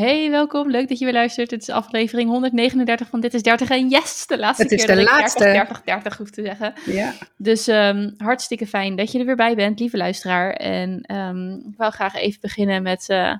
Hey, 0.00 0.30
welkom. 0.30 0.70
Leuk 0.70 0.88
dat 0.88 0.98
je 0.98 1.04
weer 1.04 1.14
luistert. 1.14 1.50
Dit 1.50 1.60
is 1.62 1.68
aflevering 1.68 2.30
139 2.30 3.08
van 3.08 3.20
Dit 3.20 3.34
is 3.34 3.42
30. 3.42 3.70
En 3.70 3.88
yes, 3.88 4.26
de 4.26 4.38
laatste 4.38 4.62
Het 4.62 4.72
is 4.72 4.84
keer 4.84 4.96
de 4.96 5.02
dat 5.02 5.10
laatste. 5.10 5.44
ik 5.44 5.52
30, 5.52 5.66
30, 5.66 5.82
30 5.82 6.16
hoef 6.16 6.30
te 6.30 6.42
zeggen. 6.42 6.74
Ja. 6.84 7.14
Dus 7.36 7.66
ehm, 7.66 8.10
hartstikke 8.16 8.66
fijn 8.66 8.96
dat 8.96 9.12
je 9.12 9.18
er 9.18 9.24
weer 9.24 9.36
bij 9.36 9.54
bent, 9.54 9.80
lieve 9.80 9.96
luisteraar. 9.96 10.52
En 10.52 11.00
ehm, 11.00 11.52
ik 11.52 11.76
wou 11.76 11.92
graag 11.92 12.14
even 12.14 12.40
beginnen 12.40 12.82
met 12.82 13.08
eh, 13.08 13.34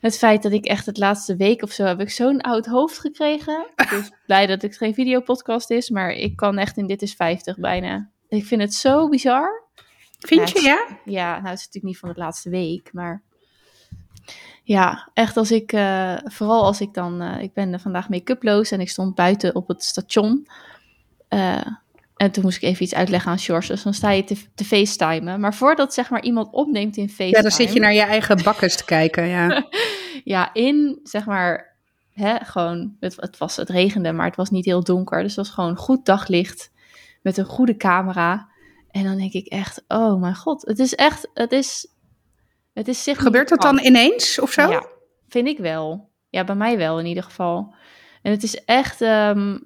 het 0.00 0.18
feit 0.18 0.42
dat 0.42 0.52
ik 0.52 0.64
echt 0.64 0.86
het 0.86 0.98
laatste 0.98 1.36
week 1.36 1.62
of 1.62 1.70
zo 1.70 1.84
heb 1.84 2.00
ik 2.00 2.10
zo'n 2.10 2.40
oud 2.40 2.66
hoofd 2.66 2.98
gekregen. 2.98 3.66
Dus 3.90 4.10
blij 4.26 4.46
dat 4.46 4.62
het 4.62 4.76
geen 4.76 4.94
videopodcast 4.94 5.70
is, 5.70 5.90
maar 5.90 6.10
ik 6.10 6.36
kan 6.36 6.58
echt 6.58 6.76
in 6.76 6.86
Dit 6.86 7.02
is 7.02 7.14
50 7.14 7.58
bijna. 7.58 8.10
Ik 8.28 8.44
vind 8.44 8.60
het 8.60 8.74
zo 8.74 9.08
bizar. 9.08 9.66
Vind 10.18 10.50
je, 10.50 10.62
ja? 10.62 10.86
Ja, 11.04 11.30
nou 11.30 11.48
het 11.48 11.58
is 11.58 11.64
natuurlijk 11.66 11.84
niet 11.84 11.98
van 11.98 12.12
de 12.12 12.18
laatste 12.18 12.50
week, 12.50 12.92
maar 12.92 13.22
ja, 14.68 15.08
echt 15.14 15.36
als 15.36 15.50
ik, 15.50 15.72
eh, 15.72 16.14
vooral 16.24 16.64
als 16.64 16.80
ik 16.80 16.94
dan, 16.94 17.20
eh, 17.20 17.42
ik 17.42 17.52
ben 17.52 17.80
vandaag 17.80 18.08
make-uploos 18.08 18.70
en 18.70 18.80
ik 18.80 18.88
stond 18.88 19.14
buiten 19.14 19.54
op 19.54 19.68
het 19.68 19.84
station. 19.84 20.48
Eh, 21.28 21.66
en 22.16 22.30
toen 22.30 22.42
moest 22.42 22.56
ik 22.56 22.62
even 22.62 22.82
iets 22.82 22.94
uitleggen 22.94 23.30
aan 23.30 23.38
Sjors, 23.38 23.66
dus 23.66 23.82
dan 23.82 23.94
sta 23.94 24.10
je 24.10 24.24
te, 24.24 24.36
te 24.54 24.64
facetimen. 24.64 25.40
Maar 25.40 25.54
voordat 25.54 25.94
zeg 25.94 26.10
maar 26.10 26.22
iemand 26.22 26.52
opneemt 26.52 26.96
in 26.96 27.08
FaceTime. 27.08 27.36
Ja, 27.36 27.42
dan 27.42 27.50
zit 27.50 27.72
je 27.72 27.80
naar 27.80 27.92
je 27.92 28.02
eigen 28.02 28.42
bakkes 28.42 28.76
te 28.76 28.84
kijken, 28.84 29.26
ja. 29.26 29.64
Ja, 30.24 30.54
in 30.54 31.00
zeg 31.02 31.26
maar, 31.26 31.74
hè, 32.12 32.36
gewoon, 32.44 32.96
het, 33.00 33.16
het, 33.16 33.38
was, 33.38 33.56
het 33.56 33.68
regende, 33.68 34.12
maar 34.12 34.26
het 34.26 34.36
was 34.36 34.50
niet 34.50 34.64
heel 34.64 34.84
donker. 34.84 35.22
Dus 35.22 35.36
het 35.36 35.46
was 35.46 35.54
gewoon 35.54 35.76
goed 35.76 36.06
daglicht 36.06 36.70
met 37.22 37.36
een 37.36 37.44
goede 37.44 37.76
camera. 37.76 38.48
En 38.90 39.04
dan 39.04 39.16
denk 39.16 39.32
ik 39.32 39.46
echt, 39.46 39.84
oh 39.88 40.20
mijn 40.20 40.36
god, 40.36 40.62
het 40.66 40.78
is 40.78 40.94
echt, 40.94 41.28
het 41.34 41.52
is, 41.52 41.86
het 42.78 42.88
is 42.88 43.02
zich 43.02 43.18
Gebeurt 43.22 43.48
dat 43.48 43.60
dan 43.60 43.78
ineens 43.78 44.40
of 44.40 44.52
zo? 44.52 44.70
Ja, 44.70 44.86
vind 45.28 45.48
ik 45.48 45.58
wel. 45.58 46.08
Ja, 46.30 46.44
bij 46.44 46.54
mij 46.54 46.76
wel 46.78 46.98
in 46.98 47.06
ieder 47.06 47.22
geval. 47.22 47.74
En 48.22 48.30
het 48.32 48.42
is 48.42 48.64
echt, 48.64 49.00
ehm, 49.00 49.58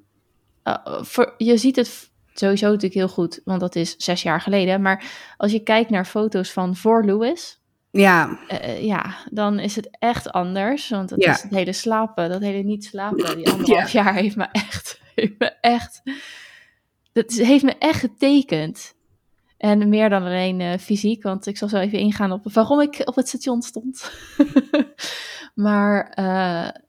eh, 0.63 0.75
voor, 1.03 1.35
je 1.39 1.57
ziet 1.57 1.77
het 1.77 2.11
sowieso 2.35 2.67
natuurlijk 2.67 2.95
heel 2.95 3.09
goed, 3.09 3.41
want 3.45 3.61
dat 3.61 3.75
is 3.77 3.97
zes 3.97 4.23
jaar 4.23 4.41
geleden. 4.41 4.83
Maar 4.83 5.05
als 5.37 5.53
je 5.53 5.63
kijkt 5.63 5.91
naar 5.91 6.05
foto's 6.05 6.53
van 6.53 6.77
voor 6.77 7.05
Louis, 7.05 7.61
Ja, 7.91 8.39
eh, 8.49 8.83
ja, 8.85 9.15
dan 9.31 9.59
is 9.59 9.77
het 9.77 9.97
echt 9.99 10.31
anders. 10.33 10.89
Want 10.89 11.11
het 11.11 11.23
Ja. 11.23 11.31
is 11.33 11.43
het 11.43 11.51
hele 11.55 11.73
slapen, 11.73 12.29
dat 12.29 12.41
hele 12.41 12.63
niet 12.63 12.85
slapen, 12.85 13.37
die 13.37 13.51
anderhalf 13.53 13.91
jaar 13.91 14.15
heeft 14.15 14.37
me 14.37 14.47
echt, 14.53 15.01
heeft 15.15 15.39
me 15.39 15.47
echt, 15.61 16.03
dat 17.13 17.33
heeft 17.33 17.65
me 17.65 17.75
echt 17.79 18.01
getekend. 18.01 18.95
En 19.63 19.89
meer 19.89 20.09
dan 20.09 20.23
alleen 20.23 20.61
eh, 20.61 20.79
fysiek, 20.79 21.23
want 21.23 21.47
ik 21.47 21.57
zal 21.57 21.69
zo 21.69 21.77
even 21.77 21.99
ingaan 21.99 22.33
op 22.33 22.53
waarom 22.53 22.81
ik 22.81 23.03
op 23.05 23.15
het 23.15 23.29
station 23.29 23.63
stond. 23.63 24.13
maar 25.65 26.11
eh, 26.11 26.81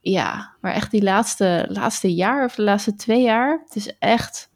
ja, 0.00 0.54
maar 0.60 0.72
echt 0.72 0.90
die 0.90 1.02
laatste, 1.02 1.66
laatste 1.68 2.14
jaar 2.14 2.44
of 2.44 2.54
de 2.54 2.62
laatste 2.62 2.94
twee 2.94 3.22
jaar, 3.22 3.60
het 3.64 3.76
is 3.76 3.98
echt, 3.98 4.50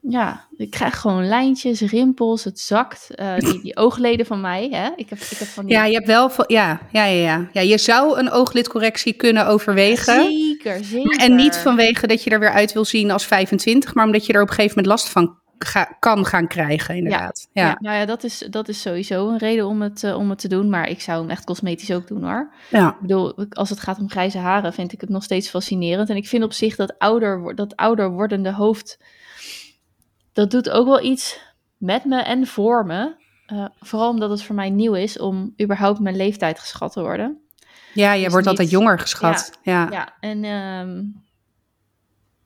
ja, 0.00 0.46
ik 0.56 0.70
krijg 0.70 1.00
gewoon 1.00 1.26
lijntjes, 1.26 1.80
rimpels, 1.80 2.44
het 2.44 2.60
zakt. 2.60 3.14
Eh, 3.14 3.36
die, 3.36 3.60
die 3.62 3.76
oogleden 3.76 4.26
van 4.26 4.40
mij, 4.40 4.68
hè? 4.70 4.90
Ik 4.96 5.08
heb, 5.10 5.18
ik 5.18 5.38
heb 5.38 5.48
van 5.48 5.66
die... 5.66 5.74
ja 5.74 5.84
je 5.84 5.94
hebt 5.94 6.06
wel... 6.06 6.30
Ja, 6.46 6.80
ja, 6.92 7.04
ja, 7.04 7.24
ja. 7.24 7.48
ja, 7.52 7.60
je 7.60 7.78
zou 7.78 8.18
een 8.18 8.30
ooglidcorrectie 8.30 9.12
kunnen 9.12 9.46
overwegen. 9.46 10.24
Zeker, 10.24 10.84
zeker. 10.84 11.20
En 11.20 11.34
niet 11.34 11.56
vanwege 11.56 12.06
dat 12.06 12.22
je 12.22 12.30
er 12.30 12.40
weer 12.40 12.52
uit 12.52 12.72
wil 12.72 12.84
zien 12.84 13.10
als 13.10 13.26
25, 13.26 13.94
maar 13.94 14.04
omdat 14.04 14.26
je 14.26 14.32
er 14.32 14.42
op 14.42 14.48
een 14.48 14.54
gegeven 14.54 14.76
moment 14.76 14.94
last 14.94 15.08
van 15.12 15.44
ga- 15.58 15.96
kan 16.00 16.24
gaan 16.26 16.46
krijgen, 16.46 16.96
inderdaad. 16.96 17.48
Ja, 17.52 17.76
nou 17.80 17.96
ja, 17.96 18.04
dat 18.04 18.24
is, 18.24 18.38
dat 18.50 18.68
is 18.68 18.80
sowieso 18.80 19.28
een 19.28 19.38
reden 19.38 19.66
om 19.66 19.82
het, 19.82 20.04
eh, 20.04 20.16
om 20.16 20.30
het 20.30 20.38
te 20.38 20.48
doen. 20.48 20.70
Maar 20.70 20.88
ik 20.88 21.00
zou 21.00 21.20
hem 21.20 21.30
echt 21.30 21.44
cosmetisch 21.44 21.92
ook 21.92 22.06
doen 22.08 22.24
hoor. 22.24 22.52
ja. 22.70 22.88
Ik 22.88 23.00
bedoel, 23.00 23.34
als 23.50 23.70
het 23.70 23.80
gaat 23.80 23.98
om 23.98 24.10
grijze 24.10 24.38
haren, 24.38 24.72
vind 24.72 24.92
ik 24.92 25.00
het 25.00 25.10
nog 25.10 25.22
steeds 25.22 25.48
fascinerend. 25.48 26.10
En 26.10 26.16
ik 26.16 26.28
vind 26.28 26.44
op 26.44 26.52
zich 26.52 26.76
dat 26.76 26.98
ouder, 26.98 27.54
dat 27.54 27.76
ouder 27.76 28.10
wordende 28.10 28.52
hoofd, 28.52 28.98
dat 30.32 30.50
doet 30.50 30.70
ook 30.70 30.86
wel 30.86 31.02
iets 31.02 31.40
met 31.76 32.04
me 32.04 32.22
en 32.22 32.46
voor 32.46 32.86
me. 32.86 33.14
Eh, 33.46 33.64
vooral 33.80 34.08
omdat 34.10 34.30
het 34.30 34.42
voor 34.42 34.54
mij 34.54 34.70
nieuw 34.70 34.94
is 34.94 35.18
om 35.18 35.54
überhaupt 35.62 36.00
mijn 36.00 36.16
leeftijd 36.16 36.58
geschat 36.60 36.92
te 36.92 37.00
worden. 37.00 37.40
ja 37.94 38.12
je 38.12 38.22
Dus 38.24 38.32
wordt 38.32 38.46
altijd 38.46 38.70
jonger 38.70 38.98
geschat. 38.98 39.58
Ja. 39.62 39.88
Ja, 39.90 40.14
en 40.20 40.44
ehm, 40.44 41.02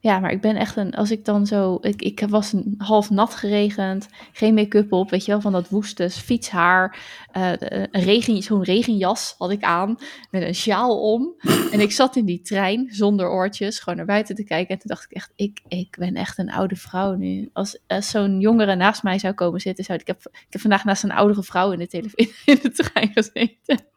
ja, 0.01 0.19
maar 0.19 0.31
ik 0.31 0.41
ben 0.41 0.55
echt 0.55 0.75
een, 0.75 0.93
als 0.93 1.11
ik 1.11 1.25
dan 1.25 1.45
zo, 1.45 1.77
ik, 1.81 2.01
ik 2.01 2.25
was 2.29 2.53
half 2.77 3.09
nat 3.09 3.35
geregend, 3.35 4.07
geen 4.31 4.53
make-up 4.53 4.91
op, 4.91 5.09
weet 5.09 5.25
je 5.25 5.31
wel, 5.31 5.41
van 5.41 5.51
dat 5.51 5.69
woeste 5.69 6.09
fietshaar, 6.09 6.97
eh, 7.31 7.51
een 7.91 8.01
regen, 8.03 8.41
zo'n 8.41 8.63
regenjas 8.63 9.35
had 9.37 9.51
ik 9.51 9.63
aan, 9.63 9.97
met 10.31 10.41
een 10.41 10.55
sjaal 10.55 11.01
om. 11.13 11.33
En 11.71 11.79
ik 11.79 11.91
zat 11.91 12.15
in 12.15 12.25
die 12.25 12.41
trein 12.41 12.87
zonder 12.91 13.29
oortjes, 13.29 13.79
gewoon 13.79 13.97
naar 13.97 14.05
buiten 14.05 14.35
te 14.35 14.43
kijken. 14.43 14.73
En 14.73 14.79
toen 14.79 14.89
dacht 14.89 15.05
ik 15.09 15.11
echt, 15.11 15.31
ik, 15.35 15.61
ik 15.67 15.95
ben 15.99 16.15
echt 16.15 16.37
een 16.37 16.51
oude 16.51 16.75
vrouw 16.75 17.13
nu. 17.13 17.49
Als, 17.53 17.79
als 17.87 18.09
zo'n 18.09 18.39
jongere 18.39 18.75
naast 18.75 19.03
mij 19.03 19.19
zou 19.19 19.33
komen 19.33 19.59
zitten, 19.59 19.83
zou 19.83 19.99
ik, 19.99 20.07
heb, 20.07 20.21
ik 20.49 20.59
vandaag 20.59 20.83
naast 20.83 21.03
een 21.03 21.11
oudere 21.11 21.43
vrouw 21.43 21.71
in 21.71 21.79
de, 21.79 21.87
tele, 21.87 22.09
in 22.45 22.59
de 22.61 22.71
trein 22.71 23.11
gezeten. 23.13 23.89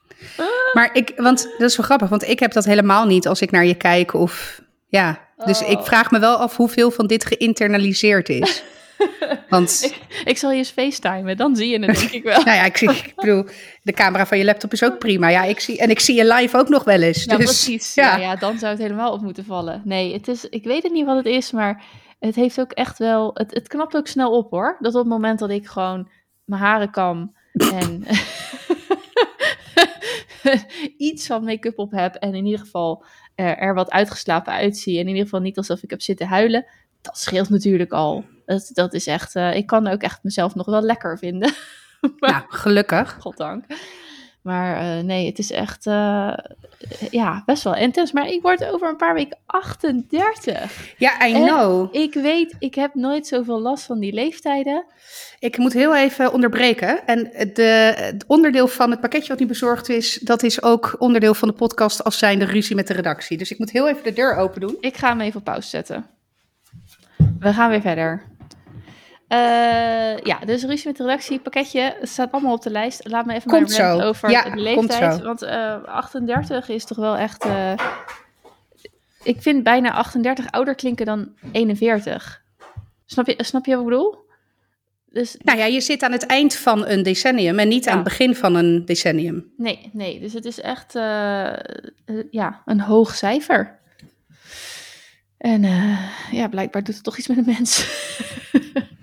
Maar 0.72 0.94
ik, 0.94 1.12
want 1.16 1.42
dat 1.58 1.70
is 1.70 1.76
wel 1.76 1.86
grappig, 1.86 2.08
want 2.08 2.28
ik 2.28 2.38
heb 2.38 2.52
dat 2.52 2.64
helemaal 2.64 3.06
niet 3.06 3.26
als 3.26 3.40
ik 3.40 3.50
naar 3.50 3.66
je 3.66 3.74
kijk 3.74 4.14
of 4.14 4.62
ja. 4.86 5.23
Dus 5.44 5.62
Oh. 5.62 5.70
ik 5.70 5.80
vraag 5.80 6.10
me 6.10 6.18
wel 6.18 6.36
af 6.36 6.56
hoeveel 6.56 6.90
van 6.90 7.06
dit 7.06 7.24
geïnternaliseerd 7.24 8.28
is. 8.28 8.62
Want, 9.48 9.94
Ik 10.24 10.38
zal 10.38 10.50
je 10.50 10.56
eens 10.56 10.70
facetimen, 10.70 11.36
dan 11.36 11.56
zie 11.56 11.68
je 11.68 11.86
het 11.86 11.98
denk 11.98 12.10
ik 12.10 12.22
wel. 12.22 12.42
nou 12.44 12.56
ja, 12.56 12.64
ik, 12.64 12.76
zie, 12.76 12.90
ik 12.90 13.12
bedoel, 13.16 13.44
de 13.82 13.92
camera 13.92 14.26
van 14.26 14.38
je 14.38 14.44
laptop 14.44 14.72
is 14.72 14.84
ook 14.84 14.98
prima. 14.98 15.28
Ja, 15.28 15.44
ik 15.44 15.60
zie, 15.60 15.78
en 15.78 15.90
ik 15.90 16.00
zie 16.00 16.14
je 16.16 16.34
live 16.34 16.58
ook 16.58 16.68
nog 16.68 16.84
wel 16.84 17.00
eens. 17.00 17.24
Ja, 17.24 17.36
dus, 17.36 17.44
precies. 17.44 17.94
Ja. 17.94 18.16
Ja. 18.16 18.22
Ja, 18.22 18.36
dan 18.36 18.58
zou 18.58 18.72
het 18.72 18.82
helemaal 18.82 19.12
op 19.12 19.20
moeten 19.20 19.44
vallen. 19.44 19.82
Nee, 19.84 20.12
het 20.12 20.28
is, 20.28 20.48
ik 20.48 20.64
weet 20.64 20.82
het 20.82 20.92
niet 20.92 21.06
wat 21.06 21.16
het 21.16 21.26
is, 21.26 21.50
maar 21.50 21.82
het 22.18 22.34
heeft 22.34 22.60
ook 22.60 22.72
echt 22.72 22.98
wel... 22.98 23.30
Het, 23.34 23.54
het 23.54 23.68
knapt 23.68 23.96
ook 23.96 24.06
snel 24.06 24.30
op, 24.36 24.50
hoor. 24.50 24.76
Dat 24.80 24.94
op 24.94 25.00
het 25.00 25.08
moment 25.08 25.38
dat 25.38 25.50
ik 25.50 25.66
gewoon 25.66 26.08
mijn 26.44 26.62
haren 26.62 26.90
kam 26.90 27.34
en 27.72 28.04
iets 30.96 31.26
van 31.26 31.44
make-up 31.44 31.78
op 31.78 31.90
heb 31.90 32.14
en 32.14 32.34
in 32.34 32.44
ieder 32.44 32.60
geval 32.60 33.04
er, 33.34 33.56
er 33.56 33.74
wat 33.74 33.90
uitgeslapen 33.90 34.52
uitzie 34.52 34.94
en 34.94 35.00
in 35.00 35.08
ieder 35.08 35.22
geval 35.22 35.40
niet 35.40 35.56
alsof 35.56 35.82
ik 35.82 35.90
heb 35.90 36.02
zitten 36.02 36.26
huilen, 36.26 36.66
dat 37.00 37.18
scheelt 37.18 37.48
natuurlijk 37.48 37.92
al. 37.92 38.24
Dat, 38.46 38.70
dat 38.72 38.94
is 38.94 39.06
echt... 39.06 39.34
eh, 39.36 39.54
ik 39.56 39.66
kan 39.66 39.86
ook 39.86 40.02
echt 40.02 40.22
mezelf 40.22 40.54
nog 40.54 40.66
wel 40.66 40.82
lekker 40.82 41.18
vinden. 41.18 41.52
Nou, 42.18 42.42
gelukkig. 42.48 43.16
Goddank. 43.20 43.64
Maar 44.44 44.76
eh, 44.98 45.04
nee, 45.04 45.26
het 45.26 45.38
is 45.38 45.50
echt 45.50 45.86
eh, 45.86 46.32
ja, 47.10 47.42
best 47.46 47.62
wel 47.64 47.76
intens. 47.76 48.12
Maar 48.12 48.28
ik 48.28 48.42
word 48.42 48.64
over 48.64 48.88
een 48.88 48.96
paar 48.96 49.14
weken 49.14 49.38
38. 49.46 50.94
Ja, 50.98 51.26
I 51.26 51.34
En- 51.34 51.42
know. 51.42 51.94
Ik 51.94 52.14
weet, 52.14 52.54
ik 52.58 52.74
heb 52.74 52.94
nooit 52.94 53.26
zoveel 53.26 53.60
last 53.60 53.84
van 53.84 53.98
die 54.00 54.12
leeftijden. 54.12 54.84
Ik 55.38 55.58
moet 55.58 55.72
heel 55.72 55.96
even 55.96 56.32
onderbreken. 56.32 57.06
En 57.06 57.30
de, 57.54 57.92
het 57.96 58.24
onderdeel 58.26 58.68
van 58.68 58.90
het 58.90 59.00
pakketje 59.00 59.28
wat 59.28 59.38
nu 59.38 59.46
bezorgd 59.46 59.88
is, 59.88 60.14
dat 60.22 60.42
is 60.42 60.62
ook 60.62 60.96
onderdeel 60.98 61.34
van 61.34 61.48
de 61.48 61.54
podcast 61.54 62.04
als 62.04 62.18
zijnde 62.18 62.44
ruzie 62.44 62.76
met 62.76 62.86
de 62.86 62.94
redactie. 62.94 63.38
Dus 63.38 63.50
ik 63.50 63.58
moet 63.58 63.70
heel 63.70 63.88
even 63.88 64.02
de 64.04 64.12
deur 64.12 64.36
open 64.36 64.60
doen. 64.60 64.76
Ik 64.80 64.96
ga 64.96 65.08
hem 65.08 65.20
even 65.20 65.38
op 65.38 65.44
pauze 65.44 65.68
zetten. 65.68 66.06
We 67.38 67.52
gaan 67.52 67.70
weer 67.70 67.80
verder. 67.80 68.22
Eh, 69.28 70.16
ja, 70.18 70.38
dus 70.46 70.64
ruzie 70.64 70.86
met 70.86 70.96
de 70.96 71.02
redactie, 71.04 71.38
pakketje, 71.40 71.96
het 72.00 72.08
staat 72.08 72.32
allemaal 72.32 72.52
op 72.54 72.62
de 72.62 72.70
lijst. 72.70 73.08
Laat 73.08 73.26
me 73.26 73.34
even 73.34 73.50
Komt 73.50 73.72
zo. 73.72 74.00
over 74.00 74.30
Ja, 74.30 74.42
de 74.50 74.60
leeftijd. 74.60 75.20
Want 75.22 75.42
eh, 75.42 75.84
38 75.84 76.68
is 76.68 76.84
toch 76.84 76.98
wel 76.98 77.16
echt... 77.16 77.44
eh, 77.44 77.72
ik 79.22 79.42
vind 79.42 79.62
bijna 79.62 79.90
38 79.92 80.50
ouder 80.50 80.74
klinken 80.74 81.06
dan 81.06 81.32
41. 81.52 82.42
Snap 83.06 83.26
je, 83.26 83.34
snap 83.38 83.64
je 83.66 83.70
wat 83.70 83.80
ik 83.80 83.88
bedoel? 83.88 84.22
Dus 85.06 85.36
Nou 85.38 85.58
ja, 85.58 85.64
je 85.64 85.80
zit 85.80 86.02
aan 86.02 86.12
het 86.12 86.26
eind 86.26 86.54
van 86.54 86.86
een 86.86 87.02
decennium 87.02 87.58
en 87.58 87.68
niet 87.68 87.84
Ja. 87.84 87.90
aan 87.90 87.96
het 87.96 88.04
begin 88.04 88.34
van 88.34 88.54
een 88.54 88.84
decennium. 88.84 89.52
nee, 89.56 89.90
nee, 89.92 90.20
dus 90.20 90.32
het 90.32 90.44
is 90.44 90.60
echt 90.60 90.94
eh, 90.94 91.52
eh, 91.52 91.58
ja, 92.30 92.62
een 92.64 92.80
hoog 92.80 93.14
cijfer. 93.14 93.78
En 95.38 95.64
eh, 95.64 95.98
ja, 96.32 96.48
blijkbaar 96.48 96.82
doet 96.84 96.94
het 96.94 97.04
toch 97.04 97.18
iets 97.18 97.28
met 97.28 97.36
een 97.36 97.44
mens. 97.46 97.86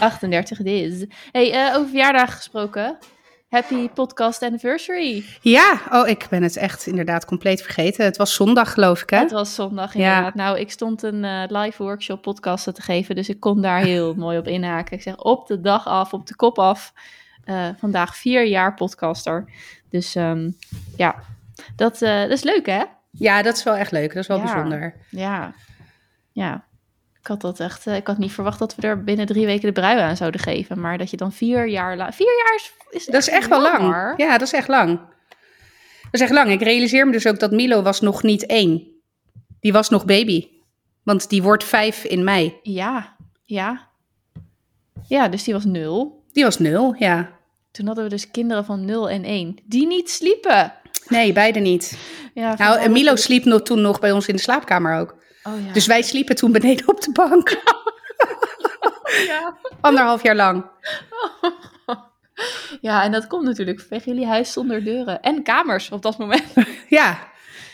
38 0.00 0.58
het 0.58 0.66
is. 0.66 1.04
Hey, 1.32 1.52
eh, 1.52 1.76
over 1.76 1.88
verjaardagen 1.88 2.36
gesproken. 2.36 2.98
Happy 3.48 3.88
podcast 3.88 4.42
anniversary. 4.42 5.24
Ja, 5.40 5.80
oh, 5.92 6.08
ik 6.08 6.26
ben 6.30 6.42
het 6.42 6.56
echt 6.56 6.86
inderdaad 6.86 7.24
compleet 7.24 7.62
vergeten. 7.62 8.04
Het 8.04 8.16
was 8.16 8.34
zondag, 8.34 8.72
geloof 8.72 9.02
ik, 9.02 9.10
hè? 9.10 9.18
Het 9.18 9.30
was 9.30 9.54
zondag 9.54 9.94
Ja. 9.94 10.08
inderdaad. 10.08 10.34
Nou, 10.34 10.58
ik 10.58 10.70
stond 10.70 11.02
een 11.02 11.24
eh, 11.24 11.42
live 11.46 11.82
workshop 11.82 12.22
podcasten 12.22 12.74
te 12.74 12.82
geven, 12.82 13.14
dus 13.14 13.28
ik 13.28 13.40
kon 13.40 13.60
daar 13.62 13.80
heel 13.80 14.14
mooi 14.24 14.38
op 14.38 14.46
inhaken. 14.46 14.96
Ik 14.96 15.02
zeg 15.02 15.16
op 15.16 15.46
de 15.46 15.60
dag 15.60 15.86
af, 15.86 16.12
op 16.12 16.26
de 16.26 16.36
kop 16.36 16.58
af. 16.58 16.92
Eh, 17.44 17.68
vandaag 17.78 18.16
vier 18.16 18.46
jaar 18.46 18.74
podcaster. 18.74 19.50
Dus 19.90 20.14
ehm, 20.14 20.50
ja, 20.96 21.14
dat, 21.76 21.98
dat 21.98 22.30
is 22.30 22.42
leuk 22.42 22.66
hè? 22.66 22.82
Ja, 23.10 23.42
dat 23.42 23.56
is 23.56 23.62
wel 23.62 23.74
echt 23.76 23.90
leuk. 23.92 24.08
Dat 24.14 24.22
is 24.22 24.28
wel 24.28 24.36
Ja. 24.38 24.44
bijzonder. 24.44 24.94
Ja, 25.10 25.52
ja. 26.32 26.64
Ik 27.28 27.34
had 27.34 27.42
dat 27.56 27.60
echt, 27.60 27.86
eh, 27.86 27.96
ik 27.96 28.06
had 28.06 28.18
niet 28.18 28.32
verwacht 28.32 28.58
dat 28.58 28.74
we 28.74 28.82
er 28.86 29.04
binnen 29.04 29.26
drie 29.26 29.46
weken 29.46 29.66
de 29.66 29.80
brui 29.80 29.98
aan 29.98 30.16
zouden 30.16 30.40
geven. 30.40 30.80
Maar 30.80 30.98
dat 30.98 31.10
je 31.10 31.16
dan 31.16 31.32
vier 31.32 31.66
jaar, 31.66 31.96
la- 31.96 32.12
vier 32.12 32.36
jaar 32.44 32.54
is, 32.54 32.72
is 32.90 33.04
Dat 33.06 33.20
is 33.20 33.28
echt 33.28 33.48
wel 33.48 33.60
lang. 33.60 34.14
Ja, 34.16 34.32
dat 34.38 34.46
is 34.46 34.52
echt 34.52 34.68
lang. 34.68 34.98
Dat 36.02 36.10
is 36.10 36.20
echt 36.20 36.30
lang. 36.32 36.50
Ik 36.50 36.62
realiseer 36.62 37.06
me 37.06 37.12
dus 37.12 37.26
ook 37.26 37.38
dat 37.38 37.50
Milo 37.50 37.82
was 37.82 38.00
nog 38.00 38.22
niet 38.22 38.46
één. 38.46 38.86
Die 39.60 39.72
was 39.72 39.88
nog 39.88 40.04
baby. 40.04 40.48
Want 41.02 41.28
die 41.28 41.42
wordt 41.42 41.64
vijf 41.64 42.04
in 42.04 42.24
mei. 42.24 42.54
Ja, 42.62 43.16
ja. 43.44 43.88
Ja, 45.08 45.28
dus 45.28 45.44
die 45.44 45.54
was 45.54 45.64
nul. 45.64 46.24
Die 46.32 46.44
was 46.44 46.58
nul, 46.58 46.94
ja. 46.98 47.30
Toen 47.70 47.86
hadden 47.86 48.04
we 48.04 48.10
dus 48.10 48.30
kinderen 48.30 48.64
van 48.64 48.84
0 48.84 49.10
en 49.10 49.24
1 49.24 49.56
die 49.64 49.86
niet 49.86 50.10
sliepen. 50.10 50.72
Nee, 51.08 51.32
beide 51.32 51.58
niet. 51.60 51.98
Ja, 52.34 52.54
Nou, 52.58 52.78
en 52.78 52.92
Milo 52.92 53.16
sliep 53.16 53.44
nog, 53.44 53.62
toen 53.62 53.80
nog 53.80 54.00
bij 54.00 54.12
ons 54.12 54.28
in 54.28 54.36
de 54.36 54.42
slaapkamer 54.42 54.98
ook. 55.00 55.16
Oh, 55.48 55.66
ja. 55.66 55.72
Dus 55.72 55.86
wij 55.86 56.02
sliepen 56.02 56.36
toen 56.36 56.52
beneden 56.52 56.88
op 56.88 57.00
de 57.00 57.12
bank. 57.12 57.48
ja. 59.30 59.56
Anderhalf 59.80 60.22
jaar 60.22 60.36
lang. 60.36 60.64
ja, 62.80 63.02
en 63.04 63.12
dat 63.12 63.26
komt 63.26 63.44
natuurlijk 63.44 63.80
vanwege 63.80 64.10
jullie 64.10 64.26
huis 64.26 64.52
zonder 64.52 64.84
deuren. 64.84 65.20
En 65.20 65.42
kamers 65.42 65.90
op 65.90 66.02
dat 66.02 66.18
moment. 66.18 66.54
Ja. 66.88 67.18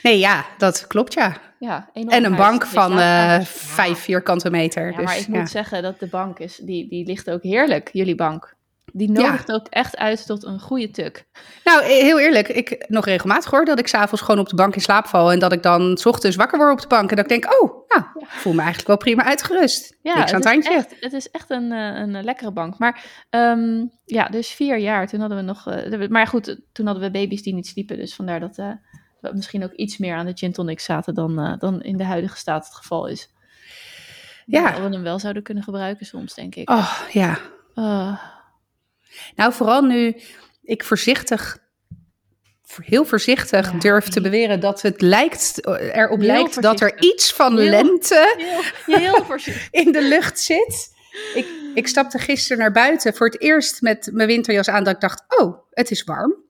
Nee, 0.03 0.19
ja, 0.19 0.47
dat 0.59 0.87
klopt, 0.87 1.15
ja. 1.15 1.37
Ja, 1.59 1.91
En 1.93 2.25
een 2.25 2.37
bank 2.37 2.67
van 2.67 2.99
eh, 2.99 3.41
vijf 3.44 3.99
vierkante 3.99 4.50
meter. 4.50 4.91
Ja, 4.91 4.97
dus, 4.97 5.05
maar 5.05 5.19
ik 5.19 5.27
ja. 5.27 5.38
moet 5.38 5.50
zeggen 5.50 5.82
dat 5.82 5.99
de 5.99 6.06
bank 6.06 6.38
is, 6.38 6.56
die, 6.56 6.88
die 6.88 7.06
ligt 7.06 7.31
ook 7.31 7.43
heerlijk, 7.43 7.91
jullie 7.93 8.15
bank. 8.15 8.55
Die 8.96 9.11
nodigt 9.11 9.52
ook 9.52 9.67
echt 9.67 9.96
uit 9.96 10.26
tot 10.26 10.44
een 10.44 10.61
goede 10.61 10.91
tuk. 10.91 11.26
Nou, 11.64 11.82
eh, 11.82 11.88
heel 11.88 12.19
eerlijk, 12.20 12.49
ik 12.49 12.85
nog 12.88 13.05
regelmatig 13.05 13.50
hoor 13.50 13.64
dat 13.64 13.79
ik 13.79 13.87
s'avonds 13.87 14.25
gewoon 14.25 14.41
op 14.41 14.49
de 14.49 14.55
bank 14.55 14.75
in 14.75 14.81
slaap 14.81 15.06
val. 15.06 15.32
En 15.32 15.38
dat 15.38 15.52
ik 15.52 15.62
dan 15.62 15.96
's 15.96 16.06
ochtends 16.06 16.37
wakker 16.37 16.58
word 16.58 16.73
op 16.73 16.81
de 16.81 16.87
bank. 16.87 17.11
En 17.11 17.17
dat 17.17 17.25
ik 17.25 17.41
denk, 17.41 17.62
oh, 17.62 17.88
nou, 17.88 18.05
ik 18.19 18.26
voel 18.29 18.52
me 18.52 18.58
eigenlijk 18.58 18.88
wel 18.88 18.96
prima 18.96 19.25
uitgerust. 19.25 19.96
Ja, 20.02 20.19
Niks 20.19 20.32
aan 20.32 20.41
het 20.41 20.49
het, 20.50 20.64
is 20.64 20.70
echt, 20.70 20.94
het 21.00 21.12
is 21.12 21.31
echt 21.31 21.50
een, 21.50 21.73
eh, 21.73 21.79
een 21.79 22.25
lekkere 22.25 22.52
bank. 22.52 22.79
Maar 22.79 23.05
ehm, 23.31 23.85
ja, 24.05 24.25
dus 24.29 24.49
vier 24.49 24.79
jaar. 24.79 25.06
Toen 25.08 25.20
hadden 25.20 25.38
we 25.38 25.44
nog. 25.44 25.67
eh, 25.67 26.08
maar 26.08 26.26
goed, 26.26 26.61
toen 26.73 26.87
hadden 26.87 27.05
we 27.05 27.11
baby's 27.11 27.43
die 27.43 27.55
niet 27.55 27.67
sliepen. 27.67 27.96
Dus 27.96 28.14
vandaar 28.14 28.41
dat 28.41 28.58
eh, 28.58 28.70
we 29.20 29.31
misschien 29.35 29.64
ook 29.64 29.73
iets 29.73 29.99
meer 29.99 30.17
aan 30.17 30.26
de 30.26 30.32
gin 30.35 30.52
tonic 30.52 30.81
zaten 30.81 31.14
dan, 31.14 31.38
eh, 31.38 31.58
dan 31.58 31.82
in 31.82 31.96
de 31.96 32.05
huidige 32.05 32.37
staat 32.37 32.64
het 32.64 32.75
geval 32.75 33.06
is. 33.06 33.32
Ja. 34.46 34.70
Dat 34.70 34.81
we 34.81 34.94
hem 34.94 35.02
wel 35.02 35.19
zouden 35.19 35.43
kunnen 35.43 35.62
gebruiken 35.64 36.06
soms, 36.06 36.35
denk 36.35 36.55
ik. 36.55 36.70
Oh, 36.70 37.00
ja. 37.12 37.38
Ah, 37.75 38.19
Nou, 39.37 39.53
vooral 39.53 39.83
nu 39.83 40.17
ik 40.63 40.85
voorzichtig, 40.85 41.59
heel 42.83 43.05
voorzichtig 43.05 43.73
Ja, 43.73 43.79
durf 43.79 44.09
te 44.09 44.21
beweren 44.21 44.61
dat 44.61 44.83
het 44.83 45.01
lijkt, 45.01 45.67
erop 45.67 46.19
Heel 46.19 46.27
lijkt 46.27 46.63
dat 46.63 46.81
er 46.81 47.03
iets 47.03 47.33
van 47.33 47.59
Heel- 47.59 47.71
lente 47.71 48.35
heel, 48.87 48.99
heel 48.99 49.25
voorzichtig. 49.25 49.69
in 49.85 49.93
de 49.93 50.03
lucht 50.03 50.41
zit. 50.41 50.93
Ik, 51.35 51.47
ik 51.75 51.89
stapte 51.89 52.19
gisteren 52.19 52.59
naar 52.59 52.73
buiten 52.73 53.15
voor 53.15 53.27
het 53.27 53.41
eerst 53.41 53.83
met 53.83 54.11
mijn 54.13 54.29
winterjas 54.29 54.69
aan 54.69 54.85
dat 54.85 54.95
ik 54.95 55.01
dacht, 55.01 55.25
oh, 55.29 55.59
het 55.71 55.91
is 55.91 56.05
warm. 56.05 56.43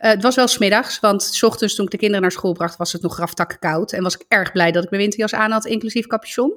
Eh, 0.00 0.10
het 0.10 0.22
was 0.22 0.34
wel 0.34 0.48
smiddags, 0.48 1.00
want 1.00 1.22
s 1.22 1.42
ochtends 1.42 1.74
toen 1.74 1.84
ik 1.84 1.90
de 1.90 1.96
kinderen 1.96 2.22
naar 2.22 2.32
school 2.32 2.52
bracht, 2.52 2.76
was 2.76 2.92
het 2.92 3.02
nog 3.02 3.18
raftakken 3.18 3.58
koud. 3.58 3.92
En 3.92 4.02
was 4.02 4.14
ik 4.14 4.24
erg 4.28 4.52
blij 4.52 4.72
dat 4.72 4.84
ik 4.84 4.90
mijn 4.90 5.02
winterjas 5.02 5.34
aan 5.34 5.50
had, 5.50 5.64
inclusief 5.66 6.06
capuchon. 6.06 6.52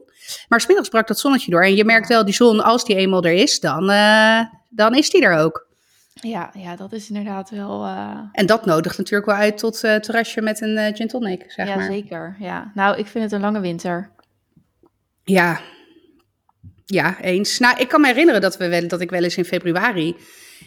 Maar 0.47 0.61
smiddags 0.61 0.89
brak 0.89 1.07
dat 1.07 1.19
zonnetje 1.19 1.51
door. 1.51 1.63
En 1.63 1.75
je 1.75 1.85
merkt 1.85 2.07
wel, 2.07 2.25
die 2.25 2.33
zon, 2.33 2.63
als 2.63 2.85
die 2.85 2.95
eenmaal 2.95 3.23
er 3.23 3.33
is, 3.33 3.59
dan, 3.59 3.89
eh, 3.89 4.39
dan 4.75 4.95
is 4.95 5.09
die 5.09 5.21
er 5.21 5.37
ook. 5.37 5.67
Ja, 6.13 6.51
ja, 6.57 6.75
dat 6.75 6.91
is 6.93 7.09
inderdaad 7.09 7.49
wel. 7.49 7.83
eh, 7.85 8.19
En 8.31 8.45
dat 8.45 8.65
nodigt 8.65 8.97
natuurlijk 8.97 9.25
wel 9.31 9.35
uit 9.39 9.57
tot 9.57 9.83
eh 9.83 9.95
terrasje 9.95 10.41
met 10.41 10.61
een 10.61 10.77
eh, 10.77 10.95
gin 10.95 11.07
tonic, 11.07 11.43
zeg 11.51 11.67
ja, 11.67 11.75
maar. 11.75 11.85
zeker. 11.85 12.35
Ja. 12.39 12.71
Nou, 12.73 12.97
ik 12.97 13.07
vind 13.07 13.23
het 13.23 13.33
een 13.33 13.41
lange 13.41 13.59
winter. 13.59 14.11
Ja. 15.23 15.59
Ja, 16.85 17.21
eens. 17.21 17.59
Nou, 17.59 17.79
ik 17.79 17.87
kan 17.87 18.01
me 18.01 18.07
herinneren 18.07 18.41
dat, 18.41 18.57
we 18.57 18.67
wel, 18.67 18.87
dat 18.87 19.01
ik 19.01 19.09
wel 19.09 19.23
eens 19.23 19.37
in 19.37 19.45
februari 19.45 20.15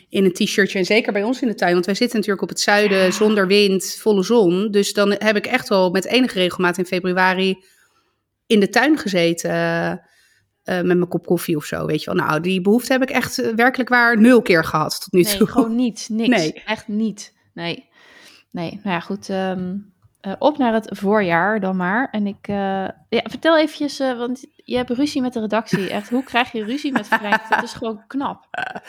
in 0.08 0.24
een 0.24 0.32
t-shirtje, 0.32 0.78
en 0.78 0.84
zeker 0.84 1.12
bij 1.12 1.22
ons 1.22 1.42
in 1.42 1.48
de 1.48 1.54
tuin, 1.54 1.72
want 1.72 1.86
wij 1.86 1.94
zitten 1.94 2.16
natuurlijk 2.16 2.42
op 2.42 2.48
het 2.48 2.60
zuiden, 2.60 2.98
Ja. 2.98 3.10
zonder 3.10 3.46
wind, 3.46 3.96
volle 4.00 4.22
zon. 4.22 4.70
Dus 4.70 4.92
dan 4.92 5.10
heb 5.18 5.36
ik 5.36 5.46
echt 5.46 5.68
wel 5.68 5.90
met 5.90 6.04
enige 6.04 6.38
regelmaat 6.38 6.78
in 6.78 6.86
februari 6.86 7.64
in 8.46 8.60
de 8.60 8.68
tuin 8.68 8.98
gezeten 8.98 10.00
met 10.74 10.84
mijn 10.84 11.08
kop 11.08 11.26
koffie 11.26 11.56
of 11.56 11.64
zo, 11.64 11.86
weet 11.86 12.02
je 12.04 12.14
wel. 12.14 12.24
Nou, 12.26 12.40
die 12.40 12.60
behoefte 12.60 12.92
heb 12.92 13.02
ik 13.02 13.10
echt 13.10 13.38
eh, 13.38 13.54
werkelijk 13.54 13.88
waar 13.88 14.20
nul 14.20 14.42
keer 14.42 14.64
gehad 14.64 15.00
tot 15.00 15.12
nu 15.12 15.20
Nee, 15.20 15.36
toe. 15.36 15.46
gewoon 15.46 15.74
niet. 15.74 16.06
Niks. 16.10 16.28
Nee. 16.28 16.62
Echt 16.66 16.88
niet. 16.88 17.34
Nee. 17.54 17.88
Nee, 18.50 18.80
nou 18.82 18.94
ja, 18.94 19.00
goed. 19.00 19.28
ehm, 19.28 19.74
eh, 20.20 20.32
op 20.38 20.58
naar 20.58 20.72
het 20.72 20.88
voorjaar 20.98 21.60
dan 21.60 21.76
maar. 21.76 22.08
En 22.10 22.26
ik... 22.26 22.48
eh, 22.48 22.54
ja, 23.08 23.22
vertel 23.22 23.58
eventjes, 23.58 24.00
eh, 24.00 24.18
want 24.18 24.44
je 24.64 24.76
hebt 24.76 24.90
ruzie 24.90 25.22
met 25.22 25.32
de 25.32 25.40
redactie. 25.40 25.90
Echt, 25.98 26.08
hoe 26.10 26.22
krijg 26.24 26.52
je 26.52 26.64
ruzie 26.64 26.92
met 26.92 27.06
Frank? 27.06 27.40
Dat 27.48 27.62
is 27.62 27.72
gewoon 27.72 28.02
knap. 28.06 28.44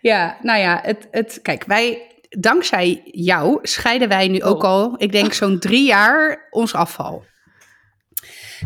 Ja, 0.00 0.36
nou 0.42 0.58
ja, 0.60 0.80
het, 0.82 1.08
het, 1.10 1.38
kijk, 1.42 1.64
wij, 1.64 2.02
dankzij 2.30 3.00
jou 3.04 3.58
scheiden 3.62 4.08
wij 4.08 4.28
nu 4.28 4.42
ook 4.42 4.62
Oh. 4.62 4.68
al, 4.70 4.94
ik 4.96 5.12
denk 5.12 5.32
zo'n 5.32 5.58
drie 5.58 5.86
jaar, 5.86 6.46
ons 6.50 6.74
afval. 6.74 7.24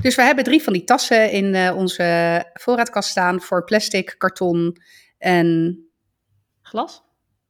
Dus 0.03 0.15
we 0.15 0.23
hebben 0.23 0.45
drie 0.45 0.63
van 0.63 0.73
die 0.73 0.85
tassen 0.85 1.31
in 1.31 1.55
eh, 1.55 1.77
onze 1.77 2.45
voorraadkast 2.53 3.11
staan 3.11 3.41
voor 3.41 3.65
plastic, 3.65 4.15
karton 4.19 4.77
en 5.19 5.79
Glas? 6.63 7.03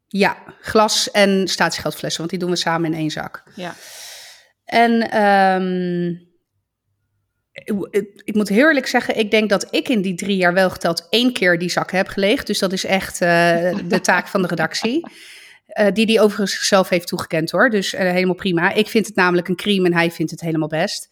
ja, 0.08 0.36
glas 0.60 1.10
en 1.10 1.48
statiegeldflessen, 1.48 2.18
want 2.18 2.30
die 2.30 2.40
doen 2.40 2.50
we 2.50 2.56
samen 2.56 2.92
in 2.92 2.98
één 2.98 3.10
zak. 3.10 3.42
Ja. 3.54 3.74
En 4.64 5.10
ehm, 5.10 6.08
ik, 7.90 8.22
ik 8.24 8.34
moet 8.34 8.48
heel 8.48 8.66
eerlijk 8.66 8.86
zeggen, 8.86 9.18
ik 9.18 9.30
denk 9.30 9.48
dat 9.48 9.66
ik 9.70 9.88
in 9.88 10.02
die 10.02 10.14
drie 10.14 10.36
jaar 10.36 10.54
wel 10.54 10.70
geteld 10.70 11.06
één 11.10 11.32
keer 11.32 11.58
die 11.58 11.70
zak 11.70 11.90
heb 11.90 12.08
geleegd. 12.08 12.46
Dus 12.46 12.58
dat 12.58 12.72
is 12.72 12.84
echt 12.84 13.20
eh, 13.20 13.28
de 13.88 14.00
taak 14.02 14.28
van 14.28 14.42
de 14.42 14.48
redactie. 14.48 15.06
Eh, 15.66 15.86
die 15.92 16.06
die 16.06 16.20
overigens 16.20 16.52
zichzelf 16.52 16.88
heeft 16.88 17.06
toegekend 17.06 17.50
hoor. 17.50 17.70
Dus 17.70 17.92
helemaal 17.92 18.34
prima. 18.34 18.72
Ik 18.72 18.88
vind 18.88 19.06
het 19.06 19.14
namelijk 19.14 19.48
een 19.48 19.56
crime 19.56 19.86
en 19.86 19.94
hij 19.94 20.10
vindt 20.10 20.30
het 20.30 20.40
helemaal 20.40 20.68
best. 20.68 21.08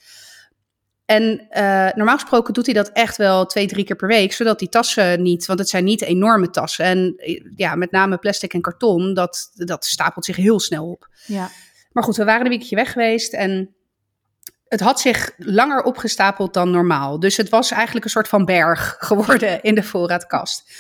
En 1.07 1.47
eh, 1.49 1.89
normaal 1.95 2.19
gesproken 2.19 2.55
doet 2.55 2.67
hij 2.67 2.75
dat 2.75 2.89
echt 2.89 3.17
wel 3.17 3.47
twee, 3.47 3.67
drie 3.67 3.85
keer 3.85 3.97
per 3.97 4.09
week. 4.09 4.33
Zodat 4.33 4.59
die 4.59 4.69
tassen 4.69 5.23
niet, 5.23 5.47
want 5.47 5.59
het 5.59 5.69
zijn 5.69 5.85
niet 5.85 6.03
enorme 6.03 6.51
tassen. 6.51 6.85
En 6.85 7.15
eh, 7.17 7.43
ja, 7.57 7.75
met 7.75 7.91
name 7.91 8.19
plastic 8.19 8.55
en 8.55 8.61
karton, 8.61 9.15
dat, 9.15 9.51
dat 9.55 9.85
stapelt 9.85 10.25
zich 10.25 10.37
heel 10.37 10.61
snel 10.61 10.91
op. 10.91 11.09
Ja. 11.27 11.51
Maar 11.93 12.05
goed, 12.05 12.17
we 12.17 12.25
waren 12.25 12.45
een 12.45 12.51
weekje 12.51 12.77
weg 12.77 12.93
geweest 12.93 13.33
en 13.33 13.75
het 14.69 14.81
had 14.81 15.01
zich 15.01 15.31
langer 15.37 15.83
opgestapeld 15.83 16.55
dan 16.55 16.71
normaal. 16.71 17.21
Dus 17.21 17.37
het 17.37 17.49
was 17.49 17.71
eigenlijk 17.71 18.05
een 18.05 18.11
soort 18.11 18.29
van 18.29 18.45
berg 18.45 18.97
geworden 18.99 19.63
in 19.63 19.75
de 19.75 19.83
voorraadkast. 19.83 20.73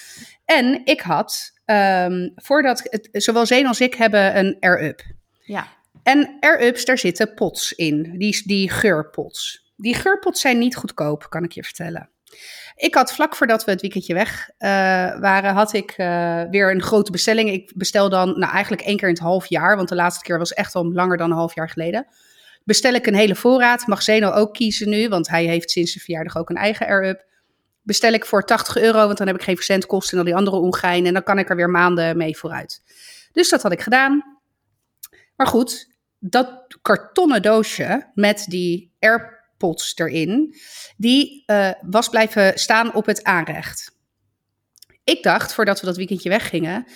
En 0.44 0.80
ik 0.84 1.00
had, 1.00 1.52
ehm, 1.64 2.28
voordat, 2.34 2.82
het, 2.82 3.08
zowel 3.12 3.46
Zeen 3.46 3.66
als 3.66 3.80
ik 3.80 3.94
hebben 3.94 4.38
een 4.38 4.56
air-up. 4.60 5.02
Ja. 5.42 5.68
En 6.02 6.36
air-ups, 6.40 6.84
daar 6.84 6.98
zitten 6.98 7.34
pots 7.34 7.72
in, 7.72 8.18
die, 8.18 8.42
die 8.46 8.70
geurpots. 8.70 9.65
Die 9.76 9.94
geurpots 9.94 10.40
zijn 10.40 10.58
niet 10.58 10.76
goedkoop, 10.76 11.26
kan 11.28 11.44
ik 11.44 11.52
je 11.52 11.62
vertellen. 11.62 12.10
Ik 12.76 12.94
had 12.94 13.12
vlak 13.12 13.36
voordat 13.36 13.64
we 13.64 13.70
het 13.70 13.80
weekendje 13.80 14.14
weg 14.14 14.50
eh, 14.58 14.68
waren, 15.20 15.54
had 15.54 15.72
ik 15.72 15.90
eh, 15.90 16.42
weer 16.50 16.70
een 16.70 16.82
grote 16.82 17.10
bestelling. 17.10 17.50
Ik 17.50 17.72
bestel 17.74 18.08
dan 18.08 18.38
nou, 18.38 18.52
eigenlijk 18.52 18.82
één 18.82 18.96
keer 18.96 19.08
in 19.08 19.14
het 19.14 19.22
half 19.22 19.46
jaar, 19.46 19.76
want 19.76 19.88
de 19.88 19.94
laatste 19.94 20.24
keer 20.24 20.38
was 20.38 20.52
echt 20.52 20.74
al 20.74 20.92
langer 20.92 21.16
dan 21.16 21.30
een 21.30 21.36
half 21.36 21.54
jaar 21.54 21.70
geleden. 21.70 22.06
Bestel 22.64 22.94
ik 22.94 23.06
een 23.06 23.14
hele 23.14 23.34
voorraad, 23.34 23.86
mag 23.86 24.02
Zeno 24.02 24.30
ook 24.30 24.54
kiezen 24.54 24.88
nu, 24.88 25.08
want 25.08 25.28
hij 25.28 25.44
heeft 25.44 25.70
sinds 25.70 25.92
zijn 25.92 26.04
verjaardag 26.04 26.36
ook 26.36 26.50
een 26.50 26.56
eigen 26.56 26.86
air-up. 26.86 27.24
Bestel 27.82 28.12
ik 28.12 28.26
voor 28.26 28.44
80 28.44 28.76
euro, 28.76 29.06
want 29.06 29.18
dan 29.18 29.26
heb 29.26 29.36
ik 29.36 29.42
geen 29.42 29.56
verzendkosten 29.56 30.12
en 30.12 30.18
al 30.18 30.24
die 30.24 30.36
andere 30.36 30.56
ongein. 30.56 31.06
En 31.06 31.12
dan 31.12 31.22
kan 31.22 31.38
ik 31.38 31.50
er 31.50 31.56
weer 31.56 31.70
maanden 31.70 32.16
mee 32.16 32.36
vooruit. 32.36 32.82
Dus 33.32 33.48
dat 33.48 33.62
had 33.62 33.72
ik 33.72 33.80
gedaan. 33.80 34.38
Maar 35.36 35.46
goed, 35.46 35.96
dat 36.18 36.78
kartonnen 36.82 37.42
doosje 37.42 38.10
met 38.14 38.44
die 38.48 38.94
AirPods 39.56 39.92
erin, 39.96 40.54
die 40.96 41.42
eh, 41.46 41.70
was 41.80 42.08
blijven 42.08 42.58
staan 42.58 42.94
op 42.94 43.06
het 43.06 43.24
aanrecht. 43.24 43.94
Ik 45.04 45.22
dacht, 45.22 45.54
voordat 45.54 45.80
we 45.80 45.86
dat 45.86 45.96
weekendje 45.96 46.28
weggingen, 46.28 46.86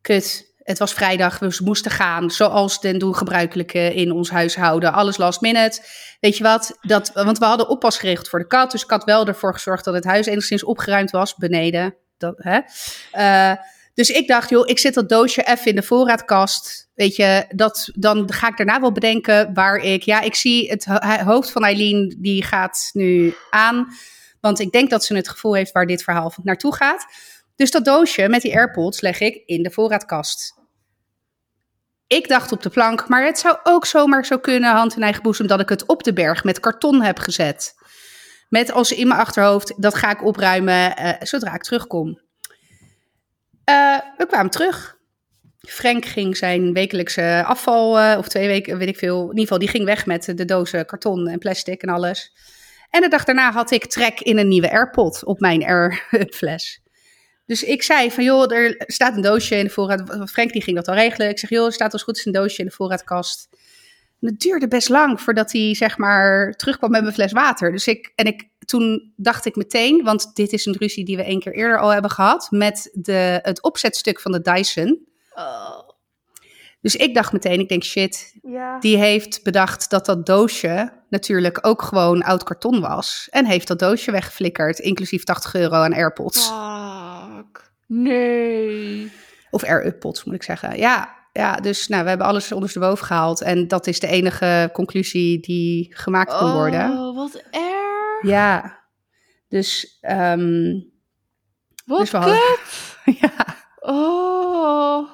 kut, 0.00 0.54
het 0.56 0.78
was 0.78 0.92
vrijdag, 0.92 1.38
we 1.38 1.58
moesten 1.64 1.90
gaan, 1.90 2.30
zoals 2.30 2.80
den 2.80 2.98
doen 2.98 3.16
gebruikelijke 3.16 3.94
in 3.94 4.12
ons 4.12 4.30
huishouden, 4.30 4.92
alles 4.92 5.16
last 5.16 5.40
minute. 5.40 5.82
Weet 6.20 6.36
je 6.36 6.42
wat, 6.42 6.78
dat, 6.80 7.10
want 7.14 7.38
we 7.38 7.44
hadden 7.44 7.68
oppas 7.68 7.98
geregeld 7.98 8.28
voor 8.28 8.38
de 8.38 8.46
kat, 8.46 8.70
dus 8.70 8.82
ik 8.82 8.90
had 8.90 9.04
wel 9.04 9.26
ervoor 9.26 9.52
gezorgd 9.52 9.84
dat 9.84 9.94
het 9.94 10.04
huis 10.04 10.26
enigszins 10.26 10.64
opgeruimd 10.64 11.10
was, 11.10 11.34
beneden. 11.34 11.96
Dat, 12.16 12.34
hè? 12.36 12.60
Eh, 13.10 13.56
dus 13.94 14.10
ik 14.10 14.28
dacht, 14.28 14.50
joh, 14.50 14.68
ik 14.68 14.78
zet 14.78 14.94
dat 14.94 15.08
doosje 15.08 15.42
even 15.42 15.66
in 15.66 15.74
de 15.74 15.82
voorraadkast. 15.82 16.88
Weet 16.94 17.16
je, 17.16 17.44
dat, 17.54 17.90
dan 17.94 18.32
ga 18.32 18.48
ik 18.48 18.56
daarna 18.56 18.80
wel 18.80 18.92
bedenken 18.92 19.54
waar 19.54 19.76
ik... 19.76 20.02
Ja, 20.02 20.20
ik 20.20 20.34
zie 20.34 20.70
het 20.70 20.84
ho- 20.84 21.24
hoofd 21.24 21.50
van 21.50 21.64
Eileen, 21.64 22.16
die 22.18 22.44
gaat 22.44 22.90
nu 22.92 23.34
aan. 23.50 23.86
Want 24.40 24.60
ik 24.60 24.72
denk 24.72 24.90
dat 24.90 25.04
ze 25.04 25.14
het 25.14 25.28
gevoel 25.28 25.54
heeft 25.54 25.72
waar 25.72 25.86
dit 25.86 26.02
verhaal 26.02 26.32
naartoe 26.42 26.74
gaat. 26.74 27.06
Dus 27.56 27.70
dat 27.70 27.84
doosje 27.84 28.28
met 28.28 28.42
die 28.42 28.54
AirPods 28.54 29.00
leg 29.00 29.20
ik 29.20 29.42
in 29.46 29.62
de 29.62 29.70
voorraadkast. 29.70 30.58
Ik 32.06 32.28
dacht 32.28 32.52
op 32.52 32.62
de 32.62 32.70
plank, 32.70 33.08
maar 33.08 33.24
het 33.24 33.38
zou 33.38 33.58
ook 33.62 33.86
zomaar 33.86 34.26
zo 34.26 34.38
kunnen, 34.38 34.70
hand 34.70 34.96
in 34.96 35.02
eigen 35.02 35.22
boezem, 35.22 35.46
dat 35.46 35.60
ik 35.60 35.68
het 35.68 35.86
op 35.86 36.02
de 36.02 36.12
berg 36.12 36.44
met 36.44 36.60
karton 36.60 37.02
heb 37.02 37.18
gezet. 37.18 37.74
Met 38.48 38.72
als 38.72 38.92
in 38.92 39.08
mijn 39.08 39.20
achterhoofd, 39.20 39.82
dat 39.82 39.94
ga 39.94 40.10
ik 40.10 40.24
opruimen 40.24 40.96
eh, 40.96 41.12
zodra 41.20 41.54
ik 41.54 41.62
terugkom. 41.62 42.20
Eh, 43.70 43.98
we 44.16 44.26
kwamen 44.26 44.50
terug. 44.50 44.98
Frank 45.58 46.04
ging 46.04 46.36
zijn 46.36 46.72
wekelijkse 46.72 47.44
afval, 47.46 47.98
eh, 47.98 48.18
of 48.18 48.28
twee 48.28 48.46
weken, 48.46 48.78
weet 48.78 48.88
ik 48.88 48.98
veel. 48.98 49.20
In 49.20 49.28
ieder 49.28 49.40
geval, 49.40 49.58
die 49.58 49.68
ging 49.68 49.84
weg 49.84 50.06
met 50.06 50.32
de 50.36 50.44
dozen 50.44 50.86
karton 50.86 51.28
en 51.28 51.38
plastic 51.38 51.82
en 51.82 51.88
alles. 51.88 52.32
En 52.90 53.00
de 53.00 53.08
dag 53.08 53.24
daarna 53.24 53.52
had 53.52 53.70
ik 53.70 53.86
trek 53.86 54.20
in 54.20 54.38
een 54.38 54.48
nieuwe 54.48 54.70
AirPod 54.70 55.24
op 55.24 55.40
mijn 55.40 55.64
Air-fles. 55.64 56.82
Dus 57.46 57.62
ik 57.62 57.82
zei 57.82 58.10
van, 58.10 58.24
joh, 58.24 58.52
er 58.52 58.74
staat 58.86 59.16
een 59.16 59.22
doosje 59.22 59.56
in 59.56 59.64
de 59.64 59.70
voorraad. 59.70 60.30
Frank 60.30 60.52
die 60.52 60.62
ging 60.62 60.76
dat 60.76 60.88
al 60.88 60.94
regelen. 60.94 61.28
Ik 61.28 61.38
zeg, 61.38 61.50
joh, 61.50 61.66
er 61.66 61.72
staat 61.72 61.92
als 61.92 62.02
goed 62.02 62.16
is 62.16 62.24
een 62.24 62.32
doosje 62.32 62.58
in 62.58 62.66
de 62.66 62.74
voorraadkast. 62.74 63.48
En 64.20 64.28
het 64.28 64.40
duurde 64.40 64.68
best 64.68 64.88
lang 64.88 65.20
voordat 65.20 65.52
hij, 65.52 65.74
zeg 65.74 65.98
maar, 65.98 66.52
terugkwam 66.52 66.90
met 66.90 67.02
mijn 67.02 67.14
fles 67.14 67.32
water. 67.32 67.72
Dus 67.72 67.86
ik, 67.86 68.12
en 68.14 68.26
ik, 68.26 68.48
toen 68.58 69.12
dacht 69.16 69.46
ik 69.46 69.56
meteen, 69.56 70.04
want 70.04 70.34
dit 70.34 70.52
is 70.52 70.66
een 70.66 70.76
ruzie 70.78 71.04
die 71.04 71.16
we 71.16 71.22
één 71.22 71.40
keer 71.40 71.54
eerder 71.54 71.78
al 71.78 71.88
hebben 71.88 72.10
gehad, 72.10 72.46
met 72.50 72.90
de, 72.92 73.38
het 73.42 73.62
opzetstuk 73.62 74.20
van 74.20 74.32
de 74.32 74.40
Dyson. 74.40 75.08
Oh, 75.34 75.88
Dus 76.80 76.96
ik 76.96 77.14
dacht 77.14 77.32
meteen, 77.32 77.60
ik 77.60 77.68
denk, 77.68 77.84
shit, 77.84 78.38
ja. 78.42 78.78
die 78.78 78.96
heeft 78.96 79.42
bedacht 79.42 79.90
dat 79.90 80.06
dat 80.06 80.26
doosje 80.26 80.92
natuurlijk 81.08 81.58
ook 81.66 81.82
gewoon 81.82 82.22
oud 82.22 82.42
karton 82.42 82.80
was. 82.80 83.28
En 83.30 83.46
heeft 83.46 83.68
dat 83.68 83.78
doosje 83.78 84.10
weggeflikkerd, 84.10 84.78
inclusief 84.78 85.24
80 85.24 85.54
euro 85.54 85.74
aan 85.74 85.94
AirPods. 85.94 86.46
Fuck. 86.46 87.72
Nee. 87.86 89.12
Of 89.50 89.64
AirUppods 89.64 90.24
moet 90.24 90.34
ik 90.34 90.42
zeggen. 90.42 90.78
Ja, 90.78 91.19
ja, 91.40 91.54
dus 91.56 91.88
nou, 91.88 92.02
we 92.02 92.08
hebben 92.08 92.26
alles 92.26 92.52
ondersteboven 92.52 93.06
gehaald. 93.06 93.40
En 93.42 93.68
dat 93.68 93.86
is 93.86 94.00
de 94.00 94.06
enige 94.06 94.70
conclusie 94.72 95.40
die 95.40 95.96
gemaakt 95.96 96.38
kon 96.38 96.52
worden. 96.52 96.90
Oh, 96.98 97.16
wat 97.16 97.42
erg. 97.50 98.22
Ja, 98.22 98.78
dus, 99.48 99.98
ehm, 100.00 100.72
Wat 101.84 101.98
dus 102.00 102.10
we 102.10 102.16
hadden- 102.16 102.38
kut. 103.04 103.16
ja. 103.20 103.32
Oh. 103.80 105.08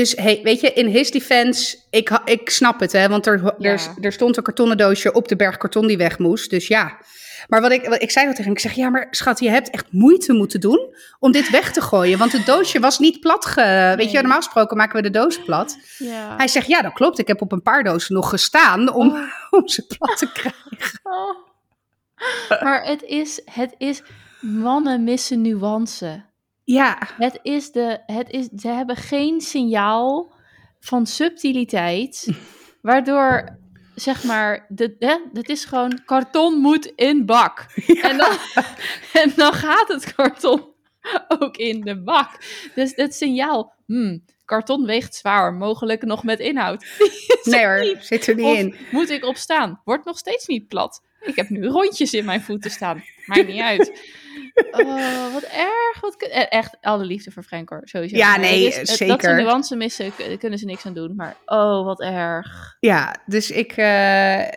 Dus 0.00 0.12
hey, 0.16 0.40
weet 0.42 0.60
je, 0.60 0.72
in 0.72 0.86
his 0.86 1.10
defense, 1.10 1.76
ik, 1.90 2.20
ik 2.24 2.50
snap 2.50 2.80
het, 2.80 2.92
hè, 2.92 3.08
want 3.08 3.26
er, 3.26 3.54
Ja. 3.58 3.70
er, 3.70 3.80
er 4.00 4.12
stond 4.12 4.36
een 4.36 4.42
kartonnen 4.42 4.76
doosje 4.76 5.12
op 5.12 5.28
de 5.28 5.36
berg 5.36 5.56
karton 5.56 5.86
die 5.86 5.96
weg 5.96 6.18
moest. 6.18 6.50
Dus 6.50 6.66
ja. 6.66 6.98
Maar 7.48 7.60
wat 7.60 7.72
ik, 7.72 7.86
wat, 7.88 8.02
ik 8.02 8.10
zei 8.10 8.26
dat 8.26 8.34
tegen 8.36 8.50
hem, 8.50 8.60
ik 8.60 8.66
zeg, 8.68 8.72
ja, 8.72 8.88
maar 8.88 9.06
schat, 9.10 9.40
je 9.40 9.50
hebt 9.50 9.70
echt 9.70 9.86
moeite 9.92 10.32
moeten 10.32 10.60
doen 10.60 10.94
om 11.18 11.32
dit 11.32 11.50
weg 11.50 11.72
te 11.72 11.80
gooien. 11.80 12.18
Want 12.18 12.32
het 12.32 12.46
doosje 12.46 12.80
was 12.80 12.98
niet 12.98 13.20
plat. 13.20 13.44
Ge, 13.46 13.94
Weet 13.96 14.10
je, 14.10 14.18
normaal 14.18 14.36
gesproken 14.42 14.76
maken 14.76 14.96
we 14.96 15.02
de 15.02 15.18
doos 15.18 15.42
plat. 15.44 15.78
Ja. 15.98 16.36
Hij 16.36 16.48
zegt, 16.48 16.66
ja, 16.66 16.82
dat 16.82 16.92
klopt. 16.92 17.18
Ik 17.18 17.26
heb 17.26 17.40
op 17.42 17.52
een 17.52 17.62
paar 17.62 17.82
dozen 17.82 18.14
nog 18.14 18.28
gestaan 18.28 18.92
om, 18.92 19.08
Oh. 19.10 19.22
om 19.60 19.68
ze 19.68 19.86
plat 19.86 20.18
te 20.18 20.32
krijgen. 20.32 21.00
Oh. 22.48 22.62
Maar 22.62 22.84
het 22.84 23.02
is, 23.02 23.40
het 23.44 23.74
is, 23.78 24.02
mannen 24.40 25.04
missen 25.04 25.40
nuance. 25.40 26.22
Ja, 26.72 26.98
Het 27.16 27.38
is 27.42 27.72
de, 27.72 27.98
het 28.06 28.30
is, 28.30 28.48
ze 28.56 28.68
hebben 28.68 28.96
geen 28.96 29.40
signaal 29.40 30.32
van 30.80 31.06
subtiliteit, 31.06 32.28
waardoor, 32.82 33.58
zeg 33.94 34.24
maar, 34.24 34.66
de, 34.68 34.96
hè, 34.98 35.16
het 35.32 35.48
is 35.48 35.64
gewoon, 35.64 36.00
karton 36.04 36.54
moet 36.58 36.86
in 36.86 37.26
bak. 37.26 37.66
En, 38.02 38.16
dan, 38.16 38.32
en 39.22 39.32
dan 39.36 39.52
gaat 39.52 39.88
het 39.88 40.14
karton 40.14 40.72
ook 41.38 41.56
in 41.56 41.80
de 41.80 42.02
bak. 42.02 42.30
Dus 42.74 42.92
het 42.94 43.14
signaal, 43.14 43.72
hmm, 43.86 44.24
karton 44.44 44.86
weegt 44.86 45.14
zwaar, 45.14 45.54
mogelijk 45.54 46.02
nog 46.02 46.24
met 46.24 46.38
inhoud. 46.38 46.86
Nee 47.44 47.64
hoor, 47.64 47.80
niet. 47.80 48.04
zit 48.04 48.26
er 48.26 48.34
niet 48.34 48.44
Of 48.44 48.56
in. 48.58 48.76
moet 48.90 49.10
ik 49.10 49.24
opstaan? 49.24 49.80
Wordt 49.84 50.04
nog 50.04 50.18
steeds 50.18 50.46
niet 50.46 50.68
plat. 50.68 51.02
Ik 51.20 51.36
heb 51.36 51.48
nu 51.48 51.66
rondjes 51.66 52.12
in 52.14 52.24
mijn 52.24 52.42
voeten 52.42 52.70
staan. 52.70 53.04
Maakt 53.26 53.46
niet 53.46 53.60
uit. 53.60 53.92
Oh, 54.70 55.32
wat 55.32 55.42
erg. 55.42 56.00
Wat 56.00 56.14
eh, 56.16 56.44
Echt 56.48 56.76
alle 56.80 57.04
liefde 57.04 57.30
voor 57.30 57.42
Frank 57.42 57.68
hoor, 57.68 57.80
sowieso. 57.84 58.16
Ja, 58.16 58.28
Maar 58.30 58.38
nee, 58.40 58.64
het 58.64 58.72
is- 58.72 58.76
het- 58.78 58.86
Dat 58.86 58.96
ze 58.96 59.04
zeker. 59.28 59.34
nuance 59.42 59.76
missen, 59.76 60.12
kunnen 60.38 60.58
ze 60.58 60.64
niks 60.64 60.86
aan 60.86 60.94
doen. 60.94 61.12
Maar 61.16 61.36
oh, 61.46 61.84
wat 61.84 62.00
erg. 62.00 62.76
Ja, 62.80 63.16
dus 63.26 63.50
ik, 63.50 63.72
eh, 63.72 63.84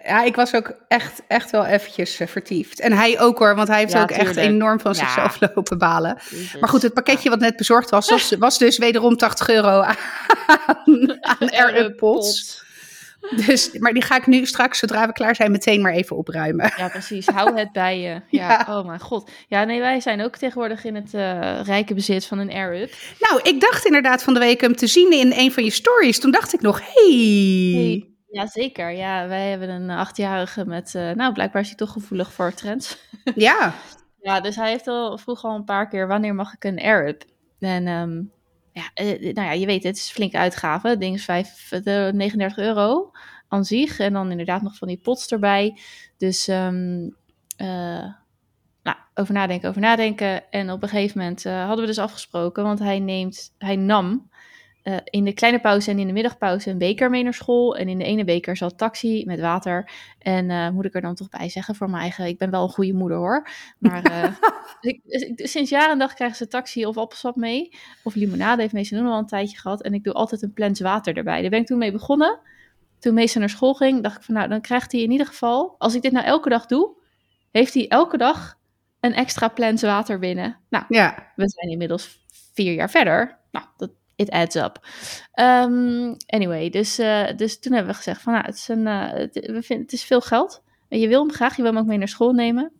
ja, 0.05 0.23
ik 0.23 0.35
was 0.35 0.53
ook 0.55 0.73
echt, 0.87 1.21
echt 1.27 1.51
wel 1.51 1.65
eventjes 1.65 2.19
eh, 2.19 2.27
vertiefd. 2.27 2.79
En 2.79 2.91
hij 2.93 3.19
ook 3.19 3.39
hoor, 3.39 3.55
want 3.55 3.67
hij 3.67 3.79
heeft 3.79 3.91
Ja, 3.93 4.01
ook 4.01 4.11
echt 4.11 4.35
enorm 4.35 4.79
van 4.79 4.93
Ja. 4.93 4.97
zichzelf 4.99 5.37
lopen 5.55 5.77
balen. 5.77 6.17
Maar 6.59 6.69
goed, 6.69 6.81
het 6.81 6.93
pakketje 6.93 7.29
wat 7.29 7.39
net 7.39 7.55
bezorgd 7.55 7.89
was, 7.89 8.09
was, 8.09 8.35
was 8.39 8.57
dus 8.57 8.77
wederom 8.77 9.17
80 9.17 9.49
euro 9.49 9.81
aan, 9.81 9.95
aan 11.21 11.49
AirPods. 11.49 12.62
Dus, 13.45 13.71
maar 13.79 13.93
die 13.93 14.01
ga 14.03 14.15
ik 14.15 14.27
nu 14.27 14.45
straks, 14.45 14.79
zodra 14.79 15.07
we 15.07 15.13
klaar 15.13 15.35
zijn, 15.35 15.51
meteen 15.51 15.81
maar 15.81 15.93
even 15.93 16.15
opruimen. 16.17 16.73
Ja, 16.77 16.87
precies. 16.87 17.25
Hou 17.27 17.57
het 17.57 17.71
bij 17.71 17.99
je. 17.99 18.09
Ja, 18.39 18.65
Ja. 18.67 18.77
oh 18.79 18.85
mijn 18.85 18.99
god. 18.99 19.31
Ja, 19.47 19.63
nee, 19.63 19.79
wij 19.79 19.99
zijn 19.99 20.21
ook 20.21 20.35
tegenwoordig 20.35 20.83
in 20.83 20.95
het 20.95 21.13
eh, 21.13 21.59
rijke 21.63 21.93
bezit 21.93 22.25
van 22.25 22.37
een 22.37 22.51
Air-Up. 22.51 22.93
Nou, 23.19 23.41
ik 23.43 23.61
dacht 23.61 23.85
inderdaad 23.85 24.23
van 24.23 24.33
de 24.33 24.39
week 24.39 24.61
hem 24.61 24.75
te 24.75 24.87
zien 24.87 25.11
in 25.11 25.33
een 25.35 25.51
van 25.51 25.63
je 25.63 25.69
stories. 25.71 26.19
Toen 26.19 26.31
dacht 26.31 26.53
ik 26.53 26.61
nog, 26.61 26.79
hey. 26.93 27.71
Hey. 27.75 28.07
Ja, 28.29 28.47
zeker. 28.47 28.91
Ja, 28.91 29.27
wij 29.27 29.49
hebben 29.49 29.69
een 29.69 29.89
achtjarige 29.89 30.65
met... 30.65 30.95
eh, 30.95 31.11
nou, 31.11 31.33
blijkbaar 31.33 31.61
is 31.61 31.67
hij 31.67 31.77
toch 31.77 31.91
gevoelig 31.91 32.33
voor 32.33 32.53
trends. 32.53 32.97
Ja, 33.35 33.73
Ja, 34.21 34.39
dus 34.41 34.55
hij 34.55 34.69
heeft 34.69 34.87
al 34.87 35.17
vroeg 35.17 35.43
al 35.43 35.55
een 35.55 35.63
paar 35.63 35.87
keer 35.87 36.07
wanneer 36.07 36.35
mag 36.35 36.53
ik 36.53 36.63
een 36.63 36.79
Air-Up? 36.79 37.23
En 37.59 37.87
ehm, 37.87 38.21
ja, 38.73 38.91
eh, 38.93 39.33
nou 39.33 39.47
ja, 39.47 39.51
je 39.51 39.65
weet 39.65 39.83
het, 39.83 39.95
het 39.95 40.05
is 40.05 40.11
flinke 40.11 40.37
uitgave. 40.37 40.87
Het 40.87 40.99
ding 40.99 41.15
is 41.15 41.25
vijf, 41.25 41.71
eh, 41.71 41.83
39 41.83 42.57
euro 42.57 43.11
aan 43.47 43.65
zich. 43.65 43.99
En 43.99 44.13
dan 44.13 44.31
inderdaad 44.31 44.61
nog 44.61 44.77
van 44.77 44.87
die 44.87 44.99
pots 45.03 45.27
erbij. 45.27 45.79
Dus 46.17 46.47
ehm, 46.47 47.09
eh, 47.57 48.05
nou, 48.83 48.97
over 49.13 49.33
nadenken, 49.33 49.69
over 49.69 49.81
nadenken. 49.81 50.51
En 50.51 50.71
op 50.71 50.83
een 50.83 50.89
gegeven 50.89 51.17
moment 51.17 51.45
eh, 51.45 51.65
hadden 51.65 51.79
we 51.79 51.85
dus 51.85 51.99
afgesproken, 51.99 52.63
want 52.63 52.79
hij 52.79 52.99
neemt, 52.99 53.53
hij 53.57 53.75
nam 53.75 54.29
eh, 54.83 54.97
in 55.03 55.23
de 55.23 55.33
kleine 55.33 55.59
pauze 55.59 55.91
en 55.91 55.99
in 55.99 56.07
de 56.07 56.13
middagpauze 56.13 56.69
een 56.69 56.77
beker 56.77 57.09
mee 57.09 57.23
naar 57.23 57.33
school. 57.33 57.77
En 57.77 57.87
in 57.87 57.97
de 57.97 58.03
ene 58.03 58.23
beker 58.23 58.57
zat 58.57 58.77
taxi 58.77 59.25
met 59.25 59.39
water. 59.39 59.91
En 60.19 60.49
eh, 60.49 60.69
moet 60.69 60.85
ik 60.85 60.95
er 60.95 61.01
dan 61.01 61.15
toch 61.15 61.29
bij 61.29 61.49
zeggen 61.49 61.75
voor 61.75 61.89
mijn 61.89 62.01
eigen, 62.01 62.25
ik 62.25 62.37
ben 62.37 62.51
wel 62.51 62.63
een 62.63 62.69
goede 62.69 62.93
moeder 62.93 63.17
hoor. 63.17 63.49
Maar 63.77 64.03
eh, 64.03 64.23
dus 64.81 65.21
ik, 65.21 65.47
sinds 65.47 65.69
jaar 65.69 65.89
en 65.89 65.99
dag 65.99 66.13
krijgen 66.13 66.37
ze 66.37 66.47
taxi 66.47 66.85
of 66.85 66.97
appelsap 66.97 67.35
mee. 67.35 67.69
Of 68.03 68.15
limonade 68.15 68.61
heeft 68.61 68.73
meestal 68.73 68.99
nog 68.99 69.07
wel 69.07 69.17
een 69.17 69.25
tijdje 69.25 69.57
gehad. 69.57 69.81
En 69.81 69.93
ik 69.93 70.03
doe 70.03 70.13
altijd 70.13 70.41
een 70.41 70.53
plens 70.53 70.79
water 70.79 71.17
erbij. 71.17 71.41
Daar 71.41 71.49
ben 71.49 71.59
ik 71.59 71.65
toen 71.65 71.77
mee 71.77 71.91
begonnen. 71.91 72.39
Toen 72.99 73.13
meestal 73.13 73.41
naar 73.41 73.49
school 73.49 73.73
ging, 73.73 74.03
dacht 74.03 74.17
ik 74.17 74.23
van 74.23 74.33
nou, 74.33 74.49
dan 74.49 74.61
krijgt 74.61 74.91
hij 74.91 75.01
in 75.01 75.11
ieder 75.11 75.27
geval, 75.27 75.75
als 75.77 75.95
ik 75.95 76.01
dit 76.01 76.11
nou 76.11 76.25
elke 76.25 76.49
dag 76.49 76.65
doe, 76.65 76.97
heeft 77.51 77.73
hij 77.73 77.87
elke 77.87 78.17
dag 78.17 78.59
een 78.99 79.13
extra 79.13 79.47
plens 79.47 79.81
water 79.81 80.19
binnen. 80.19 80.59
Nou, 80.69 80.85
ja. 80.87 81.31
we 81.35 81.49
zijn 81.49 81.71
inmiddels 81.71 82.25
vier 82.53 82.73
jaar 82.73 82.89
verder. 82.89 83.39
Nou, 83.51 83.65
dat, 83.77 83.91
it 84.15 84.29
adds 84.29 84.55
up. 84.55 84.87
Ehm, 85.31 86.13
anyway, 86.25 86.69
dus, 86.69 86.97
eh, 86.97 87.35
dus 87.35 87.59
toen 87.59 87.73
hebben 87.73 87.91
we 87.91 87.97
gezegd 87.97 88.21
van, 88.21 88.33
nou, 88.33 88.45
het 88.45 88.55
is, 88.55 88.67
een, 88.67 88.87
eh, 88.87 89.27
we 89.31 89.63
het 89.67 89.93
is 89.93 90.03
veel 90.03 90.21
geld. 90.21 90.63
Je 90.89 91.07
wil 91.07 91.21
hem 91.21 91.31
graag, 91.33 91.55
je 91.55 91.61
wil 91.61 91.71
hem 91.71 91.81
ook 91.81 91.87
mee 91.87 91.97
naar 91.97 92.07
school 92.07 92.33
nemen. 92.33 92.71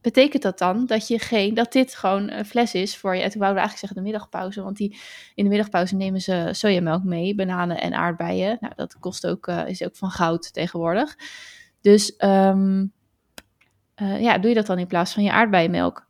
Betekent 0.00 0.42
dat 0.42 0.58
dan 0.58 0.86
dat, 0.86 1.08
je 1.08 1.18
geen, 1.18 1.54
dat 1.54 1.72
dit 1.72 1.94
gewoon 1.94 2.30
een 2.30 2.44
fles 2.44 2.74
is 2.74 2.96
voor 2.96 3.16
je? 3.16 3.22
En 3.22 3.30
toen 3.30 3.40
wouden 3.40 3.62
we 3.62 3.68
eigenlijk 3.68 3.78
zeggen 3.78 3.96
de 3.96 4.02
middagpauze. 4.02 4.62
Want 4.62 4.76
die, 4.76 4.98
in 5.34 5.44
de 5.44 5.50
middagpauze 5.50 5.96
nemen 5.96 6.20
ze 6.20 6.48
sojamelk 6.52 7.04
mee, 7.04 7.34
bananen 7.34 7.80
en 7.80 7.94
aardbeien. 7.94 8.56
Nou, 8.60 8.72
dat 8.76 8.98
kost 8.98 9.26
ook, 9.26 9.46
eh, 9.46 9.68
is 9.68 9.84
ook 9.84 9.96
van 9.96 10.10
goud 10.10 10.52
tegenwoordig. 10.52 11.16
Dus 11.80 12.16
ehm, 12.16 12.86
eh, 13.94 14.20
ja, 14.20 14.38
doe 14.38 14.48
je 14.48 14.56
dat 14.56 14.66
dan 14.66 14.78
in 14.78 14.86
plaats 14.86 15.12
van 15.12 15.22
je 15.22 15.32
aardbeienmelk? 15.32 16.07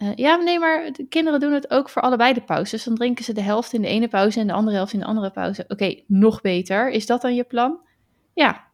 Eh, 0.00 0.14
ja, 0.14 0.36
nee, 0.36 0.58
maar 0.58 0.92
de 0.92 1.06
kinderen 1.08 1.40
doen 1.40 1.52
het 1.52 1.70
ook 1.70 1.88
voor 1.88 2.02
allebei 2.02 2.32
de 2.32 2.40
pauzes. 2.40 2.84
Dan 2.84 2.94
drinken 2.94 3.24
ze 3.24 3.32
de 3.32 3.40
helft 3.40 3.72
in 3.72 3.82
de 3.82 3.88
ene 3.88 4.08
pauze 4.08 4.40
en 4.40 4.46
de 4.46 4.52
andere 4.52 4.76
helft 4.76 4.92
in 4.92 4.98
de 4.98 5.04
andere 5.04 5.30
pauze. 5.30 5.64
Oké, 5.68 6.00
nog 6.06 6.40
beter. 6.40 6.90
Is 6.90 7.06
dat 7.06 7.22
dan 7.22 7.34
je 7.34 7.44
plan? 7.44 7.80
Ja. 8.34 8.64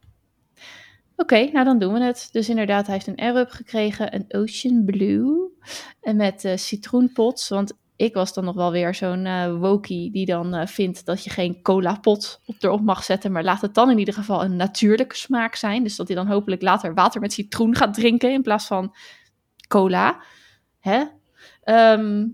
Oké, 1.16 1.50
nou 1.52 1.64
dan 1.64 1.78
doen 1.78 1.92
we 1.92 2.00
het. 2.00 2.28
Dus 2.32 2.48
inderdaad, 2.48 2.86
hij 2.86 2.94
heeft 2.94 3.06
een 3.06 3.16
Air-Up 3.16 3.50
gekregen, 3.50 4.14
een 4.14 4.24
Ocean 4.28 4.84
Blue. 4.84 5.50
En 6.00 6.16
met 6.16 6.44
eh, 6.44 6.56
citroenpots, 6.56 7.48
want 7.48 7.72
ik 7.96 8.14
was 8.14 8.34
dan 8.34 8.44
nog 8.44 8.54
wel 8.54 8.70
weer 8.70 8.94
zo'n 8.94 9.26
eh 9.26 9.58
wokie 9.58 10.10
die 10.10 10.26
dan 10.26 10.68
vindt 10.68 11.06
dat 11.06 11.24
je 11.24 11.30
geen 11.30 11.62
cola 11.62 11.94
pot 11.94 12.40
op 12.44 12.56
erop 12.58 12.80
mag 12.80 13.04
zetten. 13.04 13.32
Maar 13.32 13.44
laat 13.44 13.60
het 13.60 13.74
dan 13.74 13.90
in 13.90 13.98
ieder 13.98 14.14
geval 14.14 14.44
een 14.44 14.56
natuurlijke 14.56 15.16
smaak 15.16 15.54
zijn. 15.54 15.82
Dus 15.82 15.96
dat 15.96 16.06
hij 16.06 16.16
dan 16.16 16.26
hopelijk 16.26 16.62
later 16.62 16.94
water 16.94 17.20
met 17.20 17.32
citroen 17.32 17.74
gaat 17.74 17.94
drinken 17.94 18.32
in 18.32 18.42
plaats 18.42 18.66
van 18.66 18.94
cola. 19.68 20.20
Hè? 20.80 21.04
Ehm, 21.66 22.26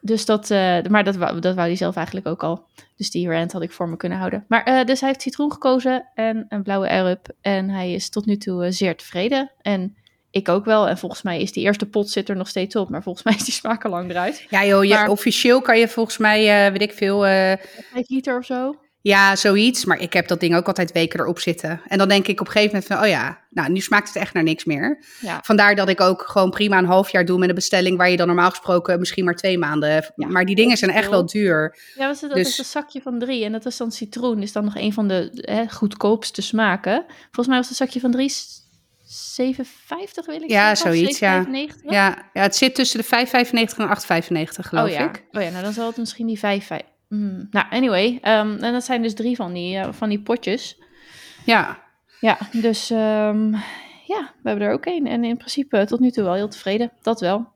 dus 0.00 0.24
dat, 0.24 0.50
eh, 0.50 0.82
maar 0.82 1.04
dat 1.04 1.16
wou, 1.16 1.40
dat 1.40 1.54
wou 1.54 1.66
hij 1.66 1.76
zelf 1.76 1.96
eigenlijk 1.96 2.26
ook 2.26 2.42
al. 2.42 2.66
Dus 2.96 3.10
die 3.10 3.28
rant 3.28 3.52
had 3.52 3.62
ik 3.62 3.72
voor 3.72 3.88
me 3.88 3.96
kunnen 3.96 4.18
houden. 4.18 4.44
Maar 4.48 4.62
eh, 4.62 4.84
dus 4.84 5.00
hij 5.00 5.08
heeft 5.08 5.22
citroen 5.22 5.52
gekozen 5.52 6.08
en 6.14 6.46
een 6.48 6.62
blauwe 6.62 6.88
Air-Up. 6.88 7.28
En 7.40 7.70
hij 7.70 7.92
is 7.92 8.08
tot 8.08 8.26
nu 8.26 8.36
toe 8.36 8.64
eh, 8.64 8.72
zeer 8.72 8.96
tevreden. 8.96 9.50
En 9.62 9.96
ik 10.30 10.48
ook 10.48 10.64
wel. 10.64 10.88
En 10.88 10.98
volgens 10.98 11.22
mij 11.22 11.40
is 11.40 11.52
die 11.52 11.64
eerste 11.64 11.86
pot 11.86 12.10
zit 12.10 12.28
er 12.28 12.36
nog 12.36 12.48
steeds 12.48 12.76
op. 12.76 12.90
Maar 12.90 13.02
volgens 13.02 13.24
mij 13.26 13.34
is 13.34 13.44
die 13.44 13.54
smaak 13.54 13.84
al 13.84 13.90
lang 13.90 14.10
eruit. 14.10 14.46
Ja 14.50 14.64
joh, 14.64 14.84
je, 14.84 15.10
officieel 15.10 15.60
kan 15.60 15.78
je 15.78 15.88
volgens 15.88 16.18
mij, 16.18 16.72
weet 16.72 16.82
ik 16.82 16.92
veel, 16.92 17.26
eh, 17.26 17.52
Vijf 17.92 18.08
liter 18.08 18.38
of 18.38 18.44
zo. 18.44 18.76
Ja, 19.06 19.36
zoiets. 19.36 19.84
Maar 19.84 20.00
ik 20.00 20.12
heb 20.12 20.28
dat 20.28 20.40
ding 20.40 20.56
ook 20.56 20.66
altijd 20.66 20.92
weken 20.92 21.20
erop 21.20 21.38
zitten. 21.38 21.80
En 21.88 21.98
dan 21.98 22.08
denk 22.08 22.26
ik 22.26 22.40
op 22.40 22.46
een 22.46 22.52
gegeven 22.52 22.74
moment 22.74 22.92
van, 22.92 23.02
oh 23.02 23.08
ja, 23.08 23.38
nou, 23.50 23.72
nu 23.72 23.80
smaakt 23.80 24.08
het 24.08 24.16
echt 24.16 24.34
naar 24.34 24.42
niks 24.42 24.64
meer. 24.64 25.04
Ja. 25.20 25.40
Vandaar 25.42 25.74
dat 25.74 25.88
ik 25.88 26.00
ook 26.00 26.22
gewoon 26.22 26.50
prima 26.50 26.78
een 26.78 26.84
half 26.84 27.10
jaar 27.10 27.24
doe 27.24 27.38
met 27.38 27.48
een 27.48 27.54
bestelling 27.54 27.96
waar 27.96 28.10
je 28.10 28.16
dan 28.16 28.26
normaal 28.26 28.50
gesproken 28.50 28.98
misschien 28.98 29.24
maar 29.24 29.34
twee 29.34 29.58
maanden. 29.58 30.12
Ja, 30.16 30.26
maar 30.28 30.44
die 30.44 30.54
dingen 30.54 30.76
zijn 30.76 30.90
echt 30.90 31.08
wel 31.08 31.26
duur. 31.26 31.78
Ja, 31.94 32.06
wat 32.06 32.14
is 32.14 32.20
het? 32.20 32.30
dat 32.30 32.38
Dus- 32.38 32.48
is 32.48 32.58
een 32.58 32.64
zakje 32.64 33.00
van 33.02 33.18
drie. 33.18 33.44
En 33.44 33.52
dat 33.52 33.66
is 33.66 33.76
dan 33.76 33.92
citroen. 33.92 34.42
Is 34.42 34.52
dan 34.52 34.64
nog 34.64 34.76
een 34.76 34.92
van 34.92 35.08
de 35.08 35.28
hè, 35.32 35.68
goedkoopste 35.68 36.42
smaken. 36.42 37.04
Volgens 37.24 37.46
mij 37.46 37.56
was 37.56 37.68
het 37.68 37.76
zakje 37.76 38.00
van 38.00 38.10
drie 38.10 38.28
s- 38.28 38.64
7,50 39.34 40.26
wil 40.26 40.42
ik 40.42 40.50
Ja, 40.50 40.74
zeggen. 40.74 40.96
zoiets, 40.96 41.18
ja. 41.18 41.42
7,95? 41.44 41.90
Ja, 41.92 42.28
ja, 42.32 42.42
het 42.42 42.56
zit 42.56 42.74
tussen 42.74 42.98
de 42.98 43.04
5,95 43.04 43.78
en 43.78 43.88
8,95 43.88 44.66
geloof 44.68 44.86
oh, 44.88 44.92
ja. 44.92 45.08
ik. 45.08 45.24
Oh 45.32 45.42
ja, 45.42 45.50
nou 45.50 45.62
dan 45.62 45.72
zal 45.72 45.86
het 45.86 45.96
misschien 45.96 46.26
die 46.26 46.38
5... 46.38 46.68
Mm, 47.08 47.46
nou, 47.50 47.66
anyway. 47.70 48.18
ehm, 48.22 48.56
en 48.64 48.72
dat 48.72 48.84
zijn 48.84 49.02
dus 49.02 49.14
drie 49.14 49.36
van 49.36 49.52
die, 49.52 49.76
eh, 49.78 49.88
van 49.92 50.08
die 50.08 50.20
potjes. 50.20 50.82
Ja, 51.44 51.84
Ja, 52.20 52.38
dus 52.52 52.90
ehm, 52.90 53.52
ja, 54.06 54.32
we 54.42 54.48
hebben 54.48 54.66
er 54.66 54.72
ook 54.72 54.86
één. 54.86 55.06
En 55.06 55.24
in 55.24 55.36
principe 55.36 55.84
tot 55.86 56.00
nu 56.00 56.10
toe 56.10 56.24
wel 56.24 56.34
heel 56.34 56.48
tevreden. 56.48 56.92
Dat 57.02 57.20
wel. 57.20 57.52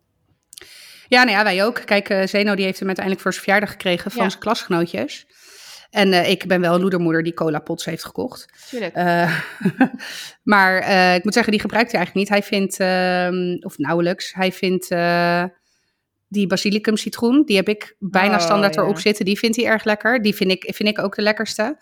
Ja, 1.08 1.24
nou 1.24 1.36
ja, 1.36 1.42
wij 1.44 1.64
ook. 1.64 1.82
Kijk, 1.84 2.08
eh, 2.08 2.26
Zeno 2.26 2.54
die 2.54 2.64
heeft 2.64 2.78
hem 2.78 2.86
uiteindelijk 2.86 3.24
voor 3.24 3.32
zijn 3.32 3.44
verjaardag 3.44 3.70
gekregen 3.70 4.10
van 4.10 4.22
Ja. 4.22 4.28
zijn 4.28 4.42
klasgenootjes. 4.42 5.26
En 5.90 6.12
eh, 6.12 6.30
ik 6.30 6.46
ben 6.46 6.60
wel 6.60 6.74
een 6.74 6.80
loedermoeder 6.80 7.22
die 7.22 7.34
cola 7.34 7.58
pots 7.58 7.84
heeft 7.84 8.04
gekocht. 8.04 8.68
Tuurlijk. 8.68 8.94
Maar 10.42 10.76
ik 11.14 11.24
moet 11.24 11.34
zeggen, 11.34 11.52
die 11.52 11.60
gebruikt 11.60 11.90
hij 11.92 12.00
eigenlijk 12.00 12.14
niet. 12.30 12.38
Hij 12.38 12.48
vindt, 12.48 12.80
ehm, 12.80 13.56
of 13.66 13.78
nauwelijks, 13.78 14.34
hij 14.34 14.52
vindt 14.52 14.88
die 16.30 16.46
basilicum 16.46 16.96
citroen. 16.96 17.42
Die 17.44 17.56
heb 17.56 17.68
ik 17.68 17.96
bijna 17.98 18.34
Oh, 18.34 18.40
standaard 18.40 18.74
ja. 18.74 18.82
erop 18.82 18.98
zitten. 18.98 19.24
Die 19.24 19.38
vindt 19.38 19.56
hij 19.56 19.64
erg 19.66 19.84
lekker. 19.84 20.22
Die 20.22 20.34
vind 20.34 20.50
ik, 20.50 20.70
vind 20.74 20.88
ik 20.88 20.98
ook 20.98 21.14
de 21.14 21.22
lekkerste. 21.22 21.76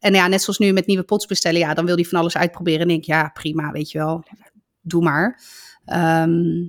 En 0.00 0.14
ja, 0.14 0.26
net 0.28 0.42
zoals 0.42 0.58
nu 0.58 0.72
met 0.72 0.86
nieuwe 0.86 1.02
pots 1.02 1.26
bestellen. 1.26 1.58
Ja, 1.60 1.74
dan 1.74 1.86
wil 1.86 1.94
hij 1.94 2.04
van 2.04 2.18
alles 2.18 2.36
uitproberen. 2.36 2.80
En 2.80 2.88
denk 2.88 3.00
ik, 3.00 3.06
ja, 3.06 3.30
prima, 3.34 3.70
weet 3.70 3.90
je 3.90 3.98
wel. 3.98 4.24
Doe 4.80 5.02
maar. 5.02 5.40
Ehm, 5.84 6.66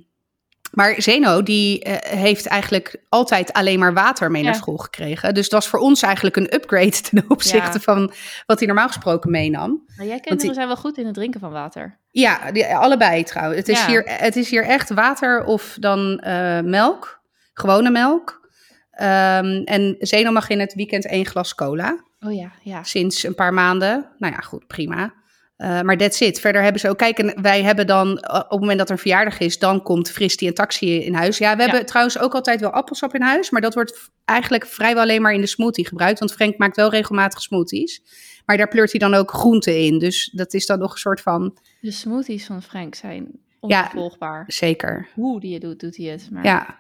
maar 0.72 1.02
Zeno, 1.02 1.44
die 1.44 1.84
eh, 1.84 2.18
heeft 2.20 2.46
eigenlijk 2.46 2.96
altijd 3.10 3.54
alleen 3.54 3.80
maar 3.80 3.94
water 3.94 4.32
mee 4.32 4.42
Ja. 4.44 4.48
naar 4.50 4.58
school 4.58 4.78
gekregen. 4.78 5.34
Dus 5.34 5.50
dat 5.50 5.60
was 5.62 5.70
voor 5.70 5.80
ons 5.80 6.02
eigenlijk 6.02 6.36
een 6.36 6.54
upgrade 6.54 7.02
ten 7.10 7.24
opzichte 7.28 7.72
Ja. 7.78 7.80
van 7.80 8.12
wat 8.46 8.58
hij 8.58 8.68
normaal 8.68 8.88
gesproken 8.88 9.32
meenam. 9.32 9.84
Maar 9.98 10.06
jij 10.06 10.16
kinderen 10.20 10.38
die- 10.46 10.54
zijn 10.54 10.68
wel 10.68 10.76
goed 10.78 10.98
in 10.98 11.06
het 11.06 11.14
drinken 11.16 11.40
van 11.40 11.52
water. 11.52 11.98
Ja, 12.12 12.52
die, 12.52 12.66
allebei 12.66 13.24
trouwens. 13.24 13.58
Het 13.60 13.68
is, 13.70 13.80
Ja. 13.80 13.88
hier, 13.88 14.04
het 14.06 14.36
is 14.36 14.50
hier 14.50 14.64
echt 14.64 14.90
water 14.90 15.44
of 15.44 15.78
dan 15.80 16.20
eh, 16.20 16.60
melk. 16.62 17.19
Gewone 17.60 17.90
melk. 17.90 18.48
Ehm, 18.92 19.62
en 19.66 19.96
Zeno 20.00 20.32
mag 20.32 20.50
in 20.50 20.60
het 20.60 20.74
weekend 20.74 21.06
één 21.06 21.26
glas 21.26 21.56
cola. 21.56 22.04
Oh 22.20 22.34
ja, 22.34 22.52
ja. 22.64 22.84
Sinds 22.84 23.24
een 23.24 23.36
paar 23.36 23.54
maanden. 23.54 24.10
Nou 24.18 24.34
ja, 24.34 24.40
goed, 24.40 24.68
prima. 24.68 25.14
Eh, 25.56 25.82
maar 25.82 25.98
that's 25.98 26.20
it. 26.20 26.40
Verder 26.40 26.62
hebben 26.62 26.82
ze 26.82 26.90
ook... 26.90 26.98
Kijk, 26.98 27.18
en 27.20 27.42
wij 27.42 27.64
hebben 27.64 27.88
dan... 27.88 28.18
eh, 28.18 28.36
op 28.40 28.50
het 28.50 28.60
moment 28.60 28.78
dat 28.78 28.88
er 28.88 28.94
een 28.94 29.00
verjaardag 29.02 29.40
is... 29.40 29.60
dan 29.60 29.84
komt 29.84 30.12
Fristi 30.12 30.48
en 30.48 30.54
Taxi 30.54 31.04
in 31.04 31.14
huis. 31.14 31.38
Ja, 31.38 31.56
we 31.56 31.62
hebben 31.62 31.86
trouwens 31.86 32.20
ook 32.20 32.34
altijd 32.34 32.60
wel 32.62 32.70
appelsap 32.70 33.16
in 33.16 33.22
huis... 33.22 33.50
maar 33.50 33.62
dat 33.62 33.74
wordt 33.74 34.10
eigenlijk 34.26 34.66
vrijwel 34.66 35.04
alleen 35.04 35.22
maar 35.22 35.34
in 35.34 35.42
de 35.42 35.48
smoothie 35.48 35.88
gebruikt. 35.88 36.20
Want 36.20 36.34
Frank 36.34 36.58
maakt 36.58 36.76
wel 36.76 36.90
regelmatig 36.90 37.42
smoothies. 37.42 38.02
Maar 38.46 38.58
daar 38.58 38.68
pleurt 38.68 38.92
hij 38.92 39.00
dan 39.00 39.14
ook 39.14 39.32
groenten 39.32 39.78
in. 39.80 40.00
Dus 40.00 40.32
dat 40.34 40.54
is 40.54 40.66
dan 40.66 40.80
nog 40.80 40.92
een 40.92 40.98
soort 40.98 41.22
van... 41.22 41.58
De 41.82 41.92
smoothies 41.92 42.46
van 42.46 42.62
Frank 42.64 42.96
zijn 42.96 43.28
Ja. 43.62 43.84
onvolgbaar. 43.84 44.44
Zeker. 44.48 45.08
Hoe 45.14 45.40
die 45.40 45.54
het 45.54 45.62
doet, 45.62 45.80
doet 45.80 45.98
hij 45.98 46.06
het. 46.06 46.28
Maar 46.32 46.44
Ja. 46.44 46.80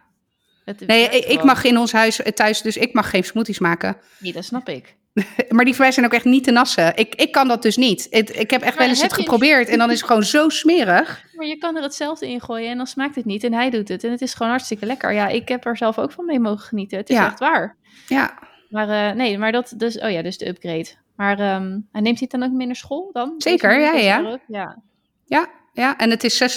Het 0.79 0.87
Nee, 0.87 1.03
ik, 1.03 1.11
ik 1.13 1.23
gewoon. 1.25 1.45
mag 1.45 1.63
in 1.63 1.77
ons 1.77 1.91
huis 1.91 2.21
eh, 2.21 2.31
thuis, 2.31 2.61
dus 2.61 2.77
ik 2.77 2.93
mag 2.93 3.09
geen 3.09 3.23
smoothies 3.23 3.59
maken. 3.59 3.97
Nee, 4.19 4.33
dat 4.33 4.43
snap 4.45 4.69
ik. 4.69 4.95
Maar 5.49 5.65
die 5.65 5.73
van 5.75 5.83
mij 5.83 5.93
zijn 5.93 6.05
ook 6.05 6.13
echt 6.13 6.25
niet 6.25 6.43
te 6.43 6.51
nassen. 6.51 6.95
Ik, 6.95 7.15
ik 7.15 7.31
kan 7.31 7.47
dat 7.47 7.61
dus 7.61 7.77
niet. 7.77 8.07
Het, 8.09 8.29
ik 8.39 8.51
heb 8.51 8.61
echt 8.61 8.69
Maar 8.69 8.77
wel 8.77 8.87
eens 8.87 9.01
het 9.01 9.09
je- 9.11 9.15
geprobeerd 9.15 9.67
en 9.69 9.77
dan 9.77 9.91
is 9.91 9.97
het 9.97 10.07
gewoon 10.07 10.23
zo 10.23 10.49
smerig. 10.49 11.23
Maar 11.35 11.45
je 11.47 11.57
kan 11.57 11.75
er 11.77 11.83
hetzelfde 11.83 12.29
in 12.29 12.41
gooien 12.41 12.69
en 12.69 12.77
dan 12.77 12.87
smaakt 12.87 13.15
het 13.15 13.25
niet. 13.25 13.43
En 13.43 13.53
hij 13.53 13.69
doet 13.69 13.87
het. 13.87 14.03
En 14.03 14.11
het 14.11 14.21
is 14.21 14.33
gewoon 14.33 14.51
hartstikke 14.51 14.85
lekker. 14.85 15.13
Ja, 15.13 15.27
ik 15.27 15.47
heb 15.47 15.65
er 15.65 15.77
zelf 15.77 15.97
ook 15.99 16.11
van 16.11 16.25
mee 16.25 16.39
mogen 16.39 16.59
genieten. 16.65 16.97
Het 16.97 17.09
is 17.09 17.15
Ja. 17.15 17.25
echt 17.25 17.39
waar. 17.39 17.77
Ja, 18.07 18.33
Maar 18.69 18.89
eh, 19.09 19.15
nee, 19.15 19.37
maar 19.37 19.51
dat 19.51 19.73
dus... 19.77 19.99
Oh 19.99 20.11
ja, 20.11 20.21
dus 20.21 20.37
de 20.37 20.47
upgrade. 20.47 20.87
Maar 21.15 21.39
en 21.39 21.87
neemt 21.91 22.03
hij 22.19 22.27
het 22.29 22.31
dan 22.31 22.43
ook 22.43 22.51
mee 22.51 22.65
naar 22.67 22.75
school 22.75 23.09
dan? 23.13 23.33
Zeker, 23.37 23.79
ja, 23.79 23.91
ja. 23.93 24.39
ja. 24.47 24.77
ja, 25.25 25.47
ja. 25.73 25.97
En 25.97 26.09
het 26.09 26.23
is 26.23 26.41
6,5 26.43 26.47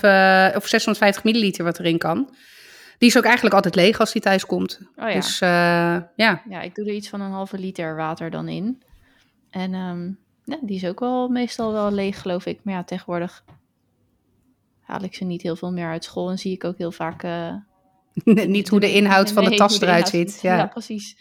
eh, 0.00 0.48
of 0.56 0.66
650 0.66 1.24
milliliter 1.24 1.64
wat 1.64 1.78
erin 1.78 1.98
kan. 1.98 2.34
Die 3.02 3.10
is 3.10 3.16
ook 3.16 3.24
eigenlijk 3.24 3.54
altijd 3.54 3.74
leeg 3.74 4.00
als 4.00 4.12
die 4.12 4.22
thuis 4.22 4.46
komt. 4.46 4.80
Oh 4.96 5.08
ja. 5.08 5.14
Dus 5.14 5.40
eh, 5.40 5.48
ja. 6.16 6.42
Ja, 6.48 6.60
ik 6.60 6.74
doe 6.74 6.86
er 6.86 6.94
iets 6.94 7.08
van 7.08 7.20
een 7.20 7.30
halve 7.30 7.58
liter 7.58 7.96
water 7.96 8.30
dan 8.30 8.48
in. 8.48 8.82
En 9.50 9.74
ehm, 9.74 10.06
ja, 10.44 10.58
die 10.60 10.76
is 10.76 10.86
ook 10.86 11.00
wel 11.00 11.28
meestal 11.28 11.72
wel 11.72 11.92
leeg, 11.92 12.20
geloof 12.20 12.46
ik. 12.46 12.60
Maar 12.62 12.74
ja, 12.74 12.84
tegenwoordig 12.84 13.44
haal 14.80 15.02
ik 15.02 15.14
ze 15.14 15.24
niet 15.24 15.42
heel 15.42 15.56
veel 15.56 15.72
meer 15.72 15.88
uit 15.88 16.04
school. 16.04 16.30
En 16.30 16.38
zie 16.38 16.52
ik 16.52 16.64
ook 16.64 16.78
heel 16.78 16.92
vaak... 16.92 17.22
eh, 17.22 17.54
niet 18.46 18.68
hoe 18.68 18.80
de 18.80 18.92
inhoud 18.92 19.32
van 19.32 19.44
de 19.44 19.54
tas 19.56 19.80
eruit 19.80 20.08
ziet. 20.08 20.38
Ja. 20.42 20.66
precies. 20.66 21.16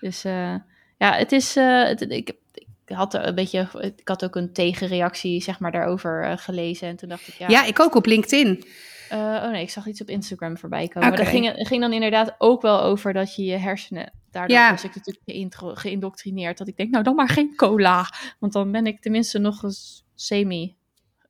Dus 0.00 0.24
eh, 0.24 0.54
ja, 0.98 1.12
het 1.12 1.32
is... 1.32 1.54
het, 1.54 2.00
ik, 2.00 2.32
ik 2.50 2.94
had 2.96 3.14
er 3.14 3.26
een 3.26 3.34
beetje... 3.34 3.68
Ik 3.96 4.08
had 4.08 4.24
ook 4.24 4.36
een 4.36 4.52
tegenreactie, 4.52 5.42
zeg 5.42 5.58
maar, 5.60 5.72
daarover 5.72 6.38
gelezen. 6.38 6.88
En 6.88 6.96
toen 6.96 7.08
dacht 7.08 7.28
ik, 7.28 7.34
ja... 7.34 7.48
ja, 7.48 7.64
ik 7.64 7.80
ook 7.80 7.94
op 7.94 8.06
LinkedIn. 8.06 8.64
Eh, 9.08 9.18
oh 9.18 9.50
nee, 9.50 9.62
ik 9.62 9.70
zag 9.70 9.86
iets 9.86 10.00
op 10.00 10.08
Instagram 10.08 10.58
voorbij 10.58 10.88
komen. 10.88 11.08
Maar 11.08 11.18
Oké. 11.18 11.30
dat 11.30 11.40
ging, 11.40 11.66
ging 11.66 11.80
dan 11.80 11.92
inderdaad 11.92 12.34
ook 12.38 12.62
wel 12.62 12.82
over 12.82 13.12
dat 13.12 13.34
je 13.36 13.44
je 13.44 13.56
hersenen... 13.56 14.12
Daardoor 14.30 14.56
Ja. 14.56 14.70
was 14.70 14.84
ik 14.84 14.94
natuurlijk 14.94 15.78
geïndoctrineerd. 15.78 16.58
Dat 16.58 16.68
ik 16.68 16.76
denk, 16.76 16.90
nou 16.90 17.04
dan 17.04 17.14
maar 17.14 17.28
geen 17.28 17.52
cola. 17.56 18.06
Want 18.38 18.52
dan 18.52 18.72
ben 18.72 18.86
ik 18.86 19.00
tenminste 19.00 19.38
nog 19.38 19.62
eens 19.62 20.04
semi... 20.14 20.76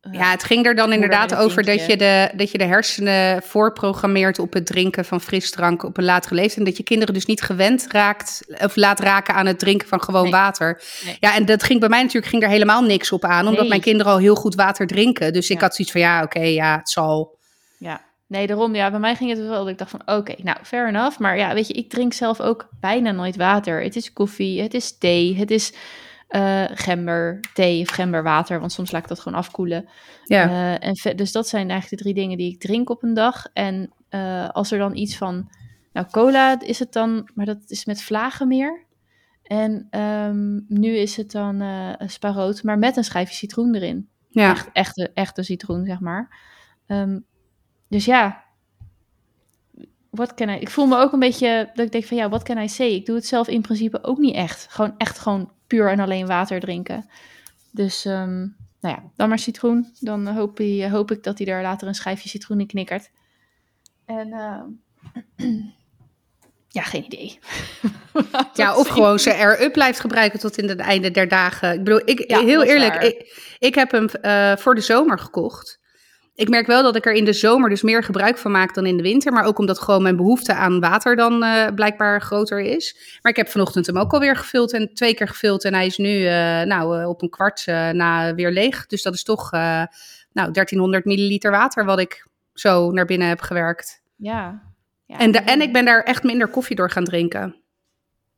eh, 0.00 0.12
Ja, 0.12 0.30
het 0.30 0.44
ging 0.44 0.66
er 0.66 0.74
dan 0.74 0.92
inderdaad 0.92 1.34
over 1.34 1.64
dat 1.64 1.86
je, 1.86 1.96
de, 1.96 2.30
dat 2.36 2.50
je 2.50 2.58
de 2.58 2.64
hersenen 2.64 3.42
voorprogrammeert 3.42 4.38
op 4.38 4.52
het 4.52 4.66
drinken 4.66 5.04
van 5.04 5.20
frisdrank 5.20 5.82
op 5.82 5.96
een 5.98 6.04
latere 6.04 6.34
leeftijd. 6.34 6.58
En 6.58 6.64
dat 6.64 6.76
je 6.76 6.82
kinderen 6.82 7.14
dus 7.14 7.26
niet 7.26 7.40
gewend 7.42 7.86
raakt 7.90 8.44
of 8.64 8.76
laat 8.76 9.00
raken 9.00 9.34
aan 9.34 9.46
het 9.46 9.58
drinken 9.58 9.88
van 9.88 10.02
gewoon 10.02 10.22
Nee. 10.22 10.32
water. 10.32 10.82
Nee. 11.04 11.16
Ja, 11.20 11.34
en 11.34 11.44
dat 11.44 11.62
ging 11.62 11.80
bij 11.80 11.88
mij 11.88 12.02
natuurlijk 12.02 12.32
ging 12.32 12.42
er 12.42 12.48
helemaal 12.48 12.82
niks 12.82 13.12
op 13.12 13.24
aan, 13.24 13.44
omdat 13.46 13.60
Nee. 13.60 13.68
mijn 13.68 13.80
kinderen 13.80 14.12
al 14.12 14.18
heel 14.18 14.34
goed 14.34 14.54
water 14.54 14.86
drinken. 14.86 15.32
Dus 15.32 15.50
ik 15.50 15.60
had 15.60 15.74
zoiets 15.74 15.92
van 15.92 16.02
ja, 16.02 16.22
oké, 16.22 16.40
ja, 16.40 16.76
het 16.78 16.90
zal. 16.90 17.36
Ja, 17.78 18.04
nee, 18.26 18.46
daarom. 18.46 18.74
Ja, 18.74 18.90
bij 18.90 19.00
mij 19.00 19.14
ging 19.14 19.30
het 19.30 19.38
wel 19.38 19.58
dat 19.58 19.68
ik 19.68 19.78
dacht 19.78 19.90
van, 19.90 20.02
oké, 20.06 20.34
nou, 20.42 20.58
fair 20.62 20.88
enough. 20.88 21.18
Maar 21.18 21.36
ja, 21.36 21.54
weet 21.54 21.66
je, 21.66 21.72
ik 21.74 21.90
drink 21.90 22.12
zelf 22.12 22.40
ook 22.40 22.68
bijna 22.80 23.10
nooit 23.10 23.36
water. 23.36 23.82
Het 23.82 23.96
is 23.96 24.12
koffie, 24.12 24.62
het 24.62 24.74
is 24.74 24.98
thee, 24.98 25.36
het 25.36 25.50
is 25.50 25.74
eh 26.28 26.64
gember, 26.74 27.40
thee 27.54 27.82
of 27.82 27.88
gemberwater. 27.88 28.60
Want 28.60 28.72
soms 28.72 28.90
laat 28.90 29.02
ik 29.02 29.08
dat 29.08 29.20
gewoon 29.20 29.38
afkoelen. 29.38 29.88
Ja, 30.24 30.48
Eh, 30.48 30.88
en 30.88 31.16
dus 31.16 31.32
dat 31.32 31.48
zijn 31.48 31.70
eigenlijk 31.70 32.02
de 32.02 32.08
drie 32.08 32.22
dingen 32.22 32.38
die 32.38 32.52
ik 32.52 32.60
drink 32.60 32.90
op 32.90 33.02
een 33.02 33.14
dag. 33.14 33.46
En 33.52 33.92
eh, 34.08 34.48
als 34.48 34.70
er 34.70 34.78
dan 34.78 34.96
iets 34.96 35.16
van, 35.16 35.50
nou, 35.92 36.06
cola 36.10 36.60
is 36.60 36.78
het 36.78 36.92
dan, 36.92 37.30
maar 37.34 37.46
dat 37.46 37.58
is 37.66 37.84
met 37.84 38.02
vlagen 38.02 38.48
meer. 38.48 38.86
En 39.42 39.86
ehm, 39.90 40.60
nu 40.68 40.96
is 40.96 41.16
het 41.16 41.30
dan 41.30 41.60
een 41.60 42.10
sparoot, 42.10 42.62
maar 42.62 42.78
met 42.78 42.96
een 42.96 43.04
schijfje 43.04 43.34
citroen 43.34 43.74
erin 43.74 44.08
ja. 44.28 44.50
echt, 44.50 44.68
echte, 44.72 45.10
echte 45.14 45.42
citroen, 45.42 45.84
zeg 45.84 46.00
maar. 46.00 46.38
Ehm, 46.86 47.18
dus 47.88 48.04
ja, 48.04 48.44
wat 50.10 50.34
kan 50.34 50.48
ik? 50.48 50.60
Ik 50.60 50.70
voel 50.70 50.86
me 50.86 50.98
ook 50.98 51.12
een 51.12 51.18
beetje 51.18 51.70
dat 51.74 51.86
ik 51.86 51.92
denk 51.92 52.04
van 52.04 52.16
ja, 52.16 52.28
wat 52.28 52.42
kan 52.42 52.58
I 52.58 52.68
say? 52.68 52.86
Ik 52.86 53.06
doe 53.06 53.16
het 53.16 53.26
zelf 53.26 53.48
in 53.48 53.62
principe 53.62 54.04
ook 54.04 54.18
niet 54.18 54.34
echt. 54.34 54.66
Gewoon 54.70 54.94
echt 54.98 55.18
gewoon 55.18 55.52
puur 55.66 55.90
en 55.90 56.00
alleen 56.00 56.26
water 56.26 56.60
drinken. 56.60 57.08
Dus 57.70 58.04
ehm, 58.04 58.38
nou 58.80 58.96
ja, 58.96 59.02
dan 59.16 59.28
maar 59.28 59.38
citroen. 59.38 59.92
Dan 60.00 60.26
hoop, 60.26 60.58
je, 60.58 60.90
hoop 60.90 61.10
ik 61.10 61.22
dat 61.22 61.38
hij 61.38 61.46
er 61.46 61.62
later 61.62 61.88
een 61.88 61.94
schijfje 61.94 62.28
citroen 62.28 62.60
in 62.60 62.66
knikkert. 62.66 63.10
En 64.04 64.32
ehm, 64.32 64.66
ja, 66.78 66.82
geen 66.82 67.04
idee. 67.04 67.38
Ja, 68.54 68.76
of 68.76 68.88
gewoon 68.88 69.18
ze 69.18 69.30
er-up 69.30 69.72
blijft 69.72 70.00
gebruiken 70.00 70.38
tot 70.38 70.58
in 70.58 70.68
het 70.68 70.78
einde 70.78 71.10
der 71.10 71.28
dagen. 71.28 71.72
Ik 71.72 71.84
bedoel, 71.84 72.02
ik, 72.04 72.30
Ja, 72.30 72.40
heel 72.40 72.62
eerlijk, 72.62 73.24
ik 73.58 73.74
heb 73.74 73.90
hem 73.90 74.08
eh, 74.08 74.56
voor 74.56 74.74
de 74.74 74.80
zomer 74.80 75.18
gekocht. 75.18 75.77
Ik 76.38 76.48
merk 76.48 76.66
wel 76.66 76.82
dat 76.82 76.96
ik 76.96 77.06
er 77.06 77.12
in 77.12 77.24
de 77.24 77.32
zomer 77.32 77.70
dus 77.70 77.82
meer 77.82 78.02
gebruik 78.02 78.38
van 78.38 78.50
maak 78.50 78.74
dan 78.74 78.86
in 78.86 78.96
de 78.96 79.02
winter. 79.02 79.32
Maar 79.32 79.44
ook 79.44 79.58
omdat 79.58 79.78
gewoon 79.78 80.02
mijn 80.02 80.16
behoefte 80.16 80.54
aan 80.54 80.80
water 80.80 81.16
dan 81.16 81.42
eh, 81.42 81.66
blijkbaar 81.74 82.20
groter 82.20 82.60
is. 82.60 83.18
Maar 83.22 83.32
ik 83.32 83.38
heb 83.38 83.48
vanochtend 83.48 83.86
hem 83.86 83.98
ook 83.98 84.12
alweer 84.12 84.36
gevuld 84.36 84.72
en 84.72 84.94
twee 84.94 85.14
keer 85.14 85.28
gevuld. 85.28 85.64
En 85.64 85.74
hij 85.74 85.86
is 85.86 85.96
nu 85.96 86.26
eh, 86.26 86.32
nou, 86.62 87.00
eh, 87.00 87.08
op 87.08 87.22
een 87.22 87.30
kwart 87.30 87.66
na 87.92 88.34
weer 88.34 88.50
leeg. 88.50 88.86
Dus 88.86 89.02
dat 89.02 89.14
is 89.14 89.22
toch 89.22 89.50
nou, 89.50 89.90
1300 90.32 91.04
milliliter 91.04 91.50
water 91.50 91.84
wat 91.84 91.98
ik 91.98 92.26
zo 92.52 92.90
naar 92.90 93.06
binnen 93.06 93.28
heb 93.28 93.40
gewerkt. 93.40 94.02
Ja. 94.16 94.62
ja 95.06 95.18
En, 95.18 95.30
de, 95.30 95.38
en 95.38 95.60
ik 95.60 95.72
ben 95.72 95.84
daar 95.84 96.02
echt 96.02 96.22
minder 96.22 96.48
koffie 96.48 96.76
door 96.76 96.90
gaan 96.90 97.04
drinken. 97.04 97.56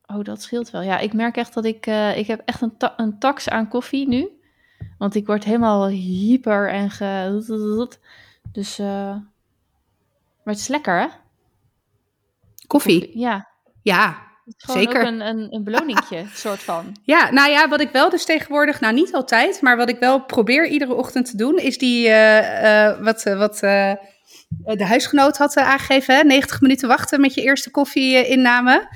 Oh, 0.07 0.25
dat 0.25 0.43
scheelt 0.43 0.71
wel. 0.71 0.83
Ja, 0.83 0.99
ik 0.99 1.13
merk 1.13 1.37
echt 1.37 1.55
dat 1.55 1.65
ik... 1.65 1.87
ik 2.17 2.27
heb 2.27 2.43
echt 2.45 2.61
een, 2.61 2.77
ta- 2.77 2.95
een 2.97 3.19
tax 3.19 3.49
aan 3.49 3.69
koffie 3.69 4.09
nu. 4.09 4.40
Want 4.99 5.15
ik 5.15 5.27
word 5.27 5.45
helemaal 5.45 5.89
hyper 5.89 6.69
en 6.71 6.91
ge... 6.91 7.89
Dus... 8.53 8.79
eh, 8.79 8.87
Maar 10.45 10.55
het 10.55 10.59
is 10.59 10.69
lekker, 10.69 11.01
hè? 11.01 11.07
Koffie? 12.67 13.19
Ja. 13.19 13.49
Ja, 13.83 14.19
zeker. 14.57 15.01
ook 15.01 15.07
een, 15.07 15.21
een, 15.21 15.55
een 15.55 15.65
beloningje, 15.65 16.25
soort 16.35 16.61
van. 16.63 16.97
Ja, 17.03 17.31
nou 17.31 17.51
ja, 17.51 17.69
wat 17.69 17.81
ik 17.81 17.91
wel 17.91 18.11
dus 18.11 18.25
tegenwoordig, 18.25 18.81
nou 18.81 18.95
niet 18.95 19.15
altijd, 19.15 19.61
maar 19.63 19.77
wat 19.77 19.89
ik 19.89 19.99
wel 19.99 20.25
probeer 20.25 20.67
iedere 20.67 20.95
ochtend 20.95 21.31
te 21.31 21.37
doen, 21.37 21.59
is 21.59 21.79
die, 21.79 22.09
eh, 22.09 22.87
eh, 22.89 23.01
wat, 23.03 23.23
wat 23.23 23.59
de 24.79 24.85
huisgenoot 24.87 25.37
had 25.37 25.57
aangegeven, 25.57 26.15
hè? 26.15 26.23
90 26.23 26.61
minuten 26.61 26.89
wachten 26.89 27.21
met 27.21 27.35
je 27.35 27.43
eerste 27.43 27.71
koffie-inname. 27.71 28.89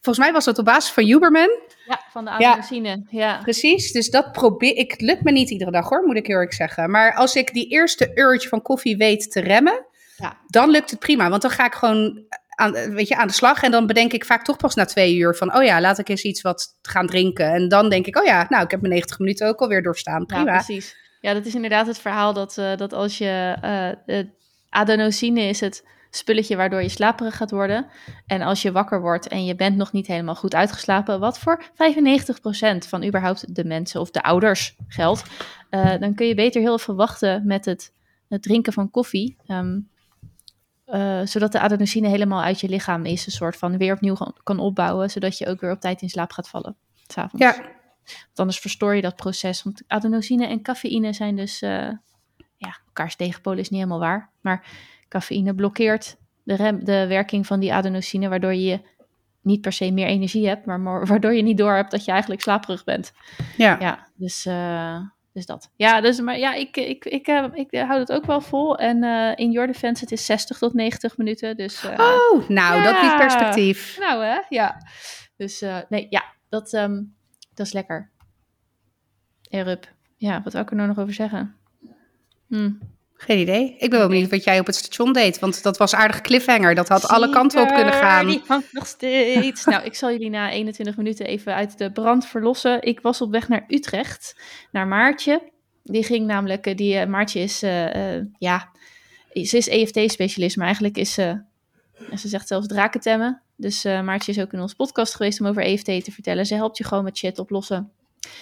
Volgens 0.00 0.24
mij 0.24 0.32
was 0.32 0.44
dat 0.44 0.58
op 0.58 0.64
basis 0.64 0.90
van 0.90 1.04
Huberman. 1.04 1.50
Ja, 1.92 2.00
van 2.10 2.24
de 2.24 2.30
Ja. 2.30 2.36
adenosine. 2.50 3.06
Ja. 3.10 3.38
Precies, 3.42 3.92
dus 3.92 4.10
dat 4.10 4.32
probeer 4.32 4.76
ik. 4.76 4.90
Het 4.90 5.00
lukt 5.00 5.22
me 5.22 5.30
niet 5.32 5.50
iedere 5.50 5.70
dag 5.70 5.88
hoor, 5.88 6.02
moet 6.06 6.16
ik 6.16 6.26
heel 6.26 6.34
eerlijk 6.36 6.54
zeggen. 6.54 6.90
Maar 6.90 7.14
als 7.14 7.34
ik 7.34 7.52
die 7.52 7.68
eerste 7.68 8.10
urge 8.14 8.48
van 8.48 8.62
koffie 8.62 8.96
weet 8.96 9.30
te 9.30 9.40
remmen, 9.40 9.86
Ja. 10.16 10.36
dan 10.46 10.70
lukt 10.70 10.90
het 10.90 10.98
prima. 10.98 11.28
Want 11.30 11.42
dan 11.42 11.50
ga 11.50 11.66
ik 11.66 11.74
gewoon 11.74 12.24
aan, 12.54 12.72
weet 12.94 13.08
je, 13.08 13.16
aan 13.16 13.26
de 13.26 13.32
slag. 13.32 13.62
En 13.62 13.70
dan 13.70 13.86
bedenk 13.86 14.12
ik 14.12 14.24
vaak 14.24 14.44
toch 14.44 14.56
pas 14.56 14.74
na 14.74 14.84
twee 14.84 15.16
uur 15.16 15.34
van, 15.34 15.56
oh 15.56 15.62
ja, 15.64 15.80
laat 15.80 15.98
ik 15.98 16.08
eens 16.08 16.22
iets 16.22 16.40
wat 16.42 16.76
gaan 16.82 17.06
drinken. 17.06 17.52
En 17.52 17.68
dan 17.68 17.88
denk 17.88 18.06
ik, 18.06 18.16
oh 18.18 18.24
ja, 18.24 18.46
nou, 18.48 18.64
ik 18.64 18.70
heb 18.70 18.80
mijn 18.80 18.92
90 18.92 19.18
minuten 19.18 19.48
ook 19.48 19.60
alweer 19.60 19.82
doorstaan. 19.82 20.24
Ja, 20.26 20.36
Prima. 20.36 20.52
precies. 20.52 20.96
Ja, 21.20 21.32
dat 21.34 21.46
is 21.46 21.54
inderdaad 21.54 21.86
het 21.86 21.98
verhaal 21.98 22.32
dat, 22.32 22.58
eh, 22.58 22.76
dat 22.76 22.92
als 22.92 23.18
je... 23.18 23.56
eh, 24.06 24.18
adenosine 24.68 25.40
is 25.42 25.60
het 25.60 25.84
spulletje 26.16 26.56
waardoor 26.56 26.82
je 26.82 26.88
slaperig 26.88 27.36
gaat 27.36 27.50
worden. 27.50 27.86
En 28.26 28.42
als 28.42 28.62
je 28.62 28.72
wakker 28.72 29.00
wordt 29.00 29.28
en 29.28 29.44
je 29.44 29.54
bent 29.54 29.76
nog 29.76 29.92
niet 29.92 30.06
helemaal 30.06 30.34
goed 30.34 30.54
uitgeslapen... 30.54 31.20
wat 31.20 31.38
voor 31.38 31.62
95% 31.64 31.68
van 32.88 33.04
überhaupt 33.04 33.54
de 33.54 33.64
mensen 33.64 34.00
of 34.00 34.10
de 34.10 34.22
ouders 34.22 34.76
geldt... 34.88 35.24
eh, 35.70 35.98
dan 36.00 36.14
kun 36.14 36.26
je 36.26 36.34
beter 36.34 36.60
heel 36.60 36.74
even 36.74 36.96
wachten 36.96 37.46
met 37.46 37.64
het, 37.64 37.92
het 38.28 38.42
drinken 38.42 38.72
van 38.72 38.90
koffie... 38.90 39.36
Ehm, 39.46 39.78
eh, 40.84 41.20
zodat 41.24 41.52
de 41.52 41.60
adenosine 41.60 42.08
helemaal 42.08 42.42
uit 42.42 42.60
je 42.60 42.68
lichaam 42.68 43.04
is, 43.04 43.26
een 43.26 43.32
soort 43.32 43.56
van 43.56 43.78
weer 43.78 43.94
opnieuw 43.94 44.16
kan- 44.42 44.58
opbouwen, 44.58 45.10
zodat 45.10 45.38
je 45.38 45.46
ook 45.46 45.60
weer 45.60 45.70
op 45.70 45.80
tijd 45.80 46.02
in 46.02 46.08
slaap 46.08 46.32
gaat 46.32 46.48
vallen. 46.48 46.76
S'avonds. 47.06 47.44
Ja, 47.44 47.54
Want 48.04 48.38
anders 48.38 48.58
verstoor 48.58 48.94
je 48.94 49.02
dat 49.02 49.16
proces. 49.16 49.62
Want 49.62 49.82
adenosine 49.86 50.46
en 50.46 50.62
cafeïne 50.62 51.12
zijn 51.12 51.36
dus... 51.36 51.62
eh 51.62 51.88
ja, 52.62 52.78
elkaars 52.86 53.16
tegenpolen 53.16 53.58
is 53.58 53.68
niet 53.68 53.80
helemaal 53.80 54.00
waar. 54.00 54.30
Maar 54.40 54.66
cafeïne 55.12 55.54
blokkeert 55.54 56.16
de, 56.42 56.54
rem, 56.54 56.84
de 56.84 57.06
werking 57.06 57.46
van 57.46 57.60
die 57.60 57.72
adenosine... 57.72 58.28
waardoor 58.28 58.54
je 58.54 58.80
niet 59.40 59.60
per 59.60 59.72
se 59.72 59.90
meer 59.90 60.06
energie 60.06 60.48
hebt... 60.48 60.66
maar 60.66 61.06
waardoor 61.06 61.34
je 61.34 61.42
niet 61.42 61.58
door 61.58 61.74
hebt 61.74 61.90
dat 61.90 62.04
je 62.04 62.10
eigenlijk 62.10 62.42
slaperig 62.42 62.84
bent. 62.84 63.12
ja. 63.56 63.76
Ja, 63.80 64.06
dus, 64.14 64.46
eh, 64.46 65.00
dus 65.32 65.46
dat. 65.46 65.70
Ja, 65.76 66.00
dus, 66.00 66.20
maar 66.20 66.38
ja, 66.38 66.54
ik, 66.54 66.76
ik, 66.76 67.04
ik, 67.04 67.26
eh, 67.26 67.44
ik, 67.52 67.70
hou 67.70 67.98
het 68.00 68.12
ook 68.12 68.24
wel 68.26 68.40
vol. 68.40 68.78
En 68.78 69.04
eh, 69.04 69.32
in 69.34 69.50
your 69.50 69.66
defense, 69.66 70.02
het 70.02 70.12
is 70.12 70.26
60 70.26 70.58
tot 70.58 70.74
90 70.74 71.16
minuten. 71.16 71.56
Dus, 71.56 71.84
Oh, 71.84 72.48
nou, 72.48 72.82
dat 72.82 72.92
biedt 73.00 73.12
Ja. 73.12 73.16
perspectief. 73.18 73.96
nou 73.98 74.24
hè, 74.24 74.40
ja. 74.48 74.76
Dus 75.36 75.64
nee, 75.88 76.06
ja, 76.10 76.24
dat, 76.48 76.72
ehm, 76.72 77.02
dat 77.54 77.66
is 77.66 77.72
lekker. 77.72 78.10
Erup. 79.50 79.92
Ja, 80.16 80.42
wat 80.42 80.52
wil 80.52 80.62
ik 80.62 80.70
er 80.70 80.76
nou 80.76 80.88
nog 80.88 80.98
over 80.98 81.14
zeggen? 81.14 81.56
Hm. 82.48 82.70
Geen 83.24 83.38
idee. 83.38 83.74
Ik 83.78 83.90
ben 83.90 83.98
wel 83.98 84.08
benieuwd 84.08 84.30
wat 84.30 84.44
jij 84.44 84.60
op 84.60 84.66
het 84.66 84.74
station 84.74 85.12
deed. 85.12 85.38
Want 85.38 85.62
dat 85.62 85.76
was 85.76 85.94
aardig 85.94 86.20
cliffhanger. 86.20 86.74
Dat 86.74 86.88
had 86.88 87.08
alle 87.08 87.30
kanten 87.30 87.62
op 87.62 87.68
kunnen 87.74 87.92
gaan. 87.92 88.26
Die 88.26 88.42
hangt 88.46 88.72
nog 88.72 88.86
steeds. 88.86 89.64
nou, 89.64 89.84
ik 89.84 89.94
zal 89.94 90.10
jullie 90.10 90.30
na 90.30 90.50
21 90.50 90.96
minuten 90.96 91.26
even 91.26 91.54
uit 91.54 91.78
de 91.78 91.92
brand 91.92 92.26
verlossen. 92.26 92.82
Ik 92.82 93.00
was 93.00 93.20
op 93.20 93.30
weg 93.30 93.48
naar 93.48 93.64
Utrecht, 93.68 94.36
naar 94.70 94.86
Maartje. 94.86 95.50
Die 95.82 96.04
ging 96.04 96.26
namelijk, 96.26 96.66
eh, 96.66 96.76
die 96.76 96.98
eh, 96.98 97.06
Maartje 97.06 97.40
is, 97.40 97.62
eh, 97.62 98.20
ja, 98.38 98.70
ze 99.32 99.56
is 99.56 99.68
EFT-specialist, 99.68 100.56
maar 100.56 100.66
eigenlijk 100.66 100.96
is 100.96 101.12
ze, 101.12 101.42
ze 102.16 102.28
zegt 102.28 102.48
zelfs 102.48 102.66
drakentemmen. 102.66 103.42
Dus 103.56 103.84
eh, 103.84 104.02
Maartje 104.02 104.32
is 104.32 104.40
ook 104.40 104.52
in 104.52 104.60
onze 104.60 104.76
podcast 104.76 105.14
geweest 105.14 105.40
om 105.40 105.46
over 105.46 105.62
EFT 105.62 105.84
te 105.84 106.12
vertellen. 106.12 106.46
Ze 106.46 106.54
helpt 106.54 106.78
je 106.78 106.84
gewoon 106.84 107.04
met 107.04 107.16
shit 107.16 107.38
oplossen. 107.38 107.90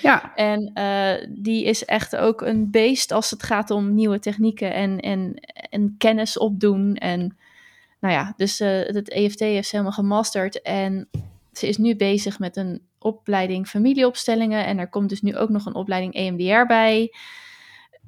Ja, 0.02 0.34
En 0.34 0.70
eh, 0.74 1.26
die 1.28 1.64
is 1.64 1.84
echt 1.84 2.16
ook 2.16 2.40
een 2.40 2.70
beest 2.70 3.12
als 3.12 3.30
het 3.30 3.42
gaat 3.42 3.70
om 3.70 3.94
nieuwe 3.94 4.18
technieken 4.18 4.72
en, 4.72 5.00
en, 5.00 5.34
en 5.70 5.94
kennis 5.98 6.38
opdoen. 6.38 6.94
En 6.94 7.36
nou 8.00 8.14
ja, 8.14 8.34
dus 8.36 8.60
eh, 8.60 8.68
het 8.68 9.10
EFT 9.10 9.40
heeft 9.40 9.70
helemaal 9.70 9.92
gemasterd. 9.92 10.62
En 10.62 11.08
ze 11.52 11.68
is 11.68 11.76
nu 11.76 11.96
bezig 11.96 12.38
met 12.38 12.56
een 12.56 12.82
opleiding 12.98 13.68
familieopstellingen. 13.68 14.66
En 14.66 14.78
er 14.78 14.88
komt 14.88 15.08
dus 15.08 15.22
nu 15.22 15.36
ook 15.36 15.48
nog 15.48 15.66
een 15.66 15.74
opleiding 15.74 16.14
EMDR 16.14 16.66
bij. 16.66 17.14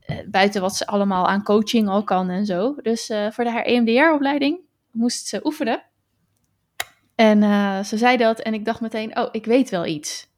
Eh, 0.00 0.16
buiten 0.26 0.60
wat 0.60 0.76
ze 0.76 0.86
allemaal 0.86 1.28
aan 1.28 1.42
coaching 1.42 1.88
al 1.88 2.04
kan 2.04 2.30
en 2.30 2.46
zo. 2.46 2.74
Dus 2.82 3.12
voor 3.30 3.44
de 3.44 3.50
haar 3.50 3.64
EMDR-opleiding 3.64 4.58
moest 4.90 5.26
ze 5.26 5.40
oefenen. 5.44 5.82
En 7.14 7.42
ze 7.84 7.98
zei 7.98 8.16
dat 8.16 8.40
en 8.40 8.54
ik 8.54 8.64
dacht 8.64 8.80
meteen, 8.80 9.18
oh, 9.18 9.28
ik 9.32 9.44
weet 9.44 9.70
wel 9.70 9.86
iets. 9.86 10.31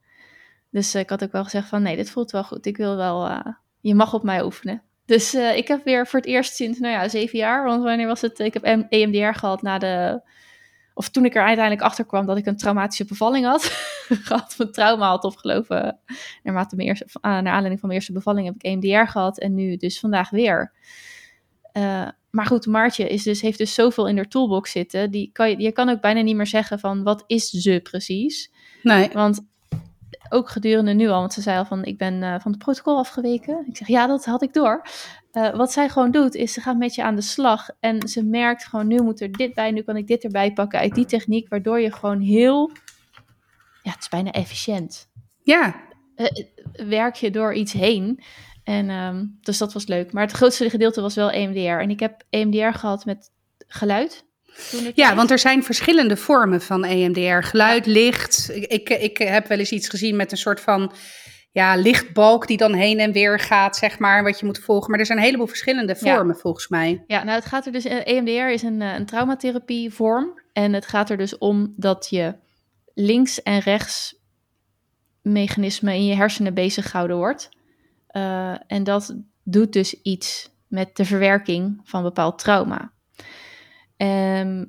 Dus 0.74 0.94
eh, 0.94 1.00
ik 1.00 1.10
had 1.10 1.22
ook 1.24 1.32
wel 1.32 1.44
gezegd 1.44 1.68
van, 1.68 1.82
nee, 1.82 1.96
dit 1.96 2.10
voelt 2.10 2.30
wel 2.30 2.44
goed. 2.44 2.66
Ik 2.66 2.76
wil 2.76 2.96
wel, 2.96 3.26
eh, 3.26 3.46
je 3.80 3.94
mag 3.94 4.14
op 4.14 4.22
mij 4.22 4.42
oefenen. 4.42 4.82
Dus 5.04 5.34
eh, 5.34 5.56
ik 5.56 5.68
heb 5.68 5.84
weer 5.84 6.06
voor 6.06 6.20
het 6.20 6.28
eerst 6.28 6.54
sinds, 6.54 6.78
nou 6.78 6.92
ja, 6.92 7.08
zeven 7.08 7.38
jaar. 7.38 7.64
Want 7.64 7.82
wanneer 7.82 8.06
was 8.06 8.20
het? 8.20 8.38
Ik 8.38 8.54
heb 8.54 8.64
EMDR 8.88 9.38
gehad 9.38 9.62
na 9.62 9.78
de... 9.78 10.22
Of 10.94 11.08
toen 11.08 11.24
ik 11.24 11.34
er 11.34 11.42
uiteindelijk 11.42 11.86
achter 11.86 12.06
kwam 12.06 12.26
dat 12.26 12.36
ik 12.36 12.46
een 12.46 12.56
traumatische 12.56 13.04
bevalling 13.04 13.46
had. 13.46 13.62
gehad, 14.26 14.54
mijn 14.58 14.72
trauma 14.72 15.08
had 15.08 15.24
opgelopen. 15.24 15.98
Naarmate 16.42 16.76
mijn 16.76 16.88
eerste, 16.88 17.06
naar 17.20 17.32
aanleiding 17.32 17.80
van 17.80 17.88
mijn 17.88 17.92
eerste 17.92 18.12
bevalling 18.12 18.46
heb 18.46 18.54
ik 18.54 18.62
EMDR 18.62 19.10
gehad. 19.10 19.38
En 19.38 19.54
nu 19.54 19.76
dus 19.76 20.00
vandaag 20.00 20.30
weer. 20.30 20.72
Maar 22.30 22.46
goed, 22.46 22.66
Maartje 22.66 23.08
is 23.08 23.22
dus, 23.22 23.40
heeft 23.40 23.58
dus 23.58 23.74
zoveel 23.74 24.08
in 24.08 24.16
haar 24.16 24.28
toolbox 24.28 24.70
zitten. 24.70 25.10
Die 25.10 25.30
kan 25.32 25.50
je, 25.50 25.60
je 25.60 25.72
kan 25.72 25.88
ook 25.88 26.00
bijna 26.00 26.20
niet 26.20 26.36
meer 26.36 26.46
zeggen 26.46 26.78
van, 26.78 27.02
wat 27.02 27.24
is 27.26 27.50
ze 27.50 27.80
precies? 27.82 28.52
nee. 28.82 29.10
Want 29.12 29.46
ook 30.28 30.48
gedurende 30.48 30.92
nu 30.92 31.08
al, 31.08 31.20
want 31.20 31.32
ze 31.32 31.40
zei 31.40 31.58
al 31.58 31.64
van 31.64 31.84
ik 31.84 31.98
ben 31.98 32.22
eh, 32.22 32.40
van 32.40 32.52
het 32.52 32.60
protocol 32.60 32.98
afgeweken. 32.98 33.66
Ik 33.68 33.76
zeg 33.76 33.88
ja, 33.88 34.06
dat 34.06 34.24
had 34.24 34.42
ik 34.42 34.52
door. 34.52 34.82
Eh, 35.32 35.56
wat 35.56 35.72
zij 35.72 35.88
gewoon 35.88 36.10
doet, 36.10 36.34
is 36.34 36.52
ze 36.52 36.60
gaat 36.60 36.76
met 36.76 36.94
je 36.94 37.02
aan 37.02 37.14
de 37.14 37.22
slag. 37.22 37.68
En 37.80 38.08
ze 38.08 38.24
merkt 38.24 38.64
gewoon, 38.64 38.86
nu 38.86 39.02
moet 39.02 39.20
er 39.20 39.32
dit 39.32 39.54
bij, 39.54 39.70
nu 39.70 39.82
kan 39.82 39.96
ik 39.96 40.06
dit 40.06 40.24
erbij 40.24 40.52
pakken 40.52 40.78
uit 40.78 40.94
die 40.94 41.06
techniek. 41.06 41.48
Waardoor 41.48 41.80
je 41.80 41.92
gewoon 41.92 42.20
heel, 42.20 42.70
ja, 43.82 43.90
het 43.90 44.00
is 44.00 44.08
bijna 44.08 44.30
efficiënt. 44.30 45.10
Ja, 45.42 45.74
Eh, 46.14 46.26
werk 46.88 47.14
je 47.14 47.30
door 47.30 47.54
iets 47.54 47.72
heen. 47.72 48.22
En 48.64 48.90
ehm, 48.90 49.24
dus 49.40 49.58
dat 49.58 49.72
was 49.72 49.86
leuk. 49.86 50.12
Maar 50.12 50.22
het 50.22 50.32
grootste 50.32 50.70
gedeelte 50.70 51.00
was 51.00 51.14
wel 51.14 51.30
EMDR. 51.30 51.58
En 51.82 51.90
ik 51.90 52.00
heb 52.00 52.22
EMDR 52.30 52.78
gehad 52.78 53.04
met 53.04 53.30
geluid. 53.66 54.24
Ja, 54.94 55.14
want 55.14 55.30
er 55.30 55.38
zijn 55.38 55.62
verschillende 55.62 56.16
vormen 56.16 56.60
van 56.60 56.84
EMDR. 56.84 57.46
Geluid, 57.46 57.86
licht. 57.86 58.50
Ik, 58.54 58.88
ik, 58.88 59.18
heb 59.18 59.46
wel 59.46 59.58
eens 59.58 59.72
iets 59.72 59.88
gezien 59.88 60.16
met 60.16 60.30
een 60.32 60.38
soort 60.38 60.60
van 60.60 60.92
ja, 61.52 61.76
lichtbalk 61.76 62.46
die 62.46 62.56
dan 62.56 62.72
heen 62.72 62.98
en 62.98 63.12
weer 63.12 63.40
gaat, 63.40 63.76
zeg 63.76 63.98
maar, 63.98 64.22
wat 64.22 64.40
je 64.40 64.46
moet 64.46 64.58
volgen. 64.58 64.90
Maar 64.90 65.00
er 65.00 65.06
zijn 65.06 65.18
een 65.18 65.24
heleboel 65.24 65.46
verschillende 65.46 65.96
Ja. 66.00 66.14
vormen 66.14 66.36
volgens 66.36 66.68
mij. 66.68 67.04
Ja, 67.06 67.24
nou 67.24 67.36
het 67.38 67.46
gaat 67.46 67.66
er 67.66 67.72
dus, 67.72 67.84
EMDR 67.84 68.30
is 68.30 68.62
een, 68.62 68.82
eh, 68.82 68.94
een 68.94 69.06
traumatherapievorm. 69.06 70.42
En 70.52 70.72
het 70.72 70.86
gaat 70.86 71.10
er 71.10 71.16
dus 71.16 71.38
om 71.38 71.74
dat 71.76 72.06
je 72.10 72.34
links 72.94 73.42
en 73.42 73.58
rechts 73.58 74.16
mechanismen 75.22 75.94
in 75.94 76.06
je 76.06 76.14
hersenen 76.14 76.54
bezig 76.54 76.90
gehouden 76.90 77.16
wordt. 77.16 77.48
Eh, 78.06 78.54
en 78.66 78.84
dat 78.84 79.16
doet 79.42 79.72
dus 79.72 80.02
iets 80.02 80.50
met 80.68 80.96
de 80.96 81.04
verwerking 81.04 81.80
van 81.84 82.02
bepaald 82.02 82.38
trauma. 82.38 82.92
Ehm, 83.96 84.64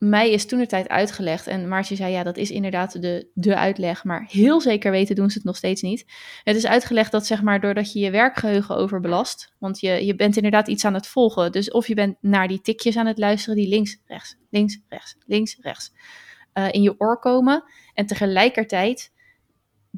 mij 0.00 0.30
is 0.30 0.46
toen 0.46 0.58
de 0.58 0.66
tijd 0.66 0.88
uitgelegd 0.88 1.46
en 1.46 1.68
Maartje 1.68 1.96
zei 1.96 2.12
ja, 2.12 2.22
dat 2.22 2.36
is 2.36 2.50
inderdaad 2.50 3.02
de, 3.02 3.30
de 3.34 3.56
uitleg, 3.56 4.04
maar 4.04 4.26
heel 4.28 4.60
zeker 4.60 4.90
weten 4.90 5.14
doen 5.14 5.30
ze 5.30 5.36
het 5.36 5.46
nog 5.46 5.56
steeds 5.56 5.82
niet. 5.82 6.04
Het 6.44 6.56
is 6.56 6.66
uitgelegd 6.66 7.12
dat 7.12 7.26
zeg 7.26 7.42
maar 7.42 7.60
doordat 7.60 7.92
je 7.92 7.98
je 7.98 8.10
werkgeheugen 8.10 8.76
overbelast, 8.76 9.54
want 9.58 9.80
je, 9.80 10.06
je 10.06 10.14
bent 10.14 10.36
inderdaad 10.36 10.68
iets 10.68 10.84
aan 10.84 10.94
het 10.94 11.06
volgen. 11.06 11.52
Dus 11.52 11.70
of 11.70 11.86
je 11.86 11.94
bent 11.94 12.16
naar 12.20 12.48
die 12.48 12.60
tikjes 12.60 12.96
aan 12.96 13.06
het 13.06 13.18
luisteren 13.18 13.56
die 13.56 13.68
links, 13.68 14.00
rechts, 14.06 14.36
links, 14.50 14.80
rechts, 14.88 15.16
links, 15.26 15.58
rechts 15.60 15.92
eh, 16.52 16.68
in 16.70 16.82
je 16.82 16.94
oor 16.98 17.18
komen. 17.18 17.64
En 17.94 18.06
tegelijkertijd 18.06 19.12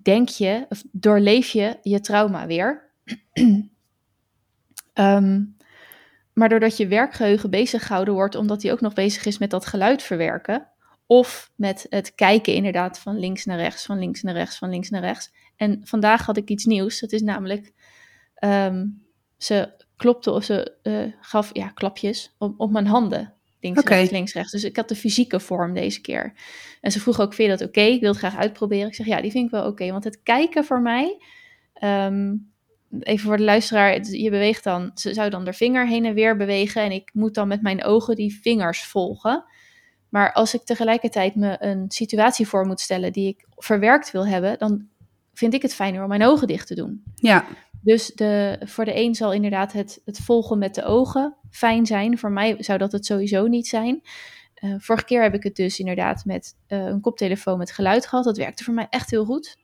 denk 0.03 0.29
je, 0.29 0.67
of 0.69 0.83
doorleef 0.93 1.49
je 1.49 1.79
je 1.83 2.01
trauma 2.01 2.47
weer. 2.47 2.91
Ehm, 4.93 5.43
maar 6.33 6.49
doordat 6.49 6.77
je 6.77 6.87
werkgeheugen 6.87 7.51
bezig 7.51 7.87
gehouden 7.87 8.15
wordt, 8.15 8.35
omdat 8.35 8.63
hij 8.63 8.73
ook 8.73 8.81
nog 8.81 8.93
bezig 8.93 9.25
is 9.25 9.39
met 9.39 9.51
dat 9.51 9.67
geluid 9.67 10.03
verwerken. 10.03 10.67
Of 11.07 11.51
met 11.57 11.87
het 11.89 12.15
kijken 12.15 12.55
inderdaad 12.55 12.99
van 12.99 13.19
links 13.19 13.45
naar 13.45 13.59
rechts, 13.59 13.85
van 13.85 13.99
links 13.99 14.23
naar 14.23 14.35
rechts, 14.35 14.59
van 14.59 14.71
links 14.71 14.91
naar 14.91 15.01
rechts. 15.01 15.33
En 15.57 15.81
vandaag 15.85 16.27
had 16.27 16.37
ik 16.37 16.49
iets 16.49 16.65
nieuws. 16.65 17.01
Dat 17.01 17.13
is 17.13 17.23
namelijk, 17.23 17.73
ehm, 18.35 18.87
ze 19.37 19.85
klopte 19.97 20.31
of 20.31 20.45
ze 20.45 20.77
eh, 20.83 21.13
gaf 21.21 21.51
ja, 21.53 21.69
klapjes 21.69 22.35
op, 22.39 22.61
op 22.61 22.71
mijn 22.71 22.87
handen. 22.87 23.35
Links, 23.61 23.83
rechts, 23.83 24.11
links, 24.11 24.33
rechts. 24.33 24.53
Dus 24.53 24.65
ik 24.65 24.77
had 24.77 24.89
de 24.89 24.95
fysieke 24.95 25.41
vorm 25.41 25.75
deze 25.75 26.01
keer. 26.01 26.33
En 26.81 26.93
ze 26.93 27.01
vroeg 27.01 27.21
ook, 27.21 27.35
vind 27.35 27.51
je 27.51 27.57
dat 27.57 27.69
oké? 27.69 27.81
Ik 27.81 28.01
wil 28.01 28.11
het 28.11 28.19
graag 28.19 28.37
uitproberen. 28.37 28.87
Ik 28.87 28.95
zeg, 28.95 29.07
ja, 29.07 29.21
die 29.21 29.31
vind 29.31 29.45
ik 29.45 29.51
wel 29.51 29.67
oké. 29.67 29.91
Want 29.91 30.05
het 30.05 30.23
kijken 30.23 30.65
voor 30.65 30.81
mij, 30.81 31.23
ehm, 31.73 32.35
even 33.01 33.27
voor 33.27 33.37
de 33.37 33.43
luisteraar, 33.43 33.93
het- 33.93 34.13
je 34.13 34.31
beweegt 34.31 34.65
dan, 34.65 34.91
ze 34.95 35.15
zou 35.15 35.31
dan 35.31 35.45
de 35.45 35.53
vinger 35.53 35.87
heen 35.87 36.05
en 36.05 36.15
weer 36.15 36.37
bewegen. 36.37 36.83
En 36.83 36.93
ik 36.93 37.11
moet 37.13 37.35
dan 37.35 37.49
met 37.49 37.63
mijn 37.63 37.85
ogen 37.85 38.17
die 38.17 38.39
vingers 38.43 38.85
volgen. 38.85 39.45
Maar 40.09 40.33
als 40.33 40.55
ik 40.55 40.63
tegelijkertijd 40.65 41.35
me 41.35 41.57
een 41.59 41.85
situatie 41.91 42.49
voor 42.49 42.67
moet 42.67 42.81
stellen 42.81 43.13
die 43.13 43.29
ik 43.29 43.47
verwerkt 43.57 44.11
wil 44.11 44.27
hebben, 44.27 44.59
dan 44.59 44.87
vind 45.35 45.55
ik 45.55 45.63
het 45.63 45.75
fijner 45.75 46.03
om 46.03 46.09
mijn 46.09 46.25
ogen 46.25 46.47
dicht 46.47 46.67
te 46.67 46.75
doen. 46.75 47.03
Ja. 47.15 47.45
Dus 47.81 48.07
de, 48.15 48.59
voor 48.65 48.85
de 48.85 48.97
een 48.97 49.15
zal 49.15 49.33
inderdaad 49.33 49.73
het, 49.73 50.01
het 50.05 50.19
volgen 50.19 50.59
met 50.59 50.75
de 50.75 50.85
ogen 50.85 51.35
fijn 51.51 51.87
zijn. 51.87 52.19
Voor 52.19 52.33
mij 52.33 52.57
zou 52.59 52.79
dat 52.79 52.93
het 52.93 53.07
sowieso 53.07 53.47
niet 53.47 53.67
zijn. 53.69 54.01
Uh, 54.61 54.75
vorige 54.79 55.05
keer 55.05 55.23
heb 55.23 55.35
ik 55.35 55.43
het 55.43 55.57
dus 55.57 55.79
inderdaad 55.79 56.25
met 56.25 56.57
uh, 56.69 56.85
een 56.85 57.01
koptelefoon 57.01 57.59
met 57.59 57.73
geluid 57.73 58.07
gehad. 58.07 58.25
Dat 58.25 58.37
werkte 58.37 58.65
voor 58.65 58.75
mij 58.75 58.87
echt 58.91 59.11
heel 59.11 59.25
goed. 59.25 59.57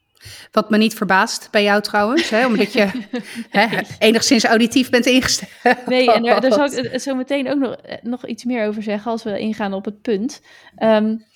Wat 0.50 0.70
me 0.70 0.76
niet 0.76 0.94
verbaast 0.94 1.48
bij 1.50 1.62
jou 1.62 1.83
trouwens, 1.83 2.31
hè, 2.31 2.46
omdat 2.46 2.72
je 2.72 2.90
nee. 2.92 3.22
hè, 3.66 3.81
enigszins 3.98 4.44
auditief 4.44 4.90
bent 4.90 5.07
ingesteld. 5.07 5.87
Nee, 5.87 6.12
en 6.12 6.22
daar, 6.22 6.40
daar 6.40 6.52
zal 6.52 6.64
ik 6.64 7.00
zo 7.00 7.14
meteen 7.14 7.50
ook 7.50 7.59
nog, 7.59 7.74
eh, 7.74 7.96
nog 8.02 8.26
iets 8.26 8.44
meer 8.44 8.66
over 8.66 8.83
zeggen 8.83 9.11
als 9.11 9.22
we 9.22 9.38
ingaan 9.38 9.72
op 9.72 9.85
het 9.85 10.02
punt. 10.02 10.40
Um, 10.83 11.26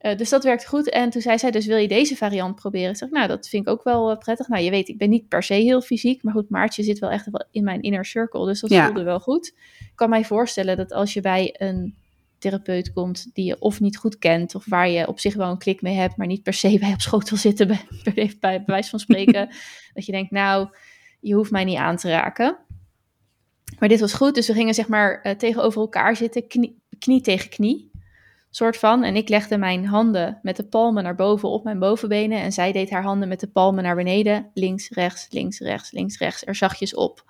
uh, 0.00 0.16
dus 0.16 0.28
dat 0.28 0.44
werkt 0.44 0.66
goed. 0.66 0.90
En 0.90 1.10
toen 1.10 1.22
zei 1.22 1.38
zij, 1.38 1.50
dus 1.50 1.66
wil 1.66 1.76
je 1.76 1.88
deze 1.88 2.16
variant 2.16 2.54
proberen? 2.54 2.90
Ik 2.90 2.96
zeg, 2.96 3.10
nou, 3.10 3.28
dat 3.28 3.48
vind 3.48 3.66
ik 3.66 3.72
ook 3.72 3.84
wel 3.84 4.10
uh, 4.10 4.18
prettig. 4.18 4.48
Nou, 4.48 4.62
je 4.62 4.70
weet, 4.70 4.88
ik 4.88 4.98
ben 4.98 5.10
niet 5.10 5.28
per 5.28 5.42
se 5.42 5.54
heel 5.54 5.80
fysiek. 5.80 6.22
Maar 6.22 6.34
goed, 6.34 6.50
Maartje 6.50 6.82
zit 6.82 6.98
wel 6.98 7.10
echt 7.10 7.28
in 7.50 7.64
mijn 7.64 7.82
inner 7.82 8.04
circle. 8.04 8.46
Dus 8.46 8.60
dat 8.60 8.70
ja. 8.70 8.84
voelde 8.84 9.02
wel 9.02 9.20
goed. 9.20 9.54
Ik 9.78 9.92
kan 9.94 10.08
mij 10.08 10.24
voorstellen 10.24 10.76
dat 10.76 10.92
als 10.92 11.12
je 11.12 11.20
bij 11.20 11.54
een 11.58 11.96
therapeut 12.40 12.92
komt 12.92 13.34
die 13.34 13.44
je 13.44 13.60
of 13.60 13.80
niet 13.80 13.96
goed 13.96 14.18
kent, 14.18 14.54
of 14.54 14.64
waar 14.68 14.88
je 14.88 15.08
op 15.08 15.20
zich 15.20 15.34
wel 15.34 15.50
een 15.50 15.58
klik 15.58 15.82
mee 15.82 15.94
hebt, 15.94 16.16
maar 16.16 16.26
niet 16.26 16.42
per 16.42 16.52
se 16.52 16.78
bij 16.80 16.92
op 16.92 17.00
schoot 17.00 17.30
wil 17.30 17.38
zitten, 17.38 17.66
bij, 17.66 17.86
bij, 18.14 18.36
bij 18.40 18.62
wijze 18.66 18.90
van 18.90 18.98
spreken, 18.98 19.48
dat 19.94 20.06
je 20.06 20.12
denkt, 20.12 20.30
nou, 20.30 20.68
je 21.20 21.34
hoeft 21.34 21.50
mij 21.50 21.64
niet 21.64 21.78
aan 21.78 21.96
te 21.96 22.08
raken. 22.08 22.58
Maar 23.78 23.88
dit 23.88 24.00
was 24.00 24.12
goed, 24.12 24.34
dus 24.34 24.46
we 24.46 24.52
gingen 24.52 24.74
zeg 24.74 24.88
maar 24.88 25.20
uh, 25.22 25.32
tegenover 25.32 25.80
elkaar 25.80 26.16
zitten, 26.16 26.46
knie, 26.46 26.82
knie 26.98 27.20
tegen 27.20 27.50
knie 27.50 27.90
soort 28.50 28.76
van. 28.76 29.04
En 29.04 29.16
ik 29.16 29.28
legde 29.28 29.58
mijn 29.58 29.86
handen 29.86 30.38
met 30.42 30.56
de 30.56 30.64
palmen 30.64 31.02
naar 31.02 31.14
boven 31.14 31.48
op 31.48 31.64
mijn 31.64 31.78
bovenbenen. 31.78 32.40
En 32.40 32.52
zij 32.52 32.72
deed 32.72 32.90
haar 32.90 33.02
handen 33.02 33.28
met 33.28 33.40
de 33.40 33.48
palmen 33.48 33.84
naar 33.84 33.96
beneden. 33.96 34.50
Links, 34.54 34.88
rechts, 34.88 35.26
links, 35.30 35.58
rechts, 35.58 35.90
links, 35.90 36.18
rechts. 36.18 36.46
Er 36.46 36.54
zachtjes 36.54 36.94
op. 36.94 37.24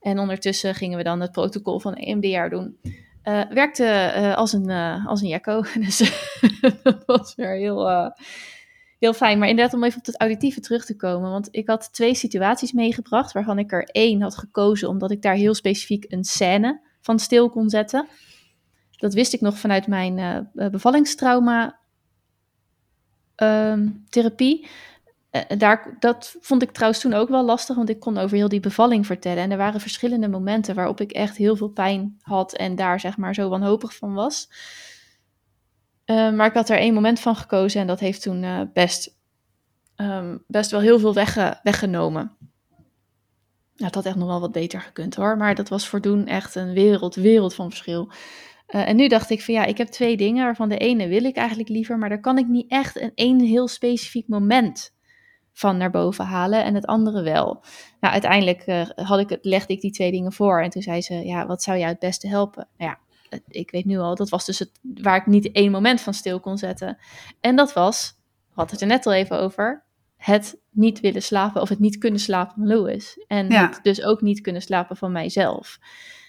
En 0.00 0.18
ondertussen 0.18 0.74
gingen 0.74 0.98
we 0.98 1.04
dan 1.04 1.20
het 1.20 1.32
protocol 1.32 1.80
van 1.80 1.94
EMDR 1.94 2.48
doen. 2.48 2.78
Uh, 3.28 3.42
werkte 3.50 4.12
uh, 4.16 4.36
als 4.36 4.52
een, 4.52 4.70
uh, 4.70 5.06
als 5.06 5.20
een 5.20 5.28
jacko. 5.28 5.62
Dus 5.84 5.98
dat 6.82 7.02
was 7.06 7.34
weer 7.34 7.54
heel, 7.54 8.12
heel 8.98 9.12
fijn. 9.12 9.38
Maar 9.38 9.48
inderdaad, 9.48 9.74
om 9.74 9.84
even 9.84 9.98
op 9.98 10.06
het 10.06 10.20
auditieve 10.20 10.60
terug 10.60 10.84
te 10.84 10.96
komen. 10.96 11.30
Want 11.30 11.48
ik 11.50 11.68
had 11.68 11.92
twee 11.92 12.14
situaties 12.14 12.72
meegebracht. 12.72 13.32
Waarvan 13.32 13.58
ik 13.58 13.72
er 13.72 13.84
één 13.84 14.22
had 14.22 14.36
gekozen. 14.36 14.88
Omdat 14.88 15.10
ik 15.10 15.22
daar 15.22 15.34
heel 15.34 15.54
specifiek 15.54 16.04
een 16.08 16.24
scène 16.24 16.80
van 17.00 17.18
stil 17.18 17.50
kon 17.50 17.68
zetten. 17.68 18.06
Dat 18.90 19.14
wist 19.14 19.32
ik 19.32 19.40
nog 19.40 19.58
vanuit 19.58 19.86
mijn 19.86 20.48
bevallingstrauma 20.52 21.78
um, 23.36 24.04
therapie. 24.08 24.66
Uh, 25.36 25.58
daar, 25.58 25.96
dat 25.98 26.36
vond 26.40 26.62
ik 26.62 26.70
trouwens 26.70 27.00
toen 27.00 27.14
ook 27.14 27.28
wel 27.28 27.44
lastig, 27.44 27.76
want 27.76 27.88
ik 27.88 28.00
kon 28.00 28.18
over 28.18 28.36
heel 28.36 28.48
die 28.48 28.60
bevalling 28.60 29.06
vertellen. 29.06 29.42
En 29.42 29.50
er 29.50 29.56
waren 29.56 29.80
verschillende 29.80 30.28
momenten 30.28 30.74
waarop 30.74 31.00
ik 31.00 31.12
echt 31.12 31.36
heel 31.36 31.56
veel 31.56 31.68
pijn 31.68 32.16
had 32.20 32.54
en 32.54 32.76
daar 32.76 33.00
zeg 33.00 33.16
maar 33.16 33.34
zo 33.34 33.48
wanhopig 33.48 33.96
van 33.96 34.14
was. 34.14 34.48
Uh, 36.06 36.32
maar 36.32 36.46
ik 36.46 36.54
had 36.54 36.68
er 36.68 36.78
één 36.78 36.94
moment 36.94 37.20
van 37.20 37.36
gekozen 37.36 37.80
en 37.80 37.86
dat 37.86 38.00
heeft 38.00 38.22
toen 38.22 38.70
best, 38.72 39.18
um, 39.96 40.44
best 40.46 40.70
wel 40.70 40.80
heel 40.80 40.98
veel 40.98 41.14
wegge 41.14 41.60
weggenomen. 41.62 42.36
Nou, 43.76 43.90
dat 43.90 43.94
had 43.94 44.04
echt 44.04 44.16
nog 44.16 44.28
wel 44.28 44.40
wat 44.40 44.52
beter 44.52 44.80
gekund 44.80 45.14
hoor, 45.14 45.36
maar 45.36 45.54
dat 45.54 45.68
was 45.68 45.88
voor 45.88 46.00
doen 46.00 46.26
echt 46.26 46.54
een 46.54 46.72
wereld, 46.72 47.14
wereld 47.14 47.54
van 47.54 47.68
verschil. 47.68 48.10
En 48.66 48.96
nu 48.96 49.08
dacht 49.08 49.30
ik 49.30 49.42
van 49.42 49.54
ja, 49.54 49.64
ik 49.64 49.78
heb 49.78 49.88
twee 49.88 50.16
dingen 50.16 50.44
waarvan 50.44 50.68
de 50.68 50.78
ene 50.78 51.08
wil 51.08 51.24
ik 51.24 51.36
eigenlijk 51.36 51.68
liever, 51.68 51.98
maar 51.98 52.08
daar 52.08 52.20
kan 52.20 52.38
ik 52.38 52.46
niet 52.46 52.70
echt 52.70 53.00
een 53.00 53.12
één 53.14 53.40
heel 53.40 53.68
specifiek 53.68 54.28
moment 54.28 54.95
van 55.56 55.76
naar 55.76 55.90
boven 55.90 56.24
halen 56.24 56.64
en 56.64 56.74
het 56.74 56.86
andere 56.86 57.22
wel. 57.22 57.64
Nou, 58.00 58.12
uiteindelijk 58.12 58.66
uh, 58.66 58.86
had 58.94 59.18
ik, 59.18 59.38
legde 59.42 59.72
ik 59.72 59.80
die 59.80 59.90
twee 59.90 60.10
dingen 60.10 60.32
voor 60.32 60.62
en 60.62 60.70
toen 60.70 60.82
zei 60.82 61.02
ze, 61.02 61.14
ja, 61.14 61.46
wat 61.46 61.62
zou 61.62 61.78
jou 61.78 61.90
het 61.90 61.98
beste 61.98 62.28
helpen? 62.28 62.68
Nou 62.76 62.90
ja, 62.90 62.98
ik 63.48 63.70
weet 63.70 63.84
nu 63.84 63.98
al, 63.98 64.14
dat 64.14 64.28
was 64.28 64.44
dus 64.44 64.58
het, 64.58 64.70
waar 64.82 65.16
ik 65.16 65.26
niet 65.26 65.52
één 65.52 65.70
moment 65.70 66.00
van 66.00 66.14
stil 66.14 66.40
kon 66.40 66.58
zetten. 66.58 66.98
En 67.40 67.56
dat 67.56 67.72
was, 67.72 68.16
we 68.26 68.52
hadden 68.54 68.74
het 68.74 68.82
er 68.82 68.88
net 68.90 69.06
al 69.06 69.12
even 69.12 69.40
over, 69.40 69.84
het 70.16 70.58
niet 70.70 71.00
willen 71.00 71.22
slapen 71.22 71.62
of 71.62 71.68
het 71.68 71.78
niet 71.78 71.98
kunnen 71.98 72.20
slapen 72.20 72.54
van 72.54 72.66
Louis. 72.66 73.24
En 73.26 73.48
ja. 73.48 73.68
het 73.68 73.80
dus 73.82 74.02
ook 74.02 74.20
niet 74.20 74.40
kunnen 74.40 74.62
slapen 74.62 74.96
van 74.96 75.12
mijzelf. 75.12 75.78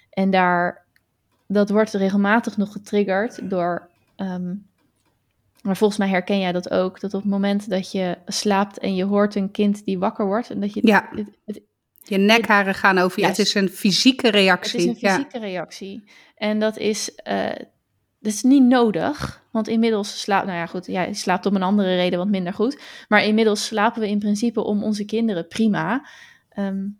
En 0.09 0.29
daar 0.29 0.85
dat 1.47 1.69
wordt 1.69 1.93
regelmatig 1.93 2.57
nog 2.57 2.71
getriggerd 2.71 3.49
door. 3.49 3.89
Um, 4.17 4.67
maar 5.67 5.77
volgens 5.77 5.99
mij 5.99 6.10
herken 6.10 6.39
jij 6.39 6.51
dat 6.51 6.71
ook. 6.71 6.99
Dat 6.99 7.13
op 7.13 7.21
het 7.21 7.30
moment 7.32 7.69
dat 7.69 7.91
je 7.91 8.17
slaapt 8.25 8.77
en 8.77 8.95
je 8.95 9.03
hoort 9.03 9.36
een 9.36 9.51
kind 9.51 9.86
die 9.86 9.99
wakker 9.99 10.25
wordt. 10.25 10.49
En 10.49 10.60
dat 10.60 10.73
je 10.73 10.88
ja. 10.88 11.10
Het, 11.15 11.30
het, 11.45 11.62
je 12.03 12.17
nekharen 12.17 12.73
gaan 12.73 12.97
over 12.97 13.19
je. 13.19 13.25
Het 13.25 13.39
is 13.39 13.53
een 13.53 13.69
fysieke 13.69 14.30
reactie. 14.30 14.80
Het 14.80 14.95
is 14.95 15.01
een 15.01 15.10
fysieke 15.10 15.39
ja. 15.39 15.45
reactie. 15.45 16.03
En 16.36 16.60
dat 16.60 16.77
is, 16.77 17.19
uh, 17.27 17.45
dat 18.19 18.34
is 18.34 18.43
niet 18.43 18.63
nodig. 18.63 19.43
Want 19.51 19.67
inmiddels 19.67 20.21
slaapt, 20.21 20.45
nou 20.45 20.58
ja 20.58 20.65
goed, 20.65 20.86
jij 20.86 21.13
slaapt 21.13 21.45
om 21.45 21.56
een 21.56 21.63
andere 21.63 21.95
reden 21.95 22.19
wat 22.19 22.27
minder 22.27 22.53
goed. 22.53 22.82
Maar 23.08 23.23
inmiddels 23.23 23.65
slapen 23.65 24.01
we 24.01 24.10
in 24.10 24.19
principe 24.19 24.63
om 24.63 24.84
onze 24.84 25.06
kinderen 25.06 25.47
prima. 25.47 26.08
Um, 26.60 26.99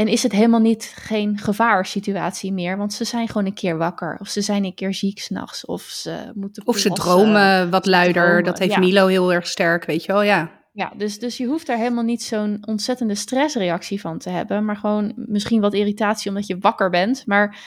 en 0.00 0.08
is 0.08 0.22
het 0.22 0.32
helemaal 0.32 0.60
niet 0.60 0.92
geen 0.96 1.38
gevaarsituatie 1.38 2.52
meer, 2.52 2.76
want 2.76 2.92
ze 2.92 3.04
zijn 3.04 3.26
gewoon 3.26 3.46
een 3.46 3.54
keer 3.54 3.76
wakker. 3.76 4.16
Of 4.20 4.28
ze 4.28 4.40
zijn 4.40 4.64
een 4.64 4.74
keer 4.74 4.94
ziek 4.94 5.18
s'nachts. 5.18 5.64
Of 5.64 5.82
ze 5.82 6.30
moeten. 6.34 6.66
Of 6.66 6.76
ze 6.76 6.88
dromen 6.88 7.70
wat 7.70 7.86
luider. 7.86 8.24
Dromen. 8.24 8.44
Dat 8.44 8.58
heeft 8.58 8.72
ja. 8.72 8.78
Milo 8.78 9.06
heel 9.06 9.32
erg 9.32 9.46
sterk, 9.46 9.84
weet 9.84 10.04
je 10.04 10.12
wel, 10.12 10.22
ja. 10.22 10.50
Ja, 10.72 10.92
dus, 10.96 11.18
dus 11.18 11.36
je 11.36 11.46
hoeft 11.46 11.66
daar 11.66 11.76
helemaal 11.76 12.04
niet 12.04 12.22
zo'n 12.22 12.58
ontzettende 12.66 13.14
stressreactie 13.14 14.00
van 14.00 14.18
te 14.18 14.30
hebben. 14.30 14.64
Maar 14.64 14.76
gewoon 14.76 15.12
misschien 15.16 15.60
wat 15.60 15.74
irritatie 15.74 16.30
omdat 16.30 16.46
je 16.46 16.58
wakker 16.58 16.90
bent. 16.90 17.22
Maar 17.26 17.58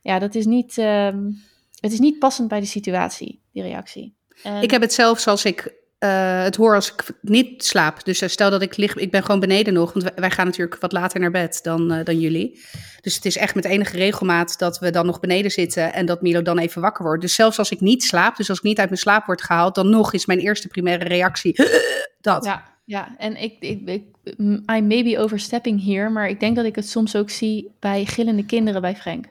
ja, 0.00 0.18
dat 0.18 0.34
is 0.34 0.44
niet, 0.44 0.76
um, 0.76 1.42
het 1.80 1.92
is 1.92 1.98
niet 1.98 2.18
passend 2.18 2.48
bij 2.48 2.60
de 2.60 2.66
situatie, 2.66 3.42
die 3.52 3.62
reactie. 3.62 4.16
En... 4.42 4.62
Ik 4.62 4.70
heb 4.70 4.80
het 4.80 4.92
zelfs 4.92 5.26
als 5.26 5.44
ik 5.44 5.74
uh, 6.06 6.42
het 6.42 6.56
hoor 6.56 6.74
als 6.74 6.92
ik 6.92 7.04
niet 7.20 7.64
slaap. 7.64 8.04
Dus 8.04 8.22
uh, 8.22 8.28
stel 8.28 8.50
dat 8.50 8.62
ik 8.62 8.76
lig, 8.76 8.96
ik 8.96 9.10
ben 9.10 9.22
gewoon 9.24 9.40
beneden 9.40 9.74
nog, 9.74 9.92
want 9.92 10.14
wij 10.14 10.30
gaan 10.30 10.46
natuurlijk 10.46 10.80
wat 10.80 10.92
later 10.92 11.20
naar 11.20 11.30
bed 11.30 11.58
dan, 11.62 11.92
uh, 11.92 12.04
dan 12.04 12.20
jullie. 12.20 12.60
Dus 13.00 13.14
het 13.14 13.24
is 13.24 13.36
echt 13.36 13.54
met 13.54 13.64
enige 13.64 13.96
regelmaat 13.96 14.58
dat 14.58 14.78
we 14.78 14.90
dan 14.90 15.06
nog 15.06 15.20
beneden 15.20 15.50
zitten 15.50 15.92
en 15.92 16.06
dat 16.06 16.22
Milo 16.22 16.42
dan 16.42 16.58
even 16.58 16.80
wakker 16.80 17.04
wordt. 17.04 17.22
Dus 17.22 17.34
zelfs 17.34 17.58
als 17.58 17.70
ik 17.70 17.80
niet 17.80 18.04
slaap, 18.04 18.36
dus 18.36 18.48
als 18.48 18.58
ik 18.58 18.64
niet 18.64 18.78
uit 18.78 18.88
mijn 18.88 19.00
slaap 19.00 19.26
word 19.26 19.42
gehaald, 19.42 19.74
dan 19.74 19.90
nog 19.90 20.12
is 20.12 20.26
mijn 20.26 20.38
eerste 20.38 20.68
primaire 20.68 21.04
reactie 21.04 21.54
dat. 22.20 22.44
Ja, 22.44 22.64
ja. 22.84 23.14
en 23.18 23.42
ik, 23.42 23.56
ik, 23.60 23.88
ik, 23.88 24.04
I 24.72 24.82
may 24.82 25.04
be 25.04 25.18
overstepping 25.18 25.82
hier, 25.82 26.12
maar 26.12 26.28
ik 26.28 26.40
denk 26.40 26.56
dat 26.56 26.64
ik 26.64 26.76
het 26.76 26.88
soms 26.88 27.16
ook 27.16 27.30
zie 27.30 27.74
bij 27.80 28.04
gillende 28.04 28.46
kinderen 28.46 28.80
bij 28.80 28.96
Frank. 28.96 29.24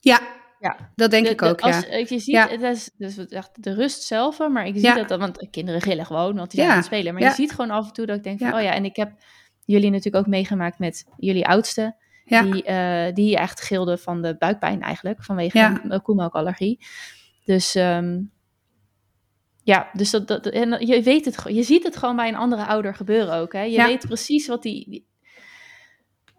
Ja, 0.00 0.20
ja, 0.60 0.76
dat 0.94 1.10
denk 1.10 1.24
de, 1.24 1.30
ik 1.32 1.42
ook. 1.42 1.58
De, 1.58 1.64
als, 1.64 1.80
ja. 1.80 1.96
Je 1.96 2.06
ziet, 2.06 2.24
ja. 2.24 2.48
het 2.48 2.62
is, 2.62 2.90
dus 2.96 3.14
de 3.54 3.74
rust 3.74 4.02
zelf, 4.02 4.48
maar 4.48 4.66
ik 4.66 4.74
zie 4.74 4.82
ja. 4.82 5.02
dat, 5.04 5.18
want 5.18 5.50
kinderen 5.50 5.80
gillen 5.80 6.06
gewoon, 6.06 6.36
want 6.36 6.50
die 6.50 6.60
zijn 6.60 6.70
aan 6.70 6.76
het 6.76 6.86
spelen. 6.86 7.14
Maar 7.14 7.22
je 7.22 7.30
ziet 7.30 7.50
gewoon 7.50 7.70
af 7.70 7.86
en 7.86 7.92
toe 7.92 8.06
dat 8.06 8.16
ik 8.16 8.22
denk 8.22 8.38
van, 8.38 8.54
oh 8.54 8.62
ja, 8.62 8.72
en 8.72 8.84
ik 8.84 8.96
heb 8.96 9.12
jullie 9.64 9.90
natuurlijk 9.90 10.16
ook 10.16 10.30
meegemaakt 10.30 10.78
met 10.78 11.04
jullie 11.16 11.46
oudste, 11.46 11.96
die, 12.24 12.68
uh, 12.68 13.06
die 13.14 13.36
echt 13.36 13.60
gilde 13.60 13.98
van 13.98 14.22
de 14.22 14.36
buikpijn 14.38 14.82
eigenlijk, 14.82 15.24
vanwege 15.24 15.80
een 15.88 16.02
koemelkallergie. 16.02 16.86
Dus 17.44 17.74
um, 17.74 18.30
ja, 19.62 19.88
dus 19.92 20.10
dat, 20.10 20.28
dat, 20.28 20.46
en 20.46 20.86
je 20.86 21.02
weet 21.02 21.24
het, 21.24 21.44
je 21.48 21.62
ziet 21.62 21.84
het 21.84 21.96
gewoon 21.96 22.16
bij 22.16 22.28
een 22.28 22.36
andere 22.36 22.66
ouder 22.66 22.94
gebeuren 22.94 23.34
ook. 23.34 23.52
Hè? 23.52 23.62
Je 23.62 23.82
weet 23.82 24.06
precies 24.06 24.46
wat 24.46 24.62
die 24.62 25.06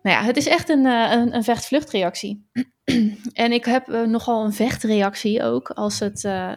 nou 0.02 0.18
ja, 0.18 0.24
het 0.24 0.38
is 0.38 0.48
echt 0.48 0.70
een, 0.70 0.86
een, 0.86 1.36
een 1.36 1.44
vecht-vluchtreactie. 1.44 2.50
en 3.34 3.52
ik 3.52 3.66
heb 3.66 3.90
uh, 3.90 4.02
nogal 4.02 4.46
een 4.46 4.54
vechtreactie 4.54 5.44
ook. 5.44 5.70
Als 5.70 6.00
het, 6.00 6.24
uh, 6.24 6.52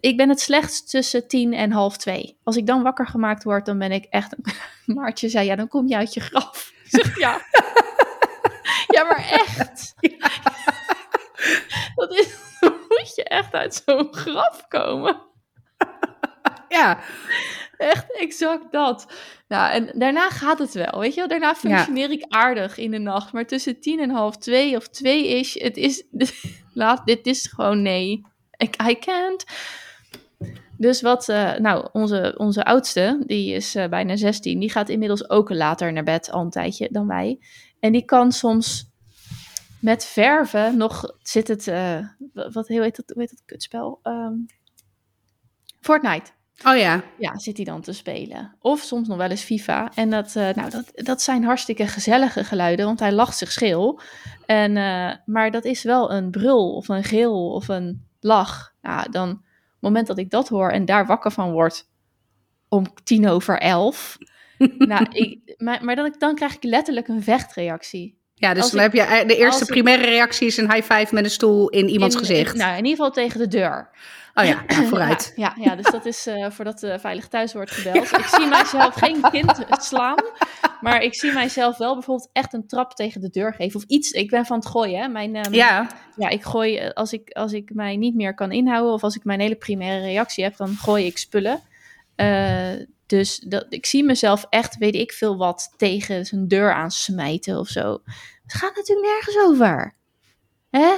ik 0.00 0.16
ben 0.16 0.28
het 0.28 0.40
slechtst 0.40 0.90
tussen 0.90 1.28
tien 1.28 1.52
en 1.52 1.70
half 1.70 1.96
twee. 1.96 2.38
Als 2.42 2.56
ik 2.56 2.66
dan 2.66 2.82
wakker 2.82 3.06
gemaakt 3.06 3.44
word, 3.44 3.66
dan 3.66 3.78
ben 3.78 3.92
ik 3.92 4.04
echt... 4.04 4.36
Maartje 4.86 5.28
zei, 5.28 5.46
ja, 5.46 5.56
dan 5.56 5.68
kom 5.68 5.88
je 5.88 5.96
uit 5.96 6.14
je 6.14 6.20
graf. 6.20 6.72
Ik 6.84 6.90
zeg, 6.90 7.18
ja. 7.18 7.40
ja, 8.94 9.04
maar 9.04 9.28
echt. 9.30 9.94
Ja. 10.00 10.30
Dat 11.94 12.12
is... 12.18 12.50
Dan 12.60 12.72
moet 12.88 13.12
je 13.14 13.24
echt 13.24 13.54
uit 13.54 13.82
zo'n 13.84 14.14
graf 14.14 14.68
komen. 14.68 15.31
Ja 16.78 16.98
echt 17.82 18.16
exact 18.18 18.72
dat. 18.72 19.06
Nou, 19.48 19.72
en 19.72 19.98
daarna 19.98 20.30
gaat 20.30 20.58
het 20.58 20.72
wel, 20.72 21.00
weet 21.00 21.14
je 21.14 21.20
wel. 21.20 21.28
Daarna 21.28 21.54
functioneer 21.54 22.08
ja. 22.08 22.14
ik 22.14 22.24
aardig 22.28 22.78
in 22.78 22.90
de 22.90 22.98
nacht. 22.98 23.32
Maar 23.32 23.46
tussen 23.46 23.80
tien 23.80 24.00
en 24.00 24.10
half 24.10 24.36
twee 24.36 24.76
of 24.76 24.88
twee 24.88 25.28
is, 25.28 25.60
het 25.60 25.76
is, 25.76 26.04
laat, 26.74 27.06
dit 27.06 27.26
is 27.26 27.46
gewoon 27.46 27.82
nee. 27.82 28.26
Ik, 28.56 28.82
I 28.88 28.98
can't. 28.98 29.44
Dus 30.76 31.00
wat, 31.00 31.28
uh, 31.28 31.54
nou, 31.56 31.88
onze, 31.92 32.34
onze 32.36 32.64
oudste, 32.64 33.22
die 33.26 33.54
is 33.54 33.76
uh, 33.76 33.86
bijna 33.86 34.16
16, 34.16 34.58
die 34.58 34.70
gaat 34.70 34.88
inmiddels 34.88 35.30
ook 35.30 35.50
later 35.50 35.92
naar 35.92 36.04
bed, 36.04 36.30
al 36.30 36.40
een 36.40 36.50
tijdje, 36.50 36.88
dan 36.90 37.06
wij. 37.06 37.38
En 37.80 37.92
die 37.92 38.04
kan 38.04 38.32
soms 38.32 38.90
met 39.80 40.04
verven 40.04 40.76
nog 40.76 41.16
zit 41.22 41.48
het, 41.48 41.66
uh, 41.66 41.98
wat 42.32 42.68
hoe 42.68 42.82
heet 42.82 42.96
dat, 42.96 43.10
hoe 43.10 43.20
heet 43.20 43.30
dat 43.30 43.42
kutspel? 43.44 44.00
Um, 44.02 44.46
Fortnite. 45.80 46.30
Oh 46.64 46.76
ja. 46.76 47.02
Ja, 47.18 47.38
zit 47.38 47.56
hij 47.56 47.64
dan 47.64 47.80
te 47.80 47.92
spelen. 47.92 48.54
Of 48.60 48.80
soms 48.80 49.08
nog 49.08 49.16
wel 49.16 49.30
eens 49.30 49.42
FIFA. 49.42 49.92
En 49.94 50.10
dat, 50.10 50.34
uh, 50.36 50.50
nou, 50.50 50.70
dat, 50.70 50.90
dat 50.94 51.22
zijn 51.22 51.44
hartstikke 51.44 51.86
gezellige 51.86 52.44
geluiden, 52.44 52.86
want 52.86 53.00
hij 53.00 53.12
lacht 53.12 53.36
zich 53.36 53.52
schil. 53.52 54.00
En, 54.46 54.76
uh, 54.76 55.12
maar 55.26 55.50
dat 55.50 55.64
is 55.64 55.82
wel 55.82 56.12
een 56.12 56.30
brul 56.30 56.74
of 56.74 56.88
een 56.88 57.04
geel 57.04 57.52
of 57.52 57.68
een 57.68 58.06
lach. 58.20 58.74
Nou, 58.82 59.10
dan, 59.10 59.30
op 59.30 59.36
het 59.38 59.80
moment 59.80 60.06
dat 60.06 60.18
ik 60.18 60.30
dat 60.30 60.48
hoor 60.48 60.70
en 60.70 60.84
daar 60.84 61.06
wakker 61.06 61.32
van 61.32 61.52
word 61.52 61.88
om 62.68 62.86
tien 63.04 63.28
over 63.28 63.58
elf. 63.58 64.18
nou, 64.78 65.06
ik, 65.10 65.54
maar, 65.58 65.84
maar 65.84 65.96
dan, 65.96 66.14
dan 66.18 66.34
krijg 66.34 66.54
ik 66.54 66.62
letterlijk 66.62 67.08
een 67.08 67.22
vechtreactie. 67.22 68.20
Ja, 68.42 68.54
dus 68.54 68.70
dan 68.70 68.80
heb 68.80 68.92
je 68.92 69.24
de 69.26 69.36
eerste 69.36 69.64
primaire 69.64 70.04
reactie 70.04 70.46
is 70.46 70.56
een 70.56 70.72
high 70.72 70.92
five 70.92 71.14
met 71.14 71.24
een 71.24 71.30
stoel 71.30 71.68
in 71.68 71.88
iemands 71.88 72.16
gezicht. 72.16 72.52
In, 72.52 72.58
nou, 72.58 72.70
in 72.70 72.84
ieder 72.84 72.90
geval 72.90 73.10
tegen 73.10 73.38
de 73.38 73.48
deur. 73.48 73.90
Oh 74.34 74.44
ja, 74.44 74.62
nou, 74.66 74.86
vooruit. 74.86 75.32
Ja, 75.36 75.56
ja, 75.60 75.76
dus 75.76 75.90
dat 75.90 76.06
is 76.06 76.26
uh, 76.26 76.50
voordat 76.50 76.82
uh, 76.82 76.94
veilig 76.98 77.28
thuis 77.28 77.52
wordt 77.52 77.70
gebeld. 77.70 78.12
Ik 78.12 78.24
zie 78.24 78.46
mijzelf 78.46 78.94
geen 78.94 79.20
kind 79.30 79.64
slaan, 79.68 80.24
maar 80.80 81.02
ik 81.02 81.14
zie 81.14 81.32
mijzelf 81.32 81.78
wel 81.78 81.94
bijvoorbeeld 81.94 82.30
echt 82.32 82.52
een 82.52 82.66
trap 82.66 82.92
tegen 82.94 83.20
de 83.20 83.30
deur 83.30 83.54
geven 83.54 83.80
of 83.80 83.86
iets. 83.86 84.10
Ik 84.10 84.30
ben 84.30 84.46
van 84.46 84.56
het 84.56 84.66
gooien, 84.66 85.00
hè. 85.00 85.08
Mijn, 85.08 85.36
um, 85.36 85.52
ja. 85.52 85.86
Ja, 86.16 86.28
ik 86.28 86.42
gooi, 86.42 86.76
eh, 86.76 86.90
als 86.90 87.12
ik, 87.12 87.30
als 87.30 87.52
ik 87.52 87.74
mij 87.74 87.96
niet 87.96 88.14
meer 88.14 88.34
kan 88.34 88.52
inhouden 88.52 88.92
of 88.92 89.02
als 89.02 89.16
ik 89.16 89.24
mijn 89.24 89.40
hele 89.40 89.56
primaire 89.56 90.04
reactie 90.04 90.44
heb, 90.44 90.56
dan 90.56 90.68
gooi 90.68 91.06
ik 91.06 91.18
spullen. 91.18 91.60
Uh, 92.16 92.72
dus 93.12 93.38
dat, 93.38 93.66
ik 93.68 93.86
zie 93.86 94.04
mezelf 94.04 94.46
echt, 94.48 94.76
weet 94.78 94.94
ik 94.94 95.12
veel 95.12 95.36
wat, 95.36 95.74
tegen 95.76 96.26
zijn 96.26 96.48
deur 96.48 96.72
aansmijten 96.72 97.58
of 97.58 97.68
zo. 97.68 98.00
Het 98.42 98.54
gaat 98.54 98.76
natuurlijk 98.76 99.08
nergens 99.08 99.38
over. 99.38 99.94
Hè? 100.70 100.94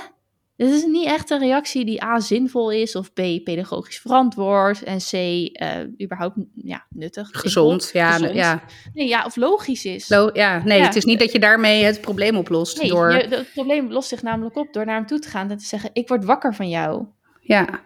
Dit 0.57 0.71
is 0.71 0.85
niet 0.85 1.07
echt 1.07 1.31
een 1.31 1.39
reactie 1.39 1.85
die 1.85 2.05
A 2.05 2.21
zinvol 2.21 2.71
is, 2.71 2.97
of 2.97 3.13
B 3.13 3.21
pedagogisch 3.45 4.01
verantwoord, 4.01 4.83
en 4.83 4.99
C 4.99 5.13
uh, 5.13 6.03
überhaupt 6.03 6.37
ja, 6.55 6.87
nuttig. 6.91 7.29
Gezond, 7.33 7.91
ja, 7.93 8.13
gezond. 8.13 8.35
ja. 8.35 8.63
Nee, 8.93 9.09
ja, 9.09 9.25
of 9.25 9.37
logisch 9.37 9.85
is. 9.85 10.09
Lo 10.09 10.31
ja, 10.33 10.63
nee, 10.65 10.79
ja. 10.79 10.85
het 10.85 10.97
is 10.97 11.05
niet 11.05 11.19
dat 11.19 11.33
je 11.33 11.39
daarmee 11.39 11.85
het 11.85 12.01
probleem 12.01 12.37
oplost. 12.37 12.81
Nee, 12.81 12.89
door... 12.89 13.13
je, 13.13 13.29
het 13.29 13.53
probleem 13.53 13.93
lost 13.93 14.09
zich 14.09 14.23
namelijk 14.23 14.57
op 14.57 14.73
door 14.73 14.85
naar 14.85 14.97
hem 14.97 15.07
toe 15.07 15.19
te 15.19 15.29
gaan 15.29 15.51
en 15.51 15.59
te 15.59 15.65
zeggen: 15.65 15.91
Ik 15.93 16.09
word 16.09 16.25
wakker 16.25 16.55
van 16.55 16.69
jou. 16.69 17.05
Ja. 17.41 17.81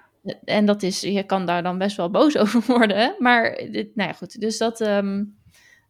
En 0.44 0.66
dat 0.66 0.82
is, 0.82 1.00
je 1.00 1.22
kan 1.22 1.46
daar 1.46 1.62
dan 1.62 1.78
best 1.78 1.96
wel 1.96 2.10
boos 2.10 2.36
over 2.42 2.62
worden. 2.66 3.14
Maar, 3.18 3.68
dit, 3.70 3.96
nou 3.96 4.08
ja, 4.08 4.14
goed. 4.14 4.40
Dus 4.40 4.58
dat, 4.58 4.80
um, 4.80 5.36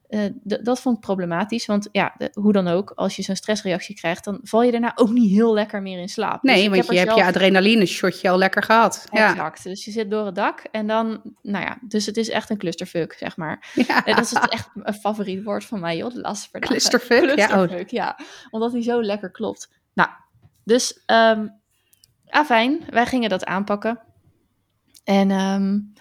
uh, 0.09 0.25
dat 0.43 0.81
vond 0.81 0.97
ik 0.97 1.03
problematisch. 1.03 1.67
Want 1.67 1.89
ja, 1.93 2.15
de, 2.17 2.31
hoe 2.33 2.53
dan 2.53 2.69
ook, 2.69 2.93
als 2.95 3.17
je 3.17 3.23
zo'n 3.23 3.37
stressreactie 3.37 3.95
krijgt, 3.95 4.25
dan 4.25 4.41
val 4.43 4.63
je 4.63 4.71
daarna 4.71 4.93
ook 4.95 5.11
niet 5.11 5.31
heel 5.31 5.55
lekker 5.55 5.83
meer 5.83 5.99
in 5.99 6.09
slaap. 6.09 6.43
Nee, 6.43 6.55
dus 6.55 6.65
want 6.65 6.77
heb 6.77 6.91
je 6.91 6.99
hebt 6.99 7.11
zelf... 7.11 7.21
je 7.21 7.27
adrenaline 7.27 7.87
shotje 7.87 8.31
al 8.31 8.39
lekker 8.39 8.63
gehad. 8.63 9.07
Exact. 9.11 9.63
Ja. 9.63 9.71
Dus 9.71 9.85
je 9.85 9.91
zit 9.91 10.11
door 10.11 10.27
het 10.27 10.35
dak 10.35 10.61
en 10.71 10.87
dan, 10.87 11.21
nou 11.43 11.65
ja, 11.65 11.79
dus 11.83 12.07
het 12.07 12.17
is 12.17 12.29
echt 12.29 12.51
een 12.51 12.59
clusterfuck, 12.59 13.13
zeg 13.13 13.37
maar. 13.37 13.73
Ja. 13.75 14.05
En 14.05 14.17
dat 14.17 14.25
is 14.25 14.33
echt 14.33 14.69
een 14.75 14.95
favoriet 14.95 15.45
woord 15.45 15.65
van 15.65 15.81
mij, 15.81 15.97
joh, 15.97 16.13
de 16.13 16.21
laatste 16.21 16.59
Clusterfuck? 16.59 17.23
clusterfuck 17.23 17.89
ja, 17.91 18.13
oh. 18.13 18.17
ja. 18.17 18.19
Omdat 18.51 18.73
hij 18.73 18.83
zo 18.83 19.03
lekker 19.03 19.31
klopt. 19.31 19.71
Nou, 19.95 20.09
dus, 20.65 21.03
um, 21.07 21.61
afijn, 22.29 22.81
wij 22.91 23.07
gingen 23.07 23.29
dat 23.29 23.45
aanpakken. 23.45 24.01
En 25.09 25.31
um, 25.31 25.93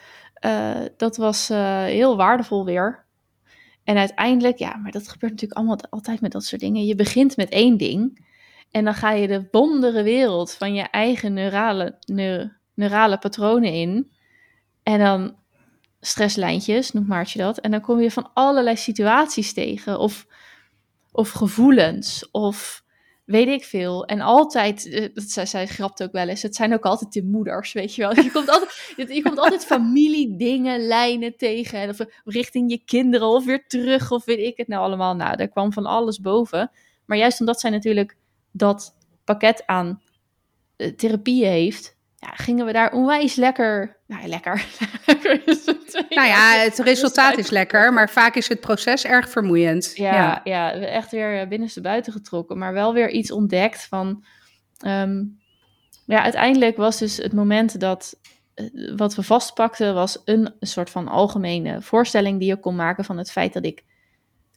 uh, 0.46 0.86
dat 0.98 1.18
was 1.18 1.50
uh, 1.50 1.84
heel 1.84 2.18
waardevol 2.18 2.66
weer. 2.66 3.06
En 3.84 3.98
uiteindelijk, 3.98 4.58
ja, 4.58 4.76
maar 4.76 4.92
dat 4.92 5.08
gebeurt 5.08 5.32
natuurlijk 5.32 5.60
allemaal 5.60 5.80
altijd 5.90 6.22
met 6.22 6.32
dat 6.32 6.44
soort 6.44 6.62
dingen. 6.62 6.86
Je 6.86 6.96
begint 6.96 7.38
met 7.38 7.50
één 7.50 7.78
ding 7.78 8.26
en 8.72 8.84
dan 8.84 8.94
ga 8.94 9.12
je 9.12 9.28
de 9.28 9.48
wondere 9.52 10.04
wereld 10.04 10.54
van 10.54 10.74
je 10.74 10.82
eigen 10.82 11.34
neurale, 11.34 11.98
neur, 12.06 12.60
neurale 12.74 13.18
patronen 13.18 13.74
in. 13.74 14.12
En 14.84 15.00
dan 15.00 15.36
stresslijntjes, 16.00 16.92
noemt 16.92 17.08
Maartje 17.08 17.40
dat. 17.40 17.58
En 17.58 17.72
dan 17.72 17.82
kom 17.82 18.00
je 18.00 18.12
van 18.12 18.30
allerlei 18.34 18.78
situaties 18.78 19.54
tegen 19.54 20.00
of, 20.00 20.28
of 21.12 21.32
gevoelens 21.32 22.32
of 22.32 22.84
weet 23.28 23.48
ik 23.48 23.64
veel. 23.64 24.06
En 24.06 24.22
altijd, 24.22 25.12
dat 25.14 25.24
zij, 25.24 25.46
zij 25.46 25.68
grapt 25.68 26.04
ook 26.04 26.12
wel 26.12 26.28
eens, 26.28 26.42
het 26.42 26.56
zijn 26.56 26.74
ook 26.74 26.86
altijd 26.86 27.14
de 27.14 27.24
moeders, 27.24 27.74
weet 27.74 27.96
je 27.96 28.02
wel. 28.02 28.16
Je 28.24 28.32
komt 28.32 28.50
altijd, 28.50 29.16
je 29.16 29.22
komt 29.22 29.40
altijd 29.40 29.66
familiedingen, 29.66 30.88
lijnen 30.88 31.38
tegen, 31.38 31.90
of 31.90 31.98
richting 32.24 32.72
je 32.72 32.84
kinderen, 32.86 33.28
of 33.28 33.46
weer 33.46 33.68
terug, 33.68 34.12
of 34.12 34.26
weet 34.26 34.40
ik 34.40 34.58
het 34.58 34.68
nou 34.68 34.84
allemaal. 34.84 35.16
Nou, 35.16 35.36
daar 35.36 35.48
kwam 35.48 35.74
van 35.74 35.86
alles 35.86 36.20
boven. 36.20 36.72
Maar 37.06 37.18
juist 37.18 37.40
omdat 37.40 37.60
zij 37.60 37.70
natuurlijk 37.70 38.18
dat 38.52 38.96
pakket 39.24 39.64
aan 39.66 40.02
uh, 40.78 40.92
therapieën 40.92 41.52
heeft, 41.52 41.97
ja, 42.20 42.28
gingen 42.28 42.66
we 42.66 42.72
daar 42.72 42.92
onwijs 42.92 43.36
lekker, 43.36 43.98
nou 44.08 44.28
lekker. 44.28 44.66
nou 46.10 46.28
ja, 46.28 46.52
het 46.52 46.80
resultaat 46.80 47.38
is 47.38 47.50
lekker, 47.50 47.94
maar 47.94 48.10
vaak 48.10 48.36
is 48.36 48.48
het 48.48 48.60
proces 48.60 49.06
erg 49.06 49.30
vermoeiend. 49.30 49.92
Ja, 49.96 50.14
ja. 50.14 50.42
ja 50.44 50.74
echt 50.74 51.12
weer 51.12 51.48
binnenste 51.48 51.82
buiten 51.82 52.14
getrokken, 52.14 52.58
maar 52.58 52.74
wel 52.74 52.94
weer 52.94 53.10
iets 53.10 53.32
ontdekt 53.32 53.86
van, 53.86 54.24
um, 54.86 55.40
ja, 56.06 56.22
uiteindelijk 56.22 56.78
was 56.78 56.98
dus 56.98 57.18
het 57.18 57.34
moment 57.34 57.80
dat 57.80 58.20
uh, 58.56 58.96
wat 58.96 59.16
we 59.16 59.24
vastpakten 59.24 59.94
was 59.94 60.22
een, 60.26 60.54
een 60.60 60.68
soort 60.68 60.90
van 60.90 61.08
algemene 61.08 61.82
voorstelling 61.82 62.40
die 62.40 62.48
je 62.48 62.60
kon 62.60 62.76
maken 62.76 63.06
van 63.06 63.18
het 63.18 63.32
feit 63.32 63.54
dat 63.54 63.66
ik 63.66 63.84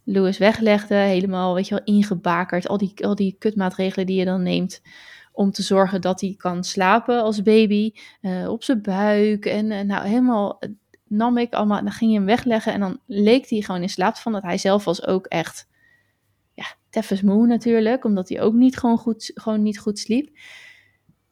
Louis 0.04 0.38
weglegde, 0.38 0.94
helemaal, 0.94 1.54
weet 1.54 1.68
je 1.68 1.74
wel, 1.74 1.94
ingebakerd, 1.94 2.68
al 2.68 2.76
die, 2.76 2.92
al 3.06 3.14
die 3.14 3.36
kutmaatregelen 3.38 4.06
die 4.06 4.18
je 4.18 4.24
dan 4.24 4.42
neemt 4.42 4.82
om 5.32 5.50
te 5.50 5.62
zorgen 5.62 6.00
dat 6.00 6.20
hij 6.20 6.34
kan 6.36 6.64
slapen 6.64 7.22
als 7.22 7.42
baby, 7.42 7.92
uh, 8.22 8.48
op 8.48 8.62
zijn 8.62 8.82
buik. 8.82 9.46
En 9.46 9.70
uh, 9.70 9.80
nou, 9.80 10.06
helemaal 10.06 10.56
uh, 10.60 10.70
nam 11.06 11.38
ik 11.38 11.52
allemaal, 11.52 11.82
dan 11.82 11.92
ging 11.92 12.10
je 12.10 12.16
hem 12.16 12.26
wegleggen 12.26 12.72
en 12.72 12.80
dan 12.80 13.00
leek 13.06 13.48
hij 13.48 13.60
gewoon 13.60 13.82
in 13.82 13.88
slaap 13.88 14.16
van 14.16 14.32
dat 14.32 14.42
hij 14.42 14.58
zelf 14.58 14.84
was 14.84 15.06
ook 15.06 15.26
echt, 15.26 15.68
ja, 16.54 16.64
teffens 16.90 17.22
moe 17.22 17.46
natuurlijk, 17.46 18.04
omdat 18.04 18.28
hij 18.28 18.40
ook 18.40 18.54
niet 18.54 18.76
gewoon 18.76 18.98
goed, 18.98 19.30
gewoon 19.34 19.62
niet 19.62 19.78
goed 19.78 19.98
sliep. 19.98 20.38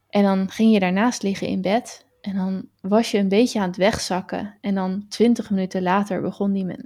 En 0.09 0.23
dan 0.23 0.51
ging 0.51 0.73
je 0.73 0.81
daarnaast 0.81 1.23
liggen 1.23 1.47
in 1.47 1.63
bed 1.63 2.07
en 2.21 2.37
dan 2.37 2.69
was 2.81 3.11
je 3.11 3.19
een 3.19 3.29
beetje 3.29 3.61
aan 3.61 3.69
het 3.69 3.77
wegzakken. 3.77 4.55
En 4.61 4.75
dan 4.75 5.07
twintig 5.09 5.51
minuten 5.51 5.83
later 5.83 6.21
begon 6.21 6.55
hij 6.55 6.65
met, 6.65 6.81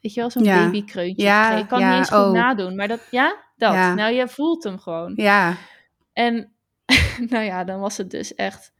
weet 0.00 0.14
je 0.14 0.20
wel, 0.20 0.30
zo'n 0.30 0.44
Ja. 0.44 0.64
babykreuntje. 0.64 1.22
Ja, 1.22 1.56
ik 1.56 1.68
kan 1.68 1.80
ja, 1.80 1.88
niet 1.88 1.98
eens 1.98 2.08
goed 2.08 2.18
oh. 2.18 2.32
nadoen, 2.32 2.76
maar 2.76 2.88
dat, 2.88 3.00
ja, 3.10 3.36
dat. 3.62 3.74
Ja. 3.74 3.94
Nou, 3.94 4.12
je 4.12 4.28
voelt 4.28 4.64
hem 4.64 4.78
gewoon. 4.78 5.12
Ja, 5.16 5.56
En 6.12 6.52
nou 7.32 7.44
ja, 7.44 7.64
dan 7.64 7.80
was 7.80 7.96
het 7.96 8.10
dus 8.10 8.34
echt 8.34 8.72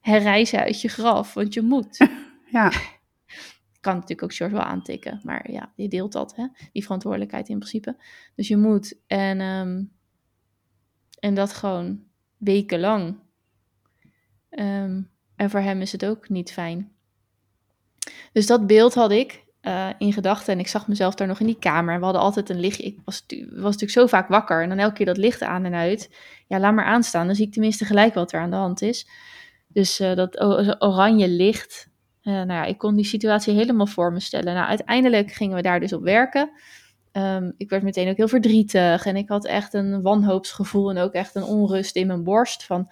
herrijzen 0.00 0.58
uit 0.58 0.80
je 0.80 0.88
graf, 0.88 1.34
want 1.34 1.54
je 1.54 1.62
moet. 1.62 2.08
ja. 2.58 2.70
Ik 3.72 3.92
kan 3.92 3.94
natuurlijk 3.94 4.22
ook 4.22 4.34
George 4.34 4.54
wel 4.54 4.64
aantikken, 4.64 5.20
maar 5.22 5.50
ja, 5.50 5.72
je 5.76 5.88
deelt 5.88 6.12
dat, 6.12 6.36
hè? 6.36 6.46
die 6.72 6.82
verantwoordelijkheid 6.82 7.48
in 7.48 7.58
principe. 7.58 7.96
Dus 8.34 8.48
je 8.48 8.56
moet. 8.56 8.98
En, 9.06 9.40
ehm, 9.40 9.84
en 11.20 11.34
dat 11.34 11.52
gewoon 11.52 12.04
wekenlang. 12.36 13.18
Ehm, 14.50 15.02
en 15.36 15.50
voor 15.50 15.60
hem 15.60 15.80
is 15.80 15.92
het 15.92 16.04
ook 16.04 16.28
niet 16.28 16.52
fijn. 16.52 16.92
Dus 18.32 18.46
dat 18.46 18.66
beeld 18.66 18.94
had 18.94 19.10
ik 19.10 19.44
uh, 19.66 19.88
in 19.98 20.12
gedachten 20.12 20.52
en 20.52 20.58
ik 20.58 20.68
zag 20.68 20.88
mezelf 20.88 21.14
daar 21.14 21.26
nog 21.26 21.40
in 21.40 21.46
die 21.46 21.58
kamer. 21.58 21.98
We 21.98 22.04
hadden 22.04 22.22
altijd 22.22 22.50
een 22.50 22.60
licht. 22.60 22.80
Ik 22.80 22.98
was, 23.04 23.24
was 23.50 23.62
natuurlijk 23.62 23.90
zo 23.90 24.06
vaak 24.06 24.28
wakker 24.28 24.62
en 24.62 24.68
dan 24.68 24.78
elke 24.78 24.94
keer 24.94 25.06
dat 25.06 25.16
licht 25.16 25.42
aan 25.42 25.64
en 25.64 25.74
uit. 25.74 26.16
Ja, 26.46 26.60
laat 26.60 26.74
maar 26.74 26.84
aanstaan. 26.84 27.26
Dan 27.26 27.34
zie 27.34 27.46
ik 27.46 27.52
tenminste 27.52 27.84
gelijk 27.84 28.14
wat 28.14 28.32
er 28.32 28.40
aan 28.40 28.50
de 28.50 28.56
hand 28.56 28.82
is. 28.82 29.08
Dus 29.68 30.00
uh, 30.00 30.14
dat 30.14 30.40
oranje 30.82 31.28
licht. 31.28 31.88
Uh, 32.22 32.34
nou 32.34 32.52
ja, 32.52 32.64
ik 32.64 32.78
kon 32.78 32.94
die 32.94 33.04
situatie 33.04 33.54
helemaal 33.54 33.86
voor 33.86 34.12
me 34.12 34.20
stellen. 34.20 34.54
Nou, 34.54 34.68
uiteindelijk 34.68 35.32
gingen 35.32 35.56
we 35.56 35.62
daar 35.62 35.80
dus 35.80 35.92
op 35.92 36.02
werken. 36.02 36.50
Um, 37.12 37.54
ik 37.56 37.70
werd 37.70 37.82
meteen 37.82 38.08
ook 38.08 38.16
heel 38.16 38.28
verdrietig 38.28 39.06
en 39.06 39.16
ik 39.16 39.28
had 39.28 39.46
echt 39.46 39.74
een 39.74 40.02
wanhoopsgevoel 40.02 40.90
en 40.90 40.98
ook 40.98 41.12
echt 41.12 41.34
een 41.34 41.42
onrust 41.42 41.96
in 41.96 42.06
mijn 42.06 42.24
borst 42.24 42.64
van, 42.64 42.90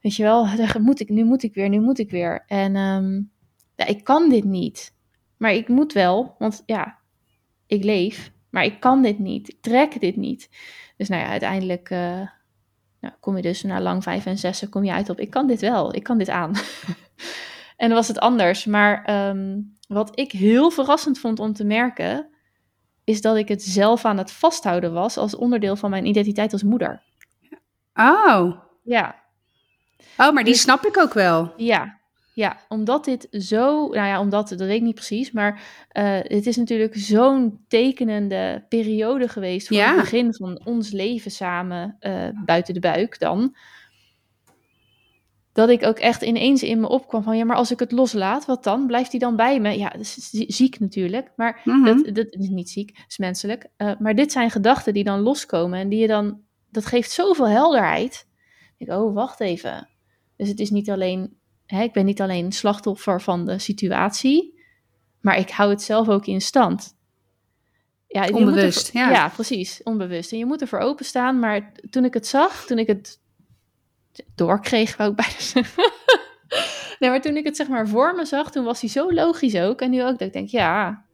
weet 0.00 0.16
je 0.16 0.22
wel, 0.22 0.46
moet 0.80 1.00
ik, 1.00 1.08
nu 1.08 1.24
moet 1.24 1.42
ik 1.42 1.54
weer, 1.54 1.68
nu 1.68 1.80
moet 1.80 1.98
ik 1.98 2.10
weer. 2.10 2.44
En 2.46 2.76
um, 2.76 3.30
ik 3.76 4.04
kan 4.04 4.28
dit 4.28 4.44
niet. 4.44 4.93
Maar 5.44 5.52
ik 5.54 5.68
moet 5.68 5.92
wel, 5.92 6.34
want 6.38 6.62
ja, 6.66 6.98
ik 7.66 7.84
leef, 7.84 8.32
maar 8.50 8.64
ik 8.64 8.80
kan 8.80 9.02
dit 9.02 9.18
niet. 9.18 9.48
Ik 9.48 9.60
trek 9.60 10.00
dit 10.00 10.16
niet. 10.16 10.48
Dus 10.96 11.08
nou 11.08 11.22
ja, 11.22 11.28
uiteindelijk 11.28 11.90
uh, 11.90 12.28
nou, 13.00 13.14
kom 13.20 13.36
je 13.36 13.42
dus 13.42 13.62
na 13.62 13.80
lang 13.80 14.02
vijf 14.02 14.26
en 14.26 14.38
zessen, 14.38 14.68
kom 14.68 14.84
je 14.84 14.92
uit 14.92 15.10
op, 15.10 15.20
ik 15.20 15.30
kan 15.30 15.46
dit 15.46 15.60
wel, 15.60 15.94
ik 15.94 16.02
kan 16.02 16.18
dit 16.18 16.28
aan. 16.28 16.54
en 17.76 17.88
dan 17.88 17.90
was 17.90 18.08
het 18.08 18.18
anders. 18.18 18.64
Maar 18.64 19.28
um, 19.28 19.76
wat 19.88 20.18
ik 20.18 20.32
heel 20.32 20.70
verrassend 20.70 21.18
vond 21.18 21.38
om 21.38 21.52
te 21.52 21.64
merken, 21.64 22.28
is 23.04 23.20
dat 23.20 23.36
ik 23.36 23.48
het 23.48 23.62
zelf 23.62 24.04
aan 24.04 24.18
het 24.18 24.32
vasthouden 24.32 24.92
was 24.92 25.16
als 25.16 25.36
onderdeel 25.36 25.76
van 25.76 25.90
mijn 25.90 26.06
identiteit 26.06 26.52
als 26.52 26.62
moeder. 26.62 27.02
Oh. 27.94 28.58
Ja. 28.82 29.22
Oh, 30.16 30.32
maar 30.32 30.44
die 30.44 30.52
dus, 30.52 30.62
snap 30.62 30.84
ik 30.84 30.98
ook 30.98 31.14
wel. 31.14 31.52
Ja. 31.56 32.02
Ja, 32.36 32.58
omdat 32.68 33.04
dit 33.04 33.26
zo, 33.30 33.72
nou 33.88 34.06
ja, 34.06 34.20
omdat, 34.20 34.48
dat 34.48 34.58
weet 34.58 34.76
ik 34.76 34.82
niet 34.82 34.94
precies, 34.94 35.30
maar 35.32 35.52
uh, 35.92 36.18
het 36.22 36.46
is 36.46 36.56
natuurlijk 36.56 36.96
zo'n 36.96 37.64
tekenende 37.68 38.64
periode 38.68 39.28
geweest 39.28 39.66
voor 39.68 39.76
Ja. 39.76 39.86
het 39.92 40.00
begin 40.00 40.34
van 40.34 40.60
ons 40.64 40.90
leven 40.90 41.30
samen 41.30 41.96
uh, 42.00 42.28
buiten 42.44 42.74
de 42.74 42.80
buik 42.80 43.18
dan. 43.18 43.56
Dat 45.52 45.68
ik 45.68 45.84
ook 45.86 45.98
echt 45.98 46.22
ineens 46.22 46.62
in 46.62 46.80
me 46.80 46.88
opkwam 46.88 47.22
van, 47.22 47.36
ja, 47.36 47.44
maar 47.44 47.56
als 47.56 47.70
ik 47.70 47.78
het 47.78 47.92
loslaat, 47.92 48.44
wat 48.46 48.64
dan? 48.64 48.86
Blijft 48.86 49.10
hij 49.10 49.20
dan 49.20 49.36
bij 49.36 49.60
me? 49.60 49.78
Ja, 49.78 49.88
dat 49.88 50.00
is 50.00 50.14
zie- 50.30 50.52
ziek 50.52 50.80
natuurlijk, 50.80 51.32
maar 51.36 51.60
Mhm. 51.64 51.84
dat, 51.84 52.14
dat 52.14 52.26
is 52.30 52.48
niet 52.48 52.70
ziek, 52.70 53.04
is 53.08 53.18
menselijk. 53.18 53.66
Uh, 53.78 53.92
maar 53.98 54.14
dit 54.14 54.32
zijn 54.32 54.50
gedachten 54.50 54.94
die 54.94 55.04
dan 55.04 55.20
loskomen 55.20 55.78
en 55.78 55.88
die 55.88 56.00
je 56.00 56.06
dan, 56.06 56.40
dat 56.70 56.86
geeft 56.86 57.10
zoveel 57.10 57.48
helderheid. 57.48 58.26
Ik 58.78 58.86
denk, 58.86 59.00
oh, 59.00 59.14
wacht 59.14 59.40
even. 59.40 59.88
Dus 60.36 60.48
het 60.48 60.60
is 60.60 60.70
niet 60.70 60.90
alleen, 60.90 61.36
hè, 61.66 61.82
ik 61.82 61.92
ben 61.92 62.04
niet 62.04 62.20
alleen 62.20 62.52
slachtoffer 62.52 63.22
van 63.22 63.44
de 63.44 63.58
situatie, 63.58 64.60
maar 65.20 65.38
ik 65.38 65.50
hou 65.50 65.70
het 65.70 65.82
zelf 65.82 66.08
ook 66.08 66.26
in 66.26 66.40
stand. 66.40 66.96
Ja, 68.06 68.28
Onbewust, 68.28 68.92
ja. 68.92 69.10
ja, 69.10 69.28
precies, 69.28 69.80
onbewust. 69.82 70.32
En 70.32 70.38
je 70.38 70.46
moet 70.46 70.60
ervoor 70.60 70.78
openstaan, 70.78 71.38
maar 71.38 71.72
toen 71.90 72.04
ik 72.04 72.14
het 72.14 72.26
zag, 72.26 72.64
toen 72.66 72.78
ik 72.78 72.86
het 72.86 73.20
doorkreeg, 74.34 74.96
wou 74.96 75.10
ik 75.10 75.16
bijna 75.16 75.40
zeggen. 75.54 75.92
nee, 76.98 77.10
maar 77.10 77.20
toen 77.20 77.36
ik 77.36 77.44
het 77.44 77.56
zeg 77.56 77.68
maar 77.68 77.88
voor 77.88 78.14
me 78.14 78.24
zag, 78.24 78.50
toen 78.50 78.64
was 78.64 78.80
hij 78.80 78.90
zo 78.90 79.12
logisch 79.12 79.56
ook. 79.56 79.80
En 79.80 79.90
nu 79.90 80.02
ook, 80.02 80.18
dat 80.18 80.26
ik 80.26 80.32
denk, 80.32 80.48
ja, 80.48 81.04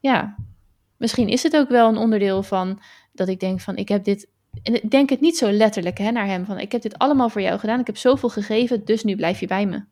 ja, 0.00 0.36
misschien 0.96 1.28
is 1.28 1.42
het 1.42 1.56
ook 1.56 1.68
wel 1.68 1.88
een 1.88 1.96
onderdeel 1.96 2.42
van 2.42 2.80
dat 3.12 3.28
ik 3.28 3.40
denk 3.40 3.60
van, 3.60 3.76
ik 3.76 3.88
heb 3.88 4.04
dit, 4.04 4.28
en 4.62 4.74
ik 4.74 4.90
denk 4.90 5.10
het 5.10 5.20
niet 5.20 5.36
zo 5.36 5.50
letterlijk 5.50 5.98
hè, 5.98 6.10
naar 6.10 6.26
hem, 6.26 6.44
van 6.44 6.58
ik 6.58 6.72
heb 6.72 6.82
dit 6.82 6.98
allemaal 6.98 7.28
voor 7.28 7.40
jou 7.40 7.58
gedaan, 7.58 7.80
ik 7.80 7.86
heb 7.86 7.96
zoveel 7.96 8.28
gegeven, 8.28 8.84
dus 8.84 9.04
nu 9.04 9.16
blijf 9.16 9.40
je 9.40 9.46
bij 9.46 9.66
me. 9.66 9.84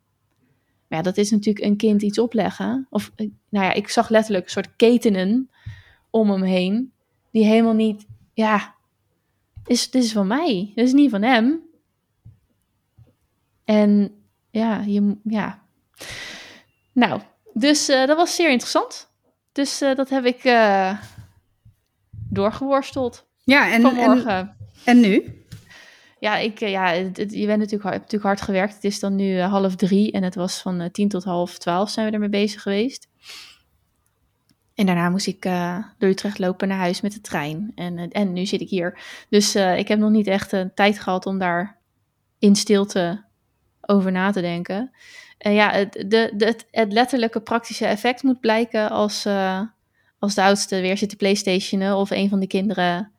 Maar 0.88 0.98
ja, 0.98 1.02
dat 1.02 1.16
is 1.16 1.30
natuurlijk 1.30 1.64
een 1.64 1.76
kind 1.76 2.02
iets 2.02 2.18
opleggen. 2.18 2.86
Of, 2.90 3.12
eh, 3.16 3.28
nou 3.48 3.64
ja, 3.64 3.72
ik 3.72 3.88
zag 3.88 4.08
letterlijk 4.08 4.44
een 4.44 4.50
soort 4.50 4.76
ketenen 4.76 5.50
om 6.10 6.30
hem 6.30 6.42
heen, 6.42 6.92
die 7.30 7.44
helemaal 7.44 7.74
niet, 7.74 8.06
ja, 8.32 8.74
is, 9.66 9.90
dit 9.90 10.02
is 10.02 10.12
van 10.12 10.26
mij, 10.26 10.72
dit 10.74 10.86
is 10.86 10.92
niet 10.92 11.10
van 11.10 11.22
hem. 11.22 11.60
En 13.64 14.14
ja, 14.50 14.80
je, 14.80 15.16
ja. 15.24 15.62
Nou, 16.92 17.20
dus 17.52 17.88
uh, 17.88 18.06
dat 18.06 18.16
was 18.16 18.34
zeer 18.34 18.50
interessant. 18.50 19.12
Dus 19.52 19.82
uh, 19.82 19.94
dat 19.94 20.08
heb 20.08 20.24
ik 20.24 20.44
uh, 20.44 20.98
doorgeworsteld 22.28 23.26
Ja, 23.44 23.72
en, 23.72 23.82
vanmorgen. 23.82 24.38
en, 24.38 24.56
en 24.84 25.00
nu? 25.00 25.44
Ja, 26.24 26.36
ik, 26.36 26.60
eh, 26.60 26.70
ja 26.70 26.92
het, 26.92 27.16
het, 27.16 27.32
je 27.32 27.46
bent 27.46 27.58
natuurlijk, 27.58 27.82
hard, 27.82 27.94
hebt 27.94 28.12
natuurlijk 28.12 28.22
hard 28.22 28.40
gewerkt. 28.40 28.74
Het 28.74 28.84
is 28.84 29.00
dan 29.00 29.14
nu 29.14 29.36
uh, 29.36 29.50
half 29.50 29.76
drie 29.76 30.12
en 30.12 30.22
het 30.22 30.34
was 30.34 30.60
van 30.60 30.80
uh, 30.80 30.88
tien 30.88 31.08
tot 31.08 31.24
half 31.24 31.58
twaalf 31.58 31.90
zijn 31.90 32.06
we 32.06 32.12
ermee 32.12 32.28
bezig 32.28 32.62
geweest. 32.62 33.08
En 34.74 34.86
daarna 34.86 35.10
moest 35.10 35.26
ik 35.26 35.44
uh, 35.44 35.84
door 35.98 36.08
Utrecht 36.08 36.38
lopen 36.38 36.68
naar 36.68 36.78
huis 36.78 37.00
met 37.00 37.12
de 37.12 37.20
trein. 37.20 37.72
En, 37.74 38.10
en 38.10 38.32
nu 38.32 38.46
zit 38.46 38.60
ik 38.60 38.68
hier. 38.68 38.98
Dus 39.28 39.56
ik 39.56 39.88
heb 39.88 39.98
nog 39.98 40.10
niet 40.10 40.26
echt 40.26 40.52
uh, 40.52 40.64
tijd 40.74 40.98
gehad 40.98 41.26
om 41.26 41.38
daar 41.38 41.78
in 42.38 42.56
stilte 42.56 43.24
over 43.80 44.12
na 44.12 44.30
te 44.30 44.40
denken. 44.40 44.90
En 45.38 45.52
ja, 45.52 45.70
het, 45.70 45.92
de, 45.92 46.32
de, 46.36 46.44
het, 46.44 46.66
het 46.70 46.92
letterlijke 46.92 47.40
praktische 47.40 47.86
effect 47.86 48.22
moet 48.22 48.40
blijken 48.40 48.90
als, 48.90 49.26
als 50.18 50.34
de 50.34 50.42
oudste 50.42 50.80
weer 50.80 50.98
zit 50.98 51.08
te 51.08 51.16
playstationen 51.16 51.96
of 51.96 52.10
een 52.10 52.28
van 52.28 52.40
de 52.40 52.46
kinderen... 52.46 53.13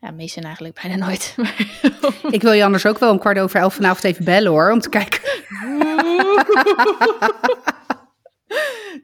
Ja, 0.00 0.10
meesten 0.10 0.42
eigenlijk 0.42 0.80
bijna 0.82 1.06
nooit. 1.06 1.34
Ik 2.36 2.42
wil 2.42 2.52
je 2.52 2.64
anders 2.64 2.86
ook 2.86 2.98
wel 2.98 3.10
om 3.10 3.18
kwart 3.18 3.38
over 3.38 3.60
elf 3.60 3.74
vanavond 3.74 4.04
even 4.04 4.24
bellen 4.24 4.50
hoor, 4.50 4.70
om 4.70 4.80
te 4.80 4.88
kijken. 4.88 5.20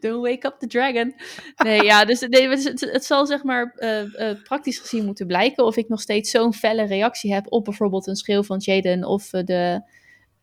Don't 0.00 0.26
wake 0.26 0.46
up 0.46 0.56
the 0.58 0.66
dragon. 0.66 1.14
Nee, 1.56 1.82
ja, 1.82 2.04
dus 2.04 2.20
nee, 2.20 2.48
het, 2.48 2.64
het, 2.64 2.80
het, 2.80 3.04
zal 3.04 3.26
zeg 3.26 3.42
maar 3.42 3.74
uh, 3.76 4.02
uh, 4.02 4.42
praktisch 4.42 4.78
gezien 4.78 5.04
moeten 5.04 5.26
blijken 5.26 5.64
of 5.64 5.76
ik 5.76 5.88
nog 5.88 6.00
steeds 6.00 6.30
zo'n 6.30 6.54
felle 6.54 6.84
reactie 6.84 7.32
heb 7.34 7.46
op 7.48 7.64
bijvoorbeeld 7.64 8.06
een 8.06 8.16
schreeuw 8.16 8.42
van 8.42 8.58
Jaden 8.58 9.04
of 9.04 9.32
uh, 9.32 9.44
de... 9.44 9.90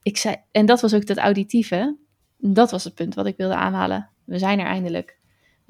Ik 0.01 0.17
zei, 0.17 0.35
en 0.51 0.65
dat 0.65 0.81
was 0.81 0.93
ook 0.93 1.05
dat 1.05 1.17
auditieve. 1.17 1.97
Dat 2.37 2.71
was 2.71 2.83
het 2.83 2.95
punt 2.95 3.15
wat 3.15 3.25
ik 3.25 3.37
wilde 3.37 3.55
aanhalen. 3.55 4.09
We 4.25 4.37
zijn 4.37 4.59
er 4.59 4.65
eindelijk. 4.65 5.19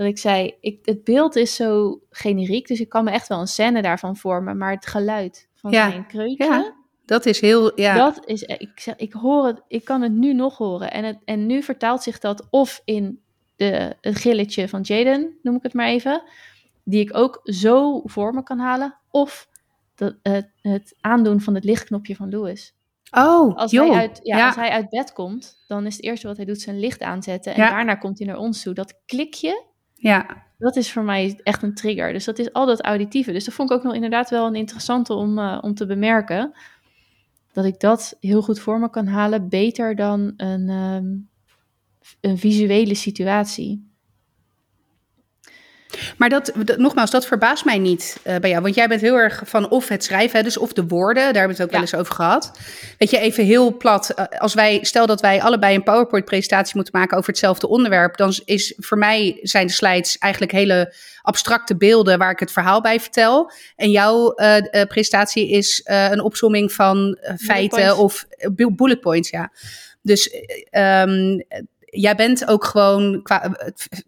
Dat 0.02 0.10
ik 0.10 0.18
zei, 0.20 0.56
ik, 0.60 0.80
het 0.86 1.04
beeld 1.04 1.36
is 1.36 1.56
zo 1.56 2.00
generiek, 2.10 2.68
dus 2.68 2.80
ik 2.80 2.90
kan 2.90 3.04
me 3.04 3.12
echt 3.12 3.28
wel 3.28 3.40
een 3.40 3.48
scène 3.48 3.82
daarvan 3.82 4.18
vormen, 4.18 4.58
maar 4.58 4.72
het 4.72 4.86
geluid 4.86 5.48
van 5.56 5.72
Ja, 5.72 6.02
kreukje, 6.02 6.46
Ja, 6.46 6.74
dat 7.06 7.26
is 7.26 7.42
heel. 7.42 7.80
Ja. 7.80 7.96
dat 7.96 8.22
is, 8.26 8.42
ik, 8.42 8.72
zeg, 8.76 8.96
ik 8.96 9.14
hoor 9.14 9.46
het, 9.46 9.62
ik 9.68 9.86
kan 9.86 10.02
het 10.02 10.12
nu 10.12 10.34
nog 10.34 10.58
horen. 10.58 10.92
En, 10.92 11.04
het, 11.04 11.18
en 11.26 11.46
nu 11.46 11.64
vertaalt 11.64 12.04
zich 12.04 12.20
dat 12.20 12.48
of 12.50 12.82
in 12.86 13.22
de, 13.56 13.96
het 14.02 14.16
gilletje 14.16 14.68
van 14.70 14.82
Jaden, 14.82 15.38
noem 15.42 15.56
ik 15.56 15.64
het 15.64 15.74
maar 15.74 15.88
even, 15.88 16.24
die 16.84 17.02
ik 17.02 17.18
ook 17.18 17.40
zo 17.44 18.02
voor 18.06 18.34
me 18.34 18.44
kan 18.44 18.60
halen, 18.60 18.98
of 19.10 19.48
dat, 19.96 20.16
het, 20.24 20.52
het 20.62 20.96
aandoen 21.02 21.42
van 21.42 21.56
het 21.56 21.64
lichtknopje 21.64 22.16
van 22.16 22.30
Louis. 22.30 22.76
Oh, 23.18 23.56
Als 23.56 23.72
joh. 23.72 23.90
hij, 23.90 24.00
uit, 24.00 24.20
ja, 24.24 24.38
Ja. 24.38 24.46
als 24.46 24.56
hij 24.56 24.70
uit 24.70 24.90
bed 24.90 25.14
komt, 25.14 25.64
dan 25.68 25.86
is 25.86 25.96
het 25.96 26.04
eerste 26.06 26.28
wat 26.28 26.38
hij 26.38 26.46
doet 26.46 26.62
zijn 26.62 26.80
licht 26.80 27.02
aanzetten. 27.02 27.54
En 27.54 27.62
Ja. 27.62 27.70
daarna 27.70 27.96
komt 27.96 28.18
hij 28.18 28.28
naar 28.28 28.38
ons 28.38 28.64
toe. 28.64 28.74
Dat 28.74 29.00
klikje, 29.06 29.64
ja. 30.02 30.44
dat 30.58 30.76
is 30.76 30.92
voor 30.92 31.04
mij 31.04 31.40
echt 31.44 31.64
een 31.64 31.74
trigger. 31.74 32.14
Dus 32.14 32.26
dat 32.26 32.40
is 32.40 32.54
al 32.54 32.66
dat 32.66 32.82
auditieve. 32.82 33.32
Dus 33.32 33.46
dat 33.46 33.54
vond 33.54 33.70
ik 33.72 33.78
ook 33.78 33.84
nog 33.84 33.94
inderdaad 33.94 34.30
wel 34.30 34.48
een 34.48 34.56
interessante 34.56 35.14
om, 35.14 35.38
uh, 35.38 35.58
om 35.62 35.74
te 35.74 35.86
bemerken. 35.86 36.54
Dat 37.52 37.66
ik 37.66 37.80
dat 37.80 38.18
heel 38.20 38.42
goed 38.42 38.60
voor 38.60 38.80
me 38.80 38.90
kan 38.90 39.08
halen. 39.08 39.50
Beter 39.50 39.96
dan 39.96 40.34
een, 40.38 40.70
um, 40.70 41.30
een 42.22 42.38
visuele 42.38 42.96
situatie. 42.96 43.91
Maar 46.18 46.30
dat, 46.30 46.52
dat, 46.64 46.78
nogmaals, 46.78 47.12
dat 47.12 47.26
verbaast 47.26 47.66
mij 47.66 47.78
niet 47.78 48.18
uh, 48.24 48.36
bij 48.36 48.50
jou. 48.50 48.62
Want 48.62 48.76
jij 48.76 48.88
bent 48.88 49.02
heel 49.02 49.16
erg 49.16 49.42
van 49.46 49.70
of 49.70 49.88
het 49.88 50.04
schrijven, 50.04 50.38
hè, 50.38 50.44
dus 50.44 50.58
of 50.58 50.74
de 50.74 50.86
woorden. 50.88 51.24
Daar 51.24 51.34
hebben 51.34 51.58
we 51.58 51.62
het 51.62 51.62
ook 51.62 51.68
ja. 51.68 51.74
wel 51.74 51.82
eens 51.82 51.96
over 51.96 52.14
gehad. 52.14 52.52
Weet 52.98 53.10
je, 53.10 53.18
even 53.18 53.46
heel 53.46 53.78
plat. 53.78 54.14
Uh, 54.16 54.26
als 54.38 54.54
wij, 54.54 54.80
stel 54.82 55.06
dat 55.06 55.22
wij 55.22 55.42
allebei 55.42 55.76
een 55.76 55.84
PowerPoint-presentatie 55.84 56.76
moeten 56.76 57.00
maken 57.00 57.18
over 57.18 57.30
hetzelfde 57.30 57.68
onderwerp. 57.68 58.18
Dan 58.18 58.34
is 58.46 58.74
voor 58.78 58.98
mij 58.98 59.40
zijn 59.42 59.68
de 59.68 59.74
slides 59.74 60.18
eigenlijk 60.18 60.52
hele 60.54 60.94
abstracte 61.22 61.78
beelden 61.78 62.18
waar 62.18 62.32
ik 62.32 62.40
het 62.40 62.52
verhaal 62.52 62.82
bij 62.82 63.00
vertel. 63.00 63.52
En 63.76 63.92
jouw 63.92 64.34
uh, 64.36 64.56
presentatie 64.88 65.50
is 65.50 65.82
een 65.84 66.22
opzomming 66.22 66.72
van 66.72 67.18
feiten 67.38 67.98
of 67.98 68.26
bullet 68.76 69.00
points, 69.00 69.30
ja. 69.30 69.52
Dus 70.02 70.34
um, 70.72 71.44
jij 71.92 72.16
bent 72.16 72.48
ook 72.48 72.66
gewoon 72.66 73.22
qua, 73.24 73.56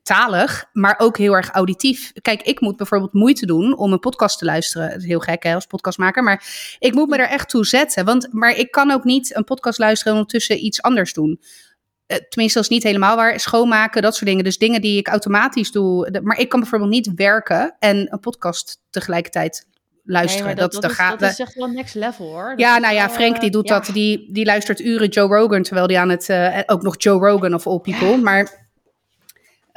talig, 0.04 0.66
maar 0.74 0.96
ook 0.98 1.18
heel 1.18 1.34
erg 1.34 1.50
auditief. 1.50 2.12
Kijk, 2.22 2.42
ik 2.42 2.62
moet 2.62 2.78
bijvoorbeeld 2.78 3.14
moeite 3.14 3.46
doen 3.46 3.78
om 3.78 3.92
een 3.92 4.00
podcast 4.00 4.38
te 4.38 4.46
luisteren. 4.46 4.90
Dat 4.90 4.98
is 4.98 5.06
heel 5.06 5.20
gek 5.20 5.44
hè, 5.44 5.54
als 5.54 5.66
podcastmaker, 5.66 6.24
maar 6.24 6.44
ik 6.80 6.94
moet 6.94 7.10
me 7.10 7.18
er 7.18 7.28
echt 7.28 7.50
toe 7.50 7.66
zetten. 7.66 8.06
Want, 8.06 8.28
maar 8.32 8.58
ik 8.58 8.72
kan 8.72 8.92
ook 8.92 9.04
niet 9.04 9.36
een 9.36 9.44
podcast 9.44 9.80
luisteren 9.80 10.14
en 10.14 10.20
ondertussen 10.20 10.66
iets 10.66 10.82
anders 10.82 11.14
doen. 11.14 11.40
Uh, 12.08 12.18
tenminste, 12.18 12.58
dat 12.60 12.70
is 12.70 12.76
niet 12.76 12.84
helemaal 12.84 13.16
waar. 13.16 13.40
Schoonmaken, 13.40 14.02
dat 14.02 14.16
soort 14.16 14.26
dingen. 14.26 14.44
Dus 14.44 14.58
dingen 14.58 14.82
die 14.82 14.98
ik 14.98 15.08
automatisch 15.08 15.72
doe. 15.72 16.20
Maar 16.24 16.40
ik 16.40 16.50
kan 16.50 16.60
bijvoorbeeld 16.60 16.92
niet 16.92 17.12
werken 17.16 17.76
en 17.80 18.08
een 18.12 18.20
podcast 18.20 18.82
tegelijkertijd 18.90 19.66
luisteren. 20.04 20.46
Nee, 20.46 20.56
dat, 20.56 20.72
dat, 20.72 20.82
dat, 20.82 20.92
is, 20.92 20.98
gaat, 20.98 21.20
dat 21.20 21.32
is 21.32 21.40
echt 21.40 21.54
wel 21.54 21.68
next 21.68 21.96
level 21.96 22.26
hoor. 22.26 22.50
Dat 22.50 22.60
ja, 22.60 22.78
nou 22.78 22.94
ja, 22.94 23.10
Frank 23.10 23.42
die 23.42 23.52
doet 23.52 23.68
ja. 23.68 23.80
dat. 23.80 23.94
Die, 23.94 24.30
die 24.32 24.46
luistert 24.46 24.80
uren 24.80 25.08
Joe 25.08 25.28
Rogan, 25.28 25.64
terwijl 25.64 25.88
die 25.88 26.00
aan 26.00 26.10
het... 26.10 26.30
Uh, 26.30 26.60
ook 26.66 26.82
nog 26.82 26.96
Joe 26.98 27.30
Rogan 27.30 27.54
of 27.54 27.68
all 27.68 27.80
people. 27.80 28.08
Ja. 28.08 28.18
Maar... 28.18 28.62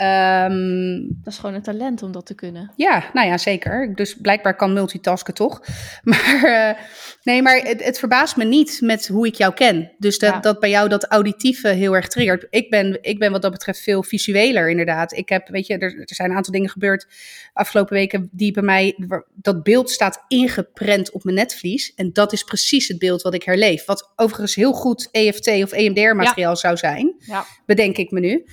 Um, 0.03 1.07
dat 1.23 1.33
is 1.33 1.39
gewoon 1.39 1.55
een 1.55 1.63
talent 1.63 2.03
om 2.03 2.13
dat 2.13 2.27
te 2.27 2.35
kunnen. 2.35 2.73
Ja, 2.77 3.05
nou 3.13 3.27
ja, 3.29 3.39
zeker. 3.39 3.95
Dus 3.95 4.15
blijkbaar 4.15 4.57
kan 4.57 4.73
multitasken 4.73 5.35
toch. 5.35 5.61
Maar 6.03 6.41
uh, 6.45 6.83
nee, 7.23 7.43
maar 7.43 7.57
het, 7.57 7.85
het, 7.85 7.99
verbaast 7.99 8.37
me 8.37 8.45
niet 8.45 8.79
met 8.81 9.07
hoe 9.07 9.27
ik 9.27 9.35
jou 9.35 9.55
ken. 9.55 9.93
Dus 9.99 10.19
dat, 10.19 10.33
ja. 10.33 10.41
dat 10.41 10.61
bij 10.61 10.71
jou 10.71 10.89
dat 10.89 11.05
auditieve 11.05 11.69
heel 11.69 11.95
erg 11.97 12.09
triggert. 12.09 12.47
Ik 12.51 12.71
ben, 12.71 12.99
ik 13.01 13.19
ben 13.19 13.33
wat 13.33 13.43
dat 13.43 13.51
betreft 13.51 13.81
veel 13.81 14.03
visueler 14.03 14.71
inderdaad. 14.71 15.13
Ik 15.13 15.29
heb, 15.29 15.49
weet 15.49 15.67
je, 15.67 15.79
er, 15.79 15.99
er 15.99 16.15
zijn 16.15 16.31
een 16.31 16.37
aantal 16.37 16.53
dingen 16.53 16.71
gebeurd 16.71 17.07
afgelopen 17.53 17.95
weken 17.95 18.29
die 18.33 18.53
bij 18.53 18.63
mij, 18.63 18.99
dat 19.35 19.63
beeld 19.63 19.91
staat 19.91 20.25
ingeprent 20.29 21.11
op 21.11 21.25
mijn 21.25 21.37
netvlies. 21.37 21.95
En 21.95 22.13
dat 22.13 22.33
is 22.33 22.43
precies 22.43 22.89
het 22.89 22.99
beeld 22.99 23.23
wat 23.23 23.35
ik 23.35 23.43
herleef. 23.43 23.85
Wat 23.85 24.13
overigens 24.17 24.55
heel 24.55 24.73
goed 24.73 25.09
EFT 25.11 25.49
of 25.49 25.73
EMDR 25.73 26.15
materiaal 26.15 26.51
ja. 26.51 26.57
zou 26.57 26.77
zijn, 26.77 27.15
ja. 27.19 27.45
bedenk 27.67 27.97
ik 27.97 28.11
me 28.11 28.21
nu. 28.21 28.47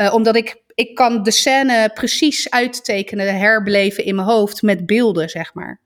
Uh, 0.00 0.14
omdat 0.14 0.36
ik 0.36 0.68
ik 0.80 0.94
kan 0.94 1.22
de 1.22 1.30
scène 1.30 1.90
precies 1.94 2.50
uittekenen, 2.50 3.38
herbeleven 3.38 4.04
in 4.04 4.14
mijn 4.14 4.28
hoofd 4.28 4.62
met 4.62 4.86
beelden, 4.86 5.28
zeg 5.28 5.54
maar. 5.54 5.80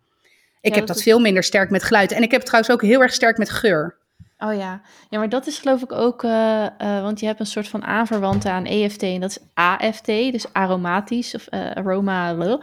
Ik 0.60 0.70
ja, 0.70 0.78
heb 0.78 0.86
dat, 0.86 0.96
dat 0.96 1.02
veel 1.04 1.20
minder 1.20 1.42
sterk 1.42 1.70
met 1.70 1.82
geluid. 1.82 2.12
En 2.12 2.22
ik 2.22 2.30
heb 2.30 2.40
het 2.40 2.46
trouwens 2.46 2.74
ook 2.74 2.82
heel 2.82 3.00
erg 3.00 3.12
sterk 3.12 3.38
met 3.38 3.50
geur. 3.50 3.96
Oh 4.38 4.54
ja, 4.54 4.80
ja 5.10 5.18
maar 5.18 5.28
dat 5.28 5.46
is 5.46 5.58
geloof 5.58 5.82
ik 5.82 5.92
ook, 5.92 6.22
uh, 6.22 6.30
uh, 6.78 7.02
want 7.02 7.20
je 7.20 7.26
hebt 7.26 7.40
een 7.40 7.46
soort 7.46 7.68
van 7.68 7.84
aanverwante 7.84 8.50
aan 8.50 8.64
EFT 8.64 9.02
en 9.02 9.20
dat 9.20 9.30
is 9.30 9.38
AFT, 9.54 10.06
dus 10.06 10.52
aromatisch 10.52 11.34
of 11.34 11.46
uh, 11.50 11.70
aroma 11.70 12.58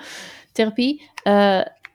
therapie. 0.51 1.09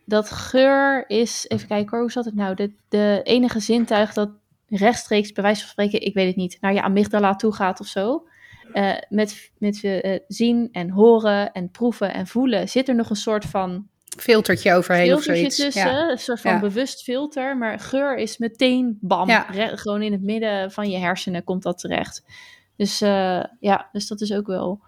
dat 0.05 0.30
geur 0.30 1.05
is, 1.09 1.45
even 1.49 1.68
kijken 1.68 1.91
hoor, 1.91 2.01
hoe 2.01 2.11
zat 2.11 2.24
het 2.24 2.34
nou? 2.34 2.55
De, 2.55 2.72
de 2.89 3.20
enige 3.22 3.61
zintuig 3.61 4.12
dat 4.12 4.30
rechtstreeks, 4.68 5.32
bij 5.32 5.43
wijze 5.43 5.61
van 5.61 5.70
spreken, 5.70 6.01
ik 6.01 6.14
weet 6.14 6.26
het 6.26 6.37
niet, 6.37 6.59
naar 6.61 6.74
je 6.74 6.82
amygdala 6.82 7.37
toe 7.37 7.53
gaat 7.53 7.80
of 7.80 7.87
zo. 7.87 8.26
Uh, 8.73 8.95
met 9.09 9.51
met 9.59 9.83
uh, 9.83 10.19
zien 10.29 10.69
en 10.73 10.91
horen 10.91 11.53
en 11.53 11.71
proeven 11.71 12.12
en 12.12 12.27
voelen 12.27 12.69
zit 12.69 12.89
er 12.89 12.95
nog 12.95 13.11
een 13.11 13.17
soort 13.17 13.45
van 13.45 13.89
filtertje 14.19 14.75
overheen 14.75 15.14
of 15.14 15.23
zoiets. 15.23 15.57
tussen, 15.57 15.91
ja. 15.91 16.11
een 16.11 16.19
soort 16.19 16.41
van 16.41 16.61
bewust 16.61 17.03
filter. 17.03 17.57
Maar 17.57 17.81
geur 17.81 18.17
is 18.17 18.39
meteen 18.39 18.99
bam, 19.01 19.29
gewoon 19.55 20.03
in 20.03 20.12
het 20.12 20.23
midden 20.23 20.71
van 20.71 20.91
je 20.91 20.99
hersenen 20.99 21.45
komt 21.45 21.62
dat 21.62 21.79
terecht. 21.79 22.25
Dus 22.77 23.03
uh, 23.03 23.45
ja, 23.61 23.89
dus 23.93 24.07
dat 24.07 24.21
is 24.21 24.33
ook 24.33 24.47
wel, 24.47 24.81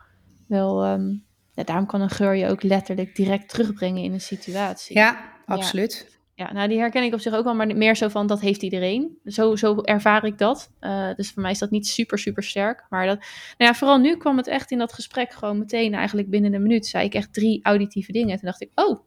wel 0.47 0.87
um, 0.87 1.25
ja, 1.53 1.65
daarom 1.65 1.87
kan 1.87 2.01
een 2.01 2.11
geur 2.11 2.35
je 2.35 2.49
ook 2.49 2.63
letterlijk 2.63 3.17
direct 3.17 3.49
terugbrengen 3.49 4.03
in 4.03 4.13
een 4.13 4.21
situatie. 4.21 4.97
Ja, 4.97 5.33
absoluut. 5.47 6.18
Ja, 6.39 6.53
nou 6.53 6.69
die 6.69 6.79
herken 6.79 7.03
ik 7.03 7.13
op 7.13 7.21
zich 7.21 7.35
ook 7.35 7.45
wel, 7.45 7.55
maar 7.55 7.77
meer 7.77 7.97
zo 7.97 8.09
van 8.09 8.27
dat 8.27 8.41
heeft 8.41 8.63
iedereen. 8.63 9.19
Zo, 9.25 9.57
zo 9.57 9.81
ervaar 9.83 10.25
ik 10.25 10.39
dat. 10.39 10.71
Uh, 10.81 11.15
dus 11.15 11.31
voor 11.31 11.43
mij 11.43 11.51
is 11.51 11.59
dat 11.59 11.71
niet 11.71 11.87
super, 11.87 12.19
super 12.19 12.43
sterk. 12.43 12.87
Maar 12.91 13.07
dat, 13.07 13.19
nou 13.19 13.71
ja, 13.71 13.75
vooral 13.75 13.99
nu 13.99 14.17
kwam 14.17 14.37
het 14.37 14.47
echt 14.47 14.71
in 14.71 14.79
dat 14.79 14.93
gesprek 14.93 15.33
gewoon 15.33 15.59
meteen 15.59 15.95
eigenlijk 15.95 16.31
binnen 16.31 16.55
een 16.55 16.63
minuut. 16.63 16.87
Zei 16.87 17.05
ik 17.05 17.15
echt 17.15 17.35
drie 17.35 17.61
auditieve 17.63 18.13
dingen. 18.13 18.37
Toen 18.37 18.45
dacht 18.45 18.63
ik, 18.63 18.71
oh, 18.75 19.01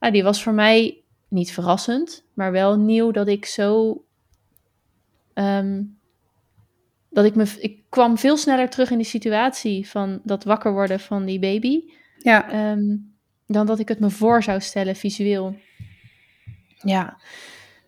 nou, 0.00 0.12
die 0.12 0.22
was 0.22 0.42
voor 0.42 0.52
mij 0.52 1.02
niet 1.28 1.52
verrassend, 1.52 2.24
maar 2.34 2.52
wel 2.52 2.78
nieuw 2.78 3.10
dat 3.10 3.28
ik 3.28 3.46
zo. 3.46 4.02
Um, 5.34 5.98
dat 7.10 7.24
ik 7.24 7.34
me. 7.34 7.56
Ik 7.58 7.82
kwam 7.88 8.18
veel 8.18 8.36
sneller 8.36 8.68
terug 8.68 8.90
in 8.90 8.98
die 8.98 9.06
situatie 9.06 9.88
van 9.88 10.20
dat 10.24 10.44
wakker 10.44 10.72
worden 10.72 11.00
van 11.00 11.24
die 11.24 11.38
baby. 11.38 11.82
Ja. 12.18 12.70
Um, 12.70 13.14
dan 13.46 13.66
dat 13.66 13.78
ik 13.78 13.88
het 13.88 14.00
me 14.00 14.10
voor 14.10 14.42
zou 14.42 14.60
stellen 14.60 14.96
visueel. 14.96 15.56
Ja. 16.82 17.16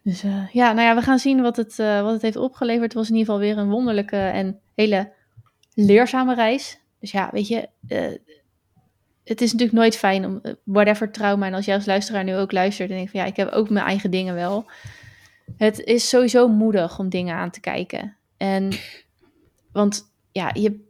Dus 0.03 0.25
uh, 0.25 0.49
ja, 0.53 0.73
nou 0.73 0.89
ja, 0.89 0.95
we 0.95 1.03
gaan 1.03 1.19
zien 1.19 1.43
wat 1.43 1.57
het, 1.57 1.79
uh, 1.79 2.03
wat 2.03 2.13
het 2.13 2.23
heeft 2.23 2.37
opgeleverd. 2.37 2.83
Het 2.83 2.95
was 2.95 3.09
in 3.09 3.17
ieder 3.17 3.35
geval 3.35 3.49
weer 3.49 3.59
een 3.59 3.71
wonderlijke 3.71 4.17
en 4.17 4.61
hele 4.75 5.13
leerzame 5.75 6.35
reis. 6.35 6.81
Dus 7.01 7.11
ja, 7.11 7.29
weet 7.33 7.49
je, 7.49 7.69
uh, 7.89 8.19
het 9.25 9.41
is 9.41 9.53
natuurlijk 9.53 9.79
nooit 9.79 9.97
fijn 9.97 10.25
om 10.25 10.41
whatever 10.65 11.11
trauma. 11.11 11.47
En 11.47 11.55
als 11.55 11.65
jij 11.65 11.75
als 11.75 11.87
luisteraar 11.87 12.25
nu 12.25 12.37
ook 12.37 12.53
luistert 12.53 12.91
en 12.91 12.97
denkt 12.97 13.11
van 13.11 13.21
ja, 13.21 13.27
ik 13.27 13.37
heb 13.37 13.49
ook 13.49 13.71
mijn 13.71 13.87
eigen 13.87 14.11
dingen 14.11 14.35
wel. 14.35 14.71
Het 15.57 15.81
is 15.81 16.09
sowieso 16.09 16.49
moedig 16.49 16.99
om 16.99 17.09
dingen 17.09 17.37
aan 17.37 17.51
te 17.51 17.61
kijken. 17.61 18.17
En 18.37 18.73
want 19.73 20.13
ja, 20.33 20.51
je, 20.53 20.85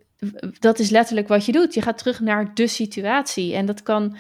dat 0.59 0.79
is 0.79 0.91
letterlijk 0.91 1.29
wat 1.29 1.47
je 1.47 1.53
doet. 1.53 1.75
Je 1.75 1.83
gaat 1.83 1.99
terug 1.99 2.21
naar 2.21 2.55
de 2.55 2.67
situatie. 2.67 3.55
En 3.55 3.67
dat 3.67 3.83
kan 3.83 4.17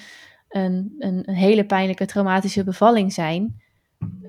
een, 0.49 0.95
een 0.99 1.25
hele 1.29 1.65
pijnlijke 1.65 2.07
traumatische 2.07 2.65
bevalling 2.65 3.13
zijn. 3.13 3.63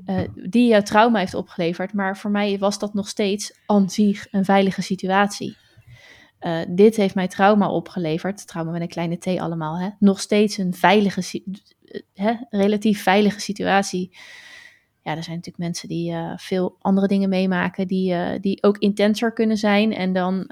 Uh, 0.05 0.19
die 0.49 0.67
jouw 0.67 0.81
trauma 0.81 1.19
heeft 1.19 1.33
opgeleverd. 1.33 1.93
Maar 1.93 2.17
voor 2.17 2.31
mij 2.31 2.57
was 2.57 2.79
dat 2.79 2.93
nog 2.93 3.07
steeds 3.07 3.59
aan 3.65 3.89
zich 3.89 4.27
een 4.31 4.45
veilige 4.45 4.81
situatie. 4.81 5.57
Uh, 6.39 6.59
dit 6.69 6.95
heeft 6.95 7.15
mij 7.15 7.27
trauma 7.27 7.69
opgeleverd. 7.69 8.47
Trauma 8.47 8.71
met 8.71 8.81
een 8.81 8.87
kleine 8.87 9.17
T 9.17 9.27
allemaal. 9.27 9.79
Hè? 9.79 9.89
Nog 9.99 10.19
steeds 10.19 10.57
een 10.57 10.73
veilige, 10.73 11.41
hè? 12.13 12.33
relatief 12.49 13.03
veilige 13.03 13.39
situatie. 13.39 14.17
Ja, 15.01 15.15
er 15.15 15.23
zijn 15.23 15.35
natuurlijk 15.35 15.63
mensen 15.63 15.87
die 15.87 16.11
uh, 16.11 16.33
veel 16.35 16.77
andere 16.81 17.07
dingen 17.07 17.29
meemaken. 17.29 17.87
Die, 17.87 18.39
die 18.39 18.63
ook 18.63 18.77
intenser 18.77 19.33
kunnen 19.33 19.57
zijn. 19.57 19.93
En 19.93 20.13
dan 20.13 20.51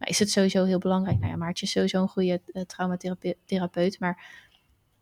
is 0.00 0.18
het 0.18 0.30
sowieso 0.30 0.64
heel 0.64 0.78
belangrijk. 0.78 1.18
Nou 1.18 1.30
ja, 1.30 1.36
Maartje 1.36 1.66
is 1.66 1.72
sowieso 1.72 2.02
een 2.02 2.08
goede 2.08 2.40
traumatherapeut. 2.66 4.00
Maar 4.00 4.45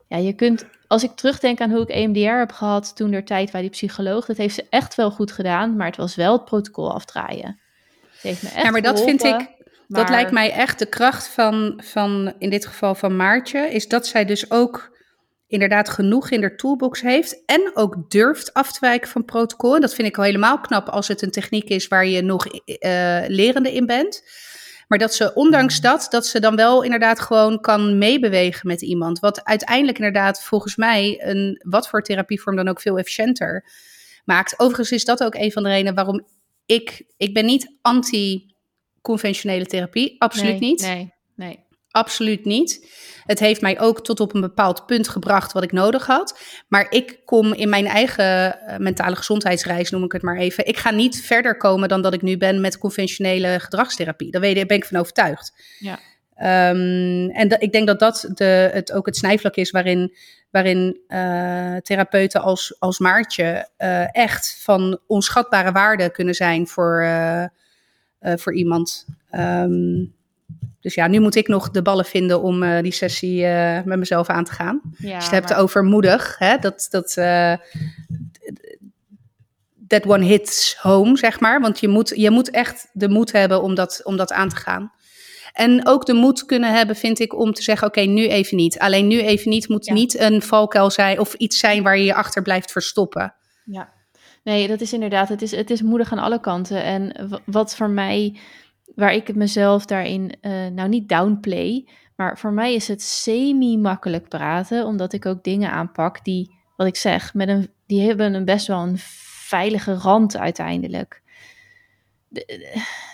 ja, 0.09 0.17
je 0.17 0.33
kunt, 0.33 0.65
als 0.87 1.03
ik 1.03 1.11
terugdenk 1.15 1.61
aan 1.61 1.71
hoe 1.71 1.83
ik 1.83 1.89
EMDR 1.89 2.39
heb 2.39 2.53
gehad 2.53 2.97
toen 2.97 3.11
der 3.11 3.25
tijd 3.25 3.53
bij 3.53 3.61
die 3.61 3.71
psycholoog, 3.71 4.27
dat 4.27 4.37
heeft 4.37 4.55
ze 4.55 4.67
echt 4.71 4.95
wel 4.95 5.11
goed 5.11 5.33
gedaan, 5.33 5.77
maar 5.77 5.87
het 5.87 5.97
was 5.97 6.15
wel 6.15 6.33
het 6.33 6.45
protocol 6.45 6.93
afdraaien. 6.93 7.59
Heeft 8.21 8.43
me 8.43 8.49
echt 8.49 8.63
ja, 8.63 8.71
maar 8.71 8.83
dat 8.83 9.03
vind 9.03 9.25
ik, 9.25 9.49
dat 9.89 10.09
lijkt 10.09 10.31
mij 10.31 10.53
echt 10.53 10.79
de 10.79 10.87
kracht 10.87 11.29
van, 11.29 11.81
van, 11.85 12.35
in 12.39 12.51
dit 12.51 12.67
geval 12.67 12.95
van 12.95 13.17
Maartje, 13.17 13.59
is 13.59 13.89
dat 13.89 14.07
zij 14.07 14.25
dus 14.25 14.51
ook 14.51 14.93
inderdaad 15.47 15.89
genoeg 15.89 16.31
in 16.31 16.41
de 16.41 16.55
toolbox 16.55 17.01
heeft 17.01 17.45
en 17.47 17.71
ook 17.75 18.11
durft 18.11 18.55
af 18.55 18.73
te 18.73 18.81
wijken 18.81 19.11
van 19.11 19.25
protocol. 19.25 19.75
En 19.75 19.81
dat 19.81 19.95
vind 19.95 20.09
ik 20.09 20.19
al 20.19 20.25
helemaal 20.25 20.61
knap 20.61 20.89
als 20.89 21.09
het 21.09 21.23
een 21.23 21.31
techniek 21.31 21.69
is 21.69 21.89
waar 21.89 22.07
je 22.07 22.23
nog 22.23 22.47
uh, 22.47 22.61
lerende 23.27 23.73
in 23.73 23.87
bent. 23.87 24.23
Maar 24.89 24.99
dat 24.99 25.15
ze, 25.15 25.35
ondanks 25.35 25.81
dat, 25.81 26.07
dat 26.11 26.27
ze 26.27 26.41
dan 26.41 26.57
wel 26.57 26.83
inderdaad 26.83 27.21
gewoon 27.21 27.61
kan 27.61 27.99
meebewegen 27.99 28.69
met 28.69 28.83
iemand. 28.83 29.19
Wat 29.19 29.45
uiteindelijk 29.45 29.99
inderdaad 29.99 30.43
volgens 30.43 30.77
mij 30.77 31.21
een, 31.25 31.61
wat 31.65 31.89
voor 31.89 32.03
therapievorm 32.03 32.57
dan 32.57 32.69
ook 32.69 32.81
veel 32.81 32.99
efficiënter 32.99 33.65
maakt. 34.25 34.59
Overigens 34.59 34.91
is 34.91 35.05
dat 35.05 35.25
ook 35.25 35.35
een 35.35 35.53
van 35.53 35.63
de 35.63 35.69
redenen 35.69 35.95
waarom 35.95 36.27
ik, 36.67 37.07
ik 37.17 37.35
ben 37.35 37.45
niet 37.45 37.75
anti-conventionele 37.83 39.67
therapie. 39.67 40.15
Absoluut 40.19 40.61
nee, 40.61 40.71
niet. 40.71 40.81
Nee, 40.81 41.13
nee. 41.35 41.63
Absoluut 41.91 42.45
niet. 42.45 42.89
Het 43.25 43.39
heeft 43.39 43.61
mij 43.61 43.81
ook 43.81 44.05
tot 44.05 44.21
op 44.21 44.35
een 44.35 44.41
bepaald 44.41 44.87
punt 44.87 45.09
gebracht 45.09 45.53
wat 45.53 45.63
ik 45.63 45.73
nodig 45.73 46.07
had. 46.07 46.39
Maar 46.69 46.87
ik 46.91 47.21
kom 47.25 47.53
in 47.53 47.69
mijn 47.69 47.87
eigen 47.87 48.61
eh, 48.61 48.79
mentale 48.79 49.17
gezondheidsreis, 49.17 49.91
noem 49.91 50.05
ik 50.05 50.13
het 50.13 50.23
maar 50.23 50.37
even. 50.37 50.67
Ik 50.67 50.77
ga 50.77 50.91
niet 50.91 51.23
verder 51.23 51.57
komen 51.57 51.89
dan 51.89 52.03
dat 52.03 52.15
ik 52.15 52.23
nu 52.23 52.37
ben 52.37 52.61
met 52.61 52.79
conventionele 52.79 53.61
gedragstherapie. 53.61 54.31
Daar 54.31 54.41
ben 54.41 54.69
ik 54.69 54.85
van 54.85 55.01
overtuigd. 55.01 55.53
Ja. 55.79 55.99
Um, 56.71 57.31
en 57.31 57.49
dat, 57.49 57.63
ik 57.63 57.73
denk 57.73 57.87
dat 57.87 57.99
dat 57.99 58.31
de, 58.35 58.71
het, 58.73 58.93
ook 58.93 59.07
het 59.07 59.17
snijvlak 59.17 59.55
is 59.55 59.71
waarin, 59.71 60.15
waarin 60.51 61.01
uh, 61.09 61.77
therapeuten 61.77 62.43
als, 62.43 62.77
als 62.79 62.99
Maartje 62.99 63.69
uh, 63.79 64.17
echt 64.17 64.57
van 64.61 64.99
onschatbare 65.07 65.73
waarde 65.73 66.11
kunnen 66.11 66.35
zijn 66.35 66.67
voor, 66.67 67.03
uh, 67.03 67.45
voor 68.21 68.55
iemand. 68.55 69.07
Um, 69.33 70.15
dus 70.85 70.95
ja, 70.95 71.07
nu 71.07 71.21
moet 71.21 71.35
ik 71.35 71.49
nog 71.49 71.71
de 71.71 71.83
ballen 71.83 72.05
vinden 72.05 72.43
om 72.43 72.63
uh, 72.63 72.83
die 72.83 72.93
sessie 72.93 73.43
uh, 73.43 73.83
met 73.85 73.99
mezelf 73.99 74.29
aan 74.29 74.45
te 74.45 74.53
gaan. 74.53 74.81
Ja, 74.97 75.19
dus 75.19 75.29
je 75.29 75.35
hebt 75.35 75.49
maar... 75.49 75.59
over 75.59 75.85
moedig, 75.85 76.39
hè? 76.39 76.59
dat, 76.59 76.87
dat 76.91 77.17
uh, 77.19 77.55
that 79.87 80.07
one 80.07 80.25
hits 80.25 80.77
home, 80.81 81.17
zeg 81.17 81.41
maar. 81.41 81.61
Want 81.61 81.81
je 81.81 81.89
moet, 81.89 82.13
je 82.17 82.31
moet 82.31 82.51
echt 82.51 82.89
de 82.93 83.09
moed 83.09 83.33
hebben 83.33 83.63
om 83.63 83.75
dat, 83.75 84.01
om 84.05 84.17
dat 84.17 84.33
aan 84.33 84.49
te 84.49 84.57
gaan. 84.57 84.93
En 85.53 85.87
ook 85.87 86.07
de 86.07 86.15
moed 86.15 86.45
kunnen 86.45 86.75
hebben, 86.75 86.97
vind 86.97 87.19
ik, 87.19 87.39
om 87.39 87.53
te 87.53 87.63
zeggen: 87.63 87.87
Oké, 87.87 88.01
okay, 88.01 88.13
nu 88.13 88.29
even 88.29 88.57
niet. 88.57 88.79
Alleen 88.79 89.07
nu 89.07 89.21
even 89.21 89.51
niet 89.51 89.69
moet 89.69 89.87
ja. 89.87 89.93
niet 89.93 90.19
een 90.19 90.43
valkuil 90.43 90.91
zijn 90.91 91.21
of 91.21 91.35
iets 91.35 91.59
zijn 91.59 91.83
waar 91.83 91.99
je 91.99 92.05
je 92.05 92.15
achter 92.15 92.43
blijft 92.43 92.73
verstoppen. 92.73 93.35
Ja, 93.65 93.93
nee, 94.43 94.69
dat 94.69 94.81
is 94.81 94.93
inderdaad. 94.93 95.29
Het 95.29 95.43
is, 95.43 95.51
het 95.51 95.71
is 95.71 95.83
moedig 95.83 96.13
aan 96.13 96.19
alle 96.19 96.41
kanten. 96.41 96.83
En 96.83 97.31
wat 97.47 97.77
voor 97.77 97.91
mij 97.91 98.39
waar 98.95 99.15
ik 99.15 99.35
mezelf 99.35 99.87
daarin, 99.87 100.33
uh, 100.43 100.67
nou 100.67 100.89
niet 100.89 101.09
downplay, 101.09 101.89
maar 102.17 102.39
voor 102.39 102.53
mij 102.53 102.75
is 102.75 102.89
het 102.89 103.03
semi-makkelijk 103.03 104.29
praten, 104.29 104.87
omdat 104.87 105.13
ik 105.13 105.27
ook 105.27 105.45
dingen 105.45 105.71
aanpak 105.71 106.25
die, 106.25 106.55
wat 106.77 106.87
ik 106.87 106.97
zeg, 106.97 107.35
met 107.35 107.49
een, 107.49 107.71
die 107.87 108.07
hebben 108.07 108.35
een 108.35 108.45
best 108.45 108.67
wel 108.67 108.83
een 108.83 108.99
veilige 108.99 109.95
rand 109.95 110.37
uiteindelijk. 110.37 111.23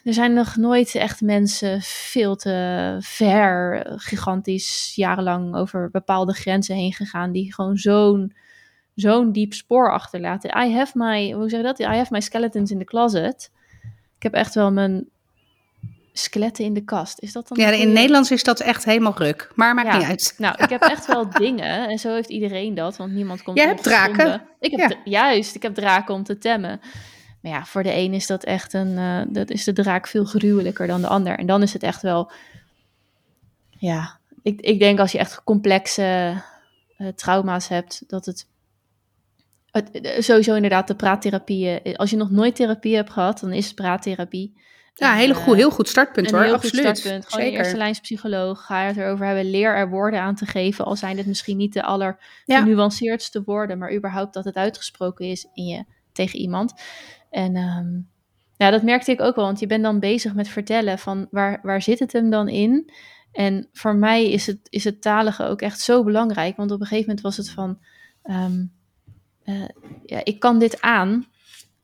er 0.04 0.14
zijn 0.14 0.32
nog 0.32 0.56
nooit 0.56 0.94
echt 0.94 1.20
mensen 1.20 1.80
veel 1.82 2.36
te 2.36 2.96
ver, 3.00 3.84
gigantisch, 3.96 4.92
jarenlang 4.94 5.54
over 5.54 5.90
bepaalde 5.90 6.32
grenzen 6.32 6.74
heen 6.74 6.92
gegaan, 6.92 7.32
die 7.32 7.54
gewoon 7.54 7.76
zo'n 7.76 8.32
zo'n 8.94 9.32
diep 9.32 9.52
spoor 9.52 9.92
achterlaten. 9.92 10.62
I 10.64 10.74
have 10.74 10.98
my, 10.98 11.32
hoe 11.32 11.48
zeg 11.48 11.60
je 11.60 11.66
dat? 11.66 11.78
I 11.78 11.84
have 11.84 12.12
my 12.12 12.20
skeletons 12.20 12.70
in 12.70 12.78
the 12.78 12.84
closet. 12.84 13.50
Ik 14.16 14.22
heb 14.22 14.34
echt 14.34 14.54
wel 14.54 14.72
mijn 14.72 15.08
skeletten 16.12 16.64
in 16.64 16.74
de 16.74 16.84
kast. 16.84 17.20
Is 17.20 17.32
dat 17.32 17.48
dan? 17.48 17.58
Ja, 17.58 17.70
in 17.70 17.92
Nederlands 17.92 18.30
is 18.30 18.42
dat 18.42 18.60
echt 18.60 18.84
helemaal 18.84 19.16
ruk. 19.16 19.50
Maar 19.54 19.74
maakt 19.74 19.88
ja. 19.88 19.98
niet 19.98 20.06
uit. 20.06 20.34
Nou, 20.38 20.54
ik 20.62 20.68
heb 20.68 20.82
echt 20.82 21.06
wel 21.06 21.30
dingen. 21.30 21.88
En 21.88 21.98
zo 21.98 22.14
heeft 22.14 22.28
iedereen 22.28 22.74
dat, 22.74 22.96
want 22.96 23.12
niemand 23.12 23.42
komt. 23.42 23.58
Jij 23.58 23.66
hebt 23.66 23.82
draken. 23.82 24.42
Ik 24.60 24.70
heb 24.70 24.90
ja. 24.90 24.96
juist, 25.04 25.54
ik 25.54 25.62
heb 25.62 25.74
draken 25.74 26.14
om 26.14 26.22
te 26.22 26.38
temmen. 26.38 26.80
Maar 27.40 27.52
ja, 27.52 27.64
voor 27.64 27.82
de 27.82 27.94
een 27.94 28.14
is 28.14 28.26
dat 28.26 28.44
echt 28.44 28.72
een. 28.72 28.90
Uh, 28.90 29.22
dat 29.28 29.50
is 29.50 29.64
de 29.64 29.72
draak 29.72 30.06
veel 30.06 30.24
gruwelijker 30.24 30.86
dan 30.86 31.00
de 31.00 31.06
ander. 31.06 31.38
En 31.38 31.46
dan 31.46 31.62
is 31.62 31.72
het 31.72 31.82
echt 31.82 32.02
wel. 32.02 32.30
Ja, 33.70 34.18
ik, 34.42 34.60
ik 34.60 34.78
denk 34.78 34.98
als 34.98 35.12
je 35.12 35.18
echt 35.18 35.44
complexe 35.44 36.34
uh, 36.98 37.08
trauma's 37.08 37.68
hebt, 37.68 38.04
dat 38.06 38.26
het. 38.26 38.48
Het, 39.70 40.16
sowieso 40.18 40.54
inderdaad 40.54 40.86
de 40.86 40.94
praattherapieën. 40.94 41.96
Als 41.96 42.10
je 42.10 42.16
nog 42.16 42.30
nooit 42.30 42.56
therapie 42.56 42.96
hebt 42.96 43.10
gehad, 43.10 43.40
dan 43.40 43.52
is 43.52 43.74
praattherapie. 43.74 44.54
Ja, 45.00 45.14
heel 45.14 45.34
goed, 45.34 45.56
heel 45.56 45.70
goed 45.70 45.88
startpunt 45.88 46.30
hoor, 46.30 46.42
heel 46.42 46.54
absoluut. 46.54 46.86
Goed 46.86 46.96
startpunt. 46.96 47.26
Gewoon 47.26 47.44
Zeker. 47.44 47.60
eerste 47.60 47.76
lijnspsycholoog. 47.76 48.66
Ga 48.66 48.82
je 48.82 48.86
het 48.86 48.96
erover 48.96 49.26
hebben. 49.26 49.50
Leer 49.50 49.74
er 49.74 49.88
woorden 49.88 50.20
aan 50.20 50.34
te 50.34 50.46
geven. 50.46 50.84
Al 50.84 50.96
zijn 50.96 51.16
het 51.16 51.26
misschien 51.26 51.56
niet 51.56 51.72
de 51.72 51.82
allergenuanceerdste 51.82 53.38
ja. 53.38 53.44
woorden. 53.44 53.78
Maar 53.78 53.94
überhaupt 53.94 54.34
dat 54.34 54.44
het 54.44 54.54
uitgesproken 54.54 55.26
is 55.26 55.46
in 55.54 55.66
je, 55.66 55.84
tegen 56.12 56.38
iemand. 56.38 56.72
En 57.30 57.56
um, 57.56 58.08
ja, 58.56 58.70
dat 58.70 58.82
merkte 58.82 59.10
ik 59.10 59.20
ook 59.20 59.36
wel. 59.36 59.44
Want 59.44 59.60
je 59.60 59.66
bent 59.66 59.82
dan 59.82 60.00
bezig 60.00 60.34
met 60.34 60.48
vertellen 60.48 60.98
van 60.98 61.28
waar, 61.30 61.58
waar 61.62 61.82
zit 61.82 61.98
het 61.98 62.12
hem 62.12 62.30
dan 62.30 62.48
in? 62.48 62.92
En 63.32 63.68
voor 63.72 63.94
mij 63.94 64.30
is 64.30 64.46
het, 64.46 64.58
is 64.68 64.84
het 64.84 65.02
talige 65.02 65.44
ook 65.44 65.60
echt 65.60 65.80
zo 65.80 66.04
belangrijk. 66.04 66.56
Want 66.56 66.70
op 66.70 66.80
een 66.80 66.86
gegeven 66.86 67.08
moment 67.08 67.24
was 67.24 67.36
het 67.36 67.50
van... 67.50 67.78
Um, 68.24 68.72
uh, 69.44 69.64
ja, 70.04 70.20
ik 70.24 70.40
kan 70.40 70.58
dit 70.58 70.80
aan 70.80 71.26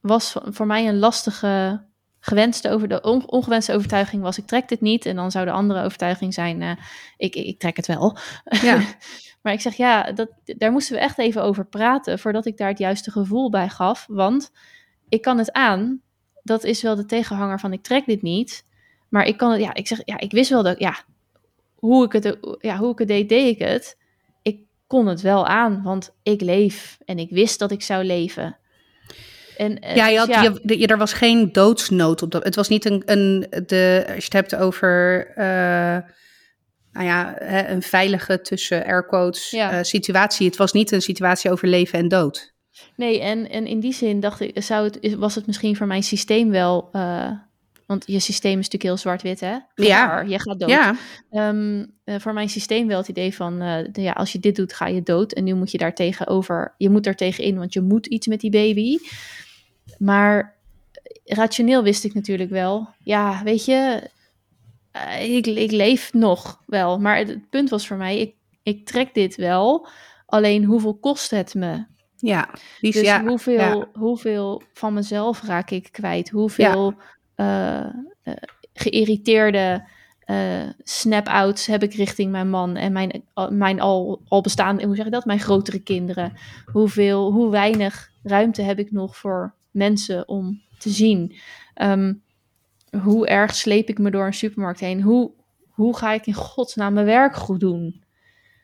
was 0.00 0.36
voor 0.44 0.66
mij 0.66 0.88
een 0.88 0.98
lastige 0.98 1.84
gewenste 2.26 2.70
over 2.70 2.88
de 2.88 3.00
on- 3.00 3.30
ongewenste 3.30 3.72
overtuiging 3.74 4.22
was 4.22 4.38
ik 4.38 4.46
trek 4.46 4.68
dit 4.68 4.80
niet 4.80 5.06
en 5.06 5.16
dan 5.16 5.30
zou 5.30 5.44
de 5.44 5.50
andere 5.50 5.82
overtuiging 5.82 6.34
zijn 6.34 6.62
eh, 6.62 6.70
ik, 7.16 7.34
ik, 7.34 7.46
ik 7.46 7.58
trek 7.58 7.76
het 7.76 7.86
wel. 7.86 8.16
Ja. 8.44 8.80
maar 9.42 9.52
ik 9.52 9.60
zeg 9.60 9.74
ja, 9.74 10.12
dat, 10.12 10.28
daar 10.44 10.72
moesten 10.72 10.94
we 10.94 11.00
echt 11.00 11.18
even 11.18 11.42
over 11.42 11.66
praten 11.66 12.18
voordat 12.18 12.46
ik 12.46 12.56
daar 12.56 12.68
het 12.68 12.78
juiste 12.78 13.10
gevoel 13.10 13.50
bij 13.50 13.68
gaf, 13.68 14.06
want 14.08 14.52
ik 15.08 15.22
kan 15.22 15.38
het 15.38 15.52
aan. 15.52 16.00
Dat 16.42 16.64
is 16.64 16.82
wel 16.82 16.96
de 16.96 17.06
tegenhanger 17.06 17.60
van 17.60 17.72
ik 17.72 17.82
trek 17.82 18.06
dit 18.06 18.22
niet, 18.22 18.64
maar 19.08 19.26
ik 19.26 19.36
kan 19.36 19.50
het 19.50 19.60
ja, 19.60 19.74
ik 19.74 19.86
zeg 19.86 20.00
ja, 20.04 20.18
ik 20.18 20.30
wist 20.30 20.50
wel 20.50 20.62
dat 20.62 20.78
ja, 20.78 21.04
hoe 21.74 22.04
ik 22.04 22.12
het 22.12 22.38
ja, 22.60 22.76
hoe 22.76 22.92
ik 22.92 22.98
het 22.98 23.08
deed, 23.08 23.28
deed 23.28 23.54
ik 23.54 23.68
het. 23.68 23.98
Ik 24.42 24.60
kon 24.86 25.06
het 25.06 25.20
wel 25.20 25.46
aan, 25.46 25.82
want 25.82 26.14
ik 26.22 26.40
leef 26.40 26.98
en 27.04 27.18
ik 27.18 27.30
wist 27.30 27.58
dat 27.58 27.70
ik 27.70 27.82
zou 27.82 28.04
leven. 28.04 28.56
En, 29.56 29.78
eh, 29.78 29.96
Ja, 29.96 30.08
je 30.08 30.26
dus 30.26 30.36
had, 30.36 30.60
Je, 30.64 30.78
je- 30.78 30.86
er 30.86 30.98
was 30.98 31.12
geen 31.12 31.52
doodsnood 31.52 32.22
op 32.22 32.30
dat. 32.30 32.44
Het 32.44 32.54
was 32.54 32.68
niet 32.68 32.84
een, 32.84 33.02
een 33.06 33.46
de, 33.66 34.02
als 34.06 34.16
je 34.16 34.24
het 34.24 34.32
hebt 34.32 34.56
over, 34.56 35.26
eh, 35.34 35.98
nou 36.92 37.06
ja, 37.06 37.34
hè, 37.38 37.68
een 37.68 37.82
veilige 37.82 38.40
tussen 38.40 38.84
airquotes 38.84 39.50
Ja. 39.50 39.72
eh, 39.72 39.82
situatie. 39.82 40.46
Het 40.46 40.56
was 40.56 40.72
niet 40.72 40.90
een 40.92 41.02
situatie 41.02 41.50
over 41.50 41.68
leven 41.68 41.98
en 41.98 42.08
dood. 42.08 42.54
Nee, 42.96 43.20
en, 43.20 43.50
en 43.50 43.66
in 43.66 43.80
die 43.80 43.92
zin 43.92 44.20
dacht 44.20 44.40
ik, 44.40 44.62
zou 44.62 44.84
het, 44.84 45.14
was 45.14 45.34
het 45.34 45.46
misschien 45.46 45.76
voor 45.76 45.86
mijn 45.86 46.02
systeem 46.02 46.50
wel. 46.50 46.90
want 47.86 48.04
je 48.06 48.20
systeem 48.20 48.50
is 48.58 48.64
natuurlijk 48.64 48.82
heel 48.82 48.96
zwart-wit, 48.96 49.40
hè? 49.40 49.56
Ja. 49.74 50.20
Je 50.20 50.40
gaat 50.40 50.60
dood. 50.60 50.68
Ja, 50.70 50.96
Ehm, 51.30 51.84
eh, 52.04 52.14
voor 52.18 52.32
mijn 52.32 52.48
systeem 52.48 52.86
wel 52.86 52.98
het 52.98 53.08
idee 53.08 53.34
van, 53.34 53.58
de- 53.58 54.02
ja, 54.02 54.12
als 54.12 54.32
je 54.32 54.38
dit 54.38 54.56
doet, 54.56 54.72
ga 54.72 54.86
je 54.86 55.02
dood. 55.02 55.32
En 55.32 55.44
nu 55.44 55.54
moet 55.54 55.70
je 55.70 55.78
daar 55.78 55.94
tegenover, 55.94 56.74
je 56.76 56.90
moet 56.90 57.06
er 57.06 57.14
tegenin, 57.14 57.58
want 57.58 57.72
je 57.72 57.80
moet 57.80 58.06
iets 58.06 58.26
met 58.26 58.40
die 58.40 58.50
baby. 58.50 58.96
Maar 59.98 60.54
rationeel 61.24 61.82
wist 61.82 62.04
ik 62.04 62.14
natuurlijk 62.14 62.50
wel, 62.50 62.88
ja, 62.98 63.42
weet 63.44 63.64
je, 63.64 64.10
eh, 64.90 65.34
ik, 65.36 65.46
ik 65.46 65.70
leef 65.70 66.12
nog 66.12 66.62
wel. 66.66 66.98
Maar 67.00 67.16
het, 67.16 67.28
het 67.28 67.50
punt 67.50 67.70
was 67.70 67.86
voor 67.86 67.96
mij, 67.96 68.18
ik, 68.20 68.34
ik 68.62 68.86
trek 68.86 69.14
dit 69.14 69.36
wel. 69.36 69.86
Alleen 70.26 70.64
hoeveel 70.64 70.94
kost 70.94 71.30
het 71.30 71.54
me? 71.54 71.84
ja. 72.16 72.48
Is- 72.80 72.92
Dus 72.94 73.02
ja, 73.02 73.24
hoeveel, 73.24 73.54
ja. 73.58 73.88
hoeveel 73.92 74.62
van 74.72 74.94
mezelf 74.94 75.42
raak 75.42 75.70
ik 75.70 75.88
kwijt? 75.92 76.28
Hoeveel 76.30 76.94
eh, 77.34 77.78
eh, 77.80 77.88
geïrriteerde 78.74 79.84
snap-outs 80.82 81.66
heb 81.66 81.82
ik 81.82 81.94
richting 81.94 82.30
mijn 82.30 82.50
man 82.50 82.76
en 82.76 82.92
mijn, 82.92 83.24
al- 83.34 83.50
mijn 83.50 83.80
al, 83.80 84.22
al 84.28 84.40
bestaande, 84.40 84.84
hoe 84.86 84.96
zeg 84.96 85.06
ik 85.06 85.12
dat? 85.12 85.24
Mijn 85.24 85.40
grotere 85.40 85.78
kinderen. 85.78 86.32
Hoeveel, 86.72 87.32
hoe 87.32 87.50
weinig 87.50 88.10
ruimte 88.22 88.62
heb 88.62 88.78
ik 88.78 88.92
nog 88.92 89.16
voor 89.16 89.54
mensen 89.76 90.28
om 90.28 90.62
te 90.78 90.90
zien? 90.90 91.36
Ehm, 91.74 92.14
hoe 93.02 93.26
erg 93.26 93.54
sleep 93.54 93.88
ik 93.88 93.98
me 93.98 94.10
door 94.10 94.26
een 94.26 94.34
supermarkt 94.34 94.80
heen? 94.80 95.02
Hoe, 95.02 95.30
hoe 95.68 95.96
ga 95.96 96.12
ik 96.12 96.26
in 96.26 96.34
godsnaam 96.34 96.92
mijn 96.92 97.06
werk 97.06 97.36
goed 97.36 97.60
doen? 97.60 98.04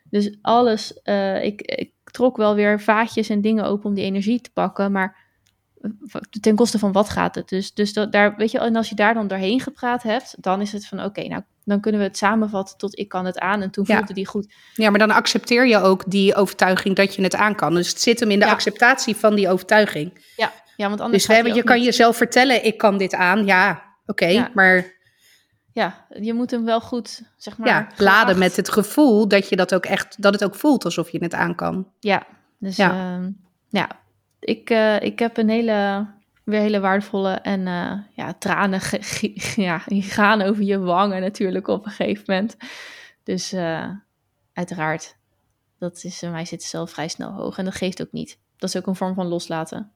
Dus 0.09 0.37
alles, 0.41 1.01
eh, 1.01 1.43
ik, 1.43 1.61
ik 1.61 1.91
trok 2.03 2.37
wel 2.37 2.55
weer 2.55 2.81
vaatjes 2.81 3.29
en 3.29 3.41
dingen 3.41 3.65
open 3.65 3.89
om 3.89 3.95
die 3.95 4.03
energie 4.03 4.41
te 4.41 4.51
pakken, 4.51 4.91
maar 4.91 5.21
ten 6.41 6.55
koste 6.55 6.79
van 6.79 6.91
wat 6.91 7.09
gaat 7.09 7.35
het? 7.35 7.49
Dus, 7.49 7.73
dus 7.73 7.93
dat, 7.93 8.11
daar, 8.11 8.35
weet 8.35 8.51
je, 8.51 8.59
en 8.59 8.75
als 8.75 8.89
je 8.89 8.95
daar 8.95 9.13
dan 9.13 9.27
doorheen 9.27 9.59
gepraat 9.59 10.03
hebt, 10.03 10.35
dan 10.43 10.61
is 10.61 10.71
het 10.71 10.87
van 10.87 11.03
oké, 11.03 11.27
nou 11.27 11.41
dan 11.65 11.79
kunnen 11.79 12.01
we 12.01 12.07
het 12.07 12.17
samenvatten 12.17 12.77
tot 12.77 12.99
ik 12.99 13.07
kan 13.09 13.25
het 13.25 13.39
aan. 13.39 13.61
En 13.61 13.71
toen 13.71 13.83
Ja. 13.87 13.97
voelde 13.97 14.13
die 14.13 14.25
goed. 14.27 14.53
ja, 14.73 14.89
maar 14.89 14.99
dan 14.99 15.11
accepteer 15.11 15.67
je 15.67 15.77
ook 15.77 16.11
die 16.11 16.35
overtuiging 16.35 16.95
dat 16.95 17.15
je 17.15 17.21
het 17.23 17.35
aan 17.35 17.55
kan. 17.55 17.73
Dus 17.73 17.89
het 17.89 18.01
zit 18.01 18.19
hem 18.19 18.31
in 18.31 18.39
de 18.39 18.45
Ja. 18.45 18.51
acceptatie 18.51 19.15
van 19.15 19.35
die 19.35 19.49
overtuiging. 19.49 20.23
Ja, 20.35 20.51
ja 20.75 20.87
want 20.89 21.01
anders. 21.01 21.25
Dus 21.25 21.41
we 21.41 21.53
je 21.53 21.63
kan 21.63 21.75
niet- 21.75 21.85
jezelf 21.85 22.17
vertellen, 22.17 22.65
ik 22.65 22.77
kan 22.77 22.97
dit 22.97 23.13
aan. 23.13 23.45
Ja, 23.45 23.83
oké, 24.05 24.25
Ja. 24.25 24.51
maar 24.53 24.91
Ja, 25.71 26.05
je 26.19 26.33
moet 26.33 26.51
hem 26.51 26.65
wel 26.65 26.81
goed, 26.81 27.21
zeg 27.37 27.57
maar. 27.57 27.67
ja, 27.67 27.87
laden 27.97 28.37
met 28.37 28.55
het 28.55 28.69
gevoel 28.69 29.27
dat 29.27 29.49
je 29.49 29.55
dat 29.55 29.73
ook 29.73 29.85
echt, 29.85 30.21
dat 30.21 30.33
het 30.33 30.43
ook 30.43 30.55
voelt 30.55 30.85
alsof 30.85 31.09
je 31.09 31.17
het 31.23 31.33
aan 31.33 31.55
kan. 31.55 31.87
Ja, 31.99 32.25
dus 32.59 32.75
Ja. 32.75 32.93
ja, 32.93 33.29
ja 33.69 33.89
ik, 34.39 34.69
eh, 34.69 35.01
ik 35.01 35.19
heb 35.19 35.37
een 35.37 35.49
hele, 35.49 36.07
weer 36.43 36.59
hele 36.59 36.79
waardevolle 36.79 37.31
en 37.33 37.67
eh, 37.67 37.91
ja, 38.15 38.33
tranen 38.33 38.81
ja, 39.55 39.81
die 39.85 40.01
gaan 40.01 40.41
over 40.41 40.63
je 40.63 40.79
wangen 40.79 41.21
natuurlijk 41.21 41.67
op 41.67 41.85
een 41.85 41.91
gegeven 41.91 42.23
moment. 42.27 42.57
Dus 43.23 43.51
eh, 43.53 43.89
uiteraard, 44.53 45.15
dat 45.79 46.03
is, 46.03 46.21
mij 46.21 46.45
zit 46.45 46.63
zelf 46.63 46.91
vrij 46.91 47.07
snel 47.07 47.31
hoog 47.31 47.57
en 47.57 47.65
dat 47.65 47.75
geeft 47.75 48.01
ook 48.01 48.11
niet. 48.11 48.37
Dat 48.57 48.69
is 48.69 48.77
ook 48.77 48.87
een 48.87 48.95
vorm 48.95 49.13
van 49.13 49.27
loslaten. 49.27 49.91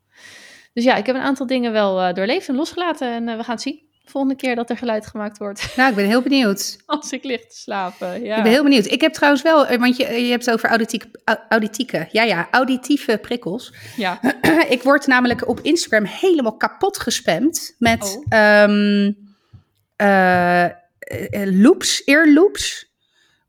Dus 0.78 0.86
ja, 0.86 0.96
ik 0.96 1.06
heb 1.06 1.16
een 1.16 1.22
aantal 1.22 1.46
dingen 1.48 1.72
wel 1.72 2.02
eh, 2.02 2.14
doorleefd 2.14 2.48
en 2.48 2.56
losgelaten 2.56 3.12
en 3.12 3.30
eh, 3.30 3.38
we 3.38 3.44
gaan 3.44 3.54
het 3.54 3.62
zien. 3.64 3.80
De 4.04 4.12
volgende 4.12 4.36
keer 4.36 4.56
dat 4.56 4.70
er 4.70 4.78
geluid 4.78 5.08
gemaakt 5.08 5.38
wordt 5.38 5.68
Nou, 5.78 5.90
ik 5.90 5.96
ben 5.96 6.06
heel 6.06 6.22
benieuwd. 6.22 6.78
als 6.86 7.12
ik 7.12 7.24
lig 7.24 7.42
te 7.48 7.58
slapen. 7.58 8.24
Ja. 8.24 8.38
Ik 8.38 8.44
ben 8.44 8.52
heel 8.52 8.64
benieuwd. 8.64 8.86
Ik 8.86 9.02
heb 9.02 9.14
trouwens 9.14 9.44
wel, 9.44 9.68
eh, 9.68 9.80
want 9.80 9.98
je, 9.98 10.04
je 10.26 10.30
hebt 10.30 10.46
het 10.46 10.54
over 10.54 10.70
auditieke, 10.70 11.08
au- 11.26 11.38
auditieke, 11.50 12.08
ja 12.12 12.24
ja, 12.24 12.48
auditieve 12.52 13.18
prikkels. 13.18 13.74
ja. 13.96 14.20
ik 14.70 14.84
word 14.84 15.08
namelijk 15.08 15.48
op 15.48 15.60
Instagram 15.60 16.04
helemaal 16.06 16.58
kapot 16.58 17.00
gespamd 17.00 17.76
met 17.80 18.04
Oh. 18.18 18.26
ehm, 18.30 19.12
eh, 19.96 20.64
eh, 20.66 20.72
loops, 21.44 22.04
earloops 22.04 22.92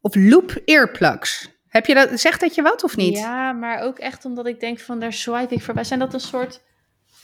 of 0.01 0.15
loop 0.15 0.61
earplugs. 0.65 1.49
Heb 1.69 1.87
je 1.87 1.95
dat, 1.95 2.21
zegt 2.21 2.41
dat 2.41 2.55
je 2.55 2.63
wat 2.63 2.85
of 2.85 2.97
niet? 2.97 3.19
Ja, 3.19 3.53
maar 3.53 3.83
ook 3.83 3.99
echt 3.99 4.25
omdat 4.25 4.47
ik 4.47 4.61
denk 4.61 4.79
van 4.81 5.01
daar 5.01 5.13
swipe 5.13 5.55
ik 5.55 5.63
voorbij. 5.63 5.85
Zijn 5.85 5.99
dat 5.99 6.15
een 6.15 6.21
soort 6.21 6.61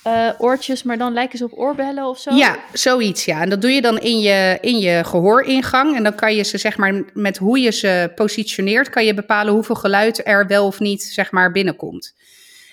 eh, 0.05 0.31
oortjes, 0.39 0.83
maar 0.83 0.99
dan 0.99 1.13
lijken 1.13 1.39
ze 1.39 1.45
op 1.45 1.53
oorbellen 1.53 2.05
of 2.05 2.19
zo? 2.19 2.35
Ja, 2.35 2.57
zoiets 2.73 3.25
ja. 3.25 3.41
En 3.41 3.51
dat 3.51 3.61
doe 3.61 3.71
je 3.71 3.81
dan 3.81 3.99
in 3.99 4.19
je, 4.19 4.59
in 4.61 4.79
je 4.79 5.05
gehooringang. 5.05 5.97
En 5.97 6.03
dan 6.03 6.15
kan 6.15 6.35
je 6.35 6.43
ze, 6.43 6.59
zeg 6.59 6.77
maar, 6.77 7.03
met 7.13 7.37
hoe 7.37 7.61
je 7.61 7.71
ze 7.71 8.13
positioneert, 8.15 8.91
kan 8.91 9.05
je 9.05 9.15
bepalen 9.15 9.53
hoeveel 9.53 9.75
geluid 9.75 10.27
er 10.27 10.47
wel 10.47 10.67
of 10.67 10.81
niet, 10.81 11.03
zeg 11.03 11.31
maar, 11.31 11.53
binnenkomt. 11.53 12.15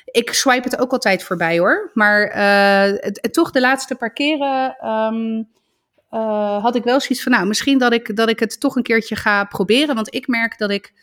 Ik 0.06 0.34
swipe 0.34 0.70
het 0.70 0.80
ook 0.80 0.92
altijd 0.92 1.24
voorbij 1.24 1.60
hoor. 1.60 1.92
Maar 1.94 2.28
eh, 2.28 2.98
het, 3.00 3.34
toch 3.34 3.52
de 3.52 3.62
laatste 3.62 3.96
paar 3.96 4.14
keren 4.14 4.76
ehm, 4.80 5.44
eh, 6.10 6.64
had 6.64 6.76
ik 6.76 6.84
wel 6.84 7.00
zoiets 7.00 7.24
van, 7.24 7.32
nou, 7.32 7.48
misschien 7.48 7.78
dat 7.78 7.94
ik, 7.94 8.16
dat 8.16 8.30
ik 8.30 8.40
het 8.40 8.60
toch 8.60 8.76
een 8.76 8.84
keertje 8.84 9.16
ga 9.16 9.44
proberen. 9.44 9.96
Want 9.96 10.14
ik 10.14 10.28
merk 10.28 10.58
dat 10.58 10.70
ik 10.70 10.94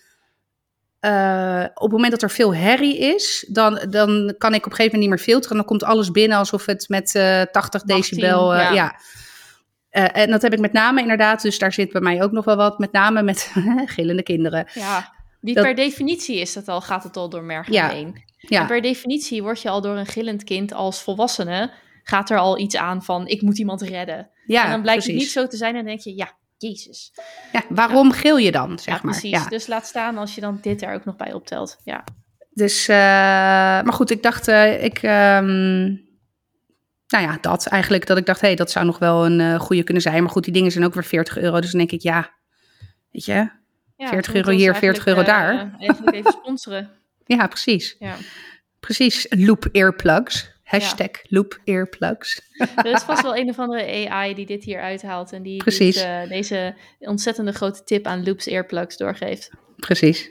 eh, 1.01 1.65
op 1.75 1.83
het 1.83 1.93
moment 1.93 2.11
dat 2.11 2.23
er 2.23 2.31
veel 2.31 2.55
herrie 2.55 2.99
is, 2.99 3.47
dan, 3.49 3.87
dan 3.91 4.35
kan 4.39 4.55
ik 4.55 4.67
op 4.67 4.71
een 4.71 4.77
gegeven 4.77 4.85
moment 4.85 5.01
niet 5.01 5.09
meer 5.09 5.19
filteren. 5.19 5.57
Dan 5.57 5.67
komt 5.67 5.85
alles 5.85 6.11
binnen 6.11 6.39
alsof 6.39 6.67
het 6.67 6.89
met 6.89 7.15
eh 7.15 7.43
80 7.43 7.83
decibel. 7.83 8.55
eh, 8.55 8.61
ja. 8.61 8.73
ja. 8.73 9.01
En 10.13 10.31
dat 10.31 10.43
heb 10.43 10.53
ik 10.53 10.59
met 10.61 10.73
name 10.73 11.01
inderdaad, 11.01 11.43
dus 11.43 11.59
daar 11.59 11.73
zit 11.73 11.93
bij 11.93 12.01
mij 12.01 12.23
ook 12.23 12.33
nog 12.33 12.45
wel 12.45 12.57
wat, 12.57 12.79
met 12.79 12.93
name 12.93 13.23
met 13.23 13.53
gillende 13.97 14.23
kinderen. 14.23 14.67
Ja, 14.75 15.13
die 15.41 15.55
Dat- 15.55 15.65
per 15.65 15.75
definitie 15.75 16.37
is 16.41 16.53
dat 16.53 16.69
al, 16.69 16.81
gaat 16.81 17.03
het 17.05 17.17
al 17.17 17.29
door 17.29 17.43
merg 17.45 17.69
Ja, 17.71 17.89
heen. 17.89 18.07
En 18.15 18.23
Ja, 18.41 18.67
per 18.67 18.81
definitie 18.83 19.43
word 19.43 19.63
je 19.63 19.69
al 19.69 19.81
door 19.81 19.97
een 19.97 20.07
gillend 20.07 20.45
kind 20.45 20.73
als 20.73 21.03
volwassene, 21.03 21.71
gaat 22.03 22.31
er 22.31 22.39
al 22.39 22.59
iets 22.59 22.77
aan 22.77 23.03
van 23.03 23.27
ik 23.27 23.43
moet 23.43 23.59
iemand 23.59 23.83
redden. 23.83 24.31
ja 24.47 24.65
en 24.65 24.71
dan 24.71 24.83
blijkt 24.83 25.03
precies. 25.05 25.21
het 25.25 25.35
niet 25.35 25.43
zo 25.45 25.47
te 25.51 25.57
zijn 25.57 25.71
en 25.71 25.77
dan 25.77 25.87
denk 25.87 26.01
je, 26.01 26.15
ja, 26.17 26.33
jezus. 26.59 27.13
Ja, 27.53 27.63
waarom 27.69 28.13
gil 28.13 28.37
je 28.37 28.53
dan, 28.53 28.79
zeg 28.79 28.95
ja, 28.95 29.01
maar? 29.03 29.13
precies. 29.13 29.31
Ja. 29.31 29.49
Dus 29.49 29.67
laat 29.67 29.87
staan 29.87 30.19
als 30.19 30.35
je 30.35 30.41
dan 30.41 30.59
dit 30.63 30.83
er 30.83 30.95
ook 30.95 31.05
nog 31.05 31.17
bij 31.17 31.33
optelt. 31.33 31.81
Ja, 31.85 32.05
Dus, 32.51 32.89
eh, 32.89 32.97
maar 32.97 33.93
goed, 33.93 34.11
ik 34.11 34.23
dacht, 34.23 34.49
eh, 34.49 34.85
ik, 34.85 34.99
ehm, 35.03 35.85
nou 37.07 37.25
ja, 37.25 37.39
dat 37.41 37.67
eigenlijk, 37.67 38.07
dat 38.07 38.17
ik 38.17 38.27
dacht, 38.27 38.41
hé, 38.41 38.47
hey, 38.47 38.57
dat 38.57 38.71
zou 38.71 38.87
nog 38.87 38.99
wel 38.99 39.27
een 39.27 39.41
eh 39.41 39.61
goede 39.61 39.83
kunnen 39.83 40.03
zijn. 40.03 40.23
Maar 40.23 40.33
goed, 40.33 40.45
die 40.45 40.53
dingen 40.53 40.71
zijn 40.73 40.85
ook 40.85 40.95
weer 40.95 41.05
40 41.05 41.39
euro, 41.39 41.61
dus 41.61 41.71
dan 41.71 41.79
denk 41.79 41.93
ik, 41.93 42.03
ja, 42.03 42.31
weet 43.11 43.25
je, 43.25 43.33
ja 43.33 44.09
40 44.09 44.11
we 44.11 44.17
moeten 44.17 44.35
euro 44.35 44.51
hier, 44.51 44.71
ons 44.71 44.79
40 44.79 45.07
euro 45.07 45.23
daar. 45.23 45.77
even 45.79 46.33
sponsoren. 46.33 46.91
ja, 47.27 47.47
precies. 47.47 47.97
Ja. 47.99 48.15
Precies, 48.81 49.27
loop 49.29 49.69
earplugs. 49.73 50.57
Hashtag 50.69 51.11
loop 51.23 51.61
earplugs. 51.65 52.41
Er 52.77 52.87
is 52.87 53.03
vast 53.03 53.23
wel 53.23 53.37
een 53.41 53.49
of 53.49 53.59
andere 53.59 54.09
AI 54.09 54.35
die 54.35 54.47
dit 54.47 54.65
hier 54.65 54.81
uithaalt 54.81 55.33
en 55.33 55.43
die 55.43 55.65
dit, 55.65 55.97
eh, 55.97 56.29
deze 56.29 56.75
ontzettende 56.99 57.53
grote 57.53 57.85
tip 57.85 58.07
aan 58.07 58.25
Loops 58.25 58.47
Earplugs 58.47 58.97
doorgeeft. 58.97 59.51
Precies. 59.77 60.31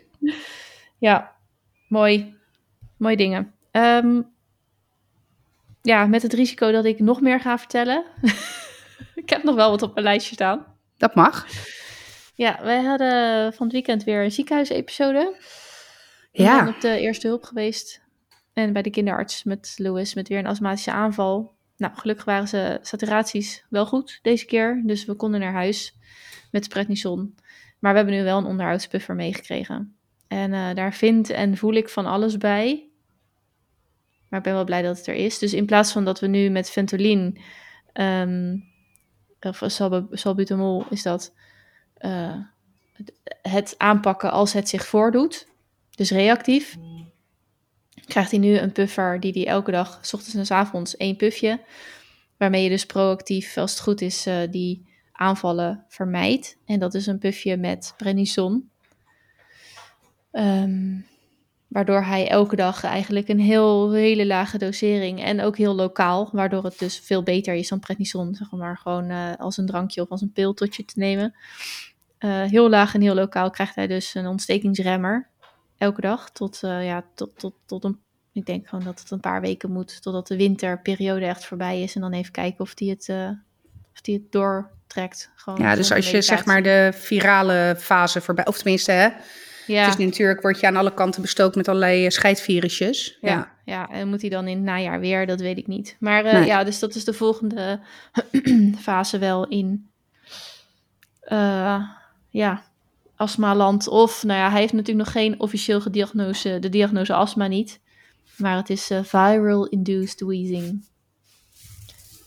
Ja, 0.97 1.35
mooi. 1.87 2.35
Mooi 2.97 3.15
dingen. 3.15 3.53
Ehm, 3.71 4.21
ja, 5.81 6.05
met 6.05 6.21
het 6.21 6.33
risico 6.33 6.71
dat 6.71 6.85
ik 6.85 6.99
nog 6.99 7.21
meer 7.21 7.39
ga 7.39 7.57
vertellen. 7.57 8.05
ik 9.23 9.29
heb 9.29 9.43
nog 9.43 9.55
wel 9.55 9.69
wat 9.69 9.81
op 9.81 9.93
mijn 9.93 10.05
lijstje 10.05 10.33
staan. 10.33 10.65
Dat 10.97 11.15
mag. 11.15 11.47
Ja, 12.35 12.59
wij 12.63 12.83
hadden 12.83 13.53
van 13.53 13.65
het 13.65 13.75
weekend 13.75 14.03
weer 14.03 14.23
een 14.23 14.31
ziekenhuisepisode. 14.31 15.35
Ja. 16.31 16.55
zijn 16.55 16.75
op 16.75 16.81
de 16.81 16.99
eerste 16.99 17.27
hulp 17.27 17.43
geweest. 17.43 18.05
En 18.57 18.73
bij 18.73 18.81
de 18.81 18.89
kinderarts 18.89 19.43
met 19.43 19.73
Louis 19.77 20.13
met 20.13 20.27
weer 20.27 20.37
een 20.37 20.47
astmatische 20.47 20.91
aanval. 20.91 21.55
Nou, 21.75 21.93
gelukkig 21.95 22.25
waren 22.25 22.47
ze 22.47 22.79
saturaties 22.81 23.65
wel 23.69 23.85
goed 23.85 24.19
deze 24.21 24.45
keer. 24.45 24.81
Dus 24.85 25.05
we 25.05 25.13
konden 25.13 25.39
naar 25.39 25.53
huis 25.53 25.97
met 26.51 26.69
prednison. 26.69 27.35
Maar 27.79 27.91
we 27.91 27.97
hebben 27.97 28.15
nu 28.15 28.23
wel 28.23 28.37
een 28.37 28.45
onderhoudspuffer 28.45 29.15
meegekregen. 29.15 29.95
En 30.27 30.53
eh, 30.53 30.75
daar 30.75 30.93
vind 30.93 31.29
en 31.29 31.57
voel 31.57 31.73
ik 31.73 31.89
van 31.89 32.05
alles 32.05 32.37
bij. 32.37 32.89
Maar 34.29 34.39
ik 34.39 34.45
ben 34.45 34.53
wel 34.53 34.63
blij 34.63 34.81
dat 34.81 34.97
het 34.97 35.07
er 35.07 35.15
is. 35.15 35.39
Dus 35.39 35.53
in 35.53 35.65
plaats 35.65 35.91
van 35.91 36.05
dat 36.05 36.19
we 36.19 36.27
nu 36.27 36.49
met 36.49 36.69
Ventolin, 36.69 37.41
um, 37.93 38.63
of 39.39 39.63
salbutamol 40.11 40.85
is 40.89 41.03
dat, 41.03 41.33
uh, 41.99 42.35
het 43.41 43.75
aanpakken 43.77 44.31
als 44.31 44.53
het 44.53 44.69
zich 44.69 44.85
voordoet, 44.85 45.47
dus 45.95 46.11
reactief, 46.11 46.77
krijgt 48.07 48.31
hij 48.31 48.39
nu 48.39 48.57
een 48.57 48.71
puffer 48.71 49.19
die 49.19 49.31
hij 49.31 49.47
elke 49.47 49.71
dag, 49.71 49.99
s 50.01 50.13
ochtends 50.13 50.35
en 50.35 50.45
s 50.45 50.51
avonds, 50.51 50.97
één 50.97 51.15
pufje, 51.15 51.59
waarmee 52.37 52.63
je 52.63 52.69
dus 52.69 52.85
proactief, 52.85 53.57
als 53.57 53.71
het 53.71 53.79
goed 53.79 54.01
is, 54.01 54.27
uh, 54.27 54.35
die 54.51 54.85
aanvallen 55.11 55.85
vermijdt. 55.87 56.57
En 56.65 56.79
dat 56.79 56.93
is 56.93 57.07
een 57.07 57.19
pufje 57.19 57.57
met 57.57 57.93
prednison. 57.97 58.69
Um, 60.31 61.05
waardoor 61.67 62.03
hij 62.03 62.29
elke 62.29 62.55
dag 62.55 62.83
eigenlijk 62.83 63.27
een 63.27 63.39
heel, 63.39 63.93
hele 63.93 64.25
lage 64.25 64.57
dosering 64.57 65.23
en 65.23 65.41
ook 65.41 65.57
heel 65.57 65.75
lokaal, 65.75 66.29
waardoor 66.31 66.63
het 66.63 66.79
dus 66.79 66.99
veel 66.99 67.23
beter 67.23 67.53
is 67.53 67.69
dan 67.69 67.79
prednison, 67.79 68.35
zeg 68.35 68.51
maar 68.51 68.77
gewoon 68.77 69.11
uh, 69.11 69.35
als 69.37 69.57
een 69.57 69.65
drankje 69.65 70.01
of 70.01 70.09
als 70.09 70.21
een 70.21 70.31
pil 70.31 70.53
te 70.53 70.85
nemen. 70.95 71.35
Uh, 72.19 72.43
heel 72.43 72.69
laag 72.69 72.93
en 72.93 73.01
heel 73.01 73.15
lokaal 73.15 73.49
krijgt 73.49 73.75
hij 73.75 73.87
dus 73.87 74.15
een 74.15 74.27
ontstekingsremmer 74.27 75.29
elke 75.77 76.01
dag 76.01 76.29
tot, 76.29 76.61
uh, 76.63 76.85
ja, 76.85 77.03
tot, 77.15 77.39
tot, 77.39 77.53
tot 77.65 77.83
een 77.83 77.99
ik 78.37 78.45
denk 78.45 78.67
gewoon 78.67 78.85
dat 78.85 78.99
het 78.99 79.11
een 79.11 79.19
paar 79.19 79.41
weken 79.41 79.71
moet 79.71 80.01
totdat 80.01 80.27
de 80.27 80.35
winterperiode 80.35 81.25
echt 81.25 81.45
voorbij 81.45 81.81
is. 81.81 81.95
En 81.95 82.01
dan 82.01 82.13
even 82.13 82.31
kijken 82.31 82.59
of 82.59 82.73
die 82.73 82.89
het, 82.89 83.07
uh, 83.07 83.29
of 83.93 84.01
die 84.01 84.13
het 84.15 84.31
doortrekt. 84.31 85.31
Gewoon 85.35 85.59
ja, 85.59 85.75
dus 85.75 85.91
als 85.91 86.11
je 86.11 86.21
zeg 86.21 86.45
maar 86.45 86.63
de 86.63 86.89
virale 86.93 87.75
fase 87.77 88.21
voorbij, 88.21 88.45
of 88.45 88.57
tenminste 88.57 88.91
hè, 88.91 89.09
ja. 89.67 89.95
Natuurlijk, 89.97 90.41
word 90.41 90.59
je 90.59 90.67
aan 90.67 90.75
alle 90.75 90.93
kanten 90.93 91.21
bestookt 91.21 91.55
met 91.55 91.67
allerlei 91.67 92.11
scheidvirusjes. 92.11 93.17
Ja, 93.21 93.29
ja. 93.31 93.51
ja. 93.65 93.89
en 93.89 94.07
moet 94.07 94.21
hij 94.21 94.29
dan 94.29 94.47
in 94.47 94.55
het 94.55 94.65
najaar 94.65 94.99
weer? 94.99 95.25
Dat 95.25 95.39
weet 95.39 95.57
ik 95.57 95.67
niet. 95.67 95.95
Maar 95.99 96.25
uh, 96.25 96.31
nee. 96.31 96.45
ja, 96.45 96.63
dus 96.63 96.79
dat 96.79 96.95
is 96.95 97.03
de 97.03 97.13
volgende 97.13 97.79
fase 98.81 99.17
wel 99.17 99.47
in, 99.47 99.89
uh, 101.29 101.81
ja, 102.29 102.63
astmaland. 103.17 103.87
Of, 103.87 104.23
nou 104.23 104.39
ja, 104.39 104.49
hij 104.51 104.59
heeft 104.59 104.73
natuurlijk 104.73 105.05
nog 105.05 105.11
geen 105.11 105.39
officieel 105.39 105.81
gediagnose, 105.81 106.59
de 106.59 106.69
diagnose 106.69 107.13
astma 107.13 107.47
niet. 107.47 107.79
Maar 108.37 108.55
het 108.55 108.69
is 108.69 108.91
uh, 108.91 108.99
viral 109.03 109.65
induced 109.65 110.19
wheezing. 110.19 110.85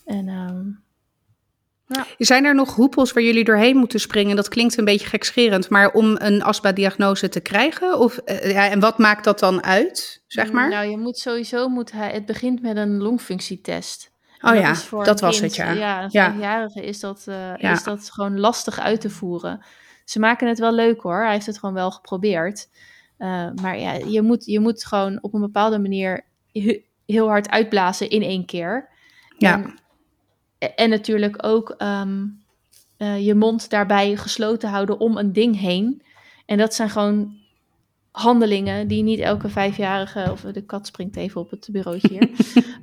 En 0.04 0.28
um, 0.28 0.82
ja. 1.86 2.06
Zijn 2.18 2.44
er 2.44 2.54
nog 2.54 2.74
hoepels 2.74 3.12
waar 3.12 3.22
jullie 3.22 3.44
doorheen 3.44 3.76
moeten 3.76 4.00
springen? 4.00 4.36
Dat 4.36 4.48
klinkt 4.48 4.76
een 4.76 4.84
beetje 4.84 5.06
gekscherend, 5.06 5.68
maar 5.68 5.90
om 5.90 6.16
een 6.18 6.42
astma-diagnose 6.42 7.28
te 7.28 7.40
krijgen? 7.40 7.98
Of, 7.98 8.20
uh, 8.26 8.52
ja, 8.52 8.68
en 8.68 8.80
wat 8.80 8.98
maakt 8.98 9.24
dat 9.24 9.38
dan 9.38 9.62
uit, 9.62 10.22
zeg 10.26 10.52
maar? 10.52 10.68
Nou, 10.68 10.90
je 10.90 10.96
moet 10.96 11.18
sowieso, 11.18 11.68
moet 11.68 11.92
hij, 11.92 12.10
het 12.10 12.26
begint 12.26 12.62
met 12.62 12.76
een 12.76 13.02
longfunctietest. 13.02 14.10
Oh 14.40 14.54
ja, 14.54 14.74
dat 15.04 15.20
was 15.20 15.40
het, 15.40 15.54
ja. 15.54 15.70
Ja, 15.70 16.02
een 16.02 16.10
vijfjarige 16.10 16.84
is, 16.84 17.00
dat, 17.00 17.24
uh, 17.28 17.34
ja. 17.56 17.72
is 17.72 17.82
dat 17.82 18.10
gewoon 18.10 18.40
lastig 18.40 18.80
uit 18.80 19.00
te 19.00 19.10
voeren. 19.10 19.64
Ze 20.10 20.18
maken 20.18 20.48
het 20.48 20.58
wel 20.58 20.72
leuk 20.72 21.00
hoor, 21.00 21.22
hij 21.22 21.32
heeft 21.32 21.46
het 21.46 21.58
gewoon 21.58 21.74
wel 21.74 21.90
geprobeerd. 21.90 22.68
Uh, 23.18 23.50
maar 23.62 23.78
ja, 23.78 23.92
je 23.92 24.22
moet, 24.22 24.44
je 24.44 24.60
moet 24.60 24.84
gewoon 24.84 25.18
op 25.22 25.34
een 25.34 25.40
bepaalde 25.40 25.78
manier 25.78 26.24
heel 27.06 27.28
hard 27.28 27.48
uitblazen 27.48 28.10
in 28.10 28.22
één 28.22 28.44
keer. 28.44 28.88
Ja. 29.38 29.74
En, 30.58 30.74
en 30.74 30.90
natuurlijk 30.90 31.46
ook 31.46 31.74
um, 31.78 32.42
uh, 32.98 33.26
je 33.26 33.34
mond 33.34 33.70
daarbij 33.70 34.16
gesloten 34.16 34.68
houden 34.68 34.98
om 34.98 35.16
een 35.16 35.32
ding 35.32 35.58
heen. 35.58 36.02
En 36.46 36.58
dat 36.58 36.74
zijn 36.74 36.90
gewoon 36.90 37.38
handelingen 38.10 38.88
die 38.88 39.02
niet 39.02 39.20
elke 39.20 39.48
vijfjarige, 39.48 40.28
of 40.30 40.40
de 40.40 40.64
kat 40.64 40.86
springt 40.86 41.16
even 41.16 41.40
op 41.40 41.50
het 41.50 41.68
bureautje 41.72 42.08
hier, 42.08 42.30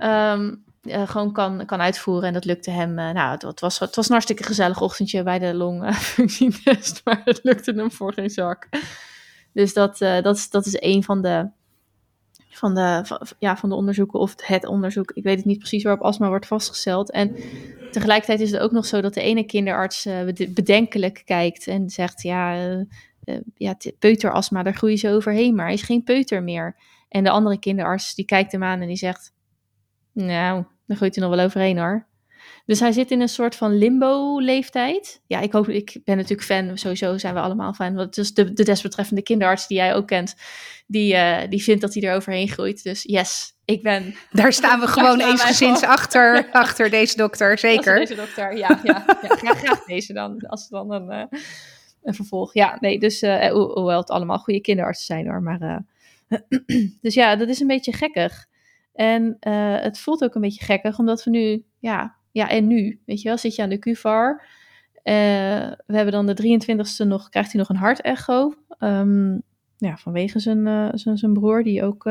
um, 0.09 0.63
uh, 0.89 1.07
gewoon 1.07 1.31
kan, 1.31 1.65
kan 1.65 1.81
uitvoeren. 1.81 2.27
En 2.27 2.33
dat 2.33 2.45
lukte 2.45 2.71
hem. 2.71 2.99
Uh, 2.99 3.11
nou, 3.11 3.47
het, 3.47 3.59
was, 3.59 3.79
het 3.79 3.95
was 3.95 4.05
een 4.05 4.11
hartstikke 4.11 4.43
gezellig 4.43 4.81
ochtendje 4.81 5.23
bij 5.23 5.39
de 5.39 5.53
longfunctietest, 5.53 7.01
maar 7.05 7.21
het 7.25 7.39
lukte 7.43 7.71
hem 7.71 7.91
voor 7.91 8.13
geen 8.13 8.29
zak. 8.29 8.67
Dus 9.53 9.73
dat, 9.73 10.01
uh, 10.01 10.21
dat, 10.21 10.35
is, 10.35 10.49
dat 10.49 10.65
is 10.65 10.75
een 10.79 11.03
van 11.03 11.21
de, 11.21 11.49
van, 12.49 12.75
de, 12.75 13.03
ja, 13.39 13.57
van 13.57 13.69
de 13.69 13.75
onderzoeken, 13.75 14.19
of 14.19 14.33
het 14.38 14.65
onderzoek. 14.65 15.11
Ik 15.11 15.23
weet 15.23 15.38
het 15.38 15.45
niet 15.45 15.59
precies 15.59 15.83
waarop 15.83 16.03
astma 16.03 16.27
wordt 16.27 16.47
vastgesteld. 16.47 17.11
En 17.11 17.35
tegelijkertijd 17.91 18.39
is 18.39 18.51
het 18.51 18.61
ook 18.61 18.71
nog 18.71 18.85
zo 18.85 19.01
dat 19.01 19.13
de 19.13 19.21
ene 19.21 19.43
kinderarts 19.43 20.07
bedenkelijk 20.49 21.21
kijkt 21.25 21.67
en 21.67 21.89
zegt: 21.89 22.21
Ja, 22.21 22.75
uh, 23.25 23.38
ja 23.55 23.77
peuterastma, 23.99 24.63
daar 24.63 24.75
groeien 24.75 24.97
ze 24.97 25.09
overheen, 25.09 25.55
maar 25.55 25.65
hij 25.65 25.73
is 25.73 25.81
geen 25.81 26.03
peuter 26.03 26.43
meer. 26.43 26.75
En 27.09 27.23
de 27.23 27.29
andere 27.29 27.59
kinderarts 27.59 28.15
die 28.15 28.25
kijkt 28.25 28.51
hem 28.51 28.63
aan 28.63 28.81
en 28.81 28.88
die 28.88 28.97
zegt: 28.97 29.33
Nou, 30.11 30.65
daar 30.88 30.97
groeit 30.97 31.15
hij 31.15 31.27
nog 31.27 31.35
wel 31.35 31.45
overheen 31.45 31.77
hoor. 31.77 32.07
Dus 32.65 32.79
hij 32.79 32.91
zit 32.91 33.11
in 33.11 33.21
een 33.21 33.29
soort 33.29 33.55
van 33.55 33.77
limbo-leeftijd. 33.77 35.21
Ja, 35.27 35.39
ik 35.39 35.51
hoop, 35.51 35.69
ik 35.69 35.97
ben 36.03 36.15
natuurlijk 36.15 36.43
fan, 36.43 36.77
sowieso 36.77 37.17
zijn 37.17 37.33
we 37.33 37.39
allemaal 37.39 37.73
fan. 37.73 37.95
Want 37.95 38.17
is 38.17 38.33
de, 38.33 38.53
de 38.53 38.63
desbetreffende 38.63 39.21
kinderarts 39.21 39.67
die 39.67 39.77
jij 39.77 39.95
ook 39.95 40.07
kent, 40.07 40.35
die, 40.88 41.13
uh, 41.13 41.38
die 41.49 41.63
vindt 41.63 41.81
dat 41.81 41.93
hij 41.93 42.03
er 42.03 42.15
overheen 42.15 42.47
groeit. 42.47 42.83
Dus 42.83 43.03
yes, 43.03 43.53
ik 43.65 43.81
ben. 43.81 44.15
Daar 44.31 44.53
staan 44.53 44.79
we 44.79 44.88
gewoon 44.88 45.19
eensgezind 45.19 45.83
achter, 45.83 46.47
achter 46.51 46.89
deze 46.89 47.17
dokter, 47.17 47.57
zeker. 47.57 47.95
Deze 47.95 48.15
dokter, 48.15 48.57
ja, 48.57 48.79
ja, 48.83 49.03
ja 49.21 49.35
graag, 49.35 49.57
graag, 49.57 49.83
deze 49.83 50.13
dan, 50.13 50.47
als 50.47 50.69
dan 50.69 50.91
een, 50.91 51.11
uh, 51.11 51.39
een 52.03 52.13
vervolg. 52.13 52.53
Ja, 52.53 52.77
nee, 52.79 52.99
dus 52.99 53.21
uh, 53.21 53.47
ho 53.47 53.73
hoewel 53.73 53.99
het 53.99 54.09
allemaal 54.09 54.38
goede 54.38 54.61
kinderartsen 54.61 55.05
zijn 55.05 55.27
hoor, 55.27 55.41
maar. 55.41 55.83
dus 57.01 57.13
ja, 57.13 57.35
dat 57.35 57.49
is 57.49 57.59
een 57.59 57.67
beetje 57.67 57.93
gekkig. 57.93 58.47
En 58.98 59.38
het 59.82 60.00
voelt 60.00 60.24
ook 60.24 60.36
een 60.36 60.41
beetje 60.41 60.66
gekkig, 60.66 61.00
omdat 61.00 61.24
we 61.24 61.30
nu, 61.30 61.64
ja, 61.80 62.16
ja, 62.32 62.50
en 62.50 62.68
nu? 62.68 63.00
Weet 63.06 63.22
je 63.22 63.28
wel, 63.28 63.38
zit 63.38 63.56
je 63.56 63.62
aan 63.62 63.70
de 63.70 63.89
QVAR. 63.89 64.45
Uh, 65.04 65.14
we 65.86 65.95
hebben 65.95 66.12
dan 66.12 66.26
de 66.26 66.60
23ste 66.60 67.08
nog, 67.08 67.30
krijgt 67.30 67.52
hij 67.52 67.60
nog 67.62 67.70
een 67.70 67.76
hartecho. 67.76 68.54
Um, 68.80 69.41
ja, 69.78 69.98
vanwege 69.98 70.39
zijn, 70.39 70.66
uh, 70.66 70.89
zijn, 70.93 71.18
zijn 71.18 71.34
broer, 71.34 71.64
die 71.64 71.84
ook, 71.84 72.10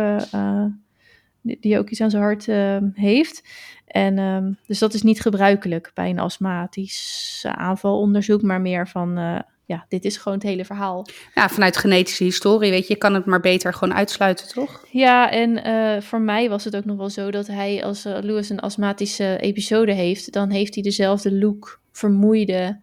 die, 1.40 1.78
ook 1.78 1.90
iets 1.90 2.00
aan 2.00 2.10
zijn 2.10 2.22
hart 2.22 2.46
heeft. 2.94 3.48
En 3.86 4.18
um, 4.18 4.58
dus 4.66 4.78
dat 4.78 4.94
is 4.94 5.02
niet 5.02 5.20
gebruikelijk 5.20 5.90
bij 5.94 6.10
een 6.10 6.18
astmatisch 6.18 7.44
aanvalonderzoek, 7.48 8.42
maar 8.42 8.60
meer 8.60 8.88
van 8.88 9.42
ja, 9.66 9.84
dit 9.88 10.04
is 10.04 10.16
gewoon 10.16 10.38
het 10.38 10.46
hele 10.46 10.64
verhaal. 10.64 11.06
Ja, 11.34 11.48
vanuit 11.48 11.76
genetische 11.76 12.24
historie, 12.24 12.70
weet 12.70 12.86
je, 12.86 12.92
je 12.92 12.98
kan 12.98 13.14
het 13.14 13.26
maar 13.26 13.40
beter 13.40 13.74
gewoon 13.74 13.94
uitsluiten, 13.94 14.48
toch? 14.48 14.84
Ja, 14.90 15.30
en 15.30 15.66
uh, 15.66 16.02
voor 16.02 16.20
mij 16.20 16.48
was 16.48 16.64
het 16.64 16.76
ook 16.76 16.84
nog 16.84 16.96
wel 16.96 17.10
zo 17.10 17.30
dat 17.30 17.46
hij, 17.46 17.84
als 17.84 18.06
uh, 18.06 18.18
Lewis 18.20 18.48
een 18.48 18.60
astmatische 18.60 19.38
episode 19.38 19.92
heeft, 19.92 20.32
dan 20.32 20.50
heeft 20.50 20.74
hij 20.74 20.82
dezelfde 20.82 21.32
look, 21.32 21.80
vermoeide, 21.92 22.80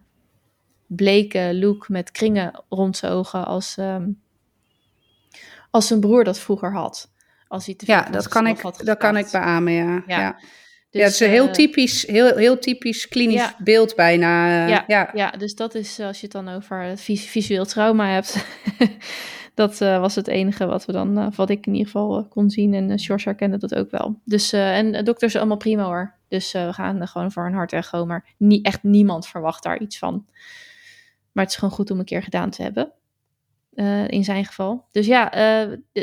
bleke 0.86 1.50
look 1.54 1.88
met 1.88 2.10
kringen 2.10 2.64
rond 2.68 2.96
zijn 2.96 3.12
ogen 3.12 3.46
als, 3.46 3.76
um, 3.78 4.20
als 5.70 5.86
zijn 5.86 6.00
broer 6.00 6.24
dat 6.24 6.38
vroeger 6.38 6.72
had. 6.72 7.12
Als 7.48 7.66
hij 7.66 7.74
te 7.74 7.84
ja, 7.86 8.08
dat 8.10 8.28
kan, 8.28 8.46
ik, 8.46 8.62
dat 8.84 8.98
kan 8.98 9.16
ik 9.16 9.28
beamen, 9.30 9.72
ja. 9.72 10.02
ja. 10.06 10.20
ja. 10.20 10.38
Dus, 10.94 11.02
ja, 11.02 11.08
het 11.08 11.20
is 11.20 11.20
een 11.20 11.30
heel 11.30 11.50
typisch, 11.50 12.06
heel, 12.06 12.36
heel 12.36 12.58
typisch 12.58 13.08
klinisch 13.08 13.34
ja. 13.34 13.56
beeld 13.58 13.94
bijna. 13.94 14.66
Ja, 14.66 14.84
ja. 14.86 15.10
ja, 15.12 15.30
dus 15.30 15.54
dat 15.54 15.74
is 15.74 16.00
als 16.00 16.16
je 16.16 16.22
het 16.22 16.32
dan 16.32 16.48
over 16.48 16.98
vis 16.98 17.24
visueel 17.24 17.64
trauma 17.64 18.08
hebt. 18.08 18.46
dat 19.54 19.80
uh, 19.80 20.00
was 20.00 20.14
het 20.14 20.28
enige 20.28 20.66
wat 20.66 20.84
we 20.84 20.92
dan, 20.92 21.18
uh, 21.18 21.26
wat 21.34 21.50
ik 21.50 21.66
in 21.66 21.72
ieder 21.72 21.86
geval 21.86 22.18
uh, 22.18 22.24
kon 22.28 22.50
zien. 22.50 22.74
En 22.74 22.90
uh, 22.90 22.96
George 22.96 23.28
herkende 23.28 23.56
dat 23.58 23.74
ook 23.74 23.90
wel. 23.90 24.20
Dus, 24.24 24.52
en 24.52 25.04
dokters 25.04 25.36
allemaal 25.36 25.56
prima 25.56 25.84
hoor. 25.84 26.14
Dus 26.28 26.52
we 26.52 26.72
gaan 26.72 27.08
gewoon 27.08 27.32
voor 27.32 27.46
een 27.46 27.54
hartecho. 27.54 28.06
Maar 28.06 28.34
niet, 28.38 28.66
echt 28.66 28.82
niemand 28.82 29.26
verwacht 29.26 29.62
daar 29.62 29.80
iets 29.80 29.98
van. 29.98 30.26
Maar 31.32 31.44
het 31.44 31.52
is 31.52 31.58
gewoon 31.58 31.74
goed 31.74 31.90
om 31.90 31.98
een 31.98 32.04
keer 32.04 32.22
gedaan 32.22 32.50
te 32.50 32.62
hebben. 32.62 32.92
in 34.06 34.24
zijn 34.24 34.44
geval. 34.44 34.88
Dus 34.90 35.06
ja, 35.06 35.30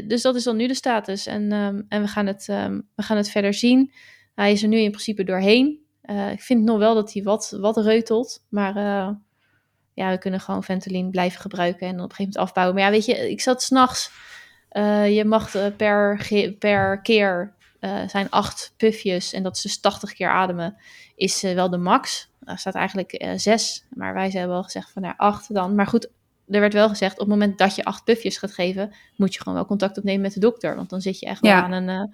dus 0.06 0.22
dat 0.22 0.36
is 0.36 0.44
dan 0.44 0.56
nu 0.56 0.68
de 0.68 0.74
status. 0.74 1.28
En, 1.28 1.52
um, 1.52 1.86
en 1.90 2.02
we, 2.02 2.08
gaan 2.08 2.28
het, 2.28 2.48
um, 2.48 2.88
we 2.96 3.04
gaan 3.04 3.18
het 3.18 3.30
verder 3.30 3.54
zien. 3.54 3.92
Hij 4.34 4.52
is 4.52 4.62
er 4.62 4.68
nu 4.68 4.78
in 4.78 4.92
principe 4.92 5.24
doorheen. 5.24 5.80
Uh, 6.06 6.32
ik 6.32 6.42
vind 6.42 6.64
nog 6.64 6.78
wel 6.78 6.94
dat 6.94 7.14
hij 7.14 7.24
wat, 7.24 7.58
wat 7.60 7.78
reutelt. 7.78 8.44
Maar 8.50 8.76
uh, 8.76 9.10
ja, 9.94 10.10
we 10.10 10.18
kunnen 10.18 10.40
gewoon 10.40 10.64
Ventolin 10.64 11.10
blijven 11.10 11.42
gebruiken 11.42 11.88
en 11.88 11.94
op 11.94 12.00
een 12.00 12.02
gegeven 12.02 12.24
moment 12.24 12.38
afbouwen. 12.38 12.76
Maar 12.76 12.86
ja, 12.86 12.92
weet 12.92 13.06
je, 13.06 13.32
ik 13.32 13.42
zat 13.42 13.64
s'nachts. 13.64 14.12
Uh, 14.72 15.16
je 15.16 15.26
mag 15.26 15.52
per, 15.78 16.26
per 16.60 17.02
keer 17.02 17.54
zijn 18.08 18.30
acht 18.30 18.74
puffjes. 18.78 19.34
En 19.34 19.44
dat 19.44 19.56
is 19.56 19.62
dus 19.62 19.80
80 19.80 20.14
keer 20.14 20.30
ademen. 20.30 20.78
Is 21.16 21.42
wel 21.42 21.70
de 21.70 21.78
max. 21.78 22.30
Er 22.44 22.58
staat 22.58 22.76
eigenlijk 22.76 23.34
zes. 23.36 23.86
Maar 23.90 24.14
wij 24.14 24.30
hebben 24.30 24.50
wel 24.50 24.64
gezegd 24.64 24.92
van 24.92 25.02
nou, 25.02 25.14
acht 25.18 25.54
dan. 25.54 25.76
Maar 25.76 25.88
goed, 25.88 26.10
er 26.48 26.60
werd 26.60 26.74
wel 26.74 26.90
gezegd, 26.90 27.14
op 27.14 27.20
het 27.20 27.28
moment 27.28 27.58
dat 27.58 27.76
je 27.76 27.84
acht 27.84 28.04
puffjes 28.04 28.38
gaat 28.38 28.54
geven, 28.54 28.94
moet 29.16 29.34
je 29.34 29.40
gewoon 29.40 29.54
wel 29.54 29.66
contact 29.66 29.98
opnemen 29.98 30.22
met 30.22 30.34
de 30.34 30.40
dokter. 30.40 30.76
Want 30.76 30.90
dan 30.90 31.02
zit 31.02 31.20
je 31.20 31.26
echt 31.26 31.42
wel 31.42 31.52
ja. 31.52 31.64
aan 31.64 31.72
een, 31.72 32.14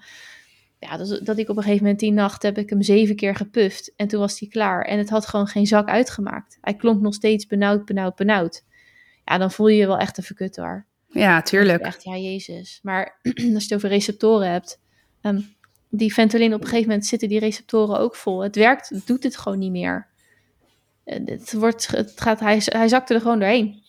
ja, 0.79 0.97
dat, 0.97 1.19
dat, 1.23 1.37
ik 1.37 1.49
op 1.49 1.57
een 1.57 1.63
gegeven 1.63 1.83
moment 1.83 1.99
die 1.99 2.11
nacht 2.11 2.43
heb 2.43 2.57
ik 2.57 2.69
hem 2.69 2.81
zeven 2.81 3.15
keer 3.15 3.35
gepuft. 3.35 3.93
En 3.95 4.07
toen 4.07 4.19
was 4.19 4.39
hij 4.39 4.49
klaar. 4.49 4.81
En 4.81 4.97
het 4.97 5.09
had 5.09 5.25
gewoon 5.25 5.47
geen 5.47 5.67
zak 5.67 5.87
uitgemaakt. 5.87 6.57
Hij 6.61 6.75
klonk 6.75 7.01
nog 7.01 7.13
steeds 7.13 7.47
benauwd, 7.47 7.85
benauwd, 7.85 8.15
benauwd. 8.15 8.63
Ja, 9.25 9.37
dan 9.37 9.51
voel 9.51 9.67
je 9.67 9.77
je 9.77 9.87
wel 9.87 9.97
echt 9.97 10.17
een 10.17 10.23
verkutter. 10.23 10.85
Ja, 11.09 11.41
tuurlijk. 11.41 11.83
Echt, 11.83 12.03
ja, 12.03 12.17
jezus. 12.17 12.79
Maar 12.83 13.19
als 13.23 13.35
je 13.35 13.53
het 13.53 13.73
over 13.73 13.89
receptoren 13.89 14.51
hebt. 14.51 14.79
Um, 15.21 15.55
die 15.89 16.13
Ventolin 16.13 16.53
op 16.53 16.61
een 16.61 16.67
gegeven 16.67 16.87
moment 16.87 17.05
zitten 17.05 17.29
die 17.29 17.39
receptoren 17.39 17.99
ook 17.99 18.15
vol. 18.15 18.39
Het 18.43 18.55
werkt, 18.55 18.89
het 18.89 19.07
doet 19.07 19.23
het 19.23 19.37
gewoon 19.37 19.59
niet 19.59 19.71
meer. 19.71 20.07
Eh, 21.03 21.25
Het, 21.25 21.53
wordt, 21.53 21.87
het 21.87 22.21
gaat, 22.21 22.39
hij, 22.39 22.61
hij 22.65 22.87
zakte 22.87 23.13
er 23.13 23.21
gewoon 23.21 23.39
doorheen. 23.39 23.83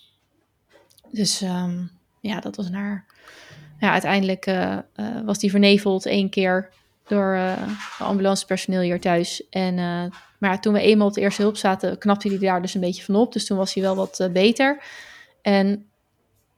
Dus 1.10 1.40
ehm, 1.40 1.86
ja, 2.20 2.40
dat 2.40 2.56
was 2.56 2.70
naar. 2.70 3.06
Ja, 3.78 3.92
uiteindelijk 3.92 4.46
eh, 4.46 4.72
eh, 4.72 4.82
was 5.24 5.38
die 5.38 5.50
verneveld 5.50 6.06
één 6.06 6.30
keer 6.30 6.70
door 7.06 7.34
eh 7.34 7.52
ambulancepersoneel 7.98 8.80
hier 8.80 9.00
thuis. 9.00 9.48
En, 9.48 9.74
maar 10.38 10.60
toen 10.60 10.72
we 10.72 10.80
eenmaal 10.80 11.06
op 11.06 11.14
de 11.14 11.20
eerste 11.20 11.42
hulp 11.42 11.56
zaten, 11.56 11.98
knapte 11.98 12.28
hij 12.28 12.38
daar 12.38 12.62
dus 12.62 12.74
een 12.74 12.80
beetje 12.80 13.02
van 13.02 13.14
op. 13.14 13.32
Dus 13.32 13.46
toen 13.46 13.56
was 13.56 13.74
hij 13.74 13.82
wel 13.82 13.96
wat 13.96 14.28
beter. 14.32 14.82
En 15.42 15.86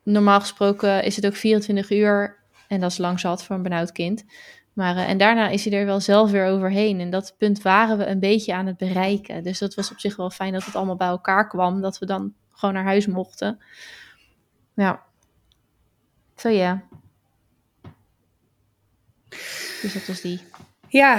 normaal 0.02 0.40
gesproken 0.40 1.04
is 1.04 1.16
het 1.16 1.26
ook 1.26 1.34
24 1.34 1.90
uur. 1.90 2.38
En 2.68 2.80
dat 2.80 2.90
is 2.90 2.98
lang 2.98 3.20
zat 3.20 3.44
voor 3.44 3.56
een 3.56 3.62
benauwd 3.62 3.92
kind. 3.92 4.24
Maar, 4.72 4.96
en 4.96 5.18
daarna 5.18 5.48
is 5.48 5.64
hij 5.64 5.78
er 5.78 5.86
wel 5.86 6.00
zelf 6.00 6.30
weer 6.30 6.46
overheen. 6.46 7.00
En 7.00 7.10
dat 7.10 7.34
punt 7.38 7.62
waren 7.62 7.98
we 7.98 8.06
een 8.06 8.20
beetje 8.20 8.54
aan 8.54 8.66
het 8.66 8.76
bereiken. 8.76 9.42
Dus 9.42 9.58
dat 9.58 9.74
was 9.74 9.90
op 9.90 9.98
zich 9.98 10.16
wel 10.16 10.30
fijn 10.30 10.52
dat 10.52 10.64
het 10.64 10.76
allemaal 10.76 10.96
bij 10.96 11.08
elkaar 11.08 11.48
kwam. 11.48 11.80
Dat 11.80 11.98
we 11.98 12.06
dan 12.06 12.32
gewoon 12.52 12.74
naar 12.74 12.84
huis 12.84 13.06
mochten. 13.06 13.58
Ja. 14.74 15.02
Zo 16.36 16.48
ja. 16.48 16.82
Dus 19.82 19.92
dat 19.92 20.06
was 20.06 20.20
die. 20.20 20.40
Ja, 20.88 21.18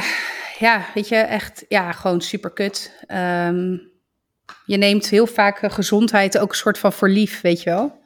ja, 0.59 0.85
weet 0.93 1.07
je, 1.07 1.15
echt, 1.15 1.65
ja, 1.67 1.91
gewoon 1.91 2.21
super 2.21 2.51
kut. 2.51 2.91
Ehm, 3.07 3.77
je 4.65 4.77
neemt 4.77 5.09
heel 5.09 5.27
vaak 5.27 5.71
gezondheid 5.73 6.37
ook 6.37 6.49
een 6.49 6.55
soort 6.55 6.77
van 6.77 6.93
voor 6.93 7.09
lief, 7.09 7.41
weet 7.41 7.61
je 7.63 7.69
wel. 7.69 7.99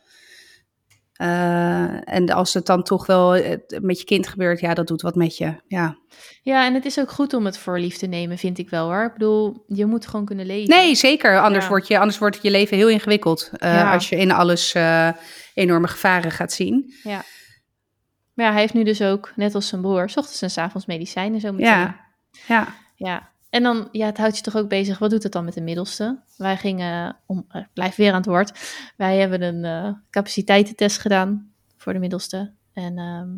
Eh, 1.15 2.13
en 2.13 2.29
als 2.29 2.53
het 2.53 2.65
dan 2.65 2.83
toch 2.83 3.05
wel 3.05 3.35
eh, 3.35 3.57
met 3.81 3.99
je 3.99 4.05
kind 4.05 4.27
gebeurt, 4.27 4.59
ja, 4.59 4.73
dat 4.73 4.87
doet 4.87 5.01
wat 5.01 5.15
met 5.15 5.37
je. 5.37 5.55
Ja. 5.67 5.97
Ja, 6.41 6.65
en 6.65 6.73
het 6.73 6.85
is 6.85 6.99
ook 6.99 7.11
goed 7.11 7.33
om 7.33 7.45
het 7.45 7.57
voor 7.57 7.79
lief 7.79 7.97
te 7.97 8.05
nemen, 8.07 8.37
vind 8.37 8.57
ik 8.57 8.69
wel 8.69 8.85
hoor. 8.87 9.03
Ik 9.05 9.13
bedoel, 9.13 9.63
je 9.67 9.85
moet 9.85 10.07
gewoon 10.07 10.25
kunnen 10.25 10.45
leven. 10.45 10.69
Nee, 10.75 10.95
zeker. 10.95 11.39
Anders, 11.41 11.63
Ja. 11.63 11.69
wordt 11.69 11.87
je, 11.87 11.99
anders 11.99 12.17
wordt 12.17 12.39
je 12.41 12.51
leven 12.51 12.77
heel 12.77 12.89
ingewikkeld. 12.89 13.49
eh, 13.53 13.73
Ja. 13.73 13.93
Als 13.93 14.09
je 14.09 14.15
in 14.15 14.31
alles 14.31 14.75
enorme 15.53 15.87
gevaren 15.87 16.31
gaat 16.31 16.53
zien. 16.53 16.93
Ja. 17.03 17.23
Maar 18.36 18.45
ja, 18.45 18.51
hij 18.51 18.61
heeft 18.61 18.73
nu 18.73 18.83
dus 18.83 19.01
ook, 19.01 19.33
net 19.36 19.55
als 19.55 19.67
zijn 19.67 19.81
broer, 19.81 20.09
's 20.09 20.17
ochtends 20.17 20.41
en 20.41 20.49
's 20.49 20.57
avonds 20.57 20.86
medicijnen 20.86 21.39
zo 21.39 21.51
meteen. 21.51 21.67
Ja. 21.67 21.99
Ja. 22.47 22.67
Ja. 22.95 23.29
En 23.49 23.63
dan, 23.63 23.88
ja, 23.91 24.05
het 24.05 24.17
houdt 24.17 24.38
je 24.38 24.43
toch 24.43 24.55
ook 24.55 24.69
bezig. 24.69 24.99
Wat 24.99 25.09
doet 25.09 25.23
het 25.23 25.31
dan 25.31 25.45
met 25.45 25.53
de 25.53 25.61
middelste? 25.61 26.19
Wij 26.38 26.57
gingen, 26.57 27.17
om, 27.25 27.45
ik 27.51 27.67
blijf 27.73 27.95
weer 27.95 28.09
aan 28.09 28.17
het 28.17 28.25
woord. 28.25 28.59
Wij 28.97 29.17
hebben 29.17 29.41
een 29.41 29.65
eh, 29.65 29.93
capaciteitentest 30.09 30.99
gedaan 30.99 31.51
voor 31.77 31.93
de 31.93 31.99
middelste. 31.99 32.51
En 32.73 32.97
ehm, 32.97 33.29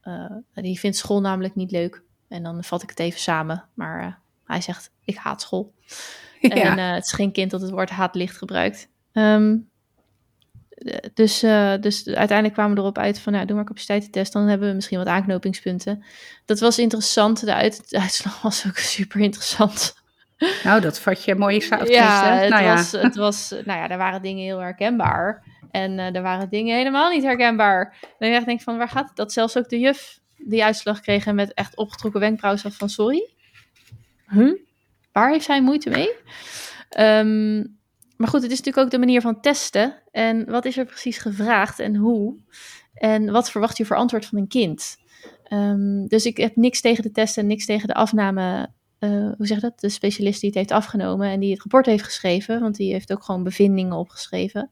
eh, 0.00 0.62
die 0.62 0.78
vindt 0.78 0.96
school 0.96 1.20
namelijk 1.20 1.54
niet 1.54 1.70
leuk. 1.70 2.02
En 2.28 2.42
dan 2.42 2.64
vat 2.64 2.82
ik 2.82 2.88
het 2.90 2.98
even 2.98 3.20
samen. 3.20 3.64
Maar 3.74 4.20
hij 4.44 4.60
zegt, 4.60 4.90
ik 5.04 5.16
haat 5.16 5.42
school. 5.42 5.72
En 6.40 6.56
ja. 6.56 6.76
eh, 6.76 6.94
het 6.94 7.04
is 7.04 7.12
geen 7.12 7.32
kind 7.32 7.50
dat 7.50 7.60
het 7.60 7.70
woord 7.70 7.90
haatlicht 7.90 8.36
gebruikt. 8.36 8.88
Ehm, 9.12 9.50
eh, 9.52 9.58
dus, 11.14 11.42
eh, 11.42 11.74
dus 11.80 12.06
uiteindelijk 12.06 12.52
kwamen 12.52 12.74
we 12.74 12.80
erop 12.80 12.98
uit 12.98 13.18
van, 13.18 13.32
nou, 13.32 13.46
doe 13.46 13.56
maar 13.56 13.64
capaciteitentest. 13.64 14.32
Dan 14.32 14.46
hebben 14.46 14.68
we 14.68 14.74
misschien 14.74 14.98
wat 14.98 15.06
aanknopingspunten. 15.06 16.04
Dat 16.44 16.60
was 16.60 16.78
interessant. 16.78 17.44
De, 17.44 17.54
uit, 17.54 17.90
de 17.90 18.00
uitslag 18.00 18.42
was 18.42 18.66
ook 18.66 18.76
super 18.96 19.20
interessant. 19.20 19.94
Nou, 20.62 20.80
dat 20.80 21.00
vat 21.00 21.24
je 21.24 21.34
mooi 21.34 21.60
samen. 21.60 21.90
Ja, 21.90 22.34
het, 22.34 22.48
nou 22.48 22.62
ja. 22.62 22.74
Was, 22.74 22.92
het 22.92 23.16
was, 23.16 23.50
nou 23.50 23.78
ja, 23.78 23.88
er 23.88 23.98
waren 23.98 24.22
dingen 24.22 24.44
heel 24.44 24.58
herkenbaar. 24.58 25.42
En 25.70 25.98
eh, 25.98 26.14
er 26.14 26.22
waren 26.22 26.48
dingen 26.48 26.76
helemaal 26.76 27.10
niet 27.10 27.22
herkenbaar. 27.22 27.96
Dan 28.18 28.28
je 28.28 28.34
echt 28.34 28.46
denkt 28.46 28.62
van, 28.62 28.78
waar 28.78 28.88
gaat 28.88 29.08
het? 29.08 29.16
Dat 29.16 29.32
zelfs 29.32 29.56
ook 29.56 29.68
de 29.68 29.78
juf 29.78 30.18
die 30.36 30.64
uitslag 30.64 31.00
kreeg 31.00 31.26
en 31.26 31.34
met 31.34 31.54
echt 31.54 31.76
opgetrokken 31.76 32.20
wenkbrauwen 32.20 32.62
zat 32.62 32.74
van, 32.74 32.88
sorry? 32.88 33.30
Huh? 34.26 34.54
Waar 35.12 35.30
heeft 35.30 35.44
zij 35.44 35.62
moeite 35.62 35.90
mee? 35.90 36.10
Ehm, 36.88 37.64
maar 38.22 38.30
goed, 38.30 38.42
het 38.42 38.50
is 38.50 38.58
natuurlijk 38.58 38.86
ook 38.86 38.90
de 38.90 39.06
manier 39.06 39.20
van 39.20 39.40
testen. 39.40 40.02
En 40.10 40.50
wat 40.50 40.64
is 40.64 40.76
er 40.76 40.84
precies 40.84 41.18
gevraagd 41.18 41.78
en 41.78 41.96
hoe? 41.96 42.36
En 42.94 43.30
wat 43.30 43.50
verwacht 43.50 43.76
je 43.76 43.84
voor 43.84 43.96
antwoord 43.96 44.26
van 44.26 44.38
een 44.38 44.48
kind? 44.48 44.96
Ehm, 45.44 46.06
dus 46.06 46.26
ik 46.26 46.36
heb 46.36 46.56
niks 46.56 46.80
tegen 46.80 47.02
de 47.02 47.10
testen 47.10 47.42
en 47.42 47.48
niks 47.48 47.66
tegen 47.66 47.88
de 47.88 47.94
afname. 47.94 48.68
eh, 48.98 49.30
hoe 49.36 49.46
zeg 49.46 49.60
dat? 49.60 49.80
De 49.80 49.88
specialist 49.88 50.40
die 50.40 50.48
het 50.48 50.58
heeft 50.58 50.70
afgenomen 50.70 51.28
en 51.28 51.40
die 51.40 51.50
het 51.50 51.60
rapport 51.60 51.86
heeft 51.86 52.04
geschreven. 52.04 52.60
Want 52.60 52.76
die 52.76 52.92
heeft 52.92 53.12
ook 53.12 53.22
gewoon 53.22 53.42
bevindingen 53.42 53.96
opgeschreven. 53.96 54.70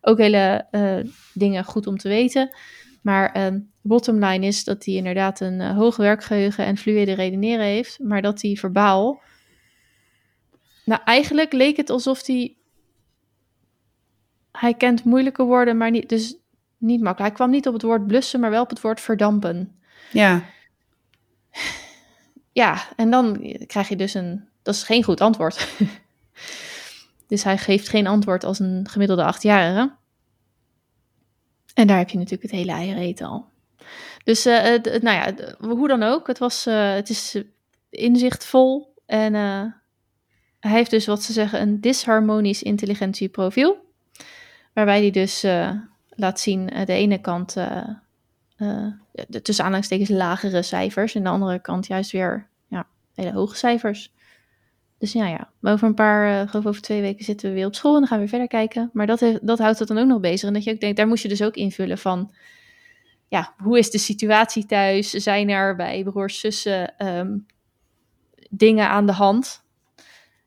Ook 0.00 0.18
hele 0.18 0.66
eh, 0.70 0.98
dingen 1.34 1.64
goed 1.64 1.86
om 1.86 1.96
te 1.96 2.08
weten. 2.08 2.56
Maar 3.00 3.32
ehm 3.32 3.58
bottom 3.80 4.24
line 4.24 4.46
is 4.46 4.64
dat 4.64 4.84
hij 4.84 4.94
inderdaad 4.94 5.40
een 5.40 5.60
eh, 5.60 5.76
hoog 5.76 5.96
werkgeheugen 5.96 6.64
en 6.64 6.76
fluïde 6.76 7.12
redeneren 7.12 7.64
heeft. 7.64 7.98
Maar 7.98 8.22
dat 8.22 8.42
hij 8.42 8.56
verbaal. 8.56 9.20
Nou, 10.84 11.00
eigenlijk 11.04 11.52
leek 11.52 11.76
het 11.76 11.90
alsof 11.90 12.26
hij. 12.26 12.56
Hij 14.52 14.74
kent 14.74 15.04
moeilijke 15.04 15.42
woorden, 15.42 15.76
maar 15.76 15.90
niet, 15.90 16.08
dus 16.08 16.36
niet 16.78 17.00
makkelijk. 17.02 17.18
Hij 17.18 17.30
kwam 17.30 17.50
niet 17.50 17.66
op 17.66 17.72
het 17.72 17.82
woord 17.82 18.06
blussen, 18.06 18.40
maar 18.40 18.50
wel 18.50 18.62
op 18.62 18.70
het 18.70 18.80
woord 18.80 19.00
verdampen. 19.00 19.80
ja. 20.12 20.44
Ja, 22.54 22.82
en 22.96 23.10
dan 23.10 23.56
krijg 23.66 23.88
je 23.88 23.96
dus 23.96 24.14
een. 24.14 24.48
Dat 24.62 24.74
is 24.74 24.82
geen 24.82 25.04
goed 25.04 25.20
antwoord. 25.20 25.68
dus 27.28 27.44
hij 27.44 27.58
geeft 27.58 27.88
geen 27.88 28.06
antwoord 28.06 28.44
als 28.44 28.58
een 28.58 28.88
gemiddelde 28.90 29.24
achtjarige. 29.24 29.92
En 31.74 31.86
daar 31.86 31.98
heb 31.98 32.08
je 32.08 32.16
natuurlijk 32.16 32.42
het 32.42 32.60
hele 32.60 32.72
eierreet 32.72 33.20
al. 33.20 33.46
Dus 34.24 34.46
eh, 34.46 34.82
nou 34.82 35.16
ja, 35.16 35.34
hoe 35.58 35.88
dan 35.88 36.02
ook, 36.02 36.26
het, 36.26 36.38
was, 36.38 36.66
eh, 36.66 36.94
het 36.94 37.08
is 37.08 37.42
inzichtvol. 37.90 38.94
En 39.06 39.34
eh, 39.34 39.64
hij 40.60 40.70
heeft 40.70 40.90
dus 40.90 41.06
wat 41.06 41.22
ze 41.22 41.32
zeggen 41.32 41.60
een 41.60 41.80
disharmonisch 41.80 42.62
intelligentieprofiel. 42.62 43.91
Waarbij 44.72 45.00
hij 45.00 45.10
dus 45.10 45.42
eh, 45.42 45.70
laat 46.08 46.40
zien 46.40 46.70
eh, 46.70 46.86
de 46.86 46.92
ene 46.92 47.20
kant 47.20 47.56
eh, 47.56 47.88
de, 49.28 49.42
tussen 49.42 49.64
aanhalingstekens 49.64 50.08
lagere 50.08 50.62
cijfers. 50.62 51.14
En 51.14 51.22
de 51.22 51.28
andere 51.28 51.60
kant 51.60 51.86
juist 51.86 52.10
weer 52.10 52.48
ja, 52.68 52.86
hele 53.14 53.32
hoge 53.32 53.56
cijfers. 53.56 54.12
Dus 54.98 55.12
ja, 55.12 55.26
ja. 55.26 55.50
Over 55.62 55.88
een 55.88 55.94
paar, 55.94 56.48
geloof 56.48 56.66
over 56.66 56.82
twee 56.82 57.00
weken 57.00 57.24
zitten 57.24 57.48
we 57.48 57.54
weer 57.54 57.66
op 57.66 57.74
school 57.74 57.94
en 57.94 57.98
dan 57.98 58.08
gaan 58.08 58.18
we 58.18 58.22
weer 58.22 58.38
verder 58.38 58.58
kijken. 58.58 58.90
Maar 58.92 59.06
dat, 59.06 59.38
dat 59.42 59.58
houdt 59.58 59.78
het 59.78 59.88
dan 59.88 59.98
ook 59.98 60.06
nog 60.06 60.20
bezig. 60.20 60.48
En 60.48 60.54
dat 60.54 60.64
je 60.64 60.72
ook 60.72 60.80
denkt, 60.80 60.96
daar 60.96 61.06
moest 61.06 61.22
je 61.22 61.28
dus 61.28 61.42
ook 61.42 61.54
invullen 61.54 61.98
van... 61.98 62.34
Ja, 63.28 63.54
hoe 63.56 63.78
is 63.78 63.90
de 63.90 63.98
situatie 63.98 64.66
thuis? 64.66 65.10
Zijn 65.10 65.48
er 65.48 65.76
bij 65.76 66.02
broers, 66.02 66.40
zussen 66.40 66.98
ehm, 66.98 67.38
dingen 68.50 68.88
aan 68.88 69.06
de 69.06 69.12
hand? 69.12 69.64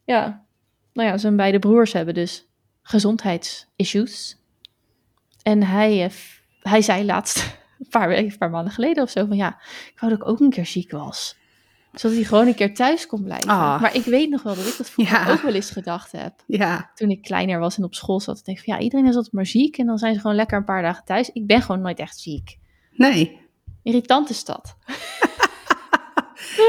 Ja, 0.03 0.45
nou 0.93 1.09
ja, 1.09 1.17
zijn 1.17 1.35
beide 1.35 1.59
broers 1.59 1.93
hebben 1.93 2.13
dus 2.13 2.44
gezondheidsissues. 2.87 4.37
En 5.43 5.63
hij, 5.63 6.03
eh, 6.03 6.11
hij 6.61 6.81
zei 6.81 7.05
laatst, 7.05 7.37
een 7.79 7.87
paar, 7.89 8.07
weken, 8.07 8.31
een 8.31 8.37
paar 8.37 8.49
maanden 8.49 8.73
geleden 8.73 9.03
of 9.03 9.09
zo, 9.09 9.25
van 9.25 9.35
ja, 9.37 9.57
ik 9.93 9.99
wou 9.99 10.11
dat 10.11 10.21
ik 10.21 10.27
ook 10.27 10.39
een 10.39 10.49
keer 10.49 10.65
ziek 10.65 10.91
was. 10.91 11.37
Zodat 11.93 12.17
hij 12.17 12.25
gewoon 12.25 12.47
een 12.47 12.55
keer 12.55 12.73
thuis 12.73 13.07
kon 13.07 13.23
blijven. 13.23 13.49
Ah. 13.49 13.81
Maar 13.81 13.95
ik 13.95 14.03
weet 14.03 14.29
nog 14.29 14.43
wel 14.43 14.55
dat 14.55 14.65
ik 14.67 14.77
dat 14.77 14.89
vroeger 14.89 15.17
Ja. 15.19 15.31
ook 15.31 15.41
wel 15.41 15.53
eens 15.53 15.69
gedacht 15.69 16.11
heb. 16.11 16.33
Ja. 16.47 16.91
Toen 16.95 17.09
ik 17.09 17.21
kleiner 17.21 17.59
was 17.59 17.77
en 17.77 17.83
op 17.83 17.95
school 17.95 18.19
zat. 18.19 18.37
Ik 18.39 18.45
denk 18.45 18.59
van 18.59 18.73
ja, 18.75 18.79
iedereen 18.79 19.05
is 19.05 19.15
altijd 19.15 19.33
maar 19.33 19.45
ziek. 19.45 19.77
En 19.77 19.85
dan 19.85 19.97
zijn 19.97 20.13
ze 20.13 20.19
gewoon 20.19 20.35
lekker 20.35 20.57
een 20.57 20.63
paar 20.65 20.81
dagen 20.81 21.03
thuis. 21.05 21.29
Ik 21.29 21.47
ben 21.47 21.61
gewoon 21.61 21.81
nooit 21.81 21.99
echt 21.99 22.19
ziek. 22.19 22.57
Nee. 22.91 23.39
Irritant 23.83 24.29
is 24.29 24.45
dat. 24.53 24.75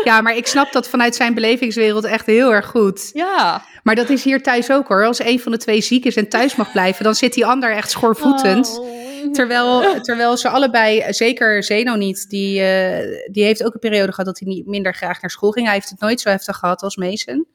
Ja, 0.04 0.20
maar 0.20 0.36
ik 0.36 0.46
snap 0.46 0.72
dat 0.72 0.88
vanuit 0.88 1.14
zijn 1.14 1.34
belevingswereld 1.34 2.04
echt 2.04 2.26
heel 2.26 2.52
erg 2.52 2.66
goed. 2.66 3.10
Ja. 3.12 3.62
Maar 3.82 3.94
dat 3.94 4.10
is 4.10 4.24
hier 4.24 4.42
thuis 4.42 4.70
ook 4.70 4.88
hoor. 4.88 5.06
Als 5.06 5.24
een 5.24 5.40
van 5.40 5.52
de 5.52 5.58
twee 5.58 5.80
ziek 5.80 6.04
is 6.04 6.16
en 6.16 6.28
thuis 6.28 6.56
mag 6.56 6.72
blijven, 6.72 7.04
dan 7.04 7.14
zit 7.14 7.34
die 7.34 7.46
ander 7.46 7.72
echt 7.72 7.90
schoorvoetend. 7.90 8.78
Oh. 8.80 9.32
Terwijl, 9.32 10.00
terwijl 10.00 10.36
ze 10.36 10.48
allebei, 10.48 11.12
zeker 11.12 11.64
Zeno 11.64 11.94
niet, 11.94 12.28
die, 12.28 12.60
eh, 12.60 13.30
die 13.30 13.44
heeft 13.44 13.64
ook 13.64 13.74
een 13.74 13.80
periode 13.80 14.10
gehad 14.10 14.26
dat 14.26 14.38
hij 14.38 14.48
niet 14.48 14.66
minder 14.66 14.94
graag 14.94 15.20
naar 15.20 15.30
school 15.30 15.50
ging. 15.50 15.66
Hij 15.66 15.74
heeft 15.74 15.90
het 15.90 16.00
nooit 16.00 16.20
zo 16.20 16.28
heftig 16.28 16.56
gehad 16.56 16.82
als 16.82 16.96
Mason. 16.96 17.46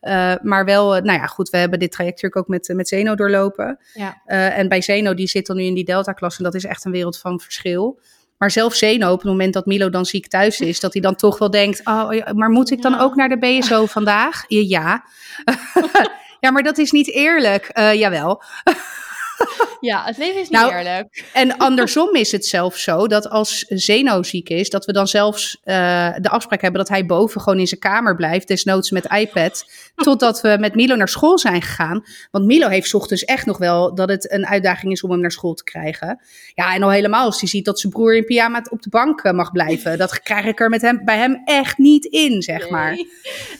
Eh, 0.00 0.34
maar 0.42 0.64
wel, 0.64 0.96
eh, 0.96 1.02
nou 1.02 1.18
ja, 1.18 1.26
goed, 1.26 1.50
we 1.50 1.56
hebben 1.56 1.78
dit 1.78 1.92
traject 1.92 2.22
natuurlijk 2.22 2.42
ook 2.42 2.56
met, 2.56 2.76
met 2.76 2.88
Zeno 2.88 3.14
doorlopen. 3.14 3.78
Ja. 3.94 4.22
En 4.50 4.68
bij 4.68 4.82
Zeno, 4.82 5.14
die 5.14 5.28
zit 5.28 5.46
dan 5.46 5.56
nu 5.56 5.62
in 5.62 5.74
die 5.74 5.84
Delta-klas 5.84 6.38
en 6.38 6.44
dat 6.44 6.54
is 6.54 6.64
echt 6.64 6.84
een 6.84 6.92
wereld 6.92 7.18
van 7.18 7.40
verschil. 7.40 8.00
Maar 8.38 8.50
zelf 8.50 8.74
Zeno, 8.74 9.12
op 9.12 9.18
het 9.18 9.28
moment 9.30 9.52
dat 9.54 9.66
Milo 9.66 9.90
dan 9.90 10.04
ziek 10.06 10.26
thuis 10.26 10.60
is, 10.60 10.80
dat 10.80 10.92
hij 10.92 11.02
dan 11.02 11.14
toch 11.16 11.38
wel 11.38 11.50
denkt, 11.50 11.80
oh, 11.84 12.10
maar 12.34 12.50
moet 12.50 12.70
ik 12.70 12.82
dan 12.82 12.92
Ja. 12.92 13.00
ook 13.00 13.14
naar 13.14 13.28
de 13.28 13.38
BSO 13.38 13.86
vandaag? 13.96 14.44
Ja. 14.48 14.60
Ja, 14.60 15.04
ja 16.40 16.50
maar 16.50 16.62
dat 16.62 16.78
is 16.78 16.90
niet 16.90 17.08
eerlijk. 17.12 17.64
Eh, 17.64 17.94
jawel. 17.94 18.42
Ja, 19.80 20.04
het 20.04 20.16
leven 20.18 20.40
is 20.40 20.48
niet 20.48 20.60
Nou, 20.60 20.74
eerlijk. 20.74 21.24
En 21.32 21.56
andersom 21.68 22.14
is 22.14 22.32
het 22.32 22.46
zelfs 22.46 22.82
zo 22.82 23.06
dat 23.06 23.30
als 23.30 23.58
Zeno 23.68 24.22
ziek 24.22 24.48
is, 24.48 24.70
dat 24.70 24.84
we 24.84 24.92
dan 24.92 25.08
zelfs 25.08 25.60
eh, 25.62 26.14
de 26.20 26.28
afspraak 26.28 26.60
hebben 26.60 26.80
dat 26.80 26.88
hij 26.88 27.06
boven 27.06 27.40
gewoon 27.40 27.58
in 27.58 27.66
zijn 27.66 27.80
kamer 27.80 28.16
blijft, 28.16 28.48
desnoods 28.48 28.90
met 28.90 29.12
iPad, 29.12 29.70
totdat 29.96 30.40
we 30.40 30.56
met 30.60 30.74
Milo 30.74 30.94
naar 30.94 31.08
school 31.08 31.38
zijn 31.38 31.62
gegaan. 31.62 32.04
Want 32.30 32.44
Milo 32.44 32.68
heeft 32.68 32.94
ochtends 32.94 33.24
echt 33.24 33.46
nog 33.46 33.58
wel 33.58 33.94
dat 33.94 34.08
het 34.08 34.32
een 34.32 34.46
uitdaging 34.46 34.92
is 34.92 35.02
om 35.02 35.10
hem 35.10 35.20
naar 35.20 35.32
school 35.32 35.54
te 35.54 35.64
krijgen. 35.64 36.20
Ja, 36.54 36.74
en 36.74 36.82
al 36.82 36.90
helemaal 36.90 37.24
als 37.24 37.40
hij 37.40 37.48
ziet 37.48 37.64
dat 37.64 37.80
zijn 37.80 37.92
broer 37.92 38.16
in 38.16 38.24
pyjama 38.24 38.62
op 38.70 38.82
de 38.82 38.90
bank 38.90 39.20
eh, 39.20 39.32
mag 39.32 39.52
blijven. 39.52 39.98
Dat 39.98 40.20
krijg 40.20 40.44
ik 40.44 40.60
er 40.60 40.68
met 40.68 40.82
hem, 40.82 41.04
bij 41.04 41.16
hem 41.16 41.42
echt 41.44 41.78
niet 41.78 42.04
in, 42.04 42.42
zeg 42.42 42.70
maar. 42.70 43.04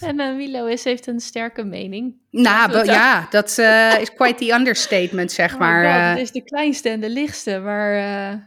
En 0.01 0.20
eh, 0.20 0.35
Milo 0.35 0.66
is, 0.66 0.85
heeft 0.85 1.07
een 1.07 1.20
sterke 1.20 1.64
mening. 1.64 2.14
Nou, 2.31 2.72
Dat- 2.72 2.87
ja, 2.87 3.26
dat 3.31 3.59
eh, 3.59 4.01
is 4.01 4.12
quite 4.14 4.45
the 4.47 4.53
understatement, 4.53 5.33
zeg 5.33 5.53
Oh 5.55 5.59
maar. 5.59 5.85
God, 5.85 5.95
eh. 6.03 6.09
het 6.11 6.18
is 6.18 6.31
de 6.33 6.45
kleinste 6.45 6.89
en 6.89 7.01
de 7.01 7.11
lichtste, 7.11 7.59
maar 7.59 7.93
eh, 7.95 8.39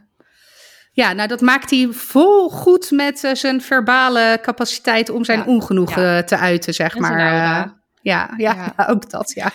Ja, 0.92 1.12
nou 1.12 1.28
dat 1.28 1.40
maakt 1.40 1.70
hij 1.70 1.88
vol 1.90 2.48
goed 2.50 2.90
met 2.90 3.28
zijn 3.32 3.60
verbale 3.60 4.38
capaciteit 4.42 5.10
om 5.10 5.24
zijn 5.24 5.38
Ja, 5.38 5.44
ongenoegen 5.44 6.02
ja. 6.02 6.22
te 6.24 6.36
uiten, 6.36 6.74
zeg 6.74 6.94
En 6.94 7.00
maar. 7.00 7.18
ja, 7.20 7.80
ja, 8.02 8.30
Ja. 8.36 8.74
ook 8.90 9.10
dat, 9.10 9.32
ja. 9.34 9.50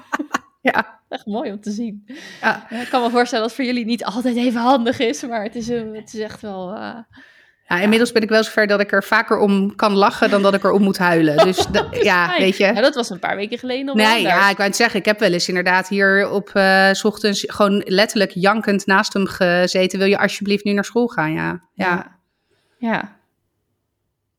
ja, 0.72 1.00
echt 1.08 1.26
mooi 1.26 1.50
om 1.52 1.60
te 1.60 1.70
zien. 1.70 2.02
ik 2.70 2.86
kan 2.90 3.02
me 3.02 3.10
voorstellen 3.10 3.46
dat 3.48 3.56
het 3.56 3.64
voor 3.64 3.64
jullie 3.64 3.84
niet 3.84 4.04
altijd 4.04 4.36
even 4.36 4.60
handig 4.60 4.98
is, 4.98 5.22
maar 5.26 5.42
het 5.42 5.54
is, 5.54 5.68
het 5.68 6.14
is 6.14 6.18
echt 6.20 6.40
wel... 6.40 6.78
ja, 7.76 7.80
inmiddels 7.80 8.12
ben 8.12 8.22
ik 8.22 8.28
wel 8.28 8.44
zover 8.44 8.66
dat 8.66 8.80
ik 8.80 8.92
er 8.92 9.04
vaker 9.04 9.38
om 9.38 9.74
kan 9.76 9.92
lachen 9.92 10.30
dan 10.30 10.42
dat 10.42 10.54
ik 10.54 10.64
er 10.64 10.70
om 10.70 10.82
moet 10.82 10.98
huilen. 10.98 11.36
Dus 11.36 11.66
da- 11.72 11.86
ja, 11.90 12.26
fijn. 12.28 12.40
weet 12.42 12.56
je. 12.56 12.72
Dat 12.72 12.94
was 12.94 13.10
een 13.10 13.18
paar 13.18 13.36
weken 13.36 13.58
geleden 13.58 13.84
nog 13.84 13.94
Nee, 13.96 14.20
ja, 14.22 14.50
ik 14.50 14.56
wou 14.56 14.68
het 14.68 14.76
zeggen, 14.78 14.98
ik 14.98 15.04
heb 15.04 15.18
wel 15.18 15.32
eens 15.32 15.48
inderdaad 15.48 15.88
hier 15.88 16.30
op 16.30 16.50
's 16.92 17.04
ochtends 17.04 17.44
gewoon 17.46 17.82
letterlijk 17.86 18.30
jankend 18.34 18.86
naast 18.86 19.12
hem 19.12 19.26
gezeten. 19.26 19.98
Wil 19.98 20.08
je 20.08 20.18
alsjeblieft 20.18 20.64
nu 20.64 20.72
naar 20.72 20.84
school 20.84 21.06
gaan? 21.06 21.32
Ja, 21.32 21.62
ja. 21.74 21.86
ja. 21.86 22.18
Ja. 22.78 23.18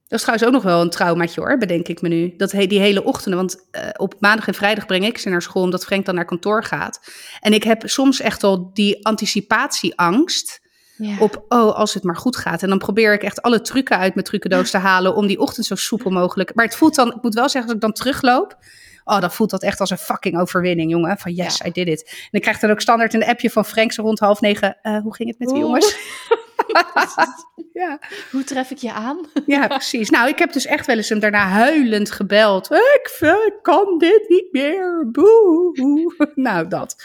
Dat 0.07 0.19
is 0.19 0.25
trouwens 0.25 0.47
ook 0.47 0.53
nog 0.63 0.63
wel 0.73 0.81
een 0.81 0.89
traumaatje 0.89 1.41
hoor, 1.41 1.57
bedenk 1.57 1.87
ik 1.87 2.01
me 2.01 2.07
nu. 2.07 2.33
Dat 2.37 2.51
he- 2.51 2.65
die 2.67 2.79
hele 2.79 3.03
ochtenden, 3.03 3.39
want 3.39 3.67
eh, 3.71 3.87
op 3.97 4.15
maandag 4.19 4.47
en 4.47 4.53
vrijdag 4.53 4.85
breng 4.85 5.05
ik 5.05 5.17
ze 5.17 5.29
naar 5.29 5.41
school 5.41 5.63
omdat 5.63 5.85
Frank 5.85 6.05
dan 6.05 6.15
naar 6.15 6.25
kantoor 6.25 6.63
gaat. 6.63 6.99
En 7.39 7.53
ik 7.53 7.63
heb 7.63 7.81
soms 7.85 8.19
echt 8.21 8.43
al 8.43 8.69
die 8.73 9.05
anticipatieangst 9.05 10.61
Ja. 10.97 11.17
op, 11.19 11.45
oh, 11.47 11.75
als 11.75 11.93
het 11.93 12.03
maar 12.03 12.15
goed 12.15 12.35
gaat. 12.37 12.63
En 12.63 12.69
dan 12.69 12.77
probeer 12.77 13.13
ik 13.13 13.23
echt 13.23 13.41
alle 13.41 13.61
trucken 13.61 13.97
uit 13.97 14.13
mijn 14.13 14.25
trucendoos 14.25 14.71
te 14.71 14.77
halen 14.77 15.15
om 15.15 15.27
die 15.27 15.39
ochtend 15.39 15.65
zo 15.65 15.75
soepel 15.75 16.11
mogelijk. 16.11 16.55
Maar 16.55 16.65
het 16.65 16.75
voelt 16.75 16.95
dan, 16.95 17.07
ik 17.15 17.21
moet 17.21 17.33
wel 17.33 17.49
zeggen, 17.49 17.63
als 17.63 17.73
ik 17.73 17.81
dan 17.81 17.91
terugloop, 17.93 18.57
oh, 19.03 19.19
dan 19.19 19.31
voelt 19.31 19.49
dat 19.49 19.63
echt 19.63 19.79
als 19.79 19.89
een 19.89 19.97
fucking 19.97 20.39
overwinning, 20.39 20.91
jongen. 20.91 21.17
Van 21.17 21.33
yes, 21.33 21.57
Ja. 21.57 21.65
I 21.65 21.71
did 21.71 21.87
it. 21.87 22.09
En 22.09 22.27
ik 22.31 22.41
krijg 22.41 22.59
dan 22.59 22.69
ook 22.71 22.81
standaard 22.81 23.13
een 23.13 23.25
appje 23.25 23.49
van 23.49 23.65
Frank 23.65 23.91
zo 23.91 24.01
rond 24.01 24.19
half 24.19 24.41
negen. 24.41 24.77
eh, 24.81 24.97
hoe 25.01 25.15
ging 25.15 25.29
het 25.29 25.39
met 25.39 25.49
Oeh. 25.51 25.59
jongens? 25.59 25.97
ja. 27.73 27.99
Hoe 28.31 28.43
tref 28.43 28.71
ik 28.71 28.77
je 28.77 28.93
aan? 28.93 29.19
Ja, 29.45 29.67
precies. 29.67 30.09
Nou, 30.09 30.29
ik 30.29 30.39
heb 30.39 30.53
dus 30.53 30.65
echt 30.65 30.85
wel 30.85 30.95
eens 30.97 31.09
hem 31.09 31.19
daarna 31.19 31.45
huilend 31.47 32.11
gebeld. 32.11 32.71
Ik, 32.71 33.17
ik 33.21 33.53
kan 33.61 33.97
dit 33.97 34.25
niet 34.27 34.47
meer. 34.51 35.09
Boe. 35.11 36.29
Nou, 36.35 36.67
dat. 36.67 36.95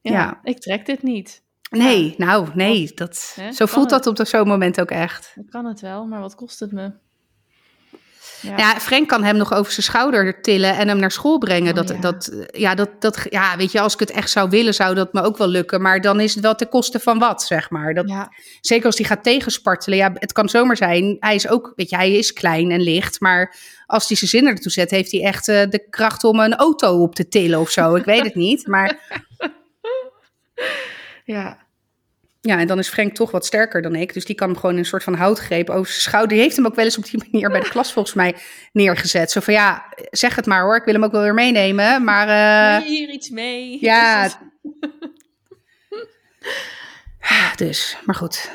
Ja. 0.00 0.40
Ik 0.42 0.58
trek 0.60 0.86
dit 0.86 1.02
niet. 1.02 1.42
Nee, 1.70 2.14
nou, 2.16 2.48
nee. 2.54 2.92
Dat, 2.94 3.32
Hè, 3.40 3.52
zo 3.52 3.66
voelt 3.66 3.90
het? 3.90 4.04
dat 4.04 4.20
op 4.20 4.26
zo'n 4.26 4.48
moment 4.48 4.80
ook 4.80 4.90
echt. 4.90 5.32
Ik 5.34 5.50
kan 5.50 5.64
het 5.64 5.80
wel, 5.80 6.06
maar 6.06 6.20
wat 6.20 6.34
kost 6.34 6.60
het 6.60 6.72
me? 6.72 6.92
Ja. 8.40 8.56
Ja, 8.56 8.80
Frank 8.80 9.08
kan 9.08 9.24
hem 9.24 9.36
nog 9.36 9.52
over 9.52 9.72
zijn 9.72 9.86
schouder 9.86 10.42
tillen 10.42 10.76
en 10.76 10.88
hem 10.88 10.98
naar 10.98 11.10
school 11.10 11.38
brengen. 11.38 11.68
Oh, 11.70 11.74
dat, 11.76 11.88
ja. 11.88 12.00
Dat, 12.00 12.32
ja, 12.50 12.74
dat, 12.74 12.90
dat, 12.98 13.26
ja, 13.30 13.56
weet 13.56 13.72
je, 13.72 13.80
als 13.80 13.92
ik 13.92 13.98
het 14.00 14.10
echt 14.10 14.30
zou 14.30 14.50
willen, 14.50 14.74
zou 14.74 14.94
dat 14.94 15.12
me 15.12 15.22
ook 15.22 15.36
wel 15.36 15.48
lukken. 15.48 15.82
Maar 15.82 16.00
dan 16.00 16.20
is 16.20 16.34
het 16.34 16.42
wel 16.42 16.54
ten 16.54 16.68
koste 16.68 17.00
van 17.00 17.18
wat, 17.18 17.42
zeg 17.42 17.70
maar. 17.70 17.94
Dat, 17.94 18.08
ja. 18.08 18.32
Zeker 18.60 18.86
als 18.86 18.96
hij 18.96 19.06
gaat 19.06 19.22
tegenspartelen. 19.22 19.98
Ja, 19.98 20.12
het 20.14 20.32
kan 20.32 20.48
zomaar 20.48 20.76
zijn. 20.76 21.16
Hij 21.20 21.34
is 21.34 21.48
ook, 21.48 21.72
weet 21.76 21.90
je, 21.90 21.96
hij 21.96 22.12
is 22.12 22.32
klein 22.32 22.70
en 22.70 22.80
licht. 22.80 23.20
Maar 23.20 23.56
als 23.86 24.08
hij 24.08 24.16
zijn 24.16 24.30
zinnen 24.30 24.52
ertoe 24.52 24.72
zet, 24.72 24.90
heeft 24.90 25.12
hij 25.12 25.22
echt 25.22 25.48
eh, 25.48 25.70
de 25.70 25.86
kracht 25.90 26.24
om 26.24 26.40
een 26.40 26.56
auto 26.56 27.02
op 27.02 27.14
te 27.14 27.28
tillen 27.28 27.60
of 27.60 27.70
zo. 27.70 27.94
Ik 27.94 28.04
weet 28.04 28.24
het 28.24 28.34
niet. 28.34 28.66
Maar 28.66 28.98
ja. 31.34 31.58
ja, 32.40 32.58
en 32.58 32.66
dan 32.66 32.78
is 32.78 32.88
Frank 32.88 33.14
toch 33.14 33.30
wat 33.30 33.46
sterker 33.46 33.82
dan 33.82 33.94
ik. 33.94 34.12
Dus 34.12 34.24
die 34.24 34.34
kan 34.34 34.48
hem 34.48 34.56
gewoon 34.56 34.72
in 34.72 34.78
een 34.78 34.84
soort 34.84 35.02
van 35.02 35.14
houtgreep 35.14 35.70
over 35.70 35.90
zijn 35.90 36.00
schouder. 36.00 36.28
Die 36.28 36.40
heeft 36.40 36.56
hem 36.56 36.66
ook 36.66 36.74
wel 36.74 36.84
eens 36.84 36.98
op 36.98 37.04
die 37.04 37.24
manier 37.30 37.50
bij 37.50 37.60
de 37.60 37.68
klas 37.68 37.92
volgens 37.92 38.14
mij 38.14 38.36
neergezet. 38.72 39.30
Zo 39.30 39.40
van 39.40 39.54
ja, 39.54 39.94
zeg 40.10 40.34
het 40.34 40.46
maar 40.46 40.62
hoor. 40.62 40.76
Ik 40.76 40.84
wil 40.84 40.94
hem 40.94 41.04
ook 41.04 41.12
wel 41.12 41.22
weer 41.22 41.34
meenemen. 41.34 42.04
Maar 42.04 42.28
eh, 42.28 42.82
Wil 42.82 42.92
je 42.92 42.98
hier 42.98 43.10
iets 43.10 43.30
mee? 43.30 43.78
ja. 43.84 44.30
Dus 47.56 47.96
maar 48.04 48.14
goed. 48.14 48.50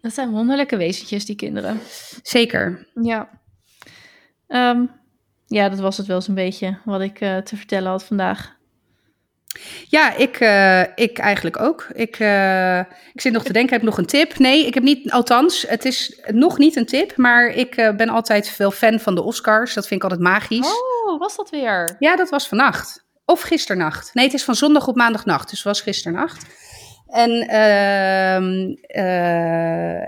Dat 0.00 0.14
zijn 0.14 0.30
wonderlijke 0.30 0.76
wezentjes, 0.76 1.24
die 1.24 1.36
kinderen. 1.36 1.80
Zeker. 2.22 2.86
Ja. 2.94 3.40
Ehm, 4.48 4.86
ja, 5.46 5.68
dat 5.68 5.80
was 5.80 5.96
het 5.96 6.06
wel 6.06 6.20
zo'n 6.20 6.34
beetje 6.34 6.78
wat 6.84 7.00
ik 7.00 7.20
eh, 7.20 7.36
te 7.36 7.56
vertellen 7.56 7.90
had 7.90 8.04
vandaag. 8.04 8.60
Ja, 9.88 10.16
ik, 10.16 10.36
eh, 10.40 10.80
ik 10.94 11.18
eigenlijk 11.18 11.60
ook. 11.60 11.86
Ik, 11.92 12.18
eh, 12.18 12.78
ik 13.12 13.20
zit 13.20 13.32
nog 13.32 13.44
te 13.44 13.52
denken, 13.52 13.72
heb 13.72 13.80
ik 13.80 13.88
nog 13.88 13.98
een 13.98 14.06
tip? 14.06 14.38
Nee, 14.38 14.66
ik 14.66 14.74
heb 14.74 14.82
niet, 14.82 15.10
althans, 15.10 15.64
het 15.68 15.84
is 15.84 16.20
nog 16.26 16.58
niet 16.58 16.76
een 16.76 16.86
tip, 16.86 17.16
maar 17.16 17.46
ik 17.46 17.76
eh, 17.76 17.96
ben 17.96 18.08
altijd 18.08 18.56
wel 18.56 18.70
fan 18.70 19.00
van 19.00 19.14
de 19.14 19.22
Oscars. 19.22 19.74
Dat 19.74 19.86
vind 19.86 20.02
ik 20.02 20.10
altijd 20.10 20.28
magisch. 20.28 20.66
Oh, 20.66 21.18
was 21.18 21.36
dat 21.36 21.50
weer? 21.50 21.96
Ja, 21.98 22.16
dat 22.16 22.30
was 22.30 22.48
vannacht. 22.48 23.04
Of 23.24 23.40
gisternacht. 23.40 24.10
Nee, 24.14 24.24
het 24.24 24.34
is 24.34 24.44
van 24.44 24.54
zondag 24.54 24.88
op 24.88 24.96
maandagnacht, 24.96 25.48
dus 25.48 25.58
het 25.58 25.66
was 25.68 25.80
gisternacht. 25.80 26.46
En 27.06 27.30
ehm, 27.48 28.74
eh, 28.86 30.06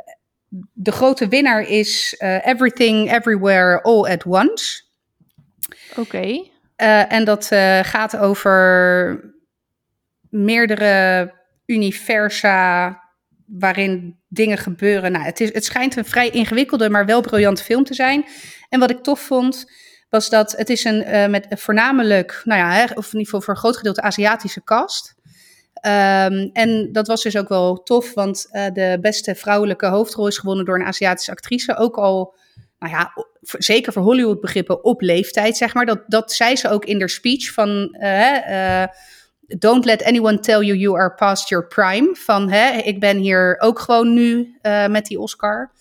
de 0.72 0.92
grote 0.92 1.28
winnaar 1.28 1.62
is 1.62 2.14
Everything, 2.44 3.12
Everywhere, 3.12 3.82
All 3.82 4.10
at 4.10 4.24
Once. 4.24 4.82
Oké. 5.96 6.48
En 7.08 7.24
dat 7.24 7.46
gaat 7.82 8.16
over 8.16 9.33
meerdere 10.34 11.32
universa 11.66 13.00
waarin 13.46 14.18
dingen 14.28 14.58
gebeuren. 14.58 15.12
Nou, 15.12 15.24
het, 15.24 15.40
is, 15.40 15.52
het 15.52 15.64
schijnt 15.64 15.96
een 15.96 16.04
vrij 16.04 16.30
ingewikkelde, 16.30 16.90
maar 16.90 17.06
wel 17.06 17.20
briljante 17.20 17.62
film 17.62 17.84
te 17.84 17.94
zijn. 17.94 18.24
En 18.68 18.80
wat 18.80 18.90
ik 18.90 19.02
tof 19.02 19.20
vond, 19.20 19.72
was 20.08 20.30
dat 20.30 20.52
het 20.52 20.70
is 20.70 20.84
een 20.84 21.04
eh, 21.04 21.28
met 21.28 21.46
voornamelijk, 21.50 22.40
nou 22.44 22.60
ja, 22.60 22.84
of 22.84 23.06
in 23.06 23.18
ieder 23.18 23.24
geval 23.24 23.40
voor 23.40 23.54
een 23.54 23.60
groot 23.60 23.76
gedeelte 23.76 24.02
Aziatische 24.02 24.64
cast. 24.64 25.14
Ehm, 25.74 26.48
en 26.52 26.92
dat 26.92 27.06
was 27.06 27.22
dus 27.22 27.36
ook 27.36 27.48
wel 27.48 27.82
tof, 27.82 28.14
want 28.14 28.48
eh, 28.50 28.66
de 28.72 28.98
beste 29.00 29.34
vrouwelijke 29.34 29.86
hoofdrol 29.86 30.26
is 30.26 30.38
gewonnen 30.38 30.64
door 30.64 30.74
een 30.74 30.86
Aziatische 30.86 31.30
actrice. 31.30 31.76
Ook 31.76 31.96
al, 31.96 32.34
nou 32.78 32.92
ja, 32.92 33.12
zeker 33.40 33.92
voor 33.92 34.02
Hollywood 34.02 34.40
begrippen 34.40 34.84
op 34.84 35.00
leeftijd, 35.00 35.56
zeg 35.56 35.74
maar. 35.74 35.86
Dat, 35.86 36.02
dat 36.06 36.32
zei 36.32 36.56
ze 36.56 36.68
ook 36.68 36.84
in 36.84 36.98
haar 36.98 37.08
speech 37.08 37.52
van... 37.52 37.92
eh, 37.92 38.86
Don't 39.46 39.84
let 39.84 40.02
anyone 40.02 40.40
tell 40.40 40.60
you 40.62 40.78
you 40.78 40.98
are 40.98 41.14
past 41.14 41.48
your 41.48 41.66
prime. 41.66 42.14
Van, 42.14 42.50
hè, 42.50 42.70
ik 42.70 43.00
ben 43.00 43.16
hier 43.16 43.56
ook 43.58 43.78
gewoon 43.78 44.14
nu 44.14 44.58
eh, 44.60 44.86
met 44.86 45.06
die 45.06 45.20
Oscar. 45.20 45.72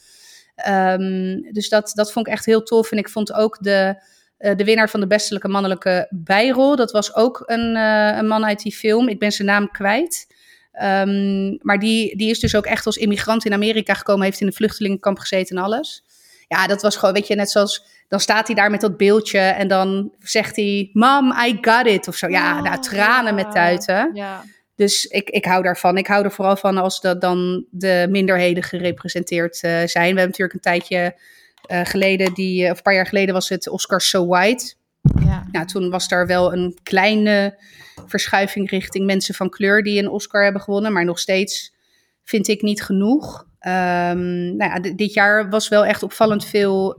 Ehm, 0.55 1.41
dus 1.51 1.69
dat, 1.69 1.91
dat 1.93 2.11
vond 2.11 2.27
ik 2.27 2.33
echt 2.33 2.45
heel 2.45 2.63
tof. 2.63 2.91
En 2.91 2.97
ik 2.97 3.09
vond 3.09 3.33
ook 3.33 3.57
de, 3.59 4.03
eh, 4.37 4.55
de 4.55 4.63
winnaar 4.63 4.89
van 4.89 4.99
de 4.99 5.07
bestelijke 5.07 5.47
mannelijke 5.47 6.07
bijrol. 6.09 6.75
Dat 6.75 6.91
was 6.91 7.15
ook 7.15 7.43
een, 7.45 7.75
eh, 7.75 8.17
een 8.17 8.27
man 8.27 8.45
uit 8.45 8.61
die 8.61 8.75
film. 8.75 9.07
Ik 9.07 9.19
ben 9.19 9.31
zijn 9.31 9.47
naam 9.47 9.71
kwijt. 9.71 10.27
Ehm, 10.71 11.55
maar 11.61 11.79
die, 11.79 12.17
die 12.17 12.29
is 12.29 12.39
dus 12.39 12.55
ook 12.55 12.65
echt 12.65 12.85
als 12.85 12.97
immigrant 12.97 13.45
in 13.45 13.53
Amerika 13.53 13.93
gekomen. 13.93 14.23
Heeft 14.23 14.41
in 14.41 14.47
een 14.47 14.53
vluchtelingenkamp 14.53 15.19
gezeten 15.19 15.57
en 15.57 15.63
alles. 15.63 16.03
Ja, 16.47 16.67
dat 16.67 16.81
was 16.81 16.95
gewoon, 16.95 17.13
weet 17.13 17.27
je, 17.27 17.35
net 17.35 17.51
zoals... 17.51 17.85
Dan 18.13 18.21
staat 18.21 18.47
hij 18.47 18.55
daar 18.55 18.71
met 18.71 18.81
dat 18.81 18.97
beeldje 18.97 19.39
en 19.39 19.67
dan 19.67 20.11
zegt 20.19 20.55
hij... 20.55 20.89
Mom, 20.93 21.33
I 21.45 21.57
got 21.61 21.85
it, 21.85 22.07
of 22.07 22.15
zo. 22.15 22.27
Ja, 22.27 22.57
Oh, 22.57 22.63
nou, 22.63 22.81
tranen 22.81 23.37
ja. 23.37 23.43
met 23.43 23.51
tuiten. 23.51 24.11
Ja. 24.13 24.43
Dus 24.75 25.05
ik, 25.05 25.29
ik 25.29 25.45
hou 25.45 25.63
daarvan. 25.63 25.97
Ik 25.97 26.07
hou 26.07 26.23
er 26.23 26.31
vooral 26.31 26.55
van 26.55 26.77
als 26.77 27.01
dat 27.01 27.21
dan 27.21 27.65
de 27.69 28.07
minderheden 28.09 28.63
gerepresenteerd 28.63 29.63
eh, 29.63 29.71
zijn. 29.71 30.13
We 30.13 30.19
hebben 30.19 30.25
natuurlijk 30.25 30.53
een 30.53 30.59
tijdje 30.59 31.15
eh, 31.65 31.85
geleden, 31.85 32.33
die, 32.33 32.63
eh, 32.63 32.71
of 32.71 32.77
een 32.77 32.83
paar 32.83 32.93
jaar 32.93 33.07
geleden 33.07 33.33
was 33.33 33.49
het 33.49 33.69
Oscar 33.69 34.01
So 34.01 34.27
White. 34.27 34.73
ja. 35.25 35.47
Nou, 35.51 35.65
toen 35.65 35.89
was 35.89 36.07
daar 36.07 36.27
wel 36.27 36.53
een 36.53 36.79
kleine 36.83 37.59
verschuiving 38.07 38.69
richting 38.69 39.05
mensen 39.05 39.35
van 39.35 39.49
kleur 39.49 39.83
die 39.83 39.99
een 39.99 40.09
Oscar 40.09 40.43
hebben 40.43 40.61
gewonnen. 40.61 40.93
Maar 40.93 41.05
nog 41.05 41.19
steeds 41.19 41.73
vind 42.23 42.47
ik 42.47 42.61
niet 42.61 42.83
genoeg. 42.83 43.47
Ehm, 43.59 44.55
nou 44.55 44.71
ja, 44.71 44.79
dit 44.95 45.13
jaar 45.13 45.49
was 45.49 45.67
wel 45.67 45.85
echt 45.85 46.03
opvallend 46.03 46.45
veel 46.45 46.95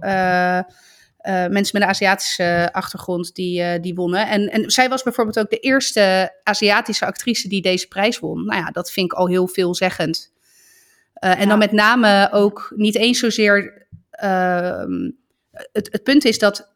mensen 1.30 1.70
met 1.72 1.82
een 1.82 1.88
Aziatische 1.88 2.68
achtergrond 2.72 3.34
die, 3.34 3.62
eh, 3.62 3.82
die 3.82 3.94
wonnen. 3.94 4.28
En, 4.28 4.50
en 4.50 4.70
zij 4.70 4.88
was 4.88 5.02
bijvoorbeeld 5.02 5.38
ook 5.38 5.50
de 5.50 5.58
eerste 5.58 6.34
Aziatische 6.42 7.06
actrice 7.06 7.48
die 7.48 7.62
deze 7.62 7.88
prijs 7.88 8.18
won. 8.18 8.44
Nou 8.44 8.60
ja, 8.60 8.70
dat 8.70 8.90
vind 8.90 9.12
ik 9.12 9.18
al 9.18 9.28
heel 9.28 9.48
veelzeggend. 9.48 10.32
Eh, 11.14 11.30
en 11.30 11.40
Ja. 11.40 11.46
dan 11.46 11.58
met 11.58 11.72
name 11.72 12.28
ook 12.32 12.72
niet 12.76 12.96
eens 12.96 13.18
zozeer. 13.18 13.86
ehm, 14.10 15.10
het, 15.72 15.88
het 15.92 16.02
punt 16.02 16.24
is 16.24 16.38
dat 16.38 16.73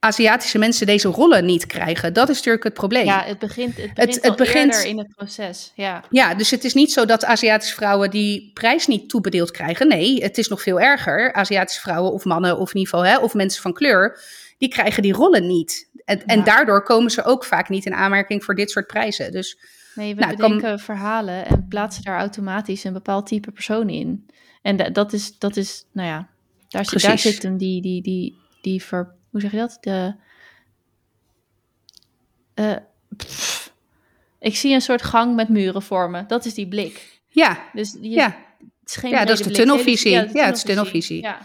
Aziatische 0.00 0.58
mensen 0.58 0.86
deze 0.86 1.08
rollen 1.08 1.44
niet 1.44 1.66
krijgen. 1.66 2.12
Dat 2.12 2.28
is 2.28 2.36
natuurlijk 2.36 2.64
het 2.64 2.74
probleem. 2.74 3.04
Ja, 3.04 3.22
het 3.24 3.38
begint, 3.38 3.76
het 3.76 3.94
begint, 3.94 4.22
het 4.24 4.36
begint- 4.36 4.74
in 4.84 4.98
het 4.98 5.08
proces. 5.16 5.72
Ja. 5.74 6.04
Ja, 6.10 6.34
dus 6.34 6.50
het 6.50 6.64
is 6.64 6.74
niet 6.74 6.92
zo 6.92 7.04
dat 7.04 7.24
Aziatische 7.24 7.74
vrouwen 7.74 8.10
die 8.10 8.50
prijs 8.54 8.86
niet 8.86 9.08
toebedeeld 9.08 9.50
krijgen. 9.50 9.88
Nee, 9.88 10.22
het 10.22 10.38
is 10.38 10.48
nog 10.48 10.62
veel 10.62 10.80
erger. 10.80 11.32
Aziatische 11.32 11.80
vrouwen 11.80 12.12
of 12.12 12.24
mannen, 12.24 12.58
of 12.58 12.74
in 12.74 12.78
ieder 12.80 12.94
geval, 12.94 13.10
hè, 13.12 13.18
of 13.18 13.34
mensen 13.34 13.62
van 13.62 13.72
kleur, 13.72 14.20
die 14.58 14.68
krijgen 14.68 15.02
die 15.02 15.12
rollen 15.12 15.46
niet. 15.46 15.88
En, 16.04 16.24
en 16.26 16.44
daardoor 16.44 16.82
komen 16.82 17.10
ze 17.10 17.24
ook 17.24 17.44
vaak 17.44 17.68
niet 17.68 17.86
in 17.86 17.94
aanmerking 17.94 18.44
voor 18.44 18.54
dit 18.54 18.70
soort 18.70 18.86
prijzen. 18.86 19.32
Dus 19.32 19.58
Nee, 19.94 20.14
we 20.14 20.20
Nou, 20.20 20.32
ik 20.32 20.38
kan- 20.38 20.54
bedenken 20.56 20.78
verhalen 20.80 21.46
en 21.46 21.66
plaatsen 21.68 22.02
daar 22.04 22.18
automatisch 22.18 22.84
een 22.84 22.92
bepaald 22.92 23.26
type 23.26 23.50
persoon 23.50 23.88
in. 23.88 24.26
En 24.62 24.76
da- 24.76 24.90
dat 24.90 25.12
is, 25.12 25.38
dat 25.38 25.56
is, 25.56 25.84
nou 25.92 26.08
ja, 26.08 26.28
daar, 26.68 26.84
zit, 26.84 27.02
daar 27.02 27.18
zit 27.18 27.42
hem 27.42 27.56
die, 27.56 27.82
die, 27.82 28.02
die, 28.02 28.36
die 28.62 28.82
ver, 28.82 29.14
hoe 29.40 29.50
zeg 29.50 29.60
je 29.60 29.66
dat? 29.66 29.78
De, 29.80 30.14
eh, 32.54 32.76
pff. 33.16 33.72
ik 34.38 34.56
zie 34.56 34.74
een 34.74 34.80
soort 34.80 35.02
gang 35.02 35.34
met 35.34 35.48
muren 35.48 35.82
vormen. 35.82 36.24
Dat 36.28 36.44
is 36.44 36.54
die 36.54 36.68
blik. 36.68 37.20
ja, 37.28 37.58
Dus 37.72 37.96
je, 38.00 38.08
ja. 38.08 38.26
het 38.80 38.88
is 38.90 38.96
geen 38.96 39.10
Ja, 39.10 39.24
dat 39.24 39.38
is 39.38 39.46
de 39.46 39.52
tunnelvisie. 39.52 40.10
Ja, 40.10 40.46
het 40.46 40.56
is 40.56 40.62
tunnelvisie. 40.62 41.22
Ja. 41.22 41.38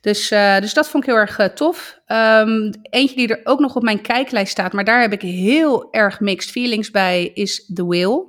Dus, 0.00 0.30
eh, 0.30 0.58
dus 0.60 0.74
dat 0.74 0.88
vond 0.88 1.02
ik 1.04 1.08
heel 1.10 1.18
erg 1.18 1.38
eh, 1.38 1.46
tof. 1.46 2.00
Ehm, 2.06 2.72
eentje 2.82 3.16
die 3.16 3.28
er 3.28 3.40
ook 3.44 3.60
nog 3.60 3.76
op 3.76 3.82
mijn 3.82 4.00
kijklijst 4.00 4.50
staat, 4.52 4.72
maar 4.72 4.84
daar 4.84 5.00
heb 5.00 5.12
ik 5.12 5.22
heel 5.22 5.92
erg 5.92 6.20
mixed 6.20 6.50
feelings 6.50 6.90
bij, 6.90 7.26
is 7.34 7.70
The 7.74 7.86
Will. 7.88 8.24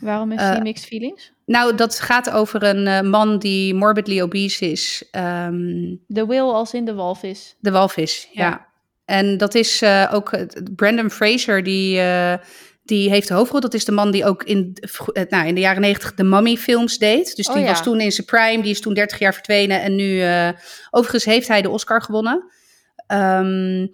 Waarom 0.00 0.32
Eh, 0.32 0.38
hij 0.38 0.60
mixed 0.60 0.86
feelings? 0.86 1.32
Nou, 1.50 1.74
dat 1.74 2.00
gaat 2.00 2.30
over 2.30 2.62
een 2.62 2.86
eh, 2.86 3.00
man 3.00 3.38
die 3.38 3.74
morbidly 3.74 4.20
obese 4.20 4.70
is. 4.70 5.08
Ehm, 5.10 5.96
De 6.06 6.26
will 6.26 6.40
als 6.40 6.74
in 6.74 6.84
de 6.84 6.94
walvis. 6.94 7.56
de 7.60 7.70
walvis, 7.70 8.28
ja. 8.32 8.48
Ja. 8.48 8.66
En 9.04 9.36
dat 9.36 9.54
is 9.54 9.82
eh, 9.82 10.10
ook 10.12 10.32
eh, 10.32 10.46
Brandon 10.76 11.10
Fraser, 11.10 11.62
die, 11.62 12.00
die 12.82 13.10
heeft 13.10 13.28
de 13.28 13.34
hoofdrol. 13.34 13.60
Dat 13.60 13.74
is 13.74 13.84
de 13.84 13.92
man 13.92 14.10
die 14.10 14.24
ook 14.24 14.42
in, 14.42 14.76
nou, 15.28 15.46
in 15.46 15.54
de 15.54 15.60
jaren 15.60 15.80
negentig 15.80 16.14
de 16.14 16.24
Mummy 16.24 16.56
films 16.56 16.98
deed. 16.98 17.36
Dus 17.36 17.48
Oh, 17.48 17.54
die 17.54 17.62
ja. 17.62 17.68
was 17.68 17.82
toen 17.82 18.00
in 18.00 18.12
zijn 18.12 18.26
prime, 18.26 18.62
die 18.62 18.70
is 18.70 18.80
toen 18.80 18.94
30 18.94 19.18
jaar 19.18 19.34
verdwenen. 19.34 19.82
En 19.82 19.94
nu, 19.96 20.22
overigens 20.90 21.24
heeft 21.24 21.48
hij 21.48 21.62
de 21.62 21.70
Oscar 21.70 22.02
gewonnen. 22.02 22.44
Ehm, 23.06 23.86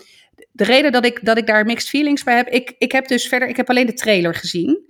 de 0.53 0.65
reden 0.65 0.93
dat 0.93 1.05
ik, 1.05 1.25
dat 1.25 1.37
ik 1.39 1.47
daar 1.47 1.65
mixed 1.65 1.89
feelings 1.89 2.23
bij 2.23 2.37
heb, 2.37 2.49
ik, 2.49 2.75
ik 2.79 2.93
heb 2.93 3.09
dus 3.09 3.29
verder, 3.29 3.49
ik 3.49 3.57
heb 3.57 3.71
alleen 3.71 3.87
de 3.87 3.93
trailer 3.95 4.35
gezien. 4.35 4.85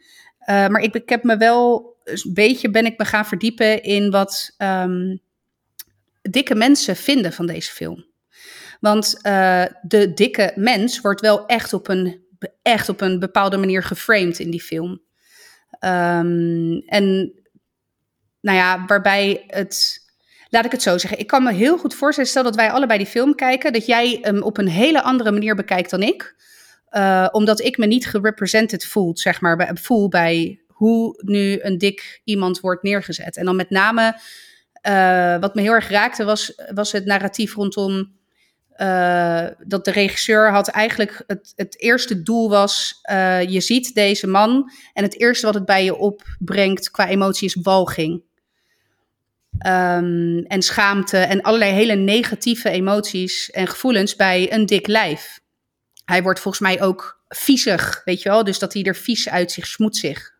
Maar 0.46 0.80
ik, 0.80 0.94
ik 0.94 1.08
heb 1.08 1.22
me 1.22 1.36
wel 1.36 1.94
een 2.06 2.34
beetje 2.34 2.70
ben 2.70 2.86
ik 2.86 2.98
me 2.98 3.04
gaan 3.04 3.26
verdiepen 3.26 3.82
in 3.82 4.10
wat 4.10 4.54
ehm, 4.56 5.16
dikke 6.22 6.54
mensen 6.54 6.96
vinden 6.96 7.32
van 7.32 7.46
deze 7.46 7.72
film. 7.72 8.06
Want 8.80 9.18
eh, 9.22 9.64
de 9.82 10.12
dikke 10.14 10.52
mens 10.54 11.00
wordt 11.00 11.20
wel 11.20 11.46
echt 11.46 11.72
op 11.72 11.88
een, 11.88 12.24
echt 12.62 12.88
op 12.88 13.00
een 13.00 13.18
bepaalde 13.18 13.56
manier 13.56 13.82
geframed 13.82 14.38
in 14.38 14.50
die 14.50 14.62
film. 14.62 15.02
Ehm, 15.70 16.72
en 16.86 17.32
nou 18.40 18.58
ja, 18.58 18.84
waarbij 18.86 19.44
het. 19.46 20.04
Laat 20.48 20.64
ik 20.64 20.72
het 20.72 20.82
zo 20.82 20.98
zeggen. 20.98 21.18
Ik 21.18 21.26
kan 21.26 21.42
me 21.42 21.52
heel 21.52 21.78
goed 21.78 21.94
voorstellen, 21.94 22.30
stel 22.30 22.42
dat 22.42 22.56
wij 22.56 22.70
allebei 22.70 22.98
die 22.98 23.06
film 23.06 23.34
kijken, 23.34 23.72
dat 23.72 23.86
jij 23.86 24.18
hem 24.22 24.42
op 24.42 24.58
een 24.58 24.68
hele 24.68 25.02
andere 25.02 25.30
manier 25.30 25.54
bekijkt 25.54 25.90
dan 25.90 26.02
ik. 26.02 26.36
Eh, 26.88 27.28
omdat 27.32 27.60
ik 27.60 27.78
me 27.78 27.86
niet 27.86 28.06
gerepresented 28.06 28.86
voel, 28.86 29.16
zeg 29.16 29.40
maar, 29.40 29.70
voel 29.74 30.08
bij 30.08 30.60
hoe 30.76 31.22
nu 31.24 31.58
een 31.60 31.78
dik 31.78 32.20
iemand 32.24 32.60
wordt 32.60 32.82
neergezet. 32.82 33.36
En 33.36 33.44
dan 33.44 33.56
met 33.56 33.70
name, 33.70 34.20
eh, 34.72 35.38
wat 35.38 35.54
me 35.54 35.60
heel 35.60 35.72
erg 35.72 35.88
raakte, 35.88 36.24
was, 36.24 36.52
was 36.74 36.92
het 36.92 37.04
narratief 37.04 37.54
rondom 37.54 38.14
eh, 38.70 39.46
dat 39.64 39.84
de 39.84 39.90
regisseur 39.90 40.50
had 40.50 40.68
eigenlijk 40.68 41.22
het, 41.26 41.52
het 41.56 41.80
eerste 41.80 42.22
doel 42.22 42.48
was, 42.48 42.98
eh, 43.02 43.42
je 43.42 43.60
ziet 43.60 43.94
deze 43.94 44.26
man 44.26 44.70
en 44.92 45.02
het 45.02 45.20
eerste 45.20 45.46
wat 45.46 45.54
het 45.54 45.64
bij 45.64 45.84
je 45.84 45.96
opbrengt 45.96 46.90
qua 46.90 47.08
emotie 47.08 47.46
is 47.46 47.58
walging. 47.62 48.22
Ehm, 49.58 50.38
en 50.38 50.62
schaamte 50.62 51.18
en 51.18 51.42
allerlei 51.42 51.72
hele 51.72 51.94
negatieve 51.94 52.70
emoties 52.70 53.50
en 53.50 53.66
gevoelens 53.66 54.16
bij 54.16 54.52
een 54.52 54.66
dik 54.66 54.86
lijf. 54.86 55.40
Hij 56.04 56.22
wordt 56.22 56.40
volgens 56.40 56.62
mij 56.62 56.82
ook 56.82 57.22
viezig, 57.28 58.02
weet 58.04 58.22
je 58.22 58.28
wel? 58.28 58.44
Dus 58.44 58.58
dat 58.58 58.72
hij 58.72 58.82
er 58.82 58.96
vies 58.96 59.28
uitziet, 59.28 59.66
smoetsig. 59.66 60.35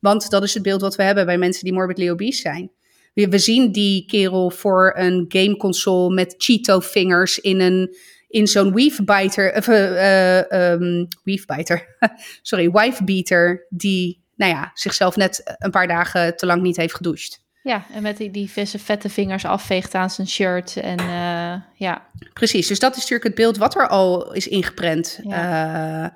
Want 0.00 0.30
dat 0.30 0.42
is 0.42 0.54
het 0.54 0.62
beeld 0.62 0.80
wat 0.80 0.96
we 0.96 1.02
hebben 1.02 1.26
bij 1.26 1.38
mensen 1.38 1.64
die 1.64 1.72
morbidly 1.72 2.10
obese 2.10 2.40
zijn. 2.40 2.70
We, 3.14 3.28
we 3.28 3.38
zien 3.38 3.72
die 3.72 4.06
kerel 4.06 4.50
voor 4.50 4.92
een 4.96 5.24
gameconsole 5.28 6.14
met 6.14 6.34
Cheeto-vingers 6.38 7.38
in, 7.38 7.60
een, 7.60 7.96
in 8.28 8.46
zo'n 8.46 8.74
weavebiter, 8.74 9.56
of, 9.56 9.68
eh, 9.68 10.38
eh, 10.38 10.72
ehm, 10.72 11.04
weavebiter, 11.24 11.96
sorry, 12.42 12.70
wifebeater, 12.70 13.66
die, 13.68 14.22
nou 14.36 14.52
ja, 14.52 14.70
zichzelf 14.74 15.16
net 15.16 15.56
een 15.58 15.70
paar 15.70 15.88
dagen 15.88 16.36
te 16.36 16.46
lang 16.46 16.62
niet 16.62 16.76
heeft 16.76 16.94
gedoucht. 16.94 17.40
Ja, 17.62 17.84
en 17.94 18.02
met 18.02 18.16
die, 18.16 18.30
die 18.30 18.50
visse, 18.50 18.78
vette 18.78 19.08
vingers 19.08 19.44
afveegt 19.44 19.94
aan 19.94 20.10
zijn 20.10 20.28
shirt. 20.28 20.76
En 20.76 20.98
eh, 20.98 21.54
ja, 21.74 22.06
Precies, 22.32 22.66
dus 22.66 22.78
dat 22.78 22.90
is 22.90 22.96
natuurlijk 22.96 23.24
het 23.24 23.34
beeld 23.34 23.56
wat 23.56 23.74
er 23.74 23.88
al 23.88 24.32
is 24.32 24.48
ingeprent 24.48 25.20
eh, 25.28 26.06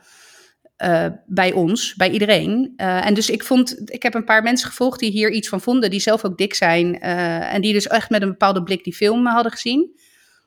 eh, 0.84 1.06
bij 1.26 1.52
ons, 1.52 1.94
bij 1.94 2.10
iedereen. 2.10 2.72
Eh, 2.76 3.06
en 3.06 3.14
dus 3.14 3.30
ik 3.30 3.44
vond, 3.44 3.90
ik 3.90 4.02
heb 4.02 4.14
een 4.14 4.24
paar 4.24 4.42
mensen 4.42 4.68
gevolgd 4.68 5.00
die 5.00 5.10
hier 5.10 5.30
iets 5.30 5.48
van 5.48 5.60
vonden, 5.60 5.90
die 5.90 6.00
zelf 6.00 6.24
ook 6.24 6.38
dik 6.38 6.54
zijn. 6.54 7.00
eh, 7.00 7.54
en 7.54 7.60
die 7.60 7.72
dus 7.72 7.86
echt 7.86 8.10
met 8.10 8.22
een 8.22 8.28
bepaalde 8.28 8.62
blik 8.62 8.84
die 8.84 8.94
film 8.94 9.26
hadden 9.26 9.52
gezien. 9.52 10.00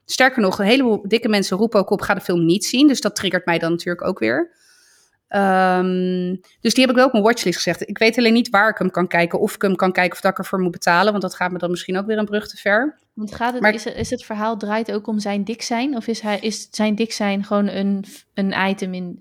Sterker 0.06 0.42
nog, 0.42 0.60
een 0.60 0.66
heleboel 0.66 1.08
dikke 1.08 1.30
mensen 1.30 1.58
roepen 1.58 1.80
ook 1.80 1.90
op, 1.90 2.02
ga 2.02 2.14
de 2.14 2.22
film 2.22 2.46
niet 2.46 2.66
zien. 2.66 2.88
Dus 2.88 3.02
dat 3.02 3.16
triggert 3.16 3.46
mij 3.46 3.60
dan 3.60 3.72
natuurlijk 3.72 4.08
ook 4.08 4.20
weer. 4.20 4.56
Ehm, 5.28 6.36
dus 6.62 6.74
die 6.74 6.82
heb 6.82 6.90
ik 6.90 6.96
wel 6.96 7.06
op 7.06 7.12
mijn 7.12 7.24
watchlist 7.24 7.58
gezegd. 7.58 7.90
Ik 7.90 7.98
weet 7.98 8.18
alleen 8.18 8.34
niet 8.34 8.50
waar 8.50 8.70
ik 8.70 8.78
hem 8.78 8.92
kan 8.92 9.08
kijken. 9.08 9.40
Of 9.40 9.56
ik 9.56 9.62
hem 9.62 9.76
kan 9.76 9.92
kijken 9.92 10.14
of 10.16 10.22
dat 10.22 10.32
ik 10.32 10.38
ervoor 10.38 10.60
moet 10.60 10.72
betalen. 10.72 11.12
Want 11.12 11.22
dat 11.24 11.36
gaat 11.36 11.52
me 11.52 11.58
dan 11.58 11.70
misschien 11.70 11.98
ook 11.98 12.06
weer 12.06 12.18
een 12.18 12.26
brug 12.26 12.48
te 12.48 12.58
ver. 12.58 12.98
want 13.14 13.36
gaat 13.36 13.54
het, 13.54 13.62
Maar- 13.62 13.74
is, 13.74 13.84
het, 13.84 13.96
is 13.96 14.10
het 14.10 14.26
verhaal 14.26 14.58
draait 14.58 14.92
ook 14.92 15.08
om 15.08 15.20
zijn 15.20 15.44
dik 15.44 15.62
zijn? 15.62 15.96
Of 15.96 16.08
is, 16.08 16.20
hij, 16.20 16.40
is 16.40 16.68
zijn 16.72 16.96
dik 16.96 17.12
zijn 17.12 17.44
gewoon 17.44 17.68
een, 17.68 18.06
een 18.34 18.54
item 18.70 18.94
in... 18.94 19.16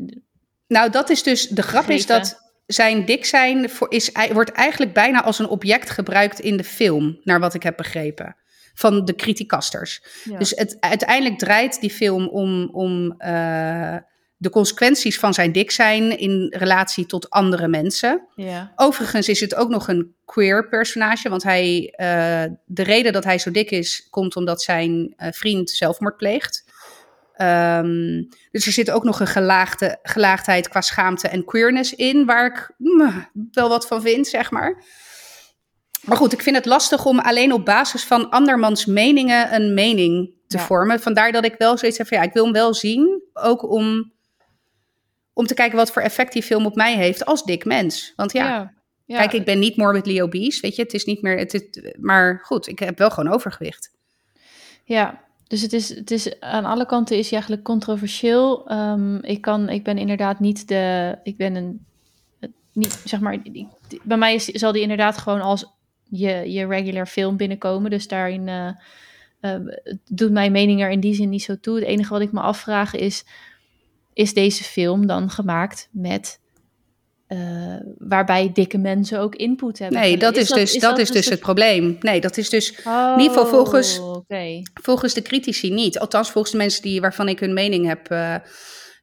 Nou, 0.66 0.90
dat 0.90 1.10
is 1.10 1.22
dus, 1.22 1.48
de 1.48 1.62
grap 1.62 1.90
is 1.90 2.06
dat 2.06 2.44
zijn 2.66 3.04
dik 3.04 3.24
zijn 3.24 3.70
voor, 3.70 3.90
is, 3.90 4.10
wordt 4.32 4.52
eigenlijk 4.52 4.92
bijna 4.92 5.22
als 5.22 5.38
een 5.38 5.48
object 5.48 5.90
gebruikt 5.90 6.40
in 6.40 6.56
de 6.56 6.64
film, 6.64 7.20
naar 7.22 7.40
wat 7.40 7.54
ik 7.54 7.62
heb 7.62 7.76
begrepen. 7.76 8.36
Van 8.74 9.04
de 9.04 9.14
criticasters. 9.14 10.02
Ja. 10.24 10.38
Dus 10.38 10.50
het, 10.50 10.76
uiteindelijk 10.80 11.38
draait 11.38 11.80
die 11.80 11.90
film 11.90 12.28
om, 12.28 12.68
om 12.72 13.14
eh, 13.18 13.96
de 14.36 14.50
consequenties 14.50 15.18
van 15.18 15.34
zijn 15.34 15.52
dik 15.52 15.70
zijn 15.70 16.18
in 16.18 16.54
relatie 16.56 17.06
tot 17.06 17.30
andere 17.30 17.68
mensen. 17.68 18.26
ja. 18.34 18.72
Overigens 18.76 19.28
is 19.28 19.40
het 19.40 19.54
ook 19.54 19.68
nog 19.68 19.88
een 19.88 20.14
queer 20.24 20.68
personage, 20.68 21.28
want 21.28 21.42
hij, 21.42 21.92
eh, 21.96 22.52
de 22.64 22.82
reden 22.82 23.12
dat 23.12 23.24
hij 23.24 23.38
zo 23.38 23.50
dik 23.50 23.70
is, 23.70 24.06
komt 24.10 24.36
omdat 24.36 24.62
zijn 24.62 25.14
eh, 25.16 25.32
vriend 25.32 25.70
zelfmoord 25.70 26.16
pleegt. 26.16 26.64
Ehm, 27.36 28.22
dus 28.50 28.66
er 28.66 28.72
zit 28.72 28.90
ook 28.90 29.04
nog 29.04 29.20
een 29.20 29.26
gelaagde, 29.26 29.98
gelaagdheid 30.02 30.68
qua 30.68 30.80
schaamte 30.80 31.28
en 31.28 31.44
queerness 31.44 31.94
in, 31.94 32.24
waar 32.26 32.46
ik 32.46 32.74
mm, 32.78 33.28
wel 33.52 33.68
wat 33.68 33.86
van 33.86 34.02
vind, 34.02 34.26
zeg 34.26 34.50
maar. 34.50 34.84
Maar 36.02 36.16
goed, 36.16 36.32
ik 36.32 36.42
vind 36.42 36.56
het 36.56 36.66
lastig 36.66 37.04
om 37.04 37.18
alleen 37.18 37.52
op 37.52 37.64
basis 37.64 38.04
van 38.04 38.30
andermans 38.30 38.84
meningen 38.86 39.54
een 39.54 39.74
mening 39.74 40.30
te 40.46 40.56
Ja. 40.56 40.62
vormen. 40.64 41.00
Vandaar 41.00 41.32
dat 41.32 41.44
ik 41.44 41.54
wel 41.58 41.78
zoiets 41.78 41.98
heb 41.98 42.06
van 42.06 42.16
ja, 42.18 42.22
ik 42.24 42.32
wil 42.32 42.44
hem 42.44 42.52
wel 42.52 42.74
zien, 42.74 43.22
ook 43.32 43.70
om, 43.70 44.12
om 45.32 45.46
te 45.46 45.54
kijken 45.54 45.76
wat 45.76 45.92
voor 45.92 46.02
effect 46.02 46.32
die 46.32 46.42
film 46.42 46.66
op 46.66 46.74
mij 46.74 46.94
heeft 46.96 47.24
als 47.24 47.44
dik 47.44 47.64
mens. 47.64 48.12
Want 48.16 48.32
ja, 48.32 48.46
ja. 48.48 48.72
ja. 49.04 49.18
Kijk, 49.18 49.32
ik 49.32 49.44
ben 49.44 49.58
niet 49.58 49.76
morbidly 49.76 50.20
obese, 50.20 50.60
weet 50.60 50.76
je. 50.76 50.82
Het 50.82 50.94
is 50.94 51.04
niet 51.04 51.22
meer... 51.22 51.38
Het, 51.38 51.52
het- 51.52 51.96
maar 52.00 52.40
goed, 52.42 52.66
ik 52.68 52.78
heb 52.78 52.98
wel 52.98 53.10
gewoon 53.10 53.32
overgewicht. 53.32 53.90
Ja, 54.84 55.24
dus 55.48 55.62
het 55.62 55.72
is, 55.72 55.88
het 55.94 56.10
is 56.10 56.40
aan 56.40 56.64
alle 56.64 56.86
kanten 56.86 57.16
is 57.16 57.24
hij 57.24 57.32
eigenlijk 57.32 57.62
controversieel. 57.62 58.68
Ehm, 58.68 59.16
ik, 59.16 59.40
kan, 59.40 59.68
ik 59.68 59.84
ben 59.84 59.98
inderdaad 59.98 60.40
niet 60.40 60.68
de. 60.68 61.18
Ik 61.22 61.36
ben 61.36 61.54
een. 61.54 61.84
Niet, 62.72 63.02
zeg 63.04 63.20
maar, 63.20 63.38
bij 64.02 64.16
mij 64.16 64.34
is, 64.34 64.44
zal 64.44 64.72
die 64.72 64.82
inderdaad 64.82 65.18
gewoon 65.18 65.40
als 65.40 65.72
je, 66.08 66.52
je 66.52 66.66
regular 66.66 67.06
film 67.06 67.36
binnenkomen. 67.36 67.90
Dus 67.90 68.08
daarin 68.08 68.48
eh, 68.48 68.68
eh, 69.40 69.60
doet 70.10 70.30
mijn 70.30 70.52
mening 70.52 70.82
er 70.82 70.90
in 70.90 71.00
die 71.00 71.14
zin 71.14 71.28
niet 71.28 71.42
zo 71.42 71.60
toe. 71.60 71.74
Het 71.74 71.84
enige 71.84 72.12
wat 72.12 72.20
ik 72.20 72.32
me 72.32 72.40
afvraag 72.40 72.94
is: 72.94 73.24
is 74.12 74.34
deze 74.34 74.64
film 74.64 75.06
dan 75.06 75.30
gemaakt 75.30 75.88
met. 75.92 76.40
Eh, 77.26 77.38
waarbij 77.98 78.50
dikke 78.52 78.78
mensen 78.78 79.18
ook 79.20 79.34
input 79.34 79.78
hebben? 79.78 80.00
Nee, 80.00 80.16
dat 80.16 80.36
is, 80.36 80.48
dus, 80.48 80.72
dat 80.78 80.98
is 80.98 81.10
dus 81.10 81.22
soort- 81.22 81.34
het 81.34 81.40
probleem. 81.40 81.96
Nee, 82.00 82.20
dat 82.20 82.36
is 82.36 82.48
dus 82.50 82.80
Oh, 82.84 83.12
in 83.16 83.20
ieder 83.22 83.36
geval 83.36 83.50
volgens- 83.50 84.00
volgens 84.82 85.14
de 85.14 85.22
critici 85.22 85.70
niet. 85.72 85.98
Althans, 85.98 86.30
volgens 86.30 86.52
de 86.52 86.58
mensen 86.58 86.82
die, 86.82 87.00
waarvan 87.00 87.28
ik 87.28 87.40
hun 87.40 87.54
mening 87.54 87.86
heb, 87.86 88.10
eh, 88.10 88.34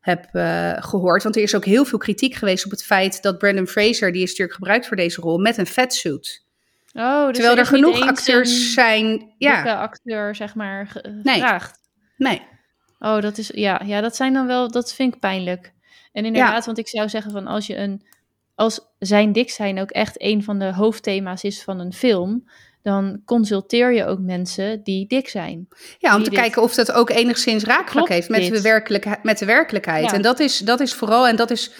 heb 0.01 0.25
eh, 0.31 0.73
gehoord. 0.79 1.23
Want 1.23 1.35
er 1.35 1.41
is 1.41 1.55
ook 1.55 1.65
heel 1.65 1.85
veel 1.85 1.97
kritiek 1.97 2.33
geweest 2.35 2.65
op 2.65 2.71
het 2.71 2.83
feit 2.83 3.21
dat 3.21 3.37
Brandon 3.37 3.67
Fraser... 3.67 4.11
die 4.11 4.21
is 4.23 4.29
natuurlijk 4.29 4.57
gebruikt 4.57 4.87
voor 4.87 4.97
deze 4.97 5.21
rol, 5.21 5.37
met 5.37 5.57
een 5.57 5.65
fatsuit. 5.67 6.45
Oh, 6.93 7.25
dus 7.27 7.35
Terwijl 7.35 7.51
er 7.57 7.61
niet 7.61 7.67
genoeg 7.67 7.99
acteurs 8.01 8.73
zijn... 8.73 9.33
Ja, 9.37 9.73
acteur, 9.81 10.35
zeg 10.35 10.55
maar, 10.55 10.87
ge- 10.87 11.19
Nee. 11.23 11.33
gevraagd. 11.39 11.79
nee. 12.17 12.41
Oh, 12.99 13.21
dat 13.21 13.37
is 13.37 13.51
ja, 13.53 13.81
ja, 13.85 14.01
dat 14.01 14.15
zijn 14.15 14.33
dan 14.33 14.47
wel, 14.47 14.71
dat 14.71 14.93
vind 14.93 15.13
ik 15.13 15.19
pijnlijk. 15.19 15.72
En 16.11 16.25
inderdaad, 16.25 16.65
want 16.65 16.77
ik 16.77 16.87
zou 16.87 17.09
zeggen 17.09 17.31
van 17.31 17.47
als 17.47 17.67
je 17.67 17.75
een, 17.75 18.05
als 18.55 18.79
zijn 18.99 19.31
dik 19.31 19.49
zijn 19.49 19.79
ook 19.79 19.91
echt 19.91 20.21
een 20.21 20.43
van 20.43 20.59
de 20.59 20.73
hoofdthema's 20.73 21.43
is 21.43 21.63
van 21.63 21.79
een 21.79 21.93
film, 21.93 22.43
dan 22.81 23.21
consulteer 23.25 23.93
je 23.93 24.05
ook 24.05 24.19
mensen 24.19 24.83
die 24.83 25.07
dik 25.07 25.29
zijn. 25.29 25.67
Ja, 25.97 26.15
om 26.15 26.23
te 26.23 26.29
dit- 26.29 26.39
kijken 26.39 26.61
of 26.61 26.73
dat 26.73 26.91
ook 26.91 27.09
enigszins 27.09 27.63
raakvlak 27.63 28.07
heeft 28.07 28.29
met 28.29 28.47
de, 28.53 28.61
werkelijkheid, 28.61 29.23
met 29.23 29.37
de 29.37 29.45
werkelijkheid. 29.45 30.05
Ja. 30.05 30.13
En 30.13 30.21
dat 30.21 30.39
is, 30.39 30.57
dat 30.57 30.79
is 30.79 30.93
vooral, 30.93 31.27
en 31.27 31.35
dat 31.35 31.51
is 31.51 31.71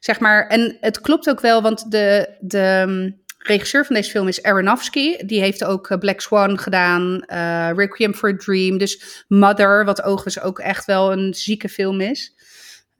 zeg 0.00 0.20
maar, 0.20 0.46
en 0.46 0.76
het 0.80 1.00
klopt 1.00 1.28
ook 1.28 1.40
wel, 1.40 1.62
want 1.62 1.90
de, 1.90 2.36
de 2.40 2.84
um, 2.86 3.20
regisseur 3.38 3.86
van 3.86 3.94
deze 3.94 4.10
film 4.10 4.28
is 4.28 4.42
Aronofsky. 4.42 5.16
Die 5.16 5.40
heeft 5.40 5.64
ook 5.64 5.90
eh, 5.90 5.98
Black 5.98 6.20
Swan 6.20 6.58
gedaan, 6.58 7.22
eh, 7.22 7.70
Requiem 7.74 8.14
for 8.14 8.30
a 8.30 8.36
Dream. 8.36 8.78
Dus 8.78 9.24
Mother, 9.28 9.84
wat 9.84 10.02
overigens 10.02 10.40
ook 10.40 10.58
echt 10.58 10.84
wel 10.84 11.12
een 11.12 11.34
zieke 11.34 11.68
film 11.68 12.00
is. 12.00 12.34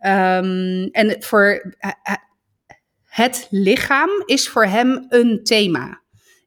Ehm, 0.03 0.89
en 0.93 1.23
voor 1.23 1.75
eh, 1.79 1.91
eh, 2.03 2.15
het 3.05 3.47
lichaam 3.51 4.11
is 4.27 4.49
voor 4.49 4.65
hem 4.67 5.07
een 5.09 5.45
thema 5.45 6.01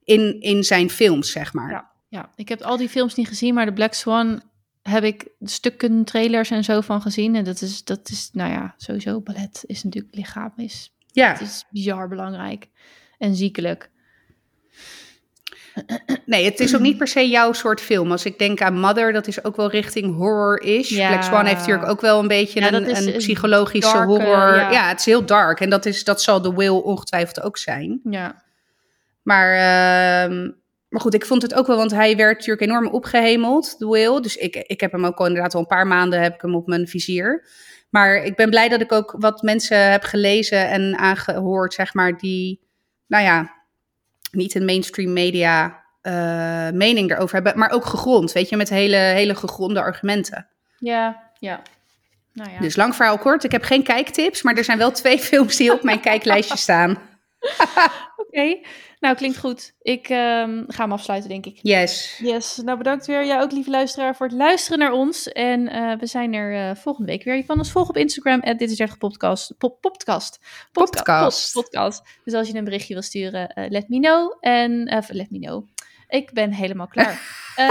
in, 0.03 0.41
in 0.41 0.63
zijn 0.63 0.89
films, 0.89 1.31
zeg 1.31 1.53
maar. 1.53 1.71
Ja. 1.71 1.93
Ja, 2.07 2.29
ik 2.35 2.49
heb 2.49 2.61
al 2.61 2.77
die 2.77 2.89
films 2.89 3.15
niet 3.15 3.27
gezien, 3.27 3.53
maar 3.53 3.65
de 3.65 3.73
Black 3.73 3.93
Swan 3.93 4.41
heb 4.81 5.03
ik 5.03 5.27
stukken 5.41 6.03
trailers 6.03 6.51
en 6.51 6.63
zo 6.63 6.81
van 6.81 7.01
gezien. 7.01 7.35
En 7.35 7.43
dat 7.43 7.61
is, 7.61 7.83
dat 7.83 8.09
is 8.09 8.29
nou 8.33 8.51
ja, 8.51 8.73
sowieso 8.77 9.21
ballet 9.21 9.63
is 9.65 9.83
natuurlijk 9.83 10.15
lichaam 10.15 10.53
is, 10.55 10.93
Ja. 11.07 11.31
het 11.31 11.41
is 11.41 11.65
bizar 11.69 12.07
belangrijk 12.07 12.69
en 13.17 13.35
ziekelijk. 13.35 13.91
Nee, 16.25 16.45
het 16.45 16.59
is 16.59 16.75
ook 16.75 16.81
niet 16.81 16.97
per 16.97 17.07
se 17.07 17.29
jouw 17.29 17.53
soort 17.53 17.81
film. 17.81 18.11
Als 18.11 18.25
ik 18.25 18.39
denk 18.39 18.61
aan 18.61 18.79
Mother, 18.79 19.13
dat 19.13 19.27
is 19.27 19.43
ook 19.43 19.55
wel 19.55 19.69
richting 19.69 20.15
horror-ish. 20.15 20.89
Ja. 20.89 21.07
Black 21.07 21.23
Swan 21.23 21.45
heeft 21.45 21.59
natuurlijk 21.59 21.89
ook 21.89 22.01
wel 22.01 22.19
een 22.19 22.27
beetje 22.27 22.59
Ja, 22.59 22.73
een, 22.73 22.95
een 22.95 23.17
psychologische 23.17 23.97
horror. 23.97 24.55
ja. 24.55 24.71
Ja. 24.71 24.87
het 24.87 24.99
is 24.99 25.05
heel 25.05 25.25
dark. 25.25 25.59
En 25.59 25.69
dat, 25.69 25.85
is, 25.85 26.03
dat 26.03 26.21
zal 26.21 26.41
The 26.41 26.55
Will 26.55 26.69
ongetwijfeld 26.81 27.41
ook 27.41 27.57
zijn. 27.57 27.99
Ja, 28.03 28.43
Maar, 29.23 29.51
ehm, 29.53 30.51
maar 30.89 31.01
goed, 31.01 31.13
ik 31.13 31.25
vond 31.25 31.41
het 31.41 31.53
ook 31.53 31.67
wel, 31.67 31.77
want 31.77 31.91
hij 31.91 32.15
werd 32.15 32.33
natuurlijk 32.37 32.61
enorm 32.61 32.87
opgehemeld, 32.87 33.75
The 33.77 33.89
Will. 33.89 34.21
Dus 34.21 34.35
ik, 34.35 34.55
ik 34.55 34.81
heb 34.81 34.91
hem 34.91 35.05
ook 35.05 35.17
al 35.17 35.25
inderdaad 35.25 35.53
al 35.53 35.59
een 35.59 35.67
paar 35.67 35.87
maanden 35.87 36.21
heb 36.21 36.33
ik 36.33 36.41
hem 36.41 36.55
op 36.55 36.67
mijn 36.67 36.87
vizier. 36.87 37.47
Maar 37.89 38.15
ik 38.15 38.35
ben 38.35 38.49
blij 38.49 38.69
dat 38.69 38.81
ik 38.81 38.91
ook 38.91 39.15
wat 39.19 39.41
mensen 39.41 39.91
heb 39.91 40.03
gelezen 40.03 40.69
en 40.69 40.97
aangehoord, 40.97 41.73
zeg 41.73 41.93
maar, 41.93 42.17
die, 42.17 42.67
nou 43.07 43.23
ja, 43.23 43.54
niet 44.35 44.55
in 44.55 44.65
mainstream 44.65 45.13
media 45.13 45.83
eh, 46.01 46.69
mening 46.69 47.11
erover 47.11 47.35
hebben, 47.35 47.59
maar 47.59 47.71
ook 47.71 47.85
gegrond, 47.85 48.31
weet 48.31 48.49
je, 48.49 48.57
met 48.57 48.69
hele, 48.69 48.95
hele 48.95 49.35
gegronde 49.35 49.81
argumenten. 49.81 50.47
ja, 50.79 51.23
ja. 51.39 51.61
Nou 52.33 52.51
ja. 52.51 52.59
Dus 52.59 52.75
lang 52.75 52.95
verhaal 52.95 53.17
kort, 53.17 53.43
ik 53.43 53.51
heb 53.51 53.63
geen 53.63 53.83
kijktips, 53.83 54.41
maar 54.41 54.55
er 54.55 54.63
zijn 54.63 54.77
wel 54.77 54.91
twee 54.91 55.19
films 55.29 55.55
die 55.55 55.71
op 55.71 55.83
mijn 55.83 55.99
kijklijstje 55.99 56.57
staan. 56.57 56.97
Oké, 58.27 58.57
nou 59.05 59.17
klinkt 59.17 59.37
goed. 59.37 59.73
Ik 59.81 60.09
ehm, 60.09 60.63
ga 60.67 60.83
hem 60.83 60.91
afsluiten, 60.91 61.29
denk 61.29 61.45
ik. 61.45 61.59
Yes. 61.61 62.19
Yes, 62.21 62.57
nou 62.63 62.77
bedankt 62.77 63.05
weer. 63.05 63.25
Jij 63.25 63.41
ook, 63.41 63.51
lieve 63.51 63.69
luisteraar, 63.69 64.15
voor 64.15 64.25
het 64.27 64.35
luisteren 64.35 64.79
naar 64.79 64.91
ons. 64.91 65.27
En 65.27 65.67
eh, 65.67 65.99
we 65.99 66.05
zijn 66.05 66.33
er 66.33 66.69
eh, 66.69 66.75
volgende 66.75 67.11
week 67.11 67.23
weer. 67.23 67.35
Je 67.35 67.45
kan 67.45 67.57
ons 67.57 67.71
volgen 67.71 67.89
op 67.95 67.97
Instagram, 67.97 68.39
at 68.41 68.59
dit 68.59 68.71
is 68.71 68.79
echt 68.79 68.97
podcast. 68.97 69.57
Pop, 69.57 69.81
podcast. 69.81 70.39
Podca- 70.71 71.01
Podcast. 71.01 71.53
pod- 71.53 71.63
podcast. 71.63 72.01
Dus 72.23 72.33
als 72.33 72.47
je 72.47 72.55
een 72.55 72.63
berichtje 72.63 72.93
wil 72.93 73.03
sturen, 73.03 73.49
eh, 73.49 73.69
let 73.69 73.89
me 73.89 73.99
know. 73.99 74.37
En, 74.39 74.85
eh, 74.85 75.01
let 75.07 75.31
me 75.31 75.39
know. 75.39 75.67
Ik 76.07 76.31
ben 76.33 76.51
helemaal 76.53 76.87
klaar. 76.87 77.21
Eh 77.55 77.69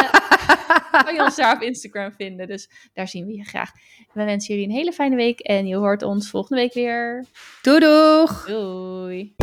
kan 1.04 1.14
je 1.14 1.22
ons 1.22 1.36
daar 1.36 1.54
op 1.56 1.62
Instagram 1.62 2.12
vinden. 2.12 2.46
Dus 2.46 2.70
daar 2.94 3.08
zien 3.08 3.26
we 3.26 3.36
je 3.36 3.44
graag. 3.44 3.70
We 4.12 4.24
wensen 4.24 4.54
jullie 4.54 4.68
een 4.70 4.76
hele 4.76 4.92
fijne 4.92 5.16
week. 5.16 5.40
En 5.40 5.66
je 5.66 5.76
hoort 5.76 6.02
ons 6.02 6.30
volgende 6.30 6.60
week 6.62 6.74
weer. 6.74 7.24
Doei 7.62 7.80
doeg! 7.80 8.44
Doei. 8.46 9.34